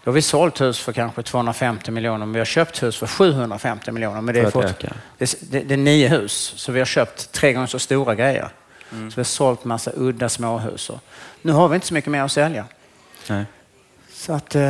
Då 0.03 0.11
har 0.11 0.13
vi 0.13 0.21
sålt 0.21 0.61
hus 0.61 0.79
för 0.79 0.93
kanske 0.93 1.23
250 1.23 1.91
miljoner, 1.91 2.17
men 2.25 2.33
vi 2.33 2.39
har 2.39 2.45
köpt 2.45 2.83
hus 2.83 2.97
för 2.97 3.07
750 3.07 3.91
miljoner. 3.91 4.21
Men 4.21 4.35
det 4.35 4.41
är, 4.41 4.49
fort, 4.49 4.85
det, 5.17 5.35
det, 5.51 5.59
det, 5.59 5.73
är 5.73 5.77
nio 5.77 6.07
hus, 6.07 6.53
så 6.55 6.71
vi 6.71 6.79
har 6.79 6.85
köpt 6.85 7.31
tre 7.31 7.53
gånger 7.53 7.67
så 7.67 7.79
stora 7.79 8.15
grejer. 8.15 8.49
Mm. 8.91 9.11
Så 9.11 9.15
vi 9.15 9.19
har 9.19 9.23
sålt 9.23 9.65
massa 9.65 9.91
udda 9.95 10.29
småhus. 10.29 10.91
Nu 11.41 11.51
har 11.51 11.67
vi 11.67 11.75
inte 11.75 11.87
så 11.87 11.93
mycket 11.93 12.11
mer 12.11 12.21
att 12.21 12.31
sälja. 12.31 12.65
Nej. 13.29 13.45
Så 14.13 14.33
att, 14.33 14.55
eh, 14.55 14.61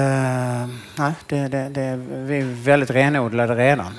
nej, 0.96 1.14
det, 1.28 1.48
det, 1.48 1.70
det, 1.70 1.96
vi 2.10 2.40
är 2.40 2.64
väldigt 2.64 2.90
renodlade 2.90 3.56
redan. 3.56 3.94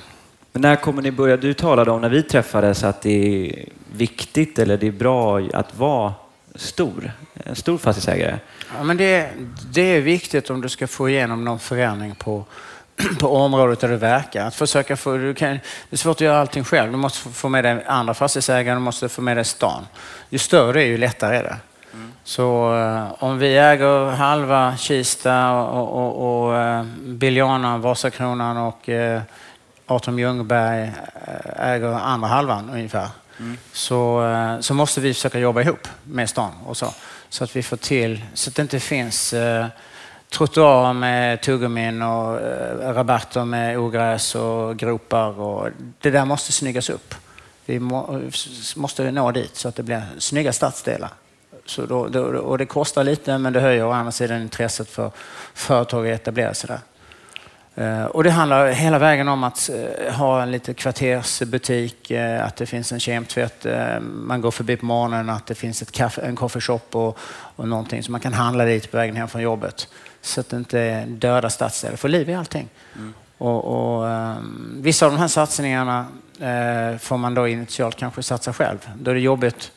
Men 0.52 0.62
när 0.62 0.76
kommer 0.76 1.02
ni 1.02 1.10
börja? 1.10 1.36
Du 1.36 1.54
talade 1.54 1.90
om 1.90 2.00
när 2.00 2.08
vi 2.08 2.22
träffades 2.22 2.84
att 2.84 3.02
det 3.02 3.48
är 3.50 3.64
viktigt 3.96 4.58
eller 4.58 4.76
det 4.76 4.86
är 4.86 4.92
bra 4.92 5.40
att 5.52 5.76
vara 5.76 6.14
stor, 6.54 7.12
en 7.34 7.56
stor 7.56 7.78
fastighetsägare. 7.78 8.38
Ja, 8.76 8.82
men 8.82 8.96
det, 8.96 9.30
det 9.72 9.82
är 9.82 10.00
viktigt 10.00 10.50
om 10.50 10.60
du 10.60 10.68
ska 10.68 10.86
få 10.86 11.08
igenom 11.08 11.44
någon 11.44 11.58
förändring 11.58 12.14
på, 12.14 12.44
på 13.20 13.36
området 13.36 13.80
där 13.80 13.88
du 13.88 13.96
verkar. 13.96 14.46
Att 14.46 14.54
försöka 14.54 14.96
få, 14.96 15.16
du 15.16 15.34
kan, 15.34 15.50
det 15.50 15.60
är 15.90 15.96
svårt 15.96 16.16
att 16.16 16.20
göra 16.20 16.40
allting 16.40 16.64
själv. 16.64 16.90
Du 16.92 16.98
måste 16.98 17.28
få 17.28 17.48
med 17.48 17.64
dig 17.64 17.84
andra 17.86 18.14
fastighetsägare, 18.14 18.76
du 18.76 18.80
måste 18.80 19.08
få 19.08 19.22
med 19.22 19.36
dig 19.36 19.44
stan. 19.44 19.86
Ju 20.30 20.38
större 20.38 20.82
är 20.82 20.86
ju 20.86 20.98
lättare 20.98 21.36
är 21.36 21.42
det. 21.42 21.56
Mm. 21.92 22.12
Så 22.24 22.74
uh, 22.74 23.22
om 23.22 23.38
vi 23.38 23.58
äger 23.58 24.10
halva 24.10 24.76
Kista 24.76 25.50
och, 25.50 25.88
och, 25.88 26.46
och 26.46 26.54
uh, 26.54 26.82
Biljana, 27.06 27.78
Vasakronan 27.78 28.56
och 28.56 28.88
uh, 28.88 29.20
Arton 29.86 30.18
Ljungberg 30.18 30.82
eh, 30.82 31.70
äger 31.70 31.88
andra 31.88 32.28
halvan 32.28 32.70
ungefär. 32.70 33.08
Mm. 33.38 33.56
Så, 33.72 34.26
eh, 34.26 34.60
så 34.60 34.74
måste 34.74 35.00
vi 35.00 35.14
försöka 35.14 35.38
jobba 35.38 35.60
ihop 35.60 35.88
med 36.04 36.30
stan 36.30 36.52
och 36.66 36.76
så. 36.76 36.94
Så 37.28 37.44
att 37.44 37.56
vi 37.56 37.62
får 37.62 37.76
till, 37.76 38.24
så 38.34 38.50
att 38.50 38.56
det 38.56 38.62
inte 38.62 38.80
finns 38.80 39.32
eh, 39.32 39.66
trottoarer 40.30 40.92
med 40.92 41.40
tuggummin 41.42 42.02
och 42.02 42.40
eh, 42.40 42.92
rabatter 42.94 43.44
med 43.44 43.78
ogräs 43.78 44.34
och 44.34 44.76
gropar. 44.76 45.40
Och, 45.40 45.68
det 46.00 46.10
där 46.10 46.24
måste 46.24 46.52
snyggas 46.52 46.90
upp. 46.90 47.14
Vi 47.66 47.80
må, 47.80 48.20
måste 48.76 49.10
nå 49.10 49.30
dit 49.30 49.56
så 49.56 49.68
att 49.68 49.76
det 49.76 49.82
blir 49.82 50.02
snygga 50.18 50.52
stadsdelar. 50.52 51.10
Så 51.66 51.86
då, 51.86 52.08
då, 52.08 52.22
och 52.22 52.58
det 52.58 52.66
kostar 52.66 53.04
lite 53.04 53.38
men 53.38 53.52
det 53.52 53.60
höjer 53.60 53.84
å 53.84 53.90
andra 53.90 54.12
sidan 54.12 54.42
intresset 54.42 54.88
för 54.88 55.10
företag 55.54 56.08
att 56.08 56.20
etablera 56.20 56.54
sig 56.54 56.68
där. 56.68 56.80
Eh, 57.74 58.04
och 58.04 58.24
det 58.24 58.30
handlar 58.30 58.68
hela 58.68 58.98
vägen 58.98 59.28
om 59.28 59.44
att 59.44 59.70
eh, 59.70 60.14
ha 60.14 60.42
en 60.42 60.50
liten 60.50 60.74
kvartersbutik, 60.74 62.10
eh, 62.10 62.46
att 62.46 62.56
det 62.56 62.66
finns 62.66 62.92
en 62.92 63.00
kemtvätt, 63.00 63.66
man 64.02 64.40
går 64.40 64.50
förbi 64.50 64.76
på 64.76 64.86
morgonen, 64.86 65.30
att 65.30 65.46
det 65.46 65.54
finns 65.54 65.82
ett 65.82 65.92
kaffe, 65.92 66.22
en 66.22 66.36
coffeeshop 66.36 66.94
och, 66.96 67.18
och 67.56 67.68
någonting 67.68 68.02
så 68.02 68.12
man 68.12 68.20
kan 68.20 68.32
handla 68.32 68.64
dit 68.64 68.90
på 68.90 68.96
vägen 68.96 69.16
hem 69.16 69.28
från 69.28 69.42
jobbet. 69.42 69.88
Så 70.20 70.40
att 70.40 70.48
det 70.48 70.56
inte 70.56 70.80
är 70.80 71.06
döda 71.06 71.50
stadsdelar, 71.50 71.96
får 71.96 72.08
liv 72.08 72.30
i 72.30 72.34
allting. 72.34 72.68
Mm. 72.96 73.14
Och, 73.38 73.64
och 73.64 74.04
um, 74.04 74.78
vissa 74.82 75.06
av 75.06 75.12
de 75.12 75.18
här 75.18 75.28
satsningarna 75.28 76.06
uh, 76.40 76.98
får 76.98 77.16
man 77.16 77.34
då 77.34 77.48
initialt 77.48 77.96
kanske 77.96 78.22
satsa 78.22 78.52
själv. 78.52 78.78
Då 78.98 79.10
är 79.10 79.14
det 79.14 79.20
jobbigt 79.20 79.72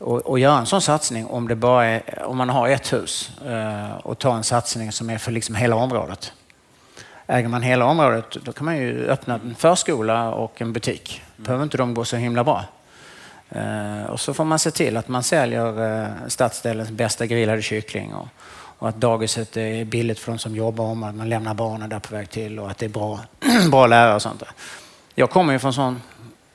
att, 0.00 0.30
att 0.30 0.40
göra 0.40 0.58
en 0.58 0.66
sån 0.66 0.82
satsning 0.82 1.26
om, 1.26 1.48
det 1.48 1.56
bara 1.56 1.84
är, 1.86 2.22
om 2.24 2.36
man 2.36 2.48
har 2.48 2.68
ett 2.68 2.92
hus 2.92 3.30
uh, 3.46 3.96
och 3.96 4.18
ta 4.18 4.36
en 4.36 4.44
satsning 4.44 4.92
som 4.92 5.10
är 5.10 5.18
för 5.18 5.32
liksom 5.32 5.54
hela 5.54 5.76
området. 5.76 6.32
Äger 7.26 7.48
man 7.48 7.62
hela 7.62 7.84
området 7.84 8.36
då 8.42 8.52
kan 8.52 8.64
man 8.64 8.76
ju 8.76 9.08
öppna 9.08 9.34
en 9.34 9.54
förskola 9.54 10.30
och 10.30 10.62
en 10.62 10.72
butik. 10.72 11.22
behöver 11.36 11.64
inte 11.64 11.76
de 11.76 11.94
gå 11.94 12.04
så 12.04 12.16
himla 12.16 12.44
bra. 12.44 12.64
Eh, 13.50 14.10
och 14.10 14.20
så 14.20 14.34
får 14.34 14.44
man 14.44 14.58
se 14.58 14.70
till 14.70 14.96
att 14.96 15.08
man 15.08 15.22
säljer 15.22 16.02
eh, 16.02 16.08
stadsdelens 16.28 16.90
bästa 16.90 17.26
grillade 17.26 17.62
kyckling 17.62 18.14
och, 18.14 18.28
och 18.78 18.88
att 18.88 18.96
dagiset 18.96 19.56
är 19.56 19.84
billigt 19.84 20.18
för 20.18 20.32
de 20.32 20.38
som 20.38 20.56
jobbar 20.56 20.84
om 20.84 21.02
att 21.02 21.14
man 21.14 21.28
lämnar 21.28 21.54
barnen 21.54 21.88
där 21.88 21.98
på 21.98 22.14
väg 22.14 22.30
till 22.30 22.58
och 22.58 22.70
att 22.70 22.78
det 22.78 22.86
är 22.86 22.90
bra, 22.90 23.20
bra 23.70 23.86
lärare 23.86 24.14
och 24.14 24.22
sånt. 24.22 24.42
Jag 25.14 25.30
kommer 25.30 25.52
ju 25.52 25.58
från 25.58 25.72
sån... 25.72 26.02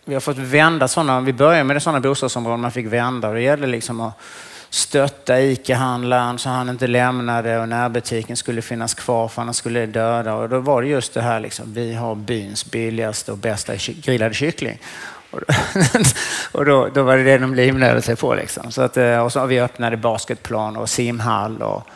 Vi 0.06 0.14
har 0.14 0.22
fått 0.22 0.38
vända 0.38 0.88
sådana... 0.88 1.22
Vi 1.22 1.34
började 1.34 1.64
med 1.64 1.84
sådana 1.84 1.99
bostadsområden 1.99 2.60
man 2.60 2.72
fick 2.72 2.85
vända 2.85 3.27
och 3.27 3.34
det 3.34 3.41
gällde 3.41 3.68
liksom 3.68 4.02
att 4.02 4.14
stötta 4.73 5.41
ICA-handlaren 5.41 6.39
så 6.39 6.49
han 6.49 6.69
inte 6.69 6.88
lämnade 6.88 7.60
och 7.60 7.69
närbutiken 7.69 8.38
skulle 8.38 8.61
finnas 8.61 8.93
kvar 8.93 9.27
för 9.27 9.41
annars 9.41 9.56
skulle 9.56 9.80
det 9.80 9.85
döda. 9.85 10.34
Och 10.34 10.49
då 10.49 10.60
var 10.60 10.81
det 10.81 10.88
just 10.88 11.14
det 11.14 11.22
här, 11.22 11.39
liksom, 11.39 11.73
vi 11.73 11.93
har 11.93 12.15
byns 12.15 12.72
billigaste 12.72 13.31
och 13.31 13.38
bästa 13.38 13.76
grillade 13.76 14.34
kyckling. 14.34 14.80
Och 16.52 16.65
då, 16.65 16.89
då 16.93 17.03
var 17.03 17.18
det 17.18 17.23
det 17.23 17.38
de 17.38 17.56
livnärde 17.56 18.02
sig 18.02 18.15
på. 18.15 18.34
Liksom. 18.35 18.72
Så 18.72 18.81
att, 18.81 18.98
eh, 18.98 19.19
och 19.19 19.31
så 19.31 19.39
har 19.39 19.48
vi 19.48 19.60
öppnade 19.60 19.98
basketplan 19.98 20.77
och 20.77 20.89
simhall 20.89 21.61
och, 21.61 21.88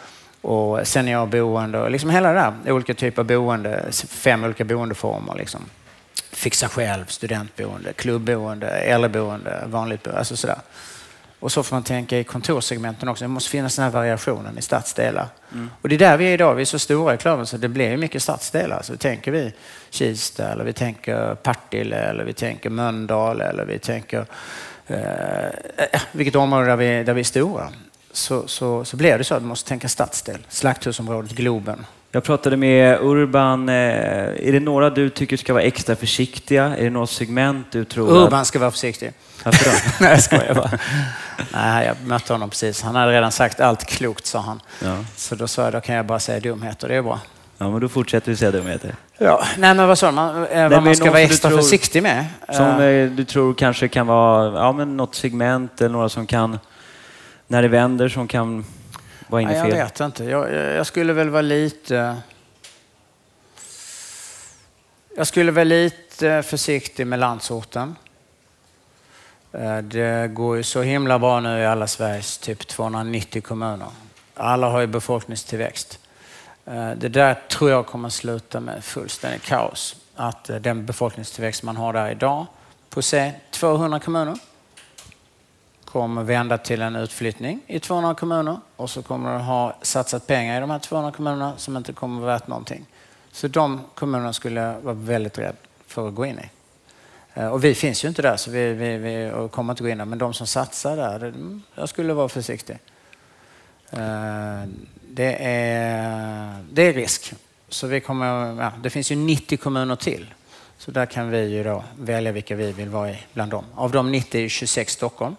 och 0.41 0.87
seniorboende 0.87 1.79
och 1.79 1.91
liksom 1.91 2.09
hela 2.09 2.33
det 2.33 2.39
där. 2.39 2.71
Olika 2.71 2.93
typer 2.93 3.21
av 3.21 3.25
boende, 3.25 3.85
fem 4.09 4.43
olika 4.43 4.63
boendeformer. 4.63 5.35
Liksom. 5.37 5.61
Fixa 6.31 6.69
själv, 6.69 7.05
studentboende, 7.05 7.93
klubbboende, 7.93 8.67
äldreboende, 8.67 9.63
vanligt 9.65 10.03
boende. 10.03 10.19
Alltså 10.19 10.37
sådär. 10.37 10.59
Och 11.45 11.51
så 11.51 11.63
får 11.63 11.75
man 11.75 11.83
tänka 11.83 12.19
i 12.19 12.23
kontorssegmenten 12.23 13.09
också. 13.09 13.23
Det 13.23 13.27
måste 13.27 13.49
finnas 13.49 13.75
den 13.75 13.83
här 13.83 13.91
variationen 13.91 14.57
i 14.57 14.61
stadsdelar. 14.61 15.27
Mm. 15.53 15.69
Och 15.81 15.89
det 15.89 15.95
är 15.95 15.99
där 15.99 16.17
vi 16.17 16.25
är 16.25 16.33
idag. 16.33 16.55
Vi 16.55 16.61
är 16.61 16.65
så 16.65 16.79
stora 16.79 17.13
i 17.13 17.17
Klövern 17.17 17.45
så 17.45 17.57
det 17.57 17.67
blir 17.67 17.97
mycket 17.97 18.23
stadsdelar. 18.23 18.81
Så 18.81 18.97
tänker 18.97 19.31
vi 19.31 19.53
Kista, 19.89 20.51
eller 20.51 20.63
vi 20.63 20.73
tänker 20.73 21.35
Partille, 21.35 21.97
eller 21.97 22.23
vi 22.23 22.33
tänker 22.33 22.69
Mölndal, 22.69 23.41
eller 23.41 23.65
vi 23.65 23.79
tänker 23.79 24.25
eh, 24.87 26.01
vilket 26.11 26.35
område 26.35 26.65
där 26.65 26.75
vi, 26.75 27.03
där 27.03 27.13
vi 27.13 27.19
är 27.19 27.23
stora. 27.23 27.69
Så, 28.11 28.47
så, 28.47 28.85
så 28.85 28.97
blir 28.97 29.17
det 29.17 29.23
så 29.23 29.35
att 29.35 29.41
vi 29.41 29.47
måste 29.47 29.69
tänka 29.69 29.89
stadsdel. 29.89 30.47
Slakthusområdet, 30.49 31.31
Globen. 31.31 31.85
Jag 32.15 32.23
pratade 32.23 32.57
med 32.57 32.99
Urban. 33.01 33.69
Eh, 33.69 33.75
är 33.75 34.51
det 34.51 34.59
några 34.59 34.89
du 34.89 35.09
tycker 35.09 35.37
ska 35.37 35.53
vara 35.53 35.63
extra 35.63 35.95
försiktiga? 35.95 36.77
Är 36.77 36.83
det 36.83 36.89
något 36.89 37.09
segment 37.09 37.67
du 37.71 37.85
tror 37.85 38.09
Urban 38.09 38.41
att... 38.41 38.47
ska 38.47 38.59
vara 38.59 38.71
försiktig. 38.71 39.11
Varför 39.43 39.71
då? 39.71 39.77
Nej, 39.99 40.11
jag 40.11 40.23
skojar 40.23 40.53
bara. 40.53 40.71
Nej, 41.53 41.85
jag 41.85 42.07
mötte 42.07 42.33
honom 42.33 42.49
precis. 42.49 42.81
Han 42.81 42.95
hade 42.95 43.11
redan 43.11 43.31
sagt 43.31 43.59
allt 43.59 43.85
klokt, 43.85 44.25
sa 44.25 44.39
han. 44.39 44.61
Ja. 44.83 44.97
Så 45.15 45.35
då 45.35 45.47
sa 45.47 45.63
jag, 45.63 45.73
då 45.73 45.81
kan 45.81 45.95
jag 45.95 46.05
bara 46.05 46.19
säga 46.19 46.39
dumheter. 46.39 46.87
Det 46.87 46.95
är 46.95 47.01
bra. 47.01 47.19
Ja, 47.57 47.69
men 47.69 47.81
då 47.81 47.89
fortsätter 47.89 48.31
du 48.31 48.37
säga 48.37 48.51
dumheter. 48.51 48.95
Ja, 49.17 49.43
nej 49.57 49.73
men 49.73 49.87
vad 49.87 49.97
sa 49.97 50.11
man? 50.11 50.45
Eh, 50.45 50.69
vad 50.69 50.83
man 50.83 50.95
ska 50.95 51.11
vara 51.11 51.21
extra 51.21 51.49
tror, 51.49 51.61
försiktig 51.61 52.03
med? 52.03 52.25
Som 52.49 52.79
uh, 52.79 53.11
du 53.11 53.25
tror 53.25 53.53
kanske 53.53 53.87
kan 53.87 54.07
vara 54.07 54.59
ja, 54.59 54.71
men 54.71 54.97
något 54.97 55.15
segment 55.15 55.81
eller 55.81 55.89
några 55.89 56.09
som 56.09 56.27
kan, 56.27 56.59
när 57.47 57.61
det 57.61 57.67
vänder, 57.67 58.09
som 58.09 58.27
kan 58.27 58.65
vara 59.27 59.41
inne 59.41 59.53
fel? 59.53 59.69
Jag 59.69 59.85
vet 59.85 59.99
inte. 59.99 60.23
Jag, 60.23 60.53
jag 60.53 60.87
skulle 60.87 61.13
väl 61.13 61.29
vara 61.29 61.41
lite... 61.41 62.17
Jag 65.17 65.27
skulle 65.27 65.51
vara 65.51 65.63
lite 65.63 66.43
försiktig 66.43 67.07
med 67.07 67.19
landsorten. 67.19 67.95
Eh, 69.51 69.77
det 69.77 70.27
går 70.33 70.57
ju 70.57 70.63
så 70.63 70.81
himla 70.81 71.19
bra 71.19 71.39
nu 71.39 71.59
i 71.59 71.65
alla 71.65 71.87
Sveriges 71.87 72.37
typ 72.37 72.67
290 72.67 73.41
kommuner. 73.41 73.87
Alla 74.33 74.69
har 74.69 74.79
ju 74.79 74.87
befolkningstillväxt. 74.87 75.99
Eh, 76.65 76.91
det 76.91 77.09
där 77.09 77.33
tror 77.33 77.71
jag 77.71 77.85
kommer 77.85 78.09
sluta 78.09 78.59
med 78.59 78.83
fullständigt 78.83 79.43
kaos. 79.43 79.95
Att 80.15 80.49
eh, 80.49 80.55
den 80.55 80.85
befolkningstillväxt 80.85 81.63
man 81.63 81.77
har 81.77 81.93
där 81.93 82.11
idag 82.11 82.45
på 82.89 83.01
C 83.01 83.31
200 83.51 83.99
kommuner. 83.99 84.37
Kommer 85.95 86.23
vända 86.23 86.57
till 86.57 86.81
en 86.81 86.95
utflyttning 86.95 87.61
i 87.67 87.79
200 87.79 88.15
kommuner 88.15 88.59
och 88.75 88.89
så 88.89 89.01
kommer 89.01 89.33
du 89.33 89.39
ha 89.39 89.75
satsat 89.81 90.27
pengar 90.27 90.57
i 90.57 90.59
de 90.59 90.69
här 90.69 90.79
200 90.79 91.11
kommunerna 91.11 91.53
som 91.57 91.77
inte 91.77 91.93
kommer 91.93 92.21
vara 92.21 92.33
värt 92.33 92.47
någonting. 92.47 92.85
Så 93.31 93.47
de 93.47 93.81
kommunerna 93.93 94.33
skulle 94.33 94.61
jag 94.61 94.81
vara 94.81 94.95
väldigt 94.95 95.37
rädd 95.37 95.55
för 95.87 96.07
att 96.07 96.15
gå 96.15 96.25
in 96.25 96.39
i. 96.39 96.49
Eh, 97.33 97.47
och 97.47 97.63
vi 97.63 97.75
finns 97.75 98.03
ju 98.03 98.07
inte 98.07 98.21
där 98.21 98.37
så 98.37 98.51
vi, 98.51 98.73
vi, 98.73 98.97
vi 98.97 99.47
kommer 99.51 99.73
inte 99.73 99.83
gå 99.83 99.89
in 99.89 99.97
där. 99.97 100.05
Men 100.05 100.17
de 100.17 100.33
som 100.33 100.47
satsar 100.47 100.95
där, 100.95 101.23
mm, 101.23 101.61
jag 101.75 101.89
skulle 101.89 102.13
vara 102.13 102.29
försiktig. 102.29 102.79
Eh, 103.89 104.63
det 105.09 105.37
är, 105.39 106.65
det 106.71 106.81
är 106.81 106.93
risk. 106.93 107.33
Så 107.69 107.87
vi 107.87 108.01
kommer, 108.01 108.61
ja, 108.61 108.71
det 108.83 108.89
finns 108.89 109.11
ju 109.11 109.15
90 109.15 109.57
kommuner 109.57 109.95
till. 109.95 110.33
Så 110.77 110.91
där 110.91 111.05
kan 111.05 111.29
vi 111.29 111.45
ju 111.45 111.63
då 111.63 111.83
välja 111.99 112.31
vilka 112.31 112.55
vi 112.55 112.71
vill 112.71 112.89
vara 112.89 113.11
i 113.11 113.17
bland 113.33 113.51
dem. 113.51 113.65
Av 113.75 113.91
de 113.91 114.11
90 114.11 114.45
är 114.45 114.49
26 114.49 114.93
Stockholm. 114.93 115.35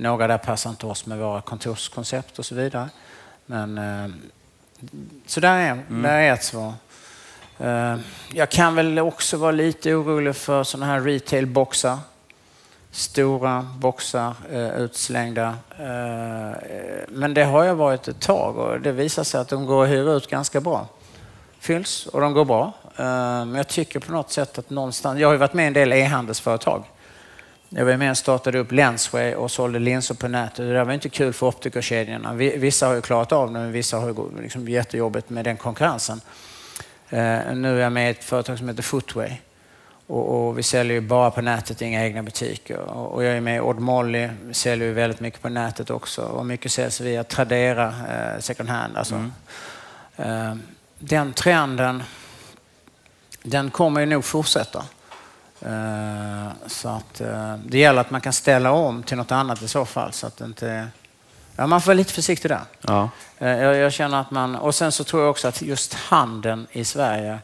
Några 0.00 0.26
där 0.26 0.38
passar 0.38 0.70
inte 0.70 0.86
oss 0.86 1.06
med 1.06 1.18
våra 1.18 1.40
kontorskoncept 1.40 2.38
och 2.38 2.46
så 2.46 2.54
vidare. 2.54 2.88
Men, 3.46 3.78
eh, 3.78 4.10
så 5.26 5.40
där 5.40 5.56
är, 5.56 5.70
mm. 5.70 6.02
där 6.02 6.18
är 6.18 6.32
ett 6.32 6.44
svar. 6.44 6.72
Eh, 7.58 7.96
jag 8.32 8.50
kan 8.50 8.74
väl 8.74 8.98
också 8.98 9.36
vara 9.36 9.50
lite 9.50 9.94
orolig 9.94 10.36
för 10.36 10.64
sådana 10.64 10.86
här 10.92 11.00
retailboxar. 11.00 11.98
Stora 12.90 13.66
boxar 13.78 14.34
uh, 14.52 14.80
utslängda. 14.80 15.56
Men 17.08 17.34
det 17.34 17.44
har 17.44 17.64
jag 17.64 17.74
varit 17.74 18.08
ett 18.08 18.20
tag 18.20 18.56
och 18.56 18.80
det 18.80 18.92
visar 18.92 19.24
sig 19.24 19.40
att 19.40 19.48
de 19.48 19.66
går 19.66 19.84
att 19.84 19.90
hyra 19.90 20.12
ut 20.12 20.30
ganska 20.30 20.60
bra. 20.60 20.86
Fylls 21.58 22.06
och 22.06 22.20
de 22.20 22.32
går 22.32 22.44
bra. 22.44 22.72
Men 22.96 23.54
jag 23.54 23.68
tycker 23.68 24.00
på 24.00 24.12
något 24.12 24.30
sätt 24.30 24.58
att 24.58 24.70
någonstans... 24.70 25.20
Jag 25.20 25.28
har 25.28 25.32
ju 25.32 25.38
varit 25.38 25.54
med 25.54 25.64
i 25.64 25.66
en 25.66 25.72
del 25.72 25.92
e-handelsföretag. 25.92 26.84
Jag 27.72 27.84
var 27.84 27.96
med 27.96 28.10
och 28.10 28.16
startade 28.16 28.58
upp 28.58 28.72
Lensway 28.72 29.34
och 29.34 29.50
sålde 29.50 29.78
linser 29.78 30.14
på 30.14 30.28
nätet. 30.28 30.56
Det 30.56 30.84
var 30.84 30.92
inte 30.92 31.08
kul 31.08 31.32
för 31.32 31.46
optikerkedjorna. 31.46 32.34
Vissa 32.34 32.86
har 32.86 32.94
ju 32.94 33.00
klarat 33.00 33.32
av 33.32 33.46
det, 33.46 33.52
men 33.52 33.72
vissa 33.72 33.98
har 33.98 34.08
ju 34.08 34.42
liksom 34.42 34.68
jättejobbigt 34.68 35.30
med 35.30 35.44
den 35.44 35.56
konkurrensen. 35.56 36.20
Eh, 37.08 37.54
nu 37.54 37.76
är 37.76 37.82
jag 37.82 37.92
med 37.92 38.06
i 38.06 38.10
ett 38.10 38.24
företag 38.24 38.58
som 38.58 38.68
heter 38.68 38.82
Footway. 38.82 39.32
Och, 40.06 40.48
och 40.48 40.58
vi 40.58 40.62
säljer 40.62 40.94
ju 40.94 41.00
bara 41.00 41.30
på 41.30 41.40
nätet, 41.40 41.82
inga 41.82 42.04
egna 42.04 42.22
butiker. 42.22 42.78
Och, 42.78 43.14
och 43.14 43.24
jag 43.24 43.36
är 43.36 43.40
med 43.40 43.56
i 43.56 43.60
Odd 43.60 43.80
Molly, 43.80 44.28
vi 44.42 44.54
säljer 44.54 44.88
ju 44.88 44.94
väldigt 44.94 45.20
mycket 45.20 45.42
på 45.42 45.48
nätet 45.48 45.90
också. 45.90 46.22
Och 46.22 46.46
mycket 46.46 46.72
säljs 46.72 47.00
via 47.00 47.24
Tradera, 47.24 47.86
eh, 47.86 48.40
second 48.40 48.68
hand. 48.68 48.96
Alltså. 48.96 49.14
Mm. 49.14 49.30
Eh, 50.16 50.56
den 50.98 51.32
trenden, 51.32 52.02
den 53.42 53.70
kommer 53.70 54.00
ju 54.00 54.06
nog 54.06 54.24
fortsätta. 54.24 54.84
Eh, 55.66 56.48
så 56.66 56.88
att, 56.88 57.20
eh, 57.20 57.54
det 57.66 57.78
gäller 57.78 58.00
att 58.00 58.10
man 58.10 58.20
kan 58.20 58.32
ställa 58.32 58.72
om 58.72 59.02
till 59.02 59.16
något 59.16 59.32
annat 59.32 59.62
i 59.62 59.68
så 59.68 59.84
fall. 59.84 60.12
Så 60.12 60.26
att 60.26 60.40
inte 60.40 60.88
Ja, 61.56 61.66
man 61.66 61.80
får 61.80 61.86
vara 61.86 61.94
lite 61.94 62.12
försiktig 62.12 62.50
där. 62.50 62.60
Ja. 62.80 63.10
Eh, 63.38 63.48
jag, 63.48 63.76
jag, 63.76 63.92
känner 63.92 64.20
att 64.20 64.30
man... 64.30 64.56
Och 64.56 64.74
sen 64.74 64.92
så 64.92 65.04
tror 65.04 65.22
jag 65.22 65.30
också 65.30 65.48
att 65.48 65.62
just 65.62 65.94
handeln 65.94 66.66
i 66.72 66.84
Sverige 66.84 67.38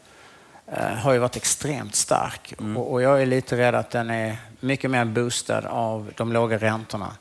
har 1.01 1.13
ju 1.13 1.19
varit 1.19 1.35
extremt 1.35 1.95
stark. 1.95 2.53
Mm. 2.59 2.77
Och, 2.77 2.91
och, 2.91 3.01
jag 3.01 3.21
är 3.21 3.25
lite 3.25 3.57
rädd 3.57 3.75
att 3.75 3.89
den 3.89 4.09
är 4.09 4.37
mycket 4.59 4.91
mer 4.91 5.05
boostad 5.05 5.65
av 5.65 6.11
de 6.15 6.33
låga 6.33 6.57
räntorna. 6.57 7.11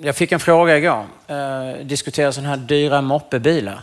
Jag 0.00 0.16
fick 0.16 0.32
en 0.32 0.40
fråga 0.40 0.78
igår. 0.78 1.06
Eh, 1.26 1.84
diskutera 1.84 2.32
sådana 2.32 2.48
här 2.48 2.56
dyra 2.56 3.00
moppebilar. 3.00 3.82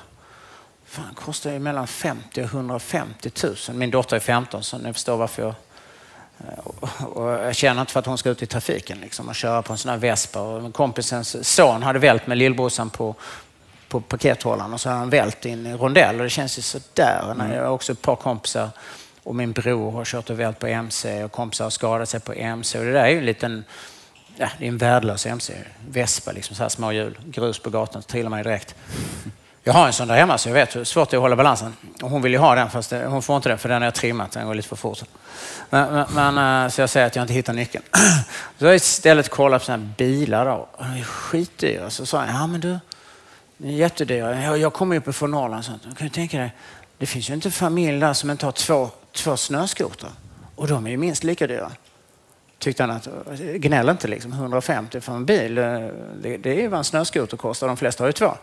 Fan, 0.89 1.15
kostar 1.15 1.51
ju 1.51 1.59
mellan 1.59 1.87
50 1.87 2.41
och 2.41 2.47
150 2.47 3.31
000. 3.43 3.55
Min 3.73 3.91
dotter 3.91 4.15
är 4.15 4.19
15 4.19 4.63
så 4.63 4.77
ni 4.77 4.93
förstår 4.93 5.17
varför 5.17 5.43
jag 5.43 5.55
och 6.99 7.29
jag 7.29 7.55
känner 7.55 7.81
inte 7.81 7.93
för 7.93 7.99
att 7.99 8.05
hon 8.05 8.17
ska 8.17 8.29
ut 8.29 8.43
i 8.43 8.45
trafiken 8.45 8.97
liksom, 8.97 9.29
och 9.29 9.35
köra 9.35 9.61
på 9.61 9.73
en 9.73 9.77
sån 9.77 9.91
här 9.91 9.97
Vespa. 9.97 10.41
Och 10.41 10.73
kompisens 10.73 11.53
son 11.53 11.83
hade 11.83 11.99
vält 11.99 12.27
med 12.27 12.37
lillbrorsan 12.37 12.89
på, 12.89 13.15
på 13.87 14.01
pakethållaren 14.01 14.73
och 14.73 14.81
så 14.81 14.89
hade 14.89 14.99
han 14.99 15.09
vält 15.09 15.45
in 15.45 15.65
i 15.65 15.69
en 15.69 15.77
rondell 15.77 16.15
och 16.15 16.23
det 16.23 16.29
känns 16.29 16.57
ju 16.57 16.61
sådär. 16.61 17.31
Mm. 17.31 17.51
Jag 17.51 17.63
har 17.63 17.71
också 17.71 17.91
ett 17.91 18.01
par 18.01 18.15
kompisar 18.15 18.69
och 19.23 19.35
min 19.35 19.51
bror 19.51 19.91
har 19.91 20.05
kört 20.05 20.29
och 20.29 20.39
vält 20.39 20.59
på 20.59 20.67
MC 20.67 21.23
och 21.23 21.31
kompisar 21.31 21.65
har 21.65 21.69
skadat 21.69 22.09
sig 22.09 22.19
på 22.19 22.33
MC. 22.33 22.79
Och 22.79 22.85
det 22.85 22.91
där 22.91 23.03
är 23.03 23.09
ju 23.09 23.17
en 23.17 23.25
liten, 23.25 23.63
ja, 24.37 24.49
det 24.59 24.65
är 24.65 24.69
en 24.69 24.77
värdelös 24.77 25.25
MC. 25.25 25.53
Vespa, 25.89 26.31
liksom 26.31 26.55
så 26.55 26.63
här 26.63 26.69
små 26.69 26.91
hjul, 26.91 27.19
grus 27.25 27.59
på 27.59 27.69
gatan, 27.69 28.01
så 28.01 28.07
trillar 28.07 28.29
man 28.29 28.39
ju 28.39 28.43
direkt. 28.43 28.75
Jag 29.63 29.73
har 29.73 29.87
en 29.87 29.93
sån 29.93 30.07
där 30.07 30.15
hemma 30.15 30.37
så 30.37 30.49
jag 30.49 30.53
vet 30.53 30.75
hur 30.75 30.83
svårt 30.83 31.09
det 31.09 31.15
är 31.15 31.17
att 31.17 31.21
hålla 31.21 31.35
balansen. 31.35 31.75
Och 32.01 32.09
hon 32.09 32.21
vill 32.21 32.31
ju 32.31 32.37
ha 32.37 32.55
den 32.55 32.69
fast 32.69 32.89
det, 32.89 33.05
hon 33.05 33.21
får 33.21 33.35
inte 33.35 33.49
den 33.49 33.57
för 33.57 33.69
den 33.69 33.81
har 33.81 33.87
jag 33.87 33.95
trimmat, 33.95 34.31
den 34.31 34.47
går 34.47 34.53
lite 34.53 34.67
för 34.67 34.75
fort. 34.75 35.03
Men, 35.69 35.93
men, 35.93 36.35
men, 36.35 36.65
eh, 36.65 36.69
så 36.69 36.81
jag 36.81 36.89
säger 36.89 37.07
att 37.07 37.15
jag 37.15 37.23
inte 37.23 37.33
hittar 37.33 37.53
nyckeln. 37.53 37.83
Så 38.59 38.65
jag 38.65 38.75
istället 38.75 39.29
kollat 39.29 39.61
på 39.61 39.65
såna 39.65 39.77
här 39.77 39.89
bilar. 39.97 40.45
Då. 40.45 40.67
De 40.77 40.83
är 40.83 41.03
skitdyra. 41.03 41.89
Så 41.89 42.05
sa 42.05 42.25
jag, 42.25 42.35
ja 42.35 42.47
men 42.47 42.61
du, 42.61 42.79
de 43.57 43.67
är 43.67 43.71
jättedyra. 43.71 44.43
Jag, 44.43 44.57
jag 44.57 44.73
kommer 44.73 44.95
ju 44.95 45.11
från 45.11 45.31
Norrland. 45.31 45.65
Så 45.65 45.71
kan 45.71 46.07
du 46.07 46.09
tänka 46.09 46.39
dig, 46.39 46.55
det 46.97 47.05
finns 47.05 47.29
ju 47.29 47.33
inte 47.33 47.51
familj 47.51 47.99
där 47.99 48.13
som 48.13 48.29
inte 48.29 48.45
har 48.45 48.51
två, 48.51 48.89
två 49.11 49.37
snöskotrar. 49.37 50.11
Och 50.55 50.67
de 50.67 50.85
är 50.85 50.91
ju 50.91 50.97
minst 50.97 51.23
lika 51.23 51.47
dyra. 51.47 51.71
Tyckte 52.59 52.83
han 52.83 52.91
att, 52.91 53.07
eh, 53.07 53.13
gnäll 53.39 53.89
inte 53.89 54.07
liksom, 54.07 54.33
150 54.33 55.01
för 55.01 55.13
en 55.13 55.25
bil, 55.25 55.55
det, 55.55 56.37
det 56.37 56.63
är 56.63 56.67
vad 56.67 56.77
en 56.77 56.83
snöskoter 56.83 57.37
kostar. 57.37 57.67
De 57.67 57.77
flesta 57.77 58.03
har 58.03 58.09
ju 58.09 58.13
två. 58.13 58.33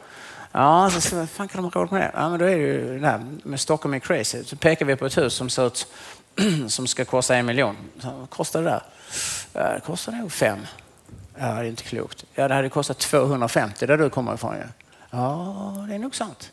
Ja, 0.52 0.90
så, 0.92 1.00
så 1.00 1.26
fan 1.26 1.48
kan 1.48 1.62
de 1.62 1.64
ha 1.64 1.80
råd 1.80 1.92
med 1.92 2.00
det? 2.00 2.10
Ja, 2.14 2.28
men 2.28 2.38
då 2.38 2.44
är 2.44 2.56
det 2.56 2.62
ju 2.62 2.98
det 2.98 3.06
här 3.06 3.24
med 3.42 3.60
Stockholm 3.60 3.94
är 3.94 3.98
crazy. 3.98 4.44
Så 4.44 4.56
pekar 4.56 4.86
vi 4.86 4.96
på 4.96 5.06
ett 5.06 5.18
hus 5.18 5.34
som 5.34 5.50
ser 5.50 5.66
ut 5.66 5.86
som 6.68 6.86
ska 6.86 7.04
kosta 7.04 7.36
en 7.36 7.46
miljon. 7.46 7.76
Så, 7.98 8.10
vad 8.10 8.30
kostar 8.30 8.62
det 8.62 8.70
där? 8.70 8.82
Ja, 9.52 9.74
det 9.74 9.80
kostar 9.80 10.12
nog 10.12 10.32
fem. 10.32 10.58
Ja, 11.38 11.46
det 11.46 11.60
är 11.60 11.64
inte 11.64 11.82
klokt. 11.82 12.24
Ja, 12.34 12.48
det 12.48 12.54
hade 12.54 12.68
kostat 12.68 12.98
250 12.98 13.86
där 13.86 13.96
du 13.96 14.10
kommer 14.10 14.34
ifrån. 14.34 14.54
ju. 14.54 14.62
ja 15.10 15.86
det 15.88 15.94
är 15.94 15.98
nog 15.98 16.14
sant. 16.14 16.52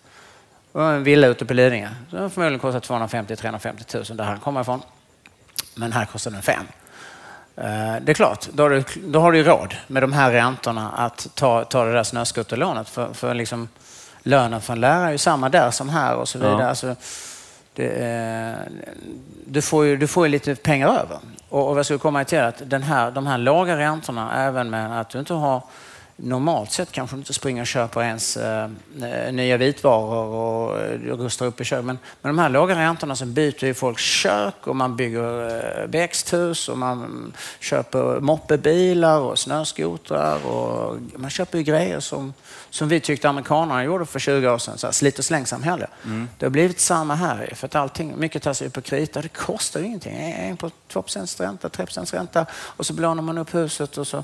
Och 0.71 0.83
en 0.83 1.03
villa 1.03 1.27
ute 1.27 1.45
på 1.45 1.53
Lidingö. 1.53 1.89
Det 2.11 2.17
har 2.17 2.29
förmodligen 2.29 2.59
kostat 2.59 2.89
250-350 2.89 4.09
000 4.09 4.17
där 4.17 4.23
han 4.23 4.39
kommer 4.39 4.61
ifrån. 4.61 4.81
Men 5.75 5.91
här 5.91 6.05
kostar 6.05 6.31
den 6.31 6.41
fem. 6.41 6.65
Eh, 7.55 7.95
det 8.01 8.11
är 8.11 8.13
klart, 8.13 8.47
då 8.53 8.63
har, 8.63 8.69
du, 8.69 8.83
då 8.95 9.19
har 9.19 9.31
du 9.31 9.43
råd 9.43 9.75
med 9.87 10.03
de 10.03 10.13
här 10.13 10.31
räntorna 10.31 10.91
att 10.91 11.27
ta, 11.35 11.63
ta 11.63 11.85
det 11.85 11.93
där 11.93 12.03
snöskoterlånet. 12.03 12.89
För, 12.89 13.13
för 13.13 13.33
liksom, 13.33 13.67
lönen 14.23 14.61
för 14.61 14.73
en 14.73 14.81
lärare 14.81 15.07
är 15.07 15.11
ju 15.11 15.17
samma 15.17 15.49
där 15.49 15.71
som 15.71 15.89
här 15.89 16.15
och 16.15 16.29
så 16.29 16.37
vidare. 16.37 16.61
Ja. 16.61 16.67
Alltså, 16.67 16.95
det, 17.73 18.57
du, 19.45 19.61
får 19.61 19.85
ju, 19.85 19.97
du 19.97 20.07
får 20.07 20.25
ju 20.25 20.31
lite 20.31 20.55
pengar 20.55 20.87
över. 20.87 21.17
Och, 21.49 21.71
och 21.71 21.77
jag 21.77 21.85
skulle 21.85 21.99
komma 21.99 22.23
till 22.23 22.39
att 22.39 22.61
den 22.65 22.83
här, 22.83 23.11
de 23.11 23.27
här 23.27 23.37
låga 23.37 23.77
räntorna, 23.77 24.45
även 24.45 24.69
med 24.69 24.99
att 24.99 25.09
du 25.09 25.19
inte 25.19 25.33
har 25.33 25.61
normalt 26.23 26.71
sett 26.71 26.91
kanske 26.91 27.15
inte 27.15 27.33
springer 27.33 27.61
och 27.61 27.67
köper 27.67 28.01
ens 28.01 28.37
eh, 28.37 28.69
nya 29.31 29.57
vitvaror 29.57 30.25
och 30.25 30.79
eh, 30.79 30.99
rustar 30.99 31.45
upp 31.45 31.61
i 31.61 31.63
kök. 31.63 31.85
Men 31.85 31.97
med 32.21 32.29
de 32.29 32.39
här 32.39 32.49
låga 32.49 32.75
räntorna 32.75 33.15
så 33.15 33.25
byter 33.25 33.65
ju 33.65 33.73
folk 33.73 33.99
kök 33.99 34.67
och 34.67 34.75
man 34.75 34.95
bygger 34.95 35.49
eh, 35.81 35.87
växthus 35.87 36.69
och 36.69 36.77
man 36.77 37.33
köper 37.59 38.19
moppebilar 38.19 39.19
och 39.19 39.39
snöskotrar 39.39 40.45
och 40.45 40.97
man 41.15 41.29
köper 41.29 41.57
ju 41.57 41.63
grejer 41.63 41.99
som, 41.99 42.33
som 42.69 42.87
vi 42.87 42.99
tyckte 42.99 43.29
amerikanerna 43.29 43.83
gjorde 43.83 44.05
för 44.05 44.19
20 44.19 44.49
år 44.49 44.57
sedan. 44.57 44.77
Så 44.77 44.87
här, 44.87 44.91
slit 44.91 45.19
och 45.19 45.25
släng-samhälle. 45.25 45.87
Mm. 46.05 46.29
Det 46.37 46.45
har 46.45 46.51
blivit 46.51 46.79
samma 46.79 47.15
här 47.15 47.53
för 47.55 47.67
att 47.67 47.75
allting, 47.75 48.13
mycket 48.17 48.43
tas 48.43 48.61
ju 48.61 48.69
på 48.69 48.81
krita. 48.81 49.21
Det 49.21 49.27
kostar 49.29 49.79
ju 49.79 49.85
ingenting. 49.85 50.17
En 50.17 50.57
på 50.57 50.71
2 50.87 51.03
ränta, 51.37 51.69
3 51.69 51.85
ränta 51.85 52.45
och 52.53 52.85
så 52.85 52.93
belånar 52.93 53.23
man 53.23 53.37
upp 53.37 53.55
huset 53.55 53.97
och 53.97 54.07
så 54.07 54.23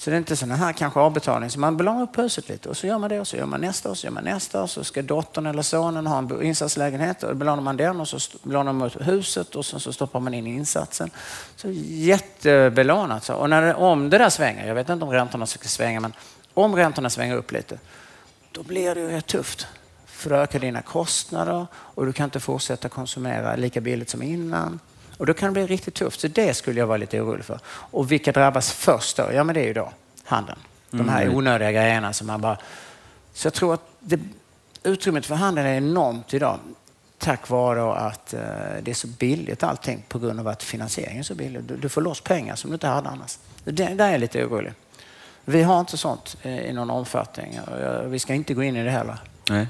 så 0.00 0.10
det 0.10 0.16
är 0.16 0.18
inte 0.18 0.36
sådana 0.36 0.56
här 0.56 0.72
kanske 0.72 1.00
avbetalning. 1.00 1.50
Så 1.50 1.60
man 1.60 1.76
belånar 1.76 2.02
upp 2.02 2.18
huset 2.18 2.48
lite 2.48 2.68
och 2.68 2.76
så 2.76 2.86
gör 2.86 2.98
man 2.98 3.10
det 3.10 3.20
och 3.20 3.28
så 3.28 3.36
gör 3.36 3.46
man 3.46 3.60
nästa 3.60 3.90
och 3.90 3.98
så 3.98 4.06
gör 4.06 4.12
man 4.12 4.24
nästa 4.24 4.62
och 4.62 4.70
så 4.70 4.84
ska 4.84 5.02
dottern 5.02 5.46
eller 5.46 5.62
sonen 5.62 6.06
ha 6.06 6.18
en 6.18 6.42
insatslägenhet 6.42 7.22
och 7.22 7.28
då 7.28 7.34
belånar 7.34 7.62
man 7.62 7.76
den 7.76 8.00
och 8.00 8.08
så 8.08 8.18
belånar 8.42 8.72
man 8.72 8.86
upp 8.86 9.08
huset 9.08 9.56
och 9.56 9.66
sen 9.66 9.80
så 9.80 9.92
stoppar 9.92 10.20
man 10.20 10.34
in 10.34 10.46
insatsen. 10.46 11.10
Så 11.56 11.68
jättebelånat. 11.84 13.24
Så. 13.24 13.34
Och 13.34 13.50
när 13.50 13.62
det, 13.62 13.74
om 13.74 14.10
det 14.10 14.18
där 14.18 14.30
svänger, 14.30 14.68
jag 14.68 14.74
vet 14.74 14.88
inte 14.88 15.04
om 15.04 15.10
räntorna 15.10 15.46
ska 15.46 15.68
svänga, 15.68 16.00
men 16.00 16.12
om 16.54 16.76
räntorna 16.76 17.10
svänger 17.10 17.36
upp 17.36 17.52
lite, 17.52 17.78
då 18.52 18.62
blir 18.62 18.94
det 18.94 19.00
ju 19.00 19.08
rätt 19.08 19.26
tufft. 19.26 19.66
För 20.06 20.30
då 20.30 20.36
ökar 20.36 20.58
dina 20.58 20.82
kostnader 20.82 21.66
och 21.74 22.06
du 22.06 22.12
kan 22.12 22.24
inte 22.24 22.40
fortsätta 22.40 22.88
konsumera 22.88 23.56
lika 23.56 23.80
billigt 23.80 24.10
som 24.10 24.22
innan. 24.22 24.80
Och 25.20 25.26
då 25.26 25.34
kan 25.34 25.48
det 25.48 25.52
bli 25.52 25.66
riktigt 25.74 25.94
tufft. 25.94 26.20
Så 26.20 26.28
det 26.28 26.54
skulle 26.54 26.80
jag 26.80 26.86
vara 26.86 26.96
lite 26.96 27.20
orolig 27.20 27.44
för. 27.44 27.60
Och 27.66 28.12
vilka 28.12 28.32
drabbas 28.32 28.72
först 28.72 29.16
då? 29.16 29.28
Ja, 29.32 29.44
men 29.44 29.54
det 29.54 29.60
är 29.60 29.66
ju 29.66 29.72
då 29.72 29.92
handeln. 30.24 30.58
De 30.90 31.08
här 31.08 31.22
mm. 31.22 31.36
onödiga 31.36 31.72
grejerna 31.72 32.12
som 32.12 32.26
man 32.26 32.40
bara... 32.40 32.58
Så 33.32 33.46
jag 33.46 33.54
tror 33.54 33.74
att 33.74 33.80
det, 34.00 34.20
utrymmet 34.82 35.26
för 35.26 35.34
handeln 35.34 35.66
är 35.66 35.74
enormt 35.74 36.34
idag. 36.34 36.58
Tack 37.18 37.48
vare 37.48 37.92
att 37.92 38.34
uh, 38.34 38.40
det 38.82 38.90
är 38.90 38.94
så 38.94 39.06
billigt 39.06 39.62
allting 39.62 40.04
på 40.08 40.18
grund 40.18 40.40
av 40.40 40.48
att 40.48 40.62
finansieringen 40.62 41.18
är 41.18 41.22
så 41.22 41.34
billig. 41.34 41.62
Du, 41.62 41.88
får 41.88 42.00
loss 42.00 42.20
pengar 42.20 42.56
som 42.56 42.70
du 42.70 42.74
inte 42.74 42.86
hade 42.86 43.08
annars. 43.08 43.38
Det, 43.64 43.72
där 43.72 44.06
är 44.06 44.10
jag 44.10 44.20
lite 44.20 44.44
orolig. 44.44 44.72
Vi 45.44 45.62
har 45.62 45.80
inte 45.80 45.96
sånt 45.96 46.36
uh, 46.46 46.60
i 46.60 46.72
någon 46.72 46.90
omfattning. 46.90 47.60
Vi 48.04 48.18
ska 48.18 48.34
inte 48.34 48.54
gå 48.54 48.62
in 48.62 48.76
i 48.76 48.84
det 48.84 48.90
heller. 48.90 49.18
Nej. 49.50 49.68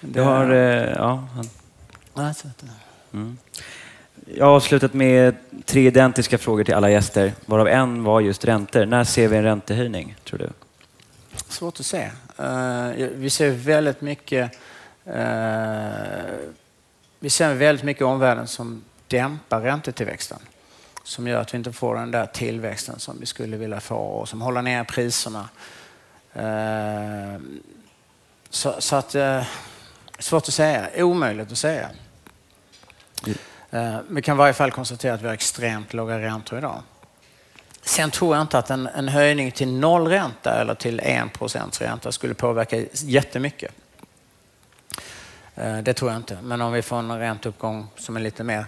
Du 0.00 0.20
har... 0.20 0.50
ja, 0.50 1.28
han... 1.34 1.48
Mm. 3.12 3.38
Jag 4.26 4.46
har 4.46 4.52
avslutat 4.52 4.94
med 4.94 5.34
tre 5.64 5.86
identiska 5.86 6.38
frågor 6.38 6.64
till 6.64 6.74
alla 6.74 6.90
gäster, 6.90 7.32
varav 7.46 7.68
en 7.68 8.04
var 8.04 8.20
just 8.20 8.44
räntor. 8.44 8.84
När 8.84 9.04
ser 9.04 9.28
vi 9.28 9.36
en 9.36 9.42
räntehöjning, 9.42 10.16
tror 10.24 10.38
du? 10.38 10.50
Svårt 11.48 11.80
att 11.80 11.86
se. 11.86 12.10
Uh, 12.40 13.08
vi 13.14 13.30
ser 13.30 13.50
väldigt 13.50 14.00
mycket 14.00 14.58
uh, 15.06 15.12
vi 17.20 17.30
ser 17.30 17.54
väldigt 17.54 17.84
mycket 17.84 18.00
i 18.00 18.04
omvärlden 18.04 18.46
som 18.46 18.84
dämpar 19.08 19.60
räntetillväxten. 19.60 20.38
Som 21.04 21.26
gör 21.26 21.40
att 21.40 21.54
vi 21.54 21.58
inte 21.58 21.72
får 21.72 21.94
den 21.94 22.10
där 22.10 22.26
tillväxten 22.26 22.98
som 22.98 23.20
vi 23.20 23.26
skulle 23.26 23.56
vilja 23.56 23.80
få 23.80 23.96
och 23.96 24.28
som 24.28 24.42
håller 24.42 24.62
ner 24.62 24.84
priserna. 24.84 25.48
Uh, 26.36 27.40
så, 28.50 28.74
så, 28.78 28.96
att, 28.96 29.16
svårt 30.18 30.48
att 30.48 30.54
säga. 30.54 30.88
Omöjligt 30.96 31.52
att 31.52 31.58
säga. 31.58 31.90
Eh, 33.74 33.98
vi 34.08 34.22
kan 34.22 34.36
i 34.36 34.38
varje 34.38 34.52
fall 34.52 34.70
konstatera 34.70 35.14
att 35.14 35.22
vi 35.22 35.26
har 35.26 35.34
extremt 35.34 35.94
låga 35.94 36.18
räntor 36.18 36.58
idag. 36.58 36.82
Sen 37.82 38.10
tror 38.10 38.36
jag 38.36 38.42
inte 38.42 38.58
att 38.58 38.70
en, 38.70 38.86
en 38.86 39.08
höjning 39.08 39.52
till 39.52 39.72
nollränta 39.72 40.60
eller 40.60 40.74
till 40.74 41.00
1 41.00 41.32
procents 41.32 41.80
ränta 41.80 42.12
skulle 42.12 42.34
påverka 42.34 42.84
jättemycket. 42.92 43.72
Eh, 45.54 45.78
det 45.78 45.94
tror 45.94 46.10
jag 46.10 46.18
inte. 46.18 46.38
Men 46.42 46.60
om 46.60 46.72
vi 46.72 46.82
får 46.82 46.98
en 46.98 47.18
ränteuppgång 47.18 47.86
som 47.96 48.16
är 48.16 48.20
lite 48.20 48.44
mer 48.44 48.66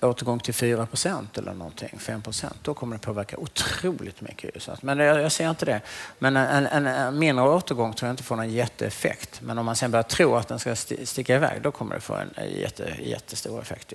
återgång 0.00 0.40
till 0.40 0.54
4 0.54 0.86
procent 0.86 1.38
eller 1.38 1.54
någonting, 1.54 1.98
5 1.98 2.22
procent, 2.22 2.56
då 2.62 2.74
kommer 2.74 2.96
det 2.96 3.02
påverka 3.02 3.36
otroligt 3.36 4.20
mycket. 4.20 4.68
Men 4.82 4.98
jag, 4.98 5.20
jag 5.20 5.32
ser 5.32 5.50
inte 5.50 5.64
det. 5.64 5.80
Men 6.18 6.36
en, 6.36 6.66
en, 6.66 6.86
en, 6.86 7.18
mindre 7.18 7.44
återgång 7.44 7.94
tror 7.94 8.06
jag 8.06 8.12
inte 8.12 8.22
får 8.22 8.36
någon 8.36 8.50
jätteeffekt. 8.50 9.40
Men 9.40 9.58
om 9.58 9.66
man 9.66 9.76
sen 9.76 9.90
börjar 9.90 10.02
tro 10.02 10.36
att 10.36 10.48
den 10.48 10.58
ska 10.58 10.76
sticka 10.76 11.34
iväg, 11.34 11.62
då 11.62 11.70
kommer 11.70 11.94
det 11.94 12.00
få 12.00 12.14
en 12.14 12.30
jätte, 12.58 12.96
jättestor 13.02 13.60
effekt. 13.60 13.92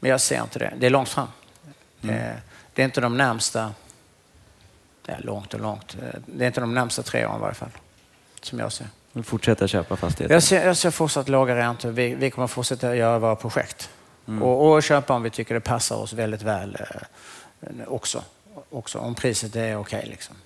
Men 0.00 0.10
jag 0.10 0.20
ser 0.20 0.42
inte 0.42 0.58
det. 0.58 0.72
Det 0.78 0.86
är 0.86 0.90
långt 0.90 1.08
fram. 1.08 1.28
Mm. 2.02 2.16
Eh, 2.16 2.36
det 2.74 2.82
är 2.82 2.84
inte 2.84 3.00
de 3.00 3.16
närmsta, 3.16 3.74
det 5.02 5.12
är 5.12 5.20
långt 5.20 5.54
och 5.54 5.60
långt, 5.60 5.96
det 6.26 6.44
är 6.44 6.46
inte 6.46 6.60
de 6.60 6.74
närmsta 6.74 7.02
tre 7.02 7.26
åren 7.26 7.36
i 7.36 7.40
varje 7.40 7.54
fall, 7.54 7.70
som 8.42 8.58
jag 8.58 8.72
ser. 8.72 8.86
Vi 9.16 9.22
fortsätter 9.22 9.66
köpa 9.66 9.96
fastigheter? 9.96 10.34
Jag 10.34 10.42
ser, 10.42 10.66
jag 10.66 10.76
ser 10.76 10.90
fortsatt 10.90 11.28
låga 11.28 11.56
räntor. 11.56 11.90
Vi, 11.90 12.14
vi 12.14 12.30
kommer 12.30 12.46
fortsätta 12.46 12.96
göra 12.96 13.18
våra 13.18 13.36
projekt. 13.36 13.90
Mm. 14.28 14.42
Och, 14.42 14.72
och, 14.72 14.82
köpa 14.82 15.14
om 15.14 15.22
vi 15.22 15.30
tycker 15.30 15.54
det 15.54 15.60
passar 15.60 15.96
oss 15.96 16.12
väldigt 16.12 16.42
väl 16.42 16.76
eh, 17.60 17.68
också. 17.86 18.22
också. 18.70 18.98
Om 18.98 19.14
priset 19.14 19.56
är 19.56 19.76
okej. 19.76 19.98
Okay, 19.98 20.10
liksom. 20.10 20.36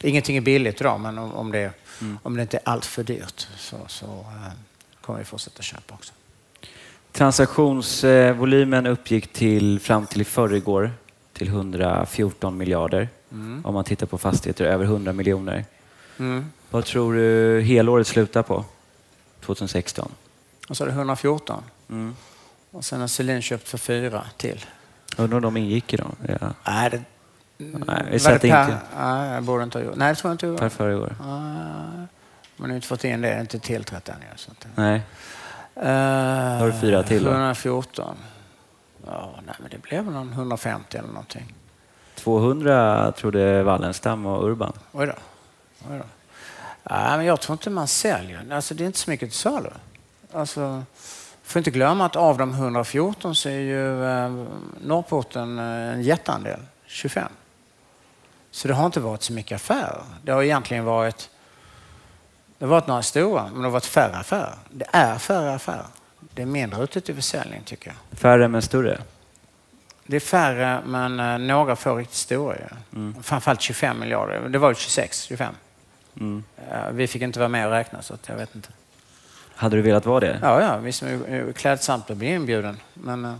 Ingenting 0.00 0.36
är 0.36 0.40
billigt 0.40 0.80
idag, 0.80 1.00
men 1.00 1.18
om, 1.18 1.32
om, 1.32 1.52
det, 1.52 1.72
mm. 2.00 2.18
om 2.22 2.36
det 2.36 2.42
inte 2.42 2.56
är 2.56 2.62
allt 2.64 2.84
för 2.84 3.02
dyrt 3.02 3.48
så, 3.56 3.76
så 3.86 4.06
eh, 4.06 4.52
kommer 5.00 5.18
vi 5.18 5.24
fortsätta 5.24 5.62
köpa 5.62 5.94
också. 5.94 6.12
Transaktionsvolymen 7.12 8.86
uppgick 8.86 9.32
till, 9.32 9.80
fram 9.80 10.06
till 10.06 10.20
i 10.20 10.24
förrgår 10.24 10.92
till 11.32 11.48
114 11.48 12.56
miljarder. 12.56 13.08
Mm. 13.32 13.66
Om 13.66 13.74
man 13.74 13.84
tittar 13.84 14.06
på 14.06 14.18
fastigheter 14.18 14.64
över 14.64 14.84
100 14.84 15.12
miljoner. 15.12 15.64
Mm. 16.18 16.52
Vad 16.70 16.84
tror 16.84 17.14
du 17.14 17.60
helåret 17.60 18.06
slutar 18.06 18.42
på 18.42 18.64
2016? 19.40 20.10
Och 20.68 20.76
så 20.76 20.84
är 20.84 20.88
det 20.88 20.94
114. 20.94 21.62
Mm. 21.90 22.16
Och 22.78 22.84
sen 22.84 23.00
har 23.00 23.08
Selin 23.08 23.42
köpt 23.42 23.68
för 23.68 23.78
fyra 23.78 24.24
till. 24.36 24.64
Undrar 25.16 25.36
om 25.36 25.42
de 25.42 25.56
ingick 25.56 25.94
i 25.94 25.96
dem? 25.96 26.16
Ja. 26.40 26.54
Nej, 26.66 26.90
det, 26.90 27.02
Nej, 27.56 28.04
vi 28.10 28.18
säger 28.18 28.38
per, 28.38 28.62
inte. 28.62 28.78
Nej, 28.98 29.34
jag 29.34 29.42
borde 29.42 29.64
inte 29.64 29.78
ha 29.78 29.84
gjort. 29.84 29.96
Nej, 29.96 30.08
det 30.08 30.14
tror 30.14 30.30
jag 30.30 30.34
inte. 30.34 30.60
Per 30.60 30.68
förra 30.68 30.98
år. 30.98 31.14
Man 32.56 32.70
har 32.70 32.76
inte 32.76 32.86
fått 32.86 33.04
in 33.04 33.20
det, 33.20 33.40
inte 33.40 33.58
tillträtt 33.58 34.08
än. 34.08 34.16
Nej. 34.74 35.02
Uh, 35.76 35.84
har 36.58 36.66
du 36.66 36.80
fyra 36.80 37.02
till 37.02 37.24
då? 37.24 37.30
114. 37.30 38.16
Ja, 39.06 39.34
nej, 39.46 39.54
men 39.58 39.70
det 39.70 39.82
blev 39.82 40.04
någon 40.04 40.32
150 40.32 40.98
eller 40.98 41.08
någonting. 41.08 41.54
200 42.14 43.12
trodde 43.12 43.62
Wallenstam 43.62 44.26
och 44.26 44.50
Urban. 44.50 44.72
Oj 44.92 45.06
då. 45.06 45.12
Oj 45.90 45.98
då. 45.98 46.04
Ja, 46.82 47.16
men 47.16 47.26
jag 47.26 47.40
tror 47.40 47.54
inte 47.54 47.70
man 47.70 47.88
säljer. 47.88 48.52
Alltså, 48.52 48.74
det 48.74 48.84
är 48.84 48.86
inte 48.86 48.98
så 48.98 49.10
mycket 49.10 49.30
till 49.30 49.38
salu. 49.38 49.70
Alltså, 50.32 50.82
får 51.48 51.60
inte 51.60 51.70
glömma 51.70 52.06
att 52.06 52.16
av 52.16 52.38
de 52.38 52.50
114 52.50 53.34
så 53.34 53.48
är 53.48 53.60
ju 53.60 54.04
eh, 54.04 54.44
Norrporten 54.80 55.58
eh, 55.58 55.64
en 55.64 56.02
jätteandel, 56.02 56.60
25. 56.86 57.28
Så 58.50 58.68
det 58.68 58.74
har 58.74 58.86
inte 58.86 59.00
varit 59.00 59.22
så 59.22 59.32
mycket 59.32 59.56
affärer. 59.56 60.02
Det 60.22 60.32
har 60.32 60.42
egentligen 60.42 60.84
varit, 60.84 61.30
det 62.58 62.64
har 62.64 62.70
varit 62.70 62.86
några 62.86 63.02
stora, 63.02 63.42
men 63.42 63.54
det 63.54 63.66
har 63.66 63.70
varit 63.70 63.86
färre 63.86 64.16
affärer. 64.16 64.54
Det 64.70 64.86
är 64.92 65.18
färre 65.18 65.54
affärer. 65.54 65.86
Det 66.34 66.42
är 66.42 66.46
mindre 66.46 66.82
ute 66.82 67.00
till 67.00 67.14
försäljning 67.14 67.62
tycker 67.64 67.90
jag. 67.90 68.18
Färre 68.18 68.48
men 68.48 68.62
större? 68.62 68.98
Det 70.06 70.16
är 70.16 70.20
färre, 70.20 70.80
men 70.86 71.20
eh, 71.20 71.38
några 71.38 71.76
får 71.76 71.96
riktigt 71.96 72.16
stora. 72.16 72.56
Ja. 72.60 72.76
Mm. 72.96 73.22
Framförallt 73.22 73.60
25 73.60 74.00
miljarder. 74.00 74.48
Det 74.48 74.58
var 74.58 74.74
26, 74.74 75.22
25. 75.22 75.54
Mm. 76.20 76.44
Vi 76.92 77.06
fick 77.06 77.22
inte 77.22 77.38
vara 77.38 77.48
med 77.48 77.66
och 77.66 77.72
räkna, 77.72 78.02
så 78.02 78.16
jag 78.26 78.36
vet 78.36 78.54
inte. 78.54 78.68
Hade 79.58 79.76
du 79.76 79.82
velat 79.82 80.06
vara 80.06 80.20
det? 80.20 80.38
Ja, 80.42 80.60
ja 80.60 80.76
visst 80.76 81.02
är 81.02 81.46
det 81.46 81.52
klädsamt 81.52 82.10
att 82.10 82.16
bli 82.16 82.34
inbjuden. 82.34 82.76
Men 82.94 83.24
uh, 83.24 83.34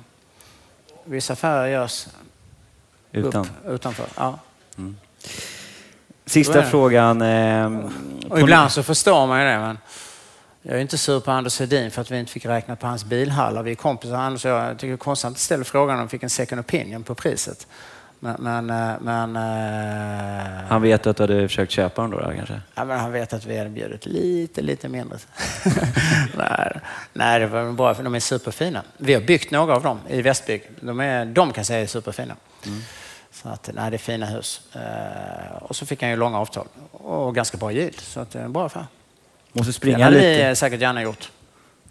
vissa 1.04 1.32
affärer 1.32 1.66
görs 1.66 2.06
Utan. 3.12 3.40
upp, 3.40 3.68
utanför. 3.68 4.06
Ja. 4.16 4.38
Mm. 4.78 4.96
Sista 6.26 6.62
frågan. 6.62 7.22
Eh, 7.22 7.90
och 8.28 8.40
ibland 8.40 8.72
så 8.72 8.82
förstår 8.82 9.26
man 9.26 9.40
ju 9.40 9.46
det. 9.46 9.58
Men 9.58 9.78
jag 10.62 10.76
är 10.76 10.80
inte 10.80 10.98
sur 10.98 11.20
på 11.20 11.30
Anders 11.30 11.60
Hedin 11.60 11.90
för 11.90 12.00
att 12.00 12.10
vi 12.10 12.18
inte 12.18 12.32
fick 12.32 12.46
räkna 12.46 12.76
på 12.76 12.86
hans 12.86 13.04
bilhallar. 13.04 13.62
Vi 13.62 13.70
är 13.70 13.74
kompisar. 13.74 14.16
Anders 14.16 14.44
och 14.44 14.50
jag, 14.50 14.70
jag 14.70 14.78
tycker 14.78 14.88
det 14.88 14.94
är 14.94 14.96
konstigt 14.96 15.30
att 15.30 15.38
ställa 15.38 15.64
frågan 15.64 15.98
om 15.98 16.04
vi 16.04 16.08
fick 16.08 16.22
en 16.22 16.30
second 16.30 16.60
opinion 16.60 17.02
på 17.02 17.14
priset. 17.14 17.66
Men, 18.20 18.36
men, 18.38 18.70
eh, 18.70 18.96
men, 19.00 19.36
eh, 19.36 20.64
han 20.68 20.82
vet 20.82 21.06
att 21.06 21.16
du 21.16 21.22
hade 21.22 21.48
försökt 21.48 21.72
köpa 21.72 22.02
dem 22.02 22.10
då, 22.10 22.32
kanske? 22.36 22.60
Ja, 22.74 22.84
men 22.84 22.98
han 22.98 23.12
vet 23.12 23.32
att 23.32 23.46
vi 23.46 23.58
hade 23.58 23.70
bjudit 23.70 24.06
lite, 24.06 24.62
lite 24.62 24.88
mindre. 24.88 25.18
nej, 26.36 26.80
nej, 27.12 27.40
det 27.40 27.46
var 27.46 27.72
bra 27.72 27.94
för 27.94 28.02
de 28.02 28.14
är 28.14 28.20
superfina. 28.20 28.82
Vi 28.96 29.14
har 29.14 29.20
byggt 29.20 29.50
några 29.50 29.74
av 29.74 29.82
dem 29.82 30.00
i 30.08 30.22
Västbygg. 30.22 30.62
De, 30.80 31.00
är, 31.00 31.24
de 31.24 31.52
kan 31.52 31.64
säga 31.64 31.80
är 31.80 31.86
superfina. 31.86 32.36
Mm. 32.66 32.80
Så 33.32 33.48
att, 33.48 33.70
nej, 33.74 33.90
det 33.90 33.96
är 33.96 33.98
fina 33.98 34.26
hus. 34.26 34.60
Uh, 34.76 35.62
och 35.62 35.76
så 35.76 35.86
fick 35.86 36.02
han 36.02 36.10
ju 36.10 36.16
långa 36.16 36.38
avtal 36.38 36.66
och 36.92 37.34
ganska 37.34 37.58
bra 37.58 37.72
yield. 37.72 38.00
Så 38.00 38.20
att, 38.20 38.30
det 38.30 38.38
är 38.38 38.44
en 38.44 38.52
bra 38.52 38.66
affär. 38.66 38.86
Måste 39.52 39.72
springa 39.72 39.98
det 39.98 40.04
hade 40.04 40.16
lite. 40.16 40.48
vi 40.48 40.56
säkert 40.56 40.80
gärna 40.80 41.02
gjort. 41.02 41.30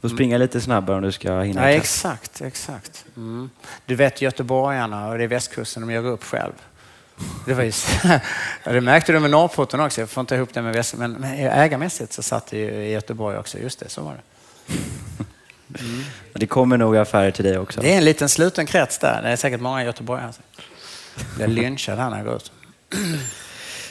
Du 0.01 0.09
får 0.09 0.15
springa 0.15 0.37
lite 0.37 0.61
snabbare 0.61 0.97
om 0.97 1.03
du 1.03 1.11
ska 1.11 1.41
hinna. 1.41 1.71
Ja, 1.71 1.77
exakt, 1.77 2.41
exakt. 2.41 3.05
Mm. 3.15 3.49
Du 3.85 3.95
vet 3.95 4.21
göteborgarna 4.21 5.07
och 5.07 5.17
det 5.17 5.23
är 5.23 5.27
västkusten, 5.27 5.87
de 5.87 5.93
gör 5.93 6.05
upp 6.05 6.23
själv. 6.23 6.53
Det, 7.45 7.53
var 7.53 7.63
just, 7.63 7.87
ja, 8.03 8.19
det 8.71 8.81
märkte 8.81 9.11
du 9.11 9.19
med 9.19 9.31
Norrporten 9.31 9.79
också, 9.79 10.01
jag 10.01 10.09
får 10.09 10.21
inte 10.21 10.35
ihop 10.35 10.53
det 10.53 10.61
med 10.61 10.73
väst, 10.73 10.95
men 10.97 11.23
ägarmässigt 11.23 12.13
så 12.13 12.23
satt 12.23 12.47
det 12.47 12.57
ju 12.57 12.71
i 12.71 12.91
Göteborg 12.91 13.37
också. 13.37 13.57
Just 13.57 13.79
det, 13.79 13.89
så 13.89 14.01
var 14.01 14.13
det. 14.13 14.73
Mm. 15.79 16.03
Det 16.33 16.47
kommer 16.47 16.77
nog 16.77 16.97
affärer 16.97 17.31
till 17.31 17.45
dig 17.45 17.57
också. 17.57 17.81
Det 17.81 17.93
är 17.93 17.97
en 17.97 18.05
liten 18.05 18.29
sluten 18.29 18.65
krets 18.65 18.97
där. 18.97 19.21
Det 19.21 19.29
är 19.29 19.35
säkert 19.35 19.61
många 19.61 19.83
göteborgare. 19.83 20.31
Jag 21.39 21.49
blir 21.49 21.63
lynchad 21.63 21.99
här 21.99 22.09
när 22.09 22.17
jag 22.17 22.25
går 22.25 22.35
ut. 22.35 22.51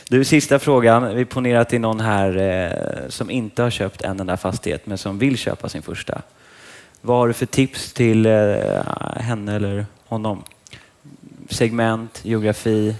Du, 0.08 0.24
sista 0.24 0.58
frågan. 0.58 1.16
Vi 1.16 1.24
ponerar 1.24 1.60
att 1.60 1.68
det 1.68 1.76
är 1.76 1.80
någon 1.80 2.00
här 2.00 2.36
eh, 2.36 3.08
som 3.08 3.30
inte 3.30 3.62
har 3.62 3.70
köpt 3.70 4.02
en 4.02 4.20
enda 4.20 4.36
fastighet 4.36 4.86
men 4.86 4.98
som 4.98 5.18
vill 5.18 5.38
köpa 5.38 5.68
sin 5.68 5.82
första. 5.82 6.22
Vad 7.00 7.16
har 7.16 7.28
du 7.28 7.34
för 7.34 7.46
tips 7.46 7.92
till 7.92 8.26
eh, 8.26 8.32
henne 9.16 9.56
eller 9.56 9.86
honom? 10.06 10.44
Segment, 11.50 12.20
geografi. 12.22 12.96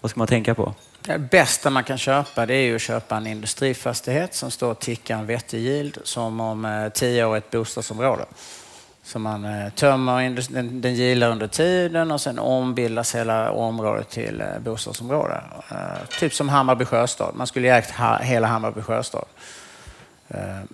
Vad 0.00 0.10
ska 0.10 0.18
man 0.18 0.28
tänka 0.28 0.54
på? 0.54 0.74
Det 1.00 1.18
bästa 1.18 1.70
man 1.70 1.84
kan 1.84 1.98
köpa 1.98 2.46
det 2.46 2.54
är 2.54 2.62
ju 2.62 2.76
att 2.76 2.82
köpa 2.82 3.16
en 3.16 3.26
industrifastighet 3.26 4.34
som 4.34 4.50
står 4.50 4.70
och 4.70 4.78
tickar 4.78 5.18
en 5.18 5.26
vettig 5.26 5.58
yield 5.58 5.98
som 6.04 6.40
om 6.40 6.64
eh, 6.64 6.88
tio 6.88 7.24
år 7.24 7.36
ett 7.36 7.50
bostadsområde. 7.50 8.24
Så 9.06 9.18
man 9.18 9.44
eh, 9.44 9.68
tömmer, 9.70 10.52
den, 10.52 10.80
den 10.80 10.94
gillar 10.94 11.30
under 11.30 11.46
tiden 11.46 12.10
och 12.10 12.20
sen 12.20 12.38
ombildas 12.38 13.14
hela 13.14 13.50
området 13.50 14.10
till 14.10 14.40
eh, 14.40 14.58
bostadsområde. 14.58 15.40
Eh, 15.70 16.18
typ 16.18 16.34
som 16.34 16.48
Hammarby 16.48 16.84
sjöstad. 16.84 17.34
Man 17.34 17.46
skulle 17.46 17.76
ägt 17.76 17.94
hela 18.20 18.46
Hammarby 18.46 18.82
sjöstad. 18.82 19.24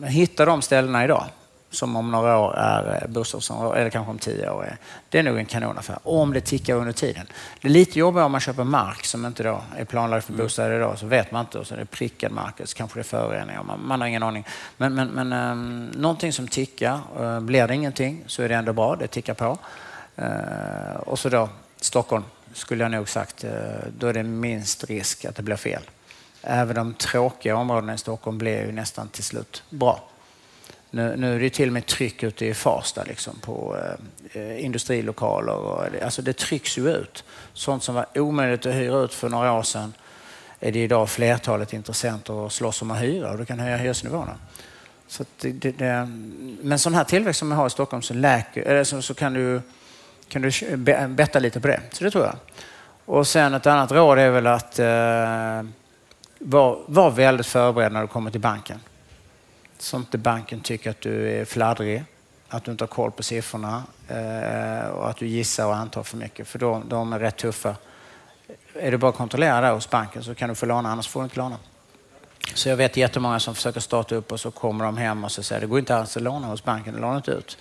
Hitta 0.04 0.44
de 0.44 0.62
ställena 0.62 1.04
idag 1.04 1.24
som 1.72 1.96
om 1.96 2.10
några 2.10 2.38
år 2.38 2.58
är 2.58 3.06
bostadsområde, 3.08 3.80
eller 3.80 3.90
kanske 3.90 4.10
om 4.10 4.18
tio 4.18 4.50
år. 4.50 4.64
Är, 4.64 4.76
det 5.08 5.18
är 5.18 5.22
nog 5.22 5.38
en 5.38 5.46
kanonaffär, 5.46 5.98
om 6.02 6.32
det 6.32 6.40
tickar 6.40 6.74
under 6.74 6.92
tiden. 6.92 7.26
Det 7.60 7.68
är 7.68 7.72
lite 7.72 7.98
jobbigt 7.98 8.22
om 8.22 8.32
man 8.32 8.40
köper 8.40 8.64
mark 8.64 9.04
som 9.04 9.26
inte 9.26 9.42
då 9.42 9.62
är 9.76 9.84
planlagd 9.84 10.24
för 10.24 10.32
mm. 10.32 10.44
bostäder 10.44 10.76
idag, 10.76 10.98
så 10.98 11.06
vet 11.06 11.32
man 11.32 11.40
inte. 11.40 11.58
Och 11.58 11.66
så 11.66 11.74
är 11.74 11.78
det 11.78 11.86
prickad 11.86 12.32
mark, 12.32 12.54
så 12.64 12.76
kanske 12.76 12.98
det 12.98 13.00
är 13.00 13.04
föroreningar, 13.04 13.62
man, 13.62 13.86
man 13.86 14.00
har 14.00 14.08
ingen 14.08 14.22
aning. 14.22 14.46
Men, 14.76 14.94
men, 14.94 15.08
men 15.08 15.32
um, 15.32 15.86
någonting 15.86 16.32
som 16.32 16.48
tickar, 16.48 17.00
uh, 17.20 17.40
blir 17.40 17.68
det 17.68 17.74
ingenting 17.74 18.24
så 18.26 18.42
är 18.42 18.48
det 18.48 18.54
ändå 18.54 18.72
bra, 18.72 18.96
det 18.96 19.06
tickar 19.06 19.34
på. 19.34 19.58
Uh, 20.18 20.96
och 20.96 21.18
så 21.18 21.28
då 21.28 21.48
Stockholm, 21.80 22.24
skulle 22.52 22.84
jag 22.84 22.90
nog 22.90 23.08
sagt, 23.08 23.44
uh, 23.44 23.50
då 23.98 24.06
är 24.06 24.12
det 24.12 24.22
minst 24.22 24.84
risk 24.84 25.24
att 25.24 25.36
det 25.36 25.42
blir 25.42 25.56
fel. 25.56 25.82
Även 26.42 26.76
de 26.76 26.94
tråkiga 26.94 27.56
områdena 27.56 27.94
i 27.94 27.98
Stockholm 27.98 28.38
blir 28.38 28.66
ju 28.66 28.72
nästan 28.72 29.08
till 29.08 29.24
slut 29.24 29.62
bra. 29.70 30.08
Nu, 30.94 31.16
nu 31.16 31.34
är 31.34 31.40
det 31.40 31.50
till 31.50 31.68
och 31.68 31.72
med 31.72 31.86
tryck 31.86 32.22
ute 32.22 32.46
i 32.46 32.54
Farsta 32.54 33.04
liksom, 33.04 33.38
på 33.40 33.76
eh, 34.32 34.64
industrilokaler. 34.64 35.54
Och, 35.54 36.02
alltså 36.02 36.22
det 36.22 36.32
trycks 36.32 36.78
ju 36.78 36.90
ut. 36.90 37.24
Sånt 37.52 37.82
som 37.82 37.94
var 37.94 38.06
omöjligt 38.14 38.66
att 38.66 38.74
hyra 38.74 38.98
ut 38.98 39.14
för 39.14 39.28
några 39.28 39.52
år 39.52 39.62
sedan 39.62 39.94
är 40.60 40.72
det 40.72 40.78
idag 40.78 41.10
flertalet 41.10 41.72
intressenter 41.72 42.46
att 42.46 42.52
slåss 42.52 42.82
om 42.82 42.90
att 42.90 43.00
hyra 43.00 43.30
och 43.30 43.38
du 43.38 43.44
kan 43.44 43.58
höja 43.58 43.76
hyresnivåerna. 43.76 44.34
Så 45.08 45.24
det, 45.40 45.52
det, 45.52 45.70
det, 45.70 46.08
men 46.62 46.78
sån 46.78 46.94
här 46.94 47.04
tillväxt 47.04 47.38
som 47.38 47.50
vi 47.50 47.54
har 47.54 47.66
i 47.66 47.70
Stockholm 47.70 48.02
så, 48.02 48.14
läker, 48.14 48.84
så, 48.84 49.02
så 49.02 49.14
kan 49.14 49.32
du, 49.32 49.60
kan 50.28 50.42
du 50.42 50.76
betta 51.08 51.38
lite 51.38 51.60
på 51.60 51.68
det. 51.68 51.80
Så 51.92 52.04
det 52.04 52.10
tror 52.10 52.24
jag. 52.24 52.36
Och 53.04 53.26
sen 53.26 53.54
ett 53.54 53.66
annat 53.66 53.92
råd 53.92 54.18
är 54.18 54.30
väl 54.30 54.46
att 54.46 54.78
eh, 54.78 55.68
vara 56.38 56.78
var 56.86 57.10
väldigt 57.10 57.46
förberedd 57.46 57.92
när 57.92 58.00
du 58.00 58.06
kommer 58.06 58.30
till 58.30 58.40
banken. 58.40 58.80
Så 59.82 59.96
inte 59.96 60.18
banken 60.18 60.60
tycker 60.60 60.90
att 60.90 61.00
du 61.00 61.30
är 61.30 61.44
fladdrig, 61.44 62.04
att 62.48 62.64
du 62.64 62.70
inte 62.70 62.84
har 62.84 62.88
koll 62.88 63.10
på 63.10 63.22
siffrorna 63.22 63.82
eh, 64.08 64.88
och 64.88 65.10
att 65.10 65.16
du 65.16 65.26
gissar 65.26 65.66
och 65.66 65.76
antar 65.76 66.02
för 66.02 66.16
mycket. 66.16 66.48
För 66.48 66.58
de, 66.58 66.88
de 66.88 67.12
är 67.12 67.18
rätt 67.18 67.36
tuffa. 67.36 67.76
Är 68.74 68.90
du 68.90 68.98
bara 68.98 69.12
kontrollerad 69.12 69.64
där 69.64 69.72
hos 69.72 69.90
banken 69.90 70.24
så 70.24 70.34
kan 70.34 70.48
du 70.48 70.54
få 70.54 70.66
låna, 70.66 70.88
annars 70.88 71.08
får 71.08 71.20
du 71.20 71.24
inte 71.24 71.36
låna. 71.36 71.56
Så 72.54 72.68
jag 72.68 72.76
vet 72.76 72.96
jättemånga 72.96 73.40
som 73.40 73.54
försöker 73.54 73.80
starta 73.80 74.14
upp 74.14 74.32
och 74.32 74.40
så 74.40 74.50
kommer 74.50 74.84
de 74.84 74.96
hem 74.96 75.24
och 75.24 75.32
så 75.32 75.42
säger 75.42 75.60
det 75.60 75.66
går 75.66 75.78
inte 75.78 75.96
alls 75.96 76.16
att 76.16 76.22
låna 76.22 76.46
hos 76.46 76.64
banken, 76.64 76.94
låna 76.94 77.16
inte 77.16 77.30
ut. 77.30 77.58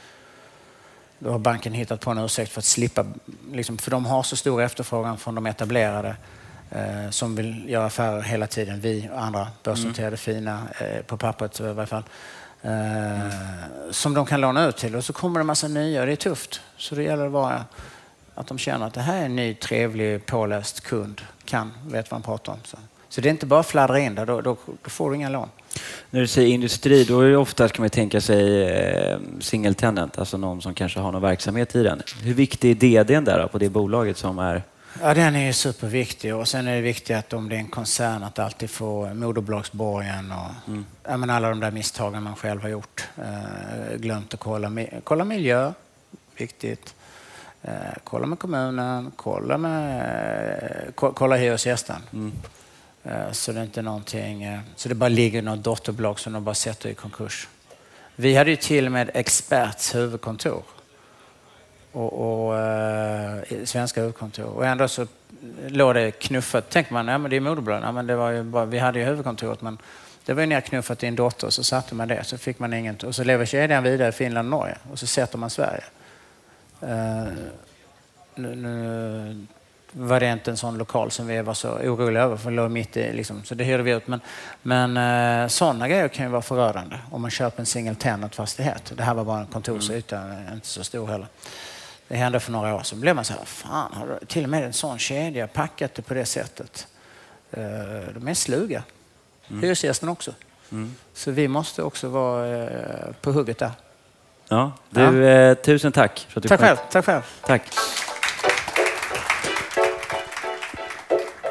Då 1.19 1.31
har 1.31 1.39
banken 1.39 1.73
hittat 1.73 2.02
på 2.02 2.11
en 2.11 2.18
ursäkt 2.18 2.52
för 2.52 2.60
att 2.61 2.65
slippa, 2.65 3.06
liksom, 3.52 3.77
för 3.77 3.91
de 3.91 4.06
har 4.06 4.23
så 4.23 4.35
stor 4.35 4.61
efterfrågan 4.61 5.18
från 5.18 5.35
de 5.35 5.45
etablerade 5.45 6.15
eh, 6.72 7.10
som 7.10 7.35
vill 7.35 7.69
göra 7.69 7.85
affärer 7.85 8.22
hela 8.22 8.48
tiden. 8.48 8.80
Vi 8.80 9.10
och 9.14 9.22
andra 9.22 9.48
börsnoterade 9.64 10.07
mm. 10.07 10.18
fina, 10.18 10.61
eh, 10.80 11.02
på 11.02 11.18
pappret 11.18 11.60
i 11.60 11.64
varje 11.64 11.88
fall, 11.88 12.03
eh, 12.61 13.22
mm. 13.22 13.31
som 13.91 14.14
de 14.14 14.26
kan 14.26 14.41
låna 14.41 14.68
ut 14.68 14.77
till. 14.77 14.95
Och 14.95 15.06
så 15.06 15.14
kommer 15.14 15.39
det 15.39 15.41
en 15.41 15.48
massa 15.48 15.68
nya 15.68 16.02
och 16.02 16.06
det 16.07 16.11
är 16.11 16.15
tufft. 16.15 16.61
Så 16.77 16.95
det 16.95 17.03
gäller 17.03 17.26
att 17.26 17.31
vara 17.31 17.65
att 18.35 18.48
de 18.48 18.57
känner 18.57 18.88
att 18.88 18.93
det 18.93 19.02
här 19.02 19.22
är 19.22 19.26
en 19.26 19.35
ny, 19.35 19.53
trevlig, 19.53 20.26
påläst 20.26 20.81
kund, 20.81 21.22
kan, 21.45 21.72
vet 21.88 22.11
vad 22.11 22.15
han 22.15 22.22
pratar 22.22 22.53
om. 22.53 22.60
Så. 22.64 22.77
Så 23.10 23.22
det 23.22 23.30
är 23.30 23.31
inte 23.31 23.45
bara 23.45 23.60
att 23.60 23.68
fladdra 23.68 23.99
in 23.99 24.15
där, 24.15 24.26
då, 24.26 24.41
då, 24.41 24.56
då, 24.84 24.89
får 24.89 25.10
du 25.10 25.15
inga 25.15 25.30
lån. 25.30 25.49
När 26.10 26.22
du 26.22 26.27
säger 26.27 26.49
industri, 26.49 27.03
då 27.03 27.22
är 27.22 27.30
det 27.30 27.38
ofta 27.38 27.69
kan 27.69 27.84
man 27.84 27.89
tänka 27.89 28.22
sig 28.22 28.64
eh, 28.64 29.18
single 29.39 29.73
tenant, 29.73 30.19
alltså 30.19 30.38
någon 30.38 30.61
som 30.61 30.73
kanske 30.73 30.99
har 30.99 31.11
någon 31.11 31.22
verksamhet 31.22 31.76
i 31.76 31.84
den. 31.84 32.02
Hur 32.22 32.34
viktig 32.34 32.72
är 32.72 33.03
DDn 33.03 33.26
där 33.26 33.39
då, 33.39 33.48
på 33.48 33.57
det 33.57 33.69
bolaget 33.69 34.18
som 34.18 34.39
är 34.39 34.64
Ja, 34.99 35.13
den 35.13 35.35
är 35.35 35.51
superviktig 35.51 36.35
och 36.35 36.47
sen 36.47 36.68
är 36.68 36.76
det 36.76 36.81
viktigt 36.81 37.18
att 37.18 37.34
om 37.34 37.49
det 37.49 37.55
är 37.55 37.59
en 37.59 37.68
koncern 37.68 38.23
att 38.23 38.39
alltid 38.39 38.69
få 38.69 39.13
moderbolagsborgen 39.13 40.31
och 40.31 40.68
mm. 40.68 40.85
ja, 41.03 41.34
alla 41.35 41.49
de 41.49 41.59
där 41.59 41.72
misstagen 41.72 42.23
man 42.23 42.35
själv 42.35 42.61
har 42.61 42.69
gjort. 42.69 43.07
Eh, 43.18 43.97
glömt 43.97 44.34
att 44.34 44.39
kolla, 44.39 44.72
kolla 45.03 45.26
miljö, 45.26 45.73
viktigt. 46.38 46.95
Eh, 47.61 47.72
kolla 48.03 48.26
med 48.26 48.39
kommunen, 48.39 49.11
kolla 49.15 49.57
med 49.57 50.93
eh, 50.97 51.11
kolla 51.13 51.35
hyresgästen. 51.35 52.01
Mm. 52.13 52.31
Eh, 53.03 53.31
så 53.31 53.51
det 53.51 53.59
är 53.59 53.63
inte 53.63 53.81
någonting, 53.81 54.43
eh, 54.43 54.59
så 54.76 54.89
det 54.89 54.95
bara 54.95 55.09
ligger 55.09 55.41
något 55.41 55.63
dotterbolag 55.63 56.19
som 56.19 56.34
de 56.34 56.43
bara 56.43 56.55
sätter 56.55 56.89
i 56.89 56.93
konkurs. 56.93 57.47
Vi 58.15 58.35
hade 58.35 58.49
ju 58.49 58.55
till 58.55 58.85
och 58.85 58.91
med 58.91 59.11
Experts 59.13 59.95
huvudkontor 59.95 60.63
och, 61.91 62.47
och 62.47 62.59
eh, 62.59 63.43
svenska 63.65 64.01
huvudkontor 64.01 64.45
och 64.45 64.65
ändå 64.65 64.88
så 64.88 65.07
låg 65.68 65.95
det 65.95 66.11
knuffat. 66.11 66.69
Tänker 66.69 66.93
man, 66.93 67.07
ja 67.07 67.18
men 67.18 67.31
det 67.31 67.35
är 67.35 67.39
moderbolagen, 67.39 67.84
ja, 67.84 67.91
men 67.91 68.07
det 68.07 68.15
var 68.15 68.31
ju 68.31 68.43
bara, 68.43 68.65
vi 68.65 68.80
hade 68.80 68.99
ju 68.99 69.05
huvudkontoret 69.05 69.61
men 69.61 69.77
det 70.26 70.34
var 70.34 70.41
ju 70.41 70.47
nerknuffat 70.47 71.03
i 71.03 71.07
en 71.07 71.15
dotter 71.15 71.47
och 71.47 71.53
så 71.53 71.63
satte 71.63 71.95
man 71.95 72.07
det 72.07 72.23
så 72.23 72.38
fick 72.38 72.59
man 72.59 72.73
inget 72.73 73.03
och 73.03 73.15
så 73.15 73.23
lever 73.23 73.45
kedjan 73.45 73.84
vidare 73.84 74.09
i 74.09 74.11
Finland 74.11 74.53
och 74.53 74.59
Norge 74.59 74.77
och 74.91 74.99
så 74.99 75.07
sätter 75.07 75.38
man 75.38 75.49
Sverige. 75.49 75.84
Eh, 76.81 77.26
nu, 78.35 78.55
nu 78.55 79.45
var 79.91 80.19
det 80.19 80.31
inte 80.31 80.51
en 80.51 80.57
sån 80.57 80.77
lokal 80.77 81.11
som 81.11 81.27
vi 81.27 81.41
var 81.41 81.53
så 81.53 81.69
oroliga 81.69 82.23
över, 82.23 82.38
för 82.38 82.45
den 82.45 82.55
låg 82.55 82.72
mitt 82.72 82.97
i, 82.97 83.13
liksom, 83.13 83.43
så 83.43 83.55
det 83.55 83.63
hyrde 83.63 83.84
vi 83.84 83.91
ut. 83.91 84.07
Men, 84.07 84.19
men 84.61 84.97
eh, 84.97 85.47
sådana 85.47 85.88
grejer 85.88 86.07
kan 86.07 86.26
ju 86.26 86.31
vara 86.31 86.41
förödande 86.41 86.95
om 87.11 87.22
man 87.22 87.31
köper 87.31 87.59
en 87.59 87.65
single 87.65 87.95
tenant-fastighet. 87.95 88.93
Det 88.95 89.03
här 89.03 89.13
var 89.13 89.23
bara 89.23 89.39
en 89.39 89.45
kontorsyta, 89.45 90.18
mm. 90.18 90.53
inte 90.53 90.68
så 90.68 90.84
stor 90.84 91.07
heller. 91.07 91.27
Det 92.12 92.18
hände 92.18 92.40
för 92.40 92.52
några 92.52 92.76
år 92.76 92.84
sedan. 92.84 92.98
Då 92.98 93.02
blev 93.02 93.16
man 93.16 93.26
så 93.26 93.34
här, 93.34 93.46
fan, 93.46 93.94
har 93.94 94.20
till 94.28 94.44
och 94.44 94.50
med 94.50 94.64
en 94.64 94.74
sån 94.74 95.00
kedja 95.00 95.48
packat 95.48 95.96
det 95.96 96.02
på 96.02 96.14
det 96.14 96.26
sättet? 96.26 96.88
Eh, 97.52 97.62
de 98.16 98.28
är 98.28 98.34
sluga. 98.34 98.84
Mm. 99.48 99.62
Hyresgästen 99.62 100.10
också. 100.10 100.34
Mm. 100.72 100.96
Så 101.14 101.32
vi 101.32 101.48
måste 101.48 101.84
också 101.84 102.10
vara 102.10 102.64
eh, 102.64 103.14
på 103.22 103.32
hugget 103.32 103.58
där. 103.58 103.72
Ja, 104.48 104.72
du, 104.90 105.02
ja. 105.02 105.30
Eh, 105.30 105.54
tusen 105.54 105.92
tack 105.92 106.28
för 106.30 106.40
att 106.40 106.44
du 106.44 106.50
Tack 106.50 106.60
själv. 106.60 106.78
Tack 106.92 107.06
själv. 107.06 107.22
Tack. 107.42 107.62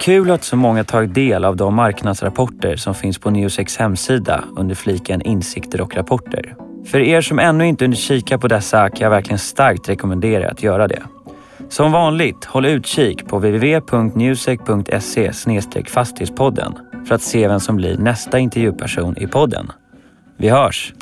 Kul 0.00 0.30
att 0.30 0.44
så 0.44 0.56
många 0.56 0.84
tagit 0.84 1.14
del 1.14 1.44
av 1.44 1.56
de 1.56 1.74
marknadsrapporter 1.74 2.76
som 2.76 2.94
finns 2.94 3.18
på 3.18 3.30
Newsecs 3.30 3.76
hemsida 3.76 4.44
under 4.56 4.74
fliken 4.74 5.22
Insikter 5.22 5.80
och 5.80 5.94
rapporter. 5.94 6.56
För 6.90 7.00
er 7.00 7.20
som 7.20 7.38
ännu 7.38 7.66
inte 7.66 7.84
hunnit 7.84 7.98
kika 7.98 8.38
på 8.38 8.48
dessa 8.48 8.88
kan 8.88 9.00
jag 9.00 9.10
verkligen 9.10 9.38
starkt 9.38 9.88
rekommendera 9.88 10.50
att 10.50 10.62
göra 10.62 10.88
det. 10.88 11.02
Som 11.68 11.92
vanligt, 11.92 12.44
håll 12.44 12.66
utkik 12.66 13.26
på 13.26 13.36
www.newsec.se 13.36 15.32
fastighetspodden 15.86 16.74
för 17.08 17.14
att 17.14 17.22
se 17.22 17.48
vem 17.48 17.60
som 17.60 17.76
blir 17.76 17.98
nästa 17.98 18.38
intervjuperson 18.38 19.18
i 19.18 19.26
podden. 19.26 19.72
Vi 20.36 20.48
hörs! 20.48 20.94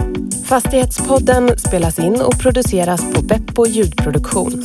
Fastighetspodden 0.47 1.59
spelas 1.59 1.99
in 1.99 2.21
och 2.21 2.39
produceras 2.39 3.13
på 3.15 3.23
Beppo 3.23 3.67
ljudproduktion 3.67 4.65